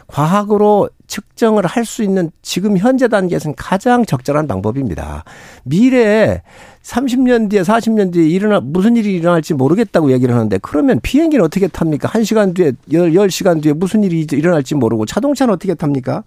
과학으로 0.09 0.89
측정을 1.07 1.67
할 1.67 1.87
수 1.87 2.03
있는 2.03 2.31
지금 2.43 2.77
현재 2.77 3.07
단계에서는 3.07 3.55
가장 3.57 4.05
적절한 4.05 4.49
방법입니다. 4.49 5.25
미래에 5.65 6.43
30년 6.83 7.49
뒤에 7.49 7.63
40년 7.63 8.13
뒤에 8.13 8.29
일어나 8.29 8.61
무슨 8.61 8.97
일이 8.97 9.15
일어날지 9.15 9.55
모르겠다고 9.55 10.11
얘기를 10.13 10.35
하는데 10.35 10.59
그러면 10.63 10.99
비행기는 11.01 11.45
어떻게 11.45 11.69
탑니까? 11.69 12.09
1시간 12.09 12.55
뒤에 12.55 12.73
10시간 12.91 13.63
뒤에 13.63 13.73
무슨 13.73 14.03
일이 14.03 14.27
일어날지 14.31 14.75
모르고 14.75 15.07
자동차는 15.07 15.55
어떻게 15.55 15.75
탑니까? 15.75 16.25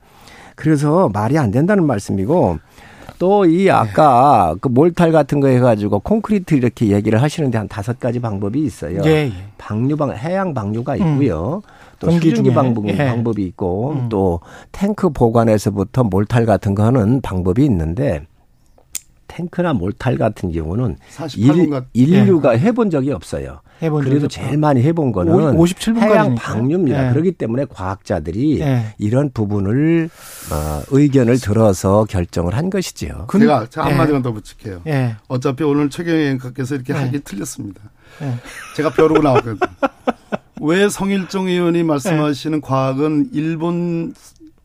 그래서 0.56 1.10
말이 1.14 1.38
안 1.38 1.52
된다는 1.52 1.86
말씀이고 1.86 2.60
또 3.20 3.46
이 3.46 3.70
아까 3.70 4.56
그 4.62 4.70
몰탈 4.70 5.12
같은 5.12 5.40
거 5.40 5.48
해가지고 5.50 6.00
콘크리트 6.00 6.56
이렇게 6.56 6.88
얘기를 6.88 7.22
하시는데 7.22 7.58
한 7.58 7.68
다섯 7.68 8.00
가지 8.00 8.20
방법이 8.20 8.64
있어요. 8.64 9.02
예, 9.06 9.10
예. 9.10 9.32
방류방 9.58 10.16
해양 10.16 10.54
방류가 10.54 10.96
있고요. 10.96 11.62
음. 11.66 11.70
또 12.00 12.12
수증기 12.12 12.54
방법, 12.54 12.88
예. 12.88 12.96
방법이 12.96 13.44
있고 13.44 13.92
음. 13.92 14.10
또 14.10 14.40
탱크 14.72 15.10
보관에서부터 15.10 16.06
몰탈 16.06 16.46
같은 16.46 16.74
거 16.74 16.84
하는 16.84 17.22
방법이 17.22 17.64
있는데 17.66 18.26
탱크나 19.40 19.74
몰탈 19.74 20.18
같은 20.18 20.52
경우는 20.52 20.98
일, 21.38 21.74
인류가 21.94 22.56
예. 22.56 22.60
해본 22.60 22.90
적이 22.90 23.14
없어요. 23.14 23.62
해본 23.82 24.04
그래도 24.04 24.28
제일 24.28 24.58
많이 24.58 24.82
해본 24.84 25.14
거는 25.14 25.34
57분까지니까. 25.56 26.02
해양 26.02 26.36
방류입니다. 26.36 27.08
예. 27.08 27.12
그렇기 27.12 27.32
때문에 27.34 27.66
과학자들이 27.70 28.60
예. 28.60 28.94
이런 28.98 29.32
부분을 29.32 30.10
어, 30.52 30.82
의견을 30.92 31.40
들어서 31.40 32.06
결정을 32.06 32.56
한 32.56 32.70
것이지요. 32.70 33.28
제가 33.32 33.68
한 33.76 33.98
마디만 33.98 34.20
예. 34.20 34.22
더 34.22 34.34
붙일게요. 34.34 34.82
예. 34.88 35.16
어차피 35.28 35.64
오늘 35.64 35.90
최경영께서 35.90 36.76
이렇게 36.76 36.94
예. 36.94 36.98
하기 36.98 37.20
틀렸습니다. 37.22 37.82
제가 38.76 38.92
벼르고 38.92 39.22
나왔거든요. 39.22 39.60
왜 40.62 40.90
성일종 40.90 41.48
의원이 41.48 41.84
말씀하시는 41.84 42.60
네. 42.60 42.68
과학은 42.68 43.30
일본 43.32 44.14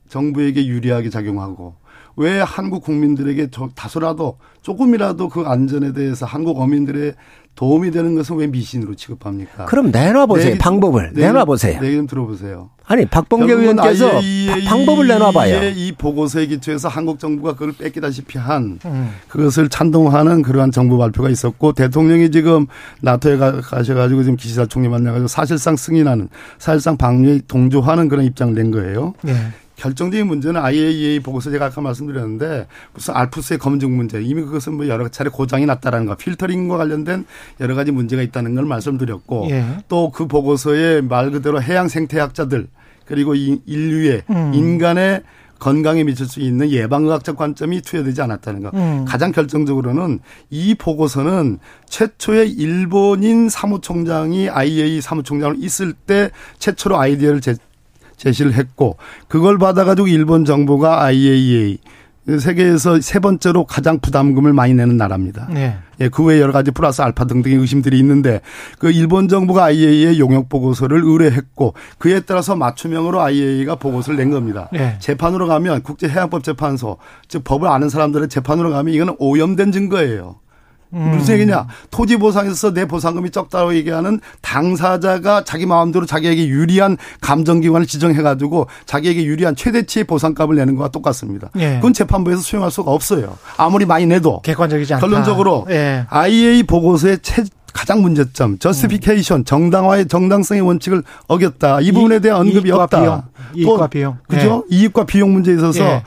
정부에게 0.08 0.66
유리하게 0.66 1.08
작용하고 1.10 1.76
왜 2.16 2.40
한국 2.40 2.82
국민들에게 2.84 3.48
다소라도 3.74 4.38
조금이라도 4.62 5.28
그 5.28 5.42
안전에 5.42 5.92
대해서 5.92 6.26
한국 6.26 6.60
어민들의 6.60 7.14
도움이 7.54 7.92
되는 7.92 8.16
것은 8.16 8.36
왜 8.36 8.46
미신으로 8.48 8.94
취급합니까? 8.96 9.66
그럼 9.66 9.90
내놔보세요. 9.92 10.52
네, 10.52 10.58
방법을. 10.58 11.12
네, 11.14 11.26
내놔보세요. 11.26 11.80
네, 11.80 11.94
좀 11.94 12.06
들어보세요. 12.06 12.70
아니, 12.86 13.06
박봉계 13.06 13.52
의원께서 13.52 14.20
방법을 14.68 15.06
내놔봐요. 15.06 15.70
이 15.70 15.92
보고서에 15.96 16.46
기초해서 16.46 16.88
한국 16.88 17.18
정부가 17.20 17.52
그걸 17.52 17.72
뺏기다시피 17.72 18.38
한 18.38 18.78
음. 18.84 19.10
그것을 19.28 19.68
찬동하는 19.68 20.42
그러한 20.42 20.72
정부 20.72 20.98
발표가 20.98 21.30
있었고 21.30 21.72
대통령이 21.72 22.30
지금 22.30 22.66
나토에 23.00 23.36
가, 23.36 23.60
가셔가지고 23.60 24.24
지금 24.24 24.36
기시다 24.36 24.66
총리 24.66 24.88
만나가지고 24.88 25.28
사실상 25.28 25.76
승인하는 25.76 26.28
사실상 26.58 26.96
방류에 26.96 27.42
동조하는 27.46 28.08
그런 28.08 28.24
입장을 28.24 28.52
낸 28.54 28.70
거예요. 28.70 29.14
네. 29.22 29.32
결정적인 29.76 30.26
문제는 30.26 30.60
IAEA 30.60 31.20
보고서 31.20 31.50
제가 31.50 31.66
아까 31.66 31.80
말씀드렸는데 31.80 32.66
무슨 32.92 33.14
알프스의 33.14 33.58
검증 33.58 33.96
문제 33.96 34.22
이미 34.22 34.42
그것은 34.42 34.74
뭐 34.74 34.88
여러 34.88 35.08
차례 35.08 35.30
고장이 35.30 35.66
났다라는 35.66 36.06
거 36.06 36.14
필터링과 36.16 36.76
관련된 36.76 37.24
여러 37.60 37.74
가지 37.74 37.90
문제가 37.90 38.22
있다는 38.22 38.54
걸 38.54 38.64
말씀드렸고 38.64 39.48
예. 39.50 39.64
또그 39.88 40.26
보고서에 40.26 41.00
말 41.00 41.30
그대로 41.30 41.60
해양 41.60 41.88
생태학자들 41.88 42.68
그리고 43.04 43.34
이 43.34 43.60
인류의 43.66 44.22
음. 44.30 44.54
인간의 44.54 45.22
건강에 45.58 46.04
미칠 46.04 46.26
수 46.26 46.40
있는 46.40 46.70
예방의학적 46.70 47.36
관점이 47.36 47.80
투여되지 47.80 48.20
않았다는 48.20 48.62
것. 48.62 48.74
음. 48.74 49.04
가장 49.06 49.32
결정적으로는 49.32 50.20
이 50.50 50.74
보고서는 50.74 51.58
최초의 51.88 52.50
일본인 52.50 53.48
사무총장이 53.48 54.50
IAEA 54.50 55.00
사무총장으로 55.00 55.56
있을 55.58 55.92
때 55.92 56.30
최초로 56.58 56.98
아이디어를 56.98 57.40
제, 57.40 57.56
제시를 58.16 58.54
했고 58.54 58.96
그걸 59.28 59.58
받아가지고 59.58 60.08
일본 60.08 60.44
정부가 60.44 61.04
IAEA 61.04 61.78
세계에서 62.26 63.00
세 63.00 63.18
번째로 63.18 63.66
가장 63.66 64.00
부담금을 64.00 64.54
많이 64.54 64.72
내는 64.72 64.96
나라입니다. 64.96 65.46
네. 65.50 65.76
예, 66.00 66.08
그 66.08 66.24
외에 66.24 66.40
여러 66.40 66.52
가지 66.52 66.70
플러스 66.70 67.02
알파 67.02 67.26
등등의 67.26 67.58
의심들이 67.58 67.98
있는데 67.98 68.40
그 68.78 68.90
일본 68.90 69.28
정부가 69.28 69.64
IAEA 69.64 70.18
용역 70.18 70.48
보고서를 70.48 71.02
의뢰했고 71.04 71.74
그에 71.98 72.20
따라서 72.20 72.56
맞춤형으로 72.56 73.20
IAEA가 73.20 73.74
보고서를 73.76 74.16
낸 74.16 74.30
겁니다. 74.30 74.68
네. 74.72 74.96
재판으로 75.00 75.46
가면 75.46 75.82
국제해양법 75.82 76.42
재판소 76.42 76.96
즉 77.28 77.44
법을 77.44 77.68
아는 77.68 77.90
사람들의 77.90 78.28
재판으로 78.28 78.70
가면 78.70 78.94
이거는 78.94 79.16
오염된 79.18 79.72
증거예요. 79.72 80.36
음. 80.94 81.16
무슨 81.16 81.34
얘기냐. 81.34 81.66
토지 81.90 82.16
보상에서 82.16 82.72
내 82.72 82.86
보상금이 82.86 83.30
적다고 83.30 83.74
얘기하는 83.74 84.20
당사자가 84.40 85.44
자기 85.44 85.66
마음대로 85.66 86.06
자기에게 86.06 86.46
유리한 86.46 86.96
감정기관을 87.20 87.86
지정해가지고 87.86 88.68
자기에게 88.86 89.24
유리한 89.24 89.56
최대치의 89.56 90.04
보상값을 90.04 90.56
내는 90.56 90.76
거와 90.76 90.88
똑같습니다. 90.88 91.50
예. 91.56 91.76
그건 91.76 91.92
재판부에서 91.92 92.40
수용할 92.40 92.70
수가 92.70 92.92
없어요. 92.92 93.36
아무리 93.56 93.84
많이 93.84 94.06
내도. 94.06 94.40
객관적이지 94.42 94.94
않다. 94.94 95.06
결론적으로 95.06 95.66
예. 95.70 96.06
IA 96.08 96.62
보고서의 96.62 97.18
최, 97.22 97.42
가장 97.72 98.02
문제점, 98.02 98.58
저스피케이션, 98.58 99.40
음. 99.40 99.44
정당화의 99.44 100.06
정당성의 100.06 100.62
원칙을 100.62 101.02
어겼다. 101.26 101.80
이 101.80 101.90
부분에 101.90 102.20
대한 102.20 102.40
언급이 102.42 102.68
이익과 102.68 102.84
없다. 102.84 103.00
비용. 103.00 103.22
이익과 103.56 103.86
비용. 103.88 104.16
그죠? 104.28 104.64
예. 104.70 104.76
이익과 104.76 105.04
비용 105.06 105.32
문제에 105.32 105.54
있어서 105.56 105.80
예. 105.84 106.02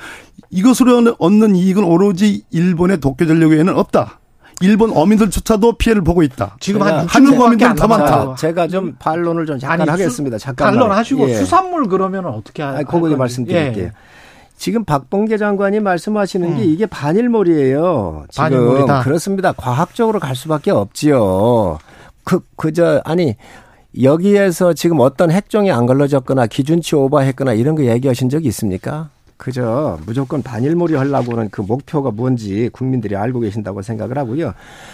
이것으로 0.49 1.15
얻는 1.19 1.55
이익은 1.57 1.83
오로지 1.83 2.43
일본의 2.51 3.01
도쿄 3.01 3.25
전력에는 3.27 3.75
없다. 3.75 4.19
일본 4.61 4.91
어민들조차도 4.95 5.73
피해를 5.73 6.03
보고 6.03 6.23
있다. 6.23 6.57
지금 6.59 6.81
한 6.81 7.05
한국 7.07 7.39
어민들은 7.39 7.75
더 7.75 7.87
많다. 7.87 8.35
제가 8.35 8.67
좀 8.67 8.95
반론을 8.97 9.45
좀 9.45 9.59
잠깐 9.59 9.81
아니, 9.81 9.89
하겠습니다. 9.89 10.37
잠깐 10.37 10.71
반론하시고 10.71 11.29
예. 11.29 11.35
수산물 11.35 11.87
그러면 11.87 12.25
어떻게 12.25 12.63
하, 12.63 12.81
그거 12.83 13.07
말씀드릴게요. 13.15 13.85
예. 13.85 13.91
지금 14.57 14.83
박봉계 14.83 15.37
장관이 15.37 15.79
말씀하시는 15.79 16.51
음. 16.51 16.57
게 16.57 16.63
이게 16.65 16.85
반일몰이에요. 16.87 18.25
지금 18.29 18.43
반일몰이다. 18.43 19.01
그렇습니다. 19.03 19.51
과학적으로 19.51 20.19
갈 20.19 20.35
수밖에 20.35 20.71
없지요. 20.71 21.77
그 22.23 22.39
그저 22.55 23.01
아니 23.05 23.35
여기에서 24.01 24.73
지금 24.73 24.99
어떤 24.99 25.31
핵종이 25.31 25.71
안 25.71 25.85
걸러졌거나 25.85 26.47
기준치 26.47 26.95
오버했거나 26.95 27.53
이런 27.53 27.75
거 27.75 27.83
얘기하신 27.85 28.29
적이 28.29 28.47
있습니까? 28.49 29.09
그저 29.37 29.99
무조건 30.05 30.41
반일몰이 30.41 30.95
하려고는 30.95 31.49
그 31.49 31.61
목표가 31.61 32.11
뭔지 32.11 32.69
국민들이 32.73 33.15
알고 33.15 33.39
계신다고 33.41 33.81
생각을 33.81 34.17
하고요. 34.17 34.53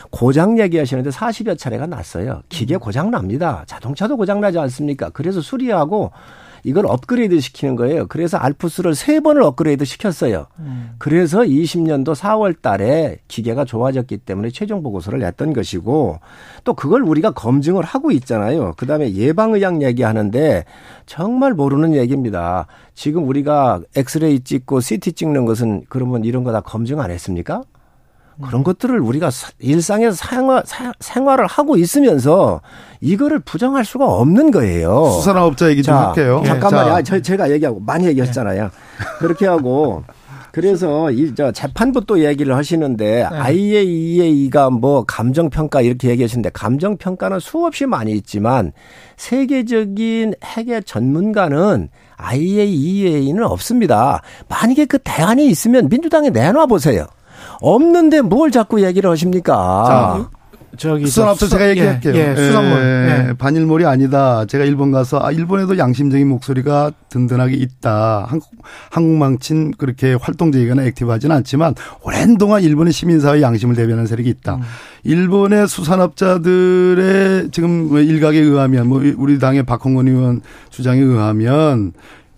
고장 0.10 0.60
얘기하시는데 0.60 1.10
40여 1.10 1.58
차례가 1.58 1.88
났어요. 1.88 2.42
기계 2.50 2.76
고장 2.76 3.10
납니다. 3.10 3.64
자동차도 3.68 4.18
고장 4.18 4.42
나지 4.42 4.60
않습니까? 4.60 5.10
그래서 5.10 5.42
수리하고 5.42 6.12
이걸 6.64 6.86
업그레이드 6.88 7.40
시키는 7.42 7.76
거예요. 7.76 8.08
그래서 8.08 8.38
알프스를 8.38 8.96
세 8.96 9.20
번을 9.20 9.44
업그레이드 9.44 9.84
시켰어요. 9.84 10.48
음. 10.60 10.92
그래서 10.98 11.40
20년도 11.42 12.16
4월 12.16 12.62
달에 12.62 13.18
기계가 13.28 13.66
좋아졌기 13.66 14.20
때문에 14.20 14.50
최종 14.52 14.82
보고서를 14.82 15.20
냈던 15.20 15.52
것이고 15.52 16.20
또 16.64 16.74
그걸 16.74 17.02
우리가 17.02 17.32
검증을 17.32 17.84
하고 17.84 18.12
있잖아요. 18.12 18.74
그다음에 18.78 19.14
예방의학 19.14 19.82
얘기하는데 19.82 20.64
정말 21.06 21.54
모르는 21.54 21.94
얘기입니다. 21.96 22.68
지금 22.96 23.28
우리가 23.28 23.82
엑스레이 23.96 24.40
찍고 24.40 24.80
CT 24.80 25.14
찍는 25.14 25.46
것은 25.46 25.84
그러면 25.90 26.24
이런 26.24 26.44
거 26.46 26.54
다 26.54 26.62
검증 26.62 27.02
안 27.02 27.10
했습니까? 27.10 27.64
그런 28.42 28.64
것들을 28.64 29.00
우리가 29.00 29.30
일상에서 29.60 30.16
생활, 30.16 30.64
생활을 31.00 31.46
하고 31.48 31.78
있으면서 31.78 32.62
이거를 33.02 33.40
부정할 33.40 33.86
수가 33.86 34.06
없는 34.06 34.52
거예요. 34.52 35.10
수산업자 35.12 35.70
얘기 35.70 35.84
좀 35.84 35.94
자, 35.94 36.08
할게요. 36.08 36.42
잠깐만요. 36.46 36.94
아, 36.94 37.02
저, 37.02 37.22
제가 37.22 37.52
얘기하고 37.52 37.80
많이 37.80 38.06
얘기했잖아요. 38.08 38.64
네. 38.64 38.70
그렇게 39.20 39.46
하고 39.46 40.04
그래서 40.54 41.10
이저 41.10 41.52
재판부 41.52 42.06
또 42.06 42.24
얘기를 42.24 42.56
하시는데 42.56 43.28
네. 43.30 43.38
IAEA가 43.38 44.70
뭐 44.70 45.04
감정 45.04 45.50
평가 45.50 45.82
이렇게 45.82 46.10
얘기하시는데 46.10 46.52
감정 46.54 46.96
평가는 46.96 47.40
수없이 47.40 47.88
많이 47.88 48.12
있지만 48.12 48.72
세계적인 49.18 50.36
핵의 50.44 50.84
전문가는 50.84 51.90
IAEA는 52.18 53.44
없습니다. 53.44 54.22
만약에 54.48 54.86
그 54.86 55.00
대안이 55.00 55.48
있으면 55.48 55.90
민주당에 55.90 56.30
내놔 56.30 56.68
보세요. 56.68 57.08
없는데 57.62 58.22
뭘 58.22 58.52
자꾸 58.52 58.84
얘기를 58.84 59.10
하십니까? 59.10 59.84
자, 59.88 60.30
저기 60.76 61.06
수산업소 61.06 61.48
제가 61.50 61.70
얘기할게요. 61.70 62.16
예, 62.16 62.32
예, 62.32 62.36
수산물 62.36 62.80
예, 62.80 63.28
예. 63.30 63.34
반일몰이 63.34 63.86
아니다. 63.86 64.46
제가 64.46 64.64
일본 64.66 64.92
가서 64.92 65.20
아 65.22 65.32
일본에도 65.32 65.78
양심적인 65.78 66.28
목소리가 66.28 66.92
든든하게 67.10 67.56
있다. 67.56 68.26
한국 68.28 68.50
한국망친 68.90 69.74
그렇게 69.78 70.16
활동적이거나 70.16 70.84
액티브하지는 70.86 71.36
않지만 71.38 71.76
오랜 72.02 72.38
동안 72.38 72.64
일본의 72.64 72.92
시민사회 72.92 73.42
양심을 73.42 73.76
대변하는 73.76 74.08
세력이 74.08 74.30
있다. 74.30 74.56
음. 74.56 74.62
일본의 75.04 75.68
수산업자들의 75.68 77.50
지금 77.52 77.96
일각에 77.96 78.40
의하면 78.40 78.88
뭐 78.88 79.02
우리 79.18 79.38
당의 79.38 79.64
박홍근 79.64 80.08
의원 80.08 80.42
주장에 80.72 81.02
의하면 81.02 81.94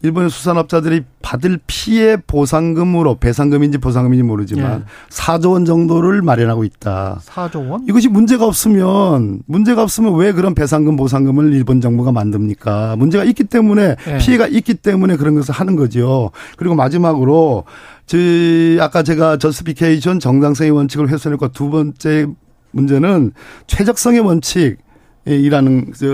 일본의 0.06 0.30
수산업자들이 0.30 1.02
받을 1.24 1.60
피해 1.66 2.16
보상금으로 2.18 3.16
배상금인지 3.16 3.80
보상금인지 3.80 4.22
모르지만 4.24 4.82
예. 4.82 4.84
4조 5.10 5.54
원 5.54 5.66
정도를 5.66 6.22
마련하고 6.22 6.64
있다. 6.64 7.22
4조 7.26 7.72
원? 7.72 7.86
이것이 7.88 8.08
문제가 8.08 8.46
없으면 8.46 9.42
문제가 9.48 9.82
없으면 9.82 10.16
왜 10.16 10.32
그런 10.32 10.54
배상금 10.54 10.96
보상금을 10.96 11.54
일본 11.54 11.82
정부가 11.82 12.12
만듭니까? 12.12 12.96
문제가 12.98 13.24
있기 13.24 13.46
때문에 13.46 13.96
예. 14.08 14.18
피해가 14.20 14.46
있기 14.48 14.76
때문에 14.76 15.16
그런 15.16 15.34
것을 15.34 15.56
하는 15.56 15.76
거죠. 15.76 16.30
그리고 16.58 16.76
마지막으로 16.76 17.64
저 18.06 18.18
아까 18.80 19.02
제가 19.02 19.38
justification 19.38 20.20
정당성의 20.20 20.72
원칙을 20.72 21.10
훼손했고 21.10 21.48
두 21.48 21.72
번째 21.72 22.28
문제는 22.72 23.32
최적성의 23.66 24.20
원칙 24.20 24.78
이라는 25.26 25.92
저 25.98 26.06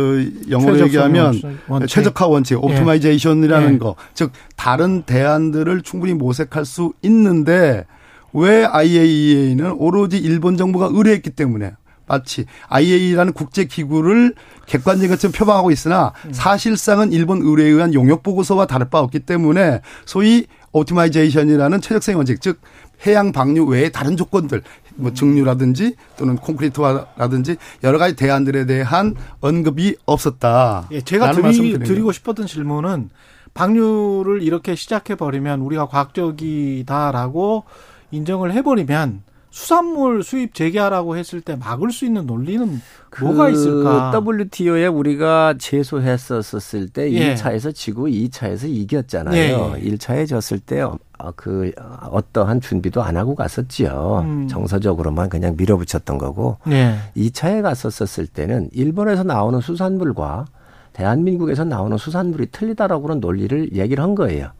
영어로 0.49 0.79
얘기하면 0.81 1.59
원칙. 1.67 1.87
최적화 1.87 2.27
원칙, 2.27 2.63
optimization이라는 2.63 3.73
예. 3.73 3.77
거, 3.77 3.95
즉 4.13 4.31
다른 4.55 5.03
대안들을 5.03 5.81
충분히 5.81 6.13
모색할 6.13 6.63
수 6.65 6.93
있는데 7.01 7.85
왜 8.33 8.63
IAEA는 8.63 9.71
오로지 9.71 10.17
일본 10.17 10.55
정부가 10.55 10.89
의뢰했기 10.91 11.31
때문에 11.31 11.73
마치 12.07 12.45
IAEA라는 12.69 13.33
국제 13.33 13.65
기구를 13.65 14.33
객관적인 14.65 15.09
것처럼 15.09 15.33
표방하고 15.33 15.71
있으나 15.71 16.13
음. 16.25 16.33
사실상은 16.33 17.11
일본 17.11 17.41
의뢰에 17.41 17.67
의한 17.67 17.93
용역 17.93 18.23
보고서와 18.23 18.65
다를 18.65 18.89
바 18.89 18.99
없기 18.99 19.19
때문에 19.19 19.81
소위 20.05 20.45
optimization이라는 20.71 21.81
최적성의 21.81 22.15
원칙, 22.15 22.41
즉 22.41 22.61
해양 23.05 23.31
방류 23.31 23.65
외에 23.65 23.89
다른 23.89 24.15
조건들 24.15 24.61
뭐 24.95 25.13
증류라든지 25.13 25.95
또는 26.17 26.35
콘크리트화라든지 26.37 27.57
여러 27.83 27.97
가지 27.97 28.15
대안들에 28.15 28.65
대한 28.65 29.15
언급이 29.39 29.95
없었다. 30.05 30.87
예, 30.91 31.01
제가 31.01 31.31
드리, 31.31 31.79
드리고 31.79 32.11
싶었던 32.11 32.47
질문은 32.47 33.09
방류를 33.53 34.41
이렇게 34.41 34.75
시작해 34.75 35.15
버리면 35.15 35.61
우리가 35.61 35.87
과학적이다라고 35.87 37.63
인정을 38.11 38.53
해버리면 38.53 39.23
수산물 39.51 40.23
수입 40.23 40.55
재개하라고 40.55 41.17
했을 41.17 41.41
때 41.41 41.57
막을 41.57 41.91
수 41.91 42.05
있는 42.05 42.25
논리는 42.25 42.81
그 43.09 43.25
뭐가 43.25 43.49
있을까? 43.49 44.13
WTO에 44.25 44.87
우리가 44.87 45.55
제소했었을 45.59 46.87
때 46.87 47.11
예. 47.11 47.35
1차에서 47.35 47.75
지고 47.75 48.07
2차에서 48.07 48.69
이겼잖아요. 48.69 49.75
예. 49.75 49.81
1차에 49.81 50.25
졌을 50.25 50.59
때 50.59 50.81
어, 50.81 50.97
그 51.35 51.71
어떠한 52.09 52.61
준비도 52.61 53.03
안 53.03 53.17
하고 53.17 53.35
갔었지요. 53.35 54.23
음. 54.25 54.47
정서적으로만 54.47 55.27
그냥 55.27 55.55
밀어붙였던 55.57 56.17
거고. 56.17 56.57
예. 56.69 56.95
2차에 57.17 57.61
갔었을 57.61 58.27
때는 58.27 58.69
일본에서 58.71 59.23
나오는 59.23 59.59
수산물과 59.59 60.45
대한민국에서 60.93 61.65
나오는 61.65 61.97
수산물이 61.97 62.47
틀리다라고는 62.51 63.19
논리를 63.19 63.75
얘기를 63.75 64.01
한 64.01 64.15
거예요. 64.15 64.51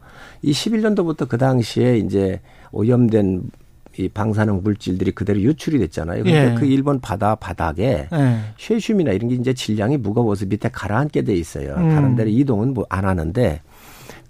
이 0.42 0.52
11년도부터 0.52 1.28
그 1.28 1.38
당시에 1.38 1.96
이제 1.96 2.40
오염된 2.72 3.50
이 3.98 4.08
방사능 4.08 4.62
물질들이 4.62 5.10
그대로 5.12 5.40
유출이 5.40 5.78
됐잖아요. 5.78 6.24
근데 6.24 6.52
예. 6.52 6.54
그 6.54 6.64
일본 6.64 7.00
바다 7.00 7.34
바닥에 7.34 8.08
예. 8.12 8.38
쉐슘이나 8.58 9.12
이런 9.12 9.28
게 9.28 9.34
이제 9.34 9.52
질량이 9.52 9.98
무거워서 9.98 10.46
밑에 10.46 10.68
가라앉게 10.70 11.22
돼 11.22 11.34
있어요. 11.34 11.74
음. 11.76 11.88
다른 11.90 12.16
데로 12.16 12.30
이동은 12.30 12.74
뭐 12.74 12.82
안 12.88 13.04
하는데 13.06 13.60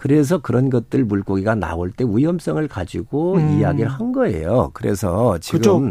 그래서 0.02 0.38
그런 0.38 0.68
것들 0.68 1.04
물고기가 1.04 1.54
나올 1.54 1.92
때 1.92 2.04
위험성을 2.04 2.66
가지고 2.66 3.36
음. 3.36 3.60
이야기를 3.60 3.88
한 3.88 4.10
거예요. 4.10 4.70
그래서 4.72 5.38
지금 5.38 5.58
그쪽 5.58 5.82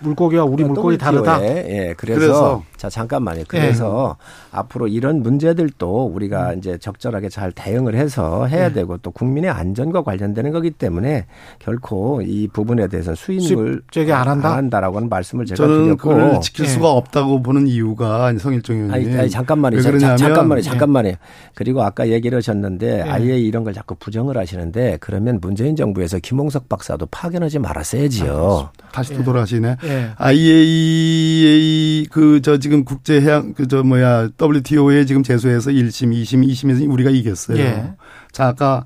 물고기와 0.00 0.44
우리 0.44 0.64
물고기 0.64 0.98
다르다. 0.98 1.42
예, 1.42 1.94
그래서, 1.96 2.20
그래서, 2.20 2.62
자 2.76 2.90
잠깐만요. 2.90 3.44
그래서 3.48 4.18
예. 4.20 4.58
앞으로 4.58 4.86
이런 4.86 5.22
문제들도 5.22 6.04
우리가 6.04 6.50
음. 6.50 6.58
이제 6.58 6.76
적절하게 6.76 7.30
잘 7.30 7.52
대응을 7.52 7.94
해서 7.94 8.44
해야 8.44 8.66
예. 8.66 8.72
되고 8.74 8.98
또 8.98 9.10
국민의 9.10 9.48
안전과 9.48 10.02
관련되는 10.02 10.52
거기 10.52 10.70
때문에 10.70 11.24
결코 11.58 12.20
이 12.20 12.48
부분에 12.48 12.88
대해서 12.88 13.14
수입물 13.14 13.80
제기 13.90 14.12
안 14.12 14.28
한다. 14.28 14.50
안 14.50 14.58
한다라고는 14.58 15.08
말씀을 15.08 15.46
제가 15.46 15.56
저는 15.56 15.84
드렸고 15.84 16.08
그걸 16.10 16.40
지킬 16.42 16.66
수가 16.66 16.88
예. 16.88 16.92
없다고 16.92 17.42
보는 17.42 17.66
이유가 17.66 18.30
성일종 18.36 18.76
의원님. 18.76 19.08
아니, 19.08 19.18
아니 19.20 19.30
잠깐만요. 19.30 19.80
자, 19.80 20.16
잠깐만요. 20.16 20.60
잠깐만요. 20.60 21.14
그리고 21.54 21.82
아까 21.82 22.08
얘기를 22.08 22.36
하셨는데 22.36 23.00
아예 23.00 23.38
이런 23.54 23.62
걸 23.62 23.72
자꾸 23.72 23.94
부정을 23.94 24.36
하시는데 24.36 24.98
그러면 25.00 25.38
문재인 25.40 25.76
정부에서 25.76 26.18
김홍석 26.18 26.68
박사도 26.68 27.06
파견하지 27.06 27.60
말았어야지요. 27.60 28.70
아, 28.74 28.88
다시 28.90 29.14
또 29.14 29.22
돌아가시네. 29.22 29.76
예. 29.84 30.10
IAEA 30.16 32.06
그 32.10 32.40
저 32.42 32.58
지금 32.58 32.84
국제 32.84 33.20
해양 33.20 33.54
그 33.54 33.68
저 33.68 33.84
뭐야 33.84 34.30
WTO에 34.42 35.04
지금 35.06 35.22
제소해서 35.22 35.70
1심, 35.70 36.12
2심, 36.12 36.44
2심에서 36.50 36.90
우리가 36.92 37.10
이겼어요. 37.10 37.58
예. 37.58 37.92
자 38.32 38.48
아까 38.48 38.84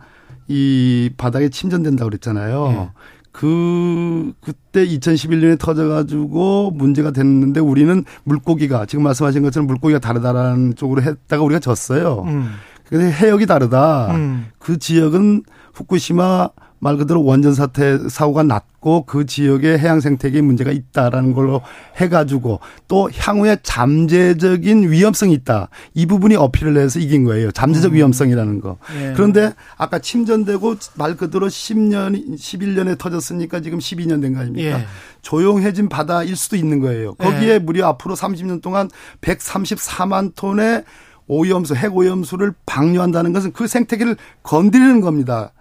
이 0.48 1.10
바닥에 1.16 1.48
침전된다 1.48 2.04
그랬잖아요. 2.04 2.68
예. 2.72 2.90
그 3.32 4.32
그때 4.42 4.86
2011년에 4.86 5.58
터져가지고 5.58 6.72
문제가 6.72 7.10
됐는데 7.12 7.60
우리는 7.60 8.04
물고기가 8.24 8.84
지금 8.86 9.04
말씀하신 9.04 9.42
것처럼 9.42 9.66
물고기가 9.66 9.98
다르다라는 9.98 10.74
쪽으로 10.74 11.00
했다가 11.02 11.42
우리가 11.42 11.58
졌어요. 11.60 12.24
음. 12.26 12.50
근데 12.88 13.10
해역이 13.10 13.46
다르다. 13.46 14.14
음. 14.14 14.46
그 14.58 14.78
지역은 14.78 15.42
후쿠시마 15.74 16.48
말 16.80 16.96
그대로 16.96 17.24
원전 17.24 17.54
사태 17.54 17.98
사고가 18.08 18.44
났고 18.44 19.04
그 19.04 19.26
지역의 19.26 19.80
해양 19.80 19.98
생태계에 19.98 20.40
문제가 20.42 20.70
있다라는 20.70 21.32
걸로 21.32 21.60
해가지고 21.96 22.60
또 22.86 23.10
향후에 23.12 23.56
잠재적인 23.64 24.88
위험성이 24.90 25.34
있다. 25.34 25.70
이 25.94 26.06
부분이 26.06 26.36
어필을 26.36 26.76
해서 26.76 27.00
이긴 27.00 27.24
거예요. 27.24 27.50
잠재적 27.50 27.90
음. 27.92 27.96
위험성이라는 27.96 28.60
거. 28.60 28.78
예. 29.00 29.12
그런데 29.16 29.52
아까 29.76 29.98
침전되고 29.98 30.76
말 30.94 31.16
그대로 31.16 31.48
10년, 31.48 32.36
11년에 32.38 32.96
터졌으니까 32.96 33.60
지금 33.60 33.80
12년 33.80 34.22
된 34.22 34.34
거 34.34 34.40
아닙니까? 34.40 34.78
예. 34.78 34.86
조용해진 35.22 35.88
바다일 35.88 36.36
수도 36.36 36.54
있는 36.54 36.78
거예요. 36.78 37.14
거기에 37.14 37.54
예. 37.54 37.58
무려 37.58 37.88
앞으로 37.88 38.14
30년 38.14 38.62
동안 38.62 38.88
134만 39.20 40.34
톤의 40.36 40.84
오염수, 41.28 41.74
핵오염수를 41.76 42.54
방류한다는 42.66 43.32
것은 43.32 43.52
그 43.52 43.66
생태계를 43.66 44.16
건드리는 44.42 45.00
겁니다. 45.00 45.52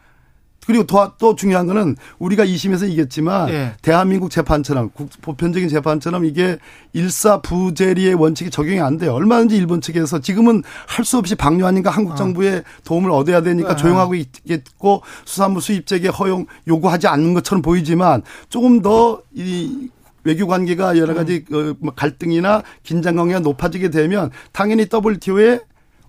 그리고 0.65 0.83
또, 0.85 1.13
또 1.17 1.33
중요한 1.33 1.65
거는 1.65 1.95
우리가 2.19 2.45
2심에서 2.45 2.89
이겼지만 2.91 3.47
예. 3.49 3.73
대한민국 3.81 4.29
재판처럼 4.29 4.89
보편적인 5.21 5.69
재판처럼 5.69 6.25
이게 6.25 6.57
일사부재리의 6.91 8.15
원칙이 8.15 8.49
적용이 8.49 8.81
안 8.81 8.97
돼요. 8.97 9.13
얼마든지 9.13 9.55
일본 9.55 9.79
측에서 9.79 10.19
지금은 10.19 10.63
할 10.85 11.05
수 11.05 11.17
없이 11.17 11.35
방류 11.35 11.65
아닌가 11.65 11.89
한국 11.89 12.11
어. 12.11 12.15
정부의 12.15 12.63
도움을 12.83 13.11
얻어야 13.11 13.41
되니까 13.41 13.69
네. 13.69 13.75
조용하고 13.77 14.15
있겠고 14.15 15.03
수산물 15.23 15.61
수입재개 15.61 16.09
허용 16.09 16.45
요구하지 16.67 17.07
않는 17.07 17.33
것처럼 17.33 17.61
보이지만 17.61 18.23
조금 18.49 18.81
더 18.81 19.21
이 19.33 19.89
외교 20.27 20.45
관계가 20.45 20.97
여러 20.97 21.13
가지 21.13 21.45
음. 21.53 21.73
그 21.81 21.91
갈등이나 21.95 22.61
긴장 22.83 23.15
관계가 23.15 23.39
높아지게 23.39 23.89
되면 23.89 24.29
당연히 24.51 24.85
WTO에 24.91 25.61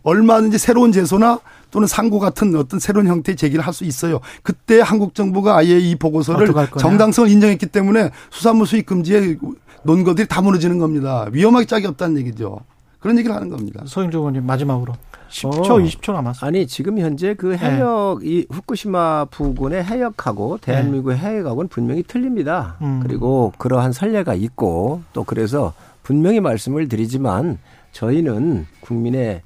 얼마든지 0.02 0.58
새로운 0.58 0.90
제소나 0.92 1.38
또는 1.70 1.86
상고 1.86 2.18
같은 2.18 2.54
어떤 2.56 2.80
새로운 2.80 3.06
형태의 3.06 3.36
제기를 3.36 3.64
할 3.64 3.72
수 3.72 3.84
있어요. 3.84 4.20
그때 4.42 4.80
한국 4.80 5.14
정부가 5.14 5.56
아예 5.56 5.78
이 5.78 5.94
보고서를 5.94 6.52
정당성을 6.80 7.30
인정했기 7.30 7.66
때문에 7.66 8.10
수산물 8.30 8.66
수입 8.66 8.86
금지의 8.86 9.38
논거들이 9.84 10.26
다 10.26 10.40
무너지는 10.42 10.78
겁니다. 10.78 11.26
위험하게 11.30 11.66
짝이 11.66 11.86
없다는 11.86 12.18
얘기죠. 12.18 12.60
그런 13.00 13.16
얘기를 13.18 13.34
하는 13.34 13.48
겁니다. 13.48 13.82
서영조 13.86 14.18
의원님 14.18 14.44
마지막으로 14.44 14.94
10초, 15.30 15.70
어. 15.70 15.76
20초 15.76 16.12
남았어. 16.12 16.46
아니 16.46 16.66
지금 16.66 16.98
현재 16.98 17.34
그 17.34 17.46
네. 17.46 17.58
해역 17.58 18.20
네. 18.20 18.28
이 18.28 18.46
후쿠시마 18.50 19.26
부근의 19.26 19.84
해역하고 19.84 20.58
대한민국의 20.58 21.16
네. 21.16 21.22
해역하고는 21.22 21.68
분명히 21.68 22.02
틀립니다. 22.02 22.76
음. 22.80 23.00
그리고 23.02 23.52
그러한 23.58 23.92
선례가 23.92 24.34
있고 24.34 25.02
또 25.12 25.24
그래서 25.24 25.74
분명히 26.02 26.40
말씀을 26.40 26.88
드리지만 26.88 27.58
저희는 27.92 28.66
국민의 28.80 29.20
예, 29.22 29.42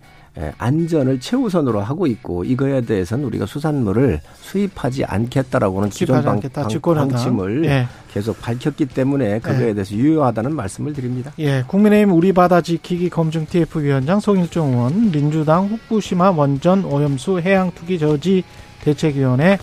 안전을 0.56 1.20
최우선으로 1.20 1.80
하고 1.80 2.06
있고 2.06 2.44
이거에 2.44 2.80
대해서는 2.80 3.24
우리가 3.26 3.44
수산물을 3.46 4.20
수입하지 4.40 5.04
않겠다라고는 5.04 5.90
기존 5.90 6.22
방, 6.22 6.40
방, 6.40 6.70
방침을 6.80 7.64
예. 7.66 7.86
계속 8.12 8.40
밝혔기 8.40 8.86
때문에 8.86 9.40
그거에 9.40 9.68
예. 9.68 9.74
대해서 9.74 9.94
유효하다는 9.94 10.54
말씀을 10.54 10.94
드립니다. 10.94 11.32
예, 11.38 11.64
국민의힘 11.66 12.12
우리 12.14 12.32
바다 12.32 12.60
지키기 12.60 13.10
검증 13.10 13.46
TF 13.46 13.80
위원장 13.80 14.20
송일종 14.20 14.72
의원, 14.72 15.10
민주당 15.10 15.66
후쿠시마 15.66 16.30
원전 16.30 16.84
오염수 16.84 17.40
해양 17.40 17.70
투기 17.72 17.98
저지 17.98 18.42
대책위원회 18.82 19.58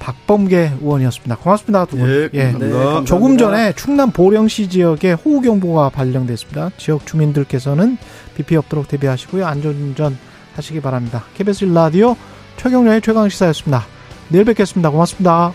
박범계 0.00 0.72
의원이었습니다. 0.80 1.36
고맙습니다. 1.36 1.84
두 1.84 1.98
분. 1.98 2.08
예, 2.08 2.30
예. 2.32 2.52
네, 2.52 3.04
조금 3.04 3.38
전에 3.38 3.72
충남 3.74 4.10
보령시 4.10 4.68
지역에 4.68 5.12
호우경보가 5.12 5.90
발령됐습니다. 5.90 6.70
지역 6.78 7.06
주민들께서는 7.06 7.98
비피 8.40 8.56
없도록 8.56 8.88
대비하시고요. 8.88 9.46
안전운전 9.46 10.18
하시기 10.56 10.80
바랍니다. 10.80 11.24
KBS 11.34 11.66
라디오 11.66 12.16
최경련의 12.56 13.02
최강시사였습니다. 13.02 13.86
내일 14.28 14.44
뵙겠습니다. 14.44 14.90
고맙습니다. 14.90 15.52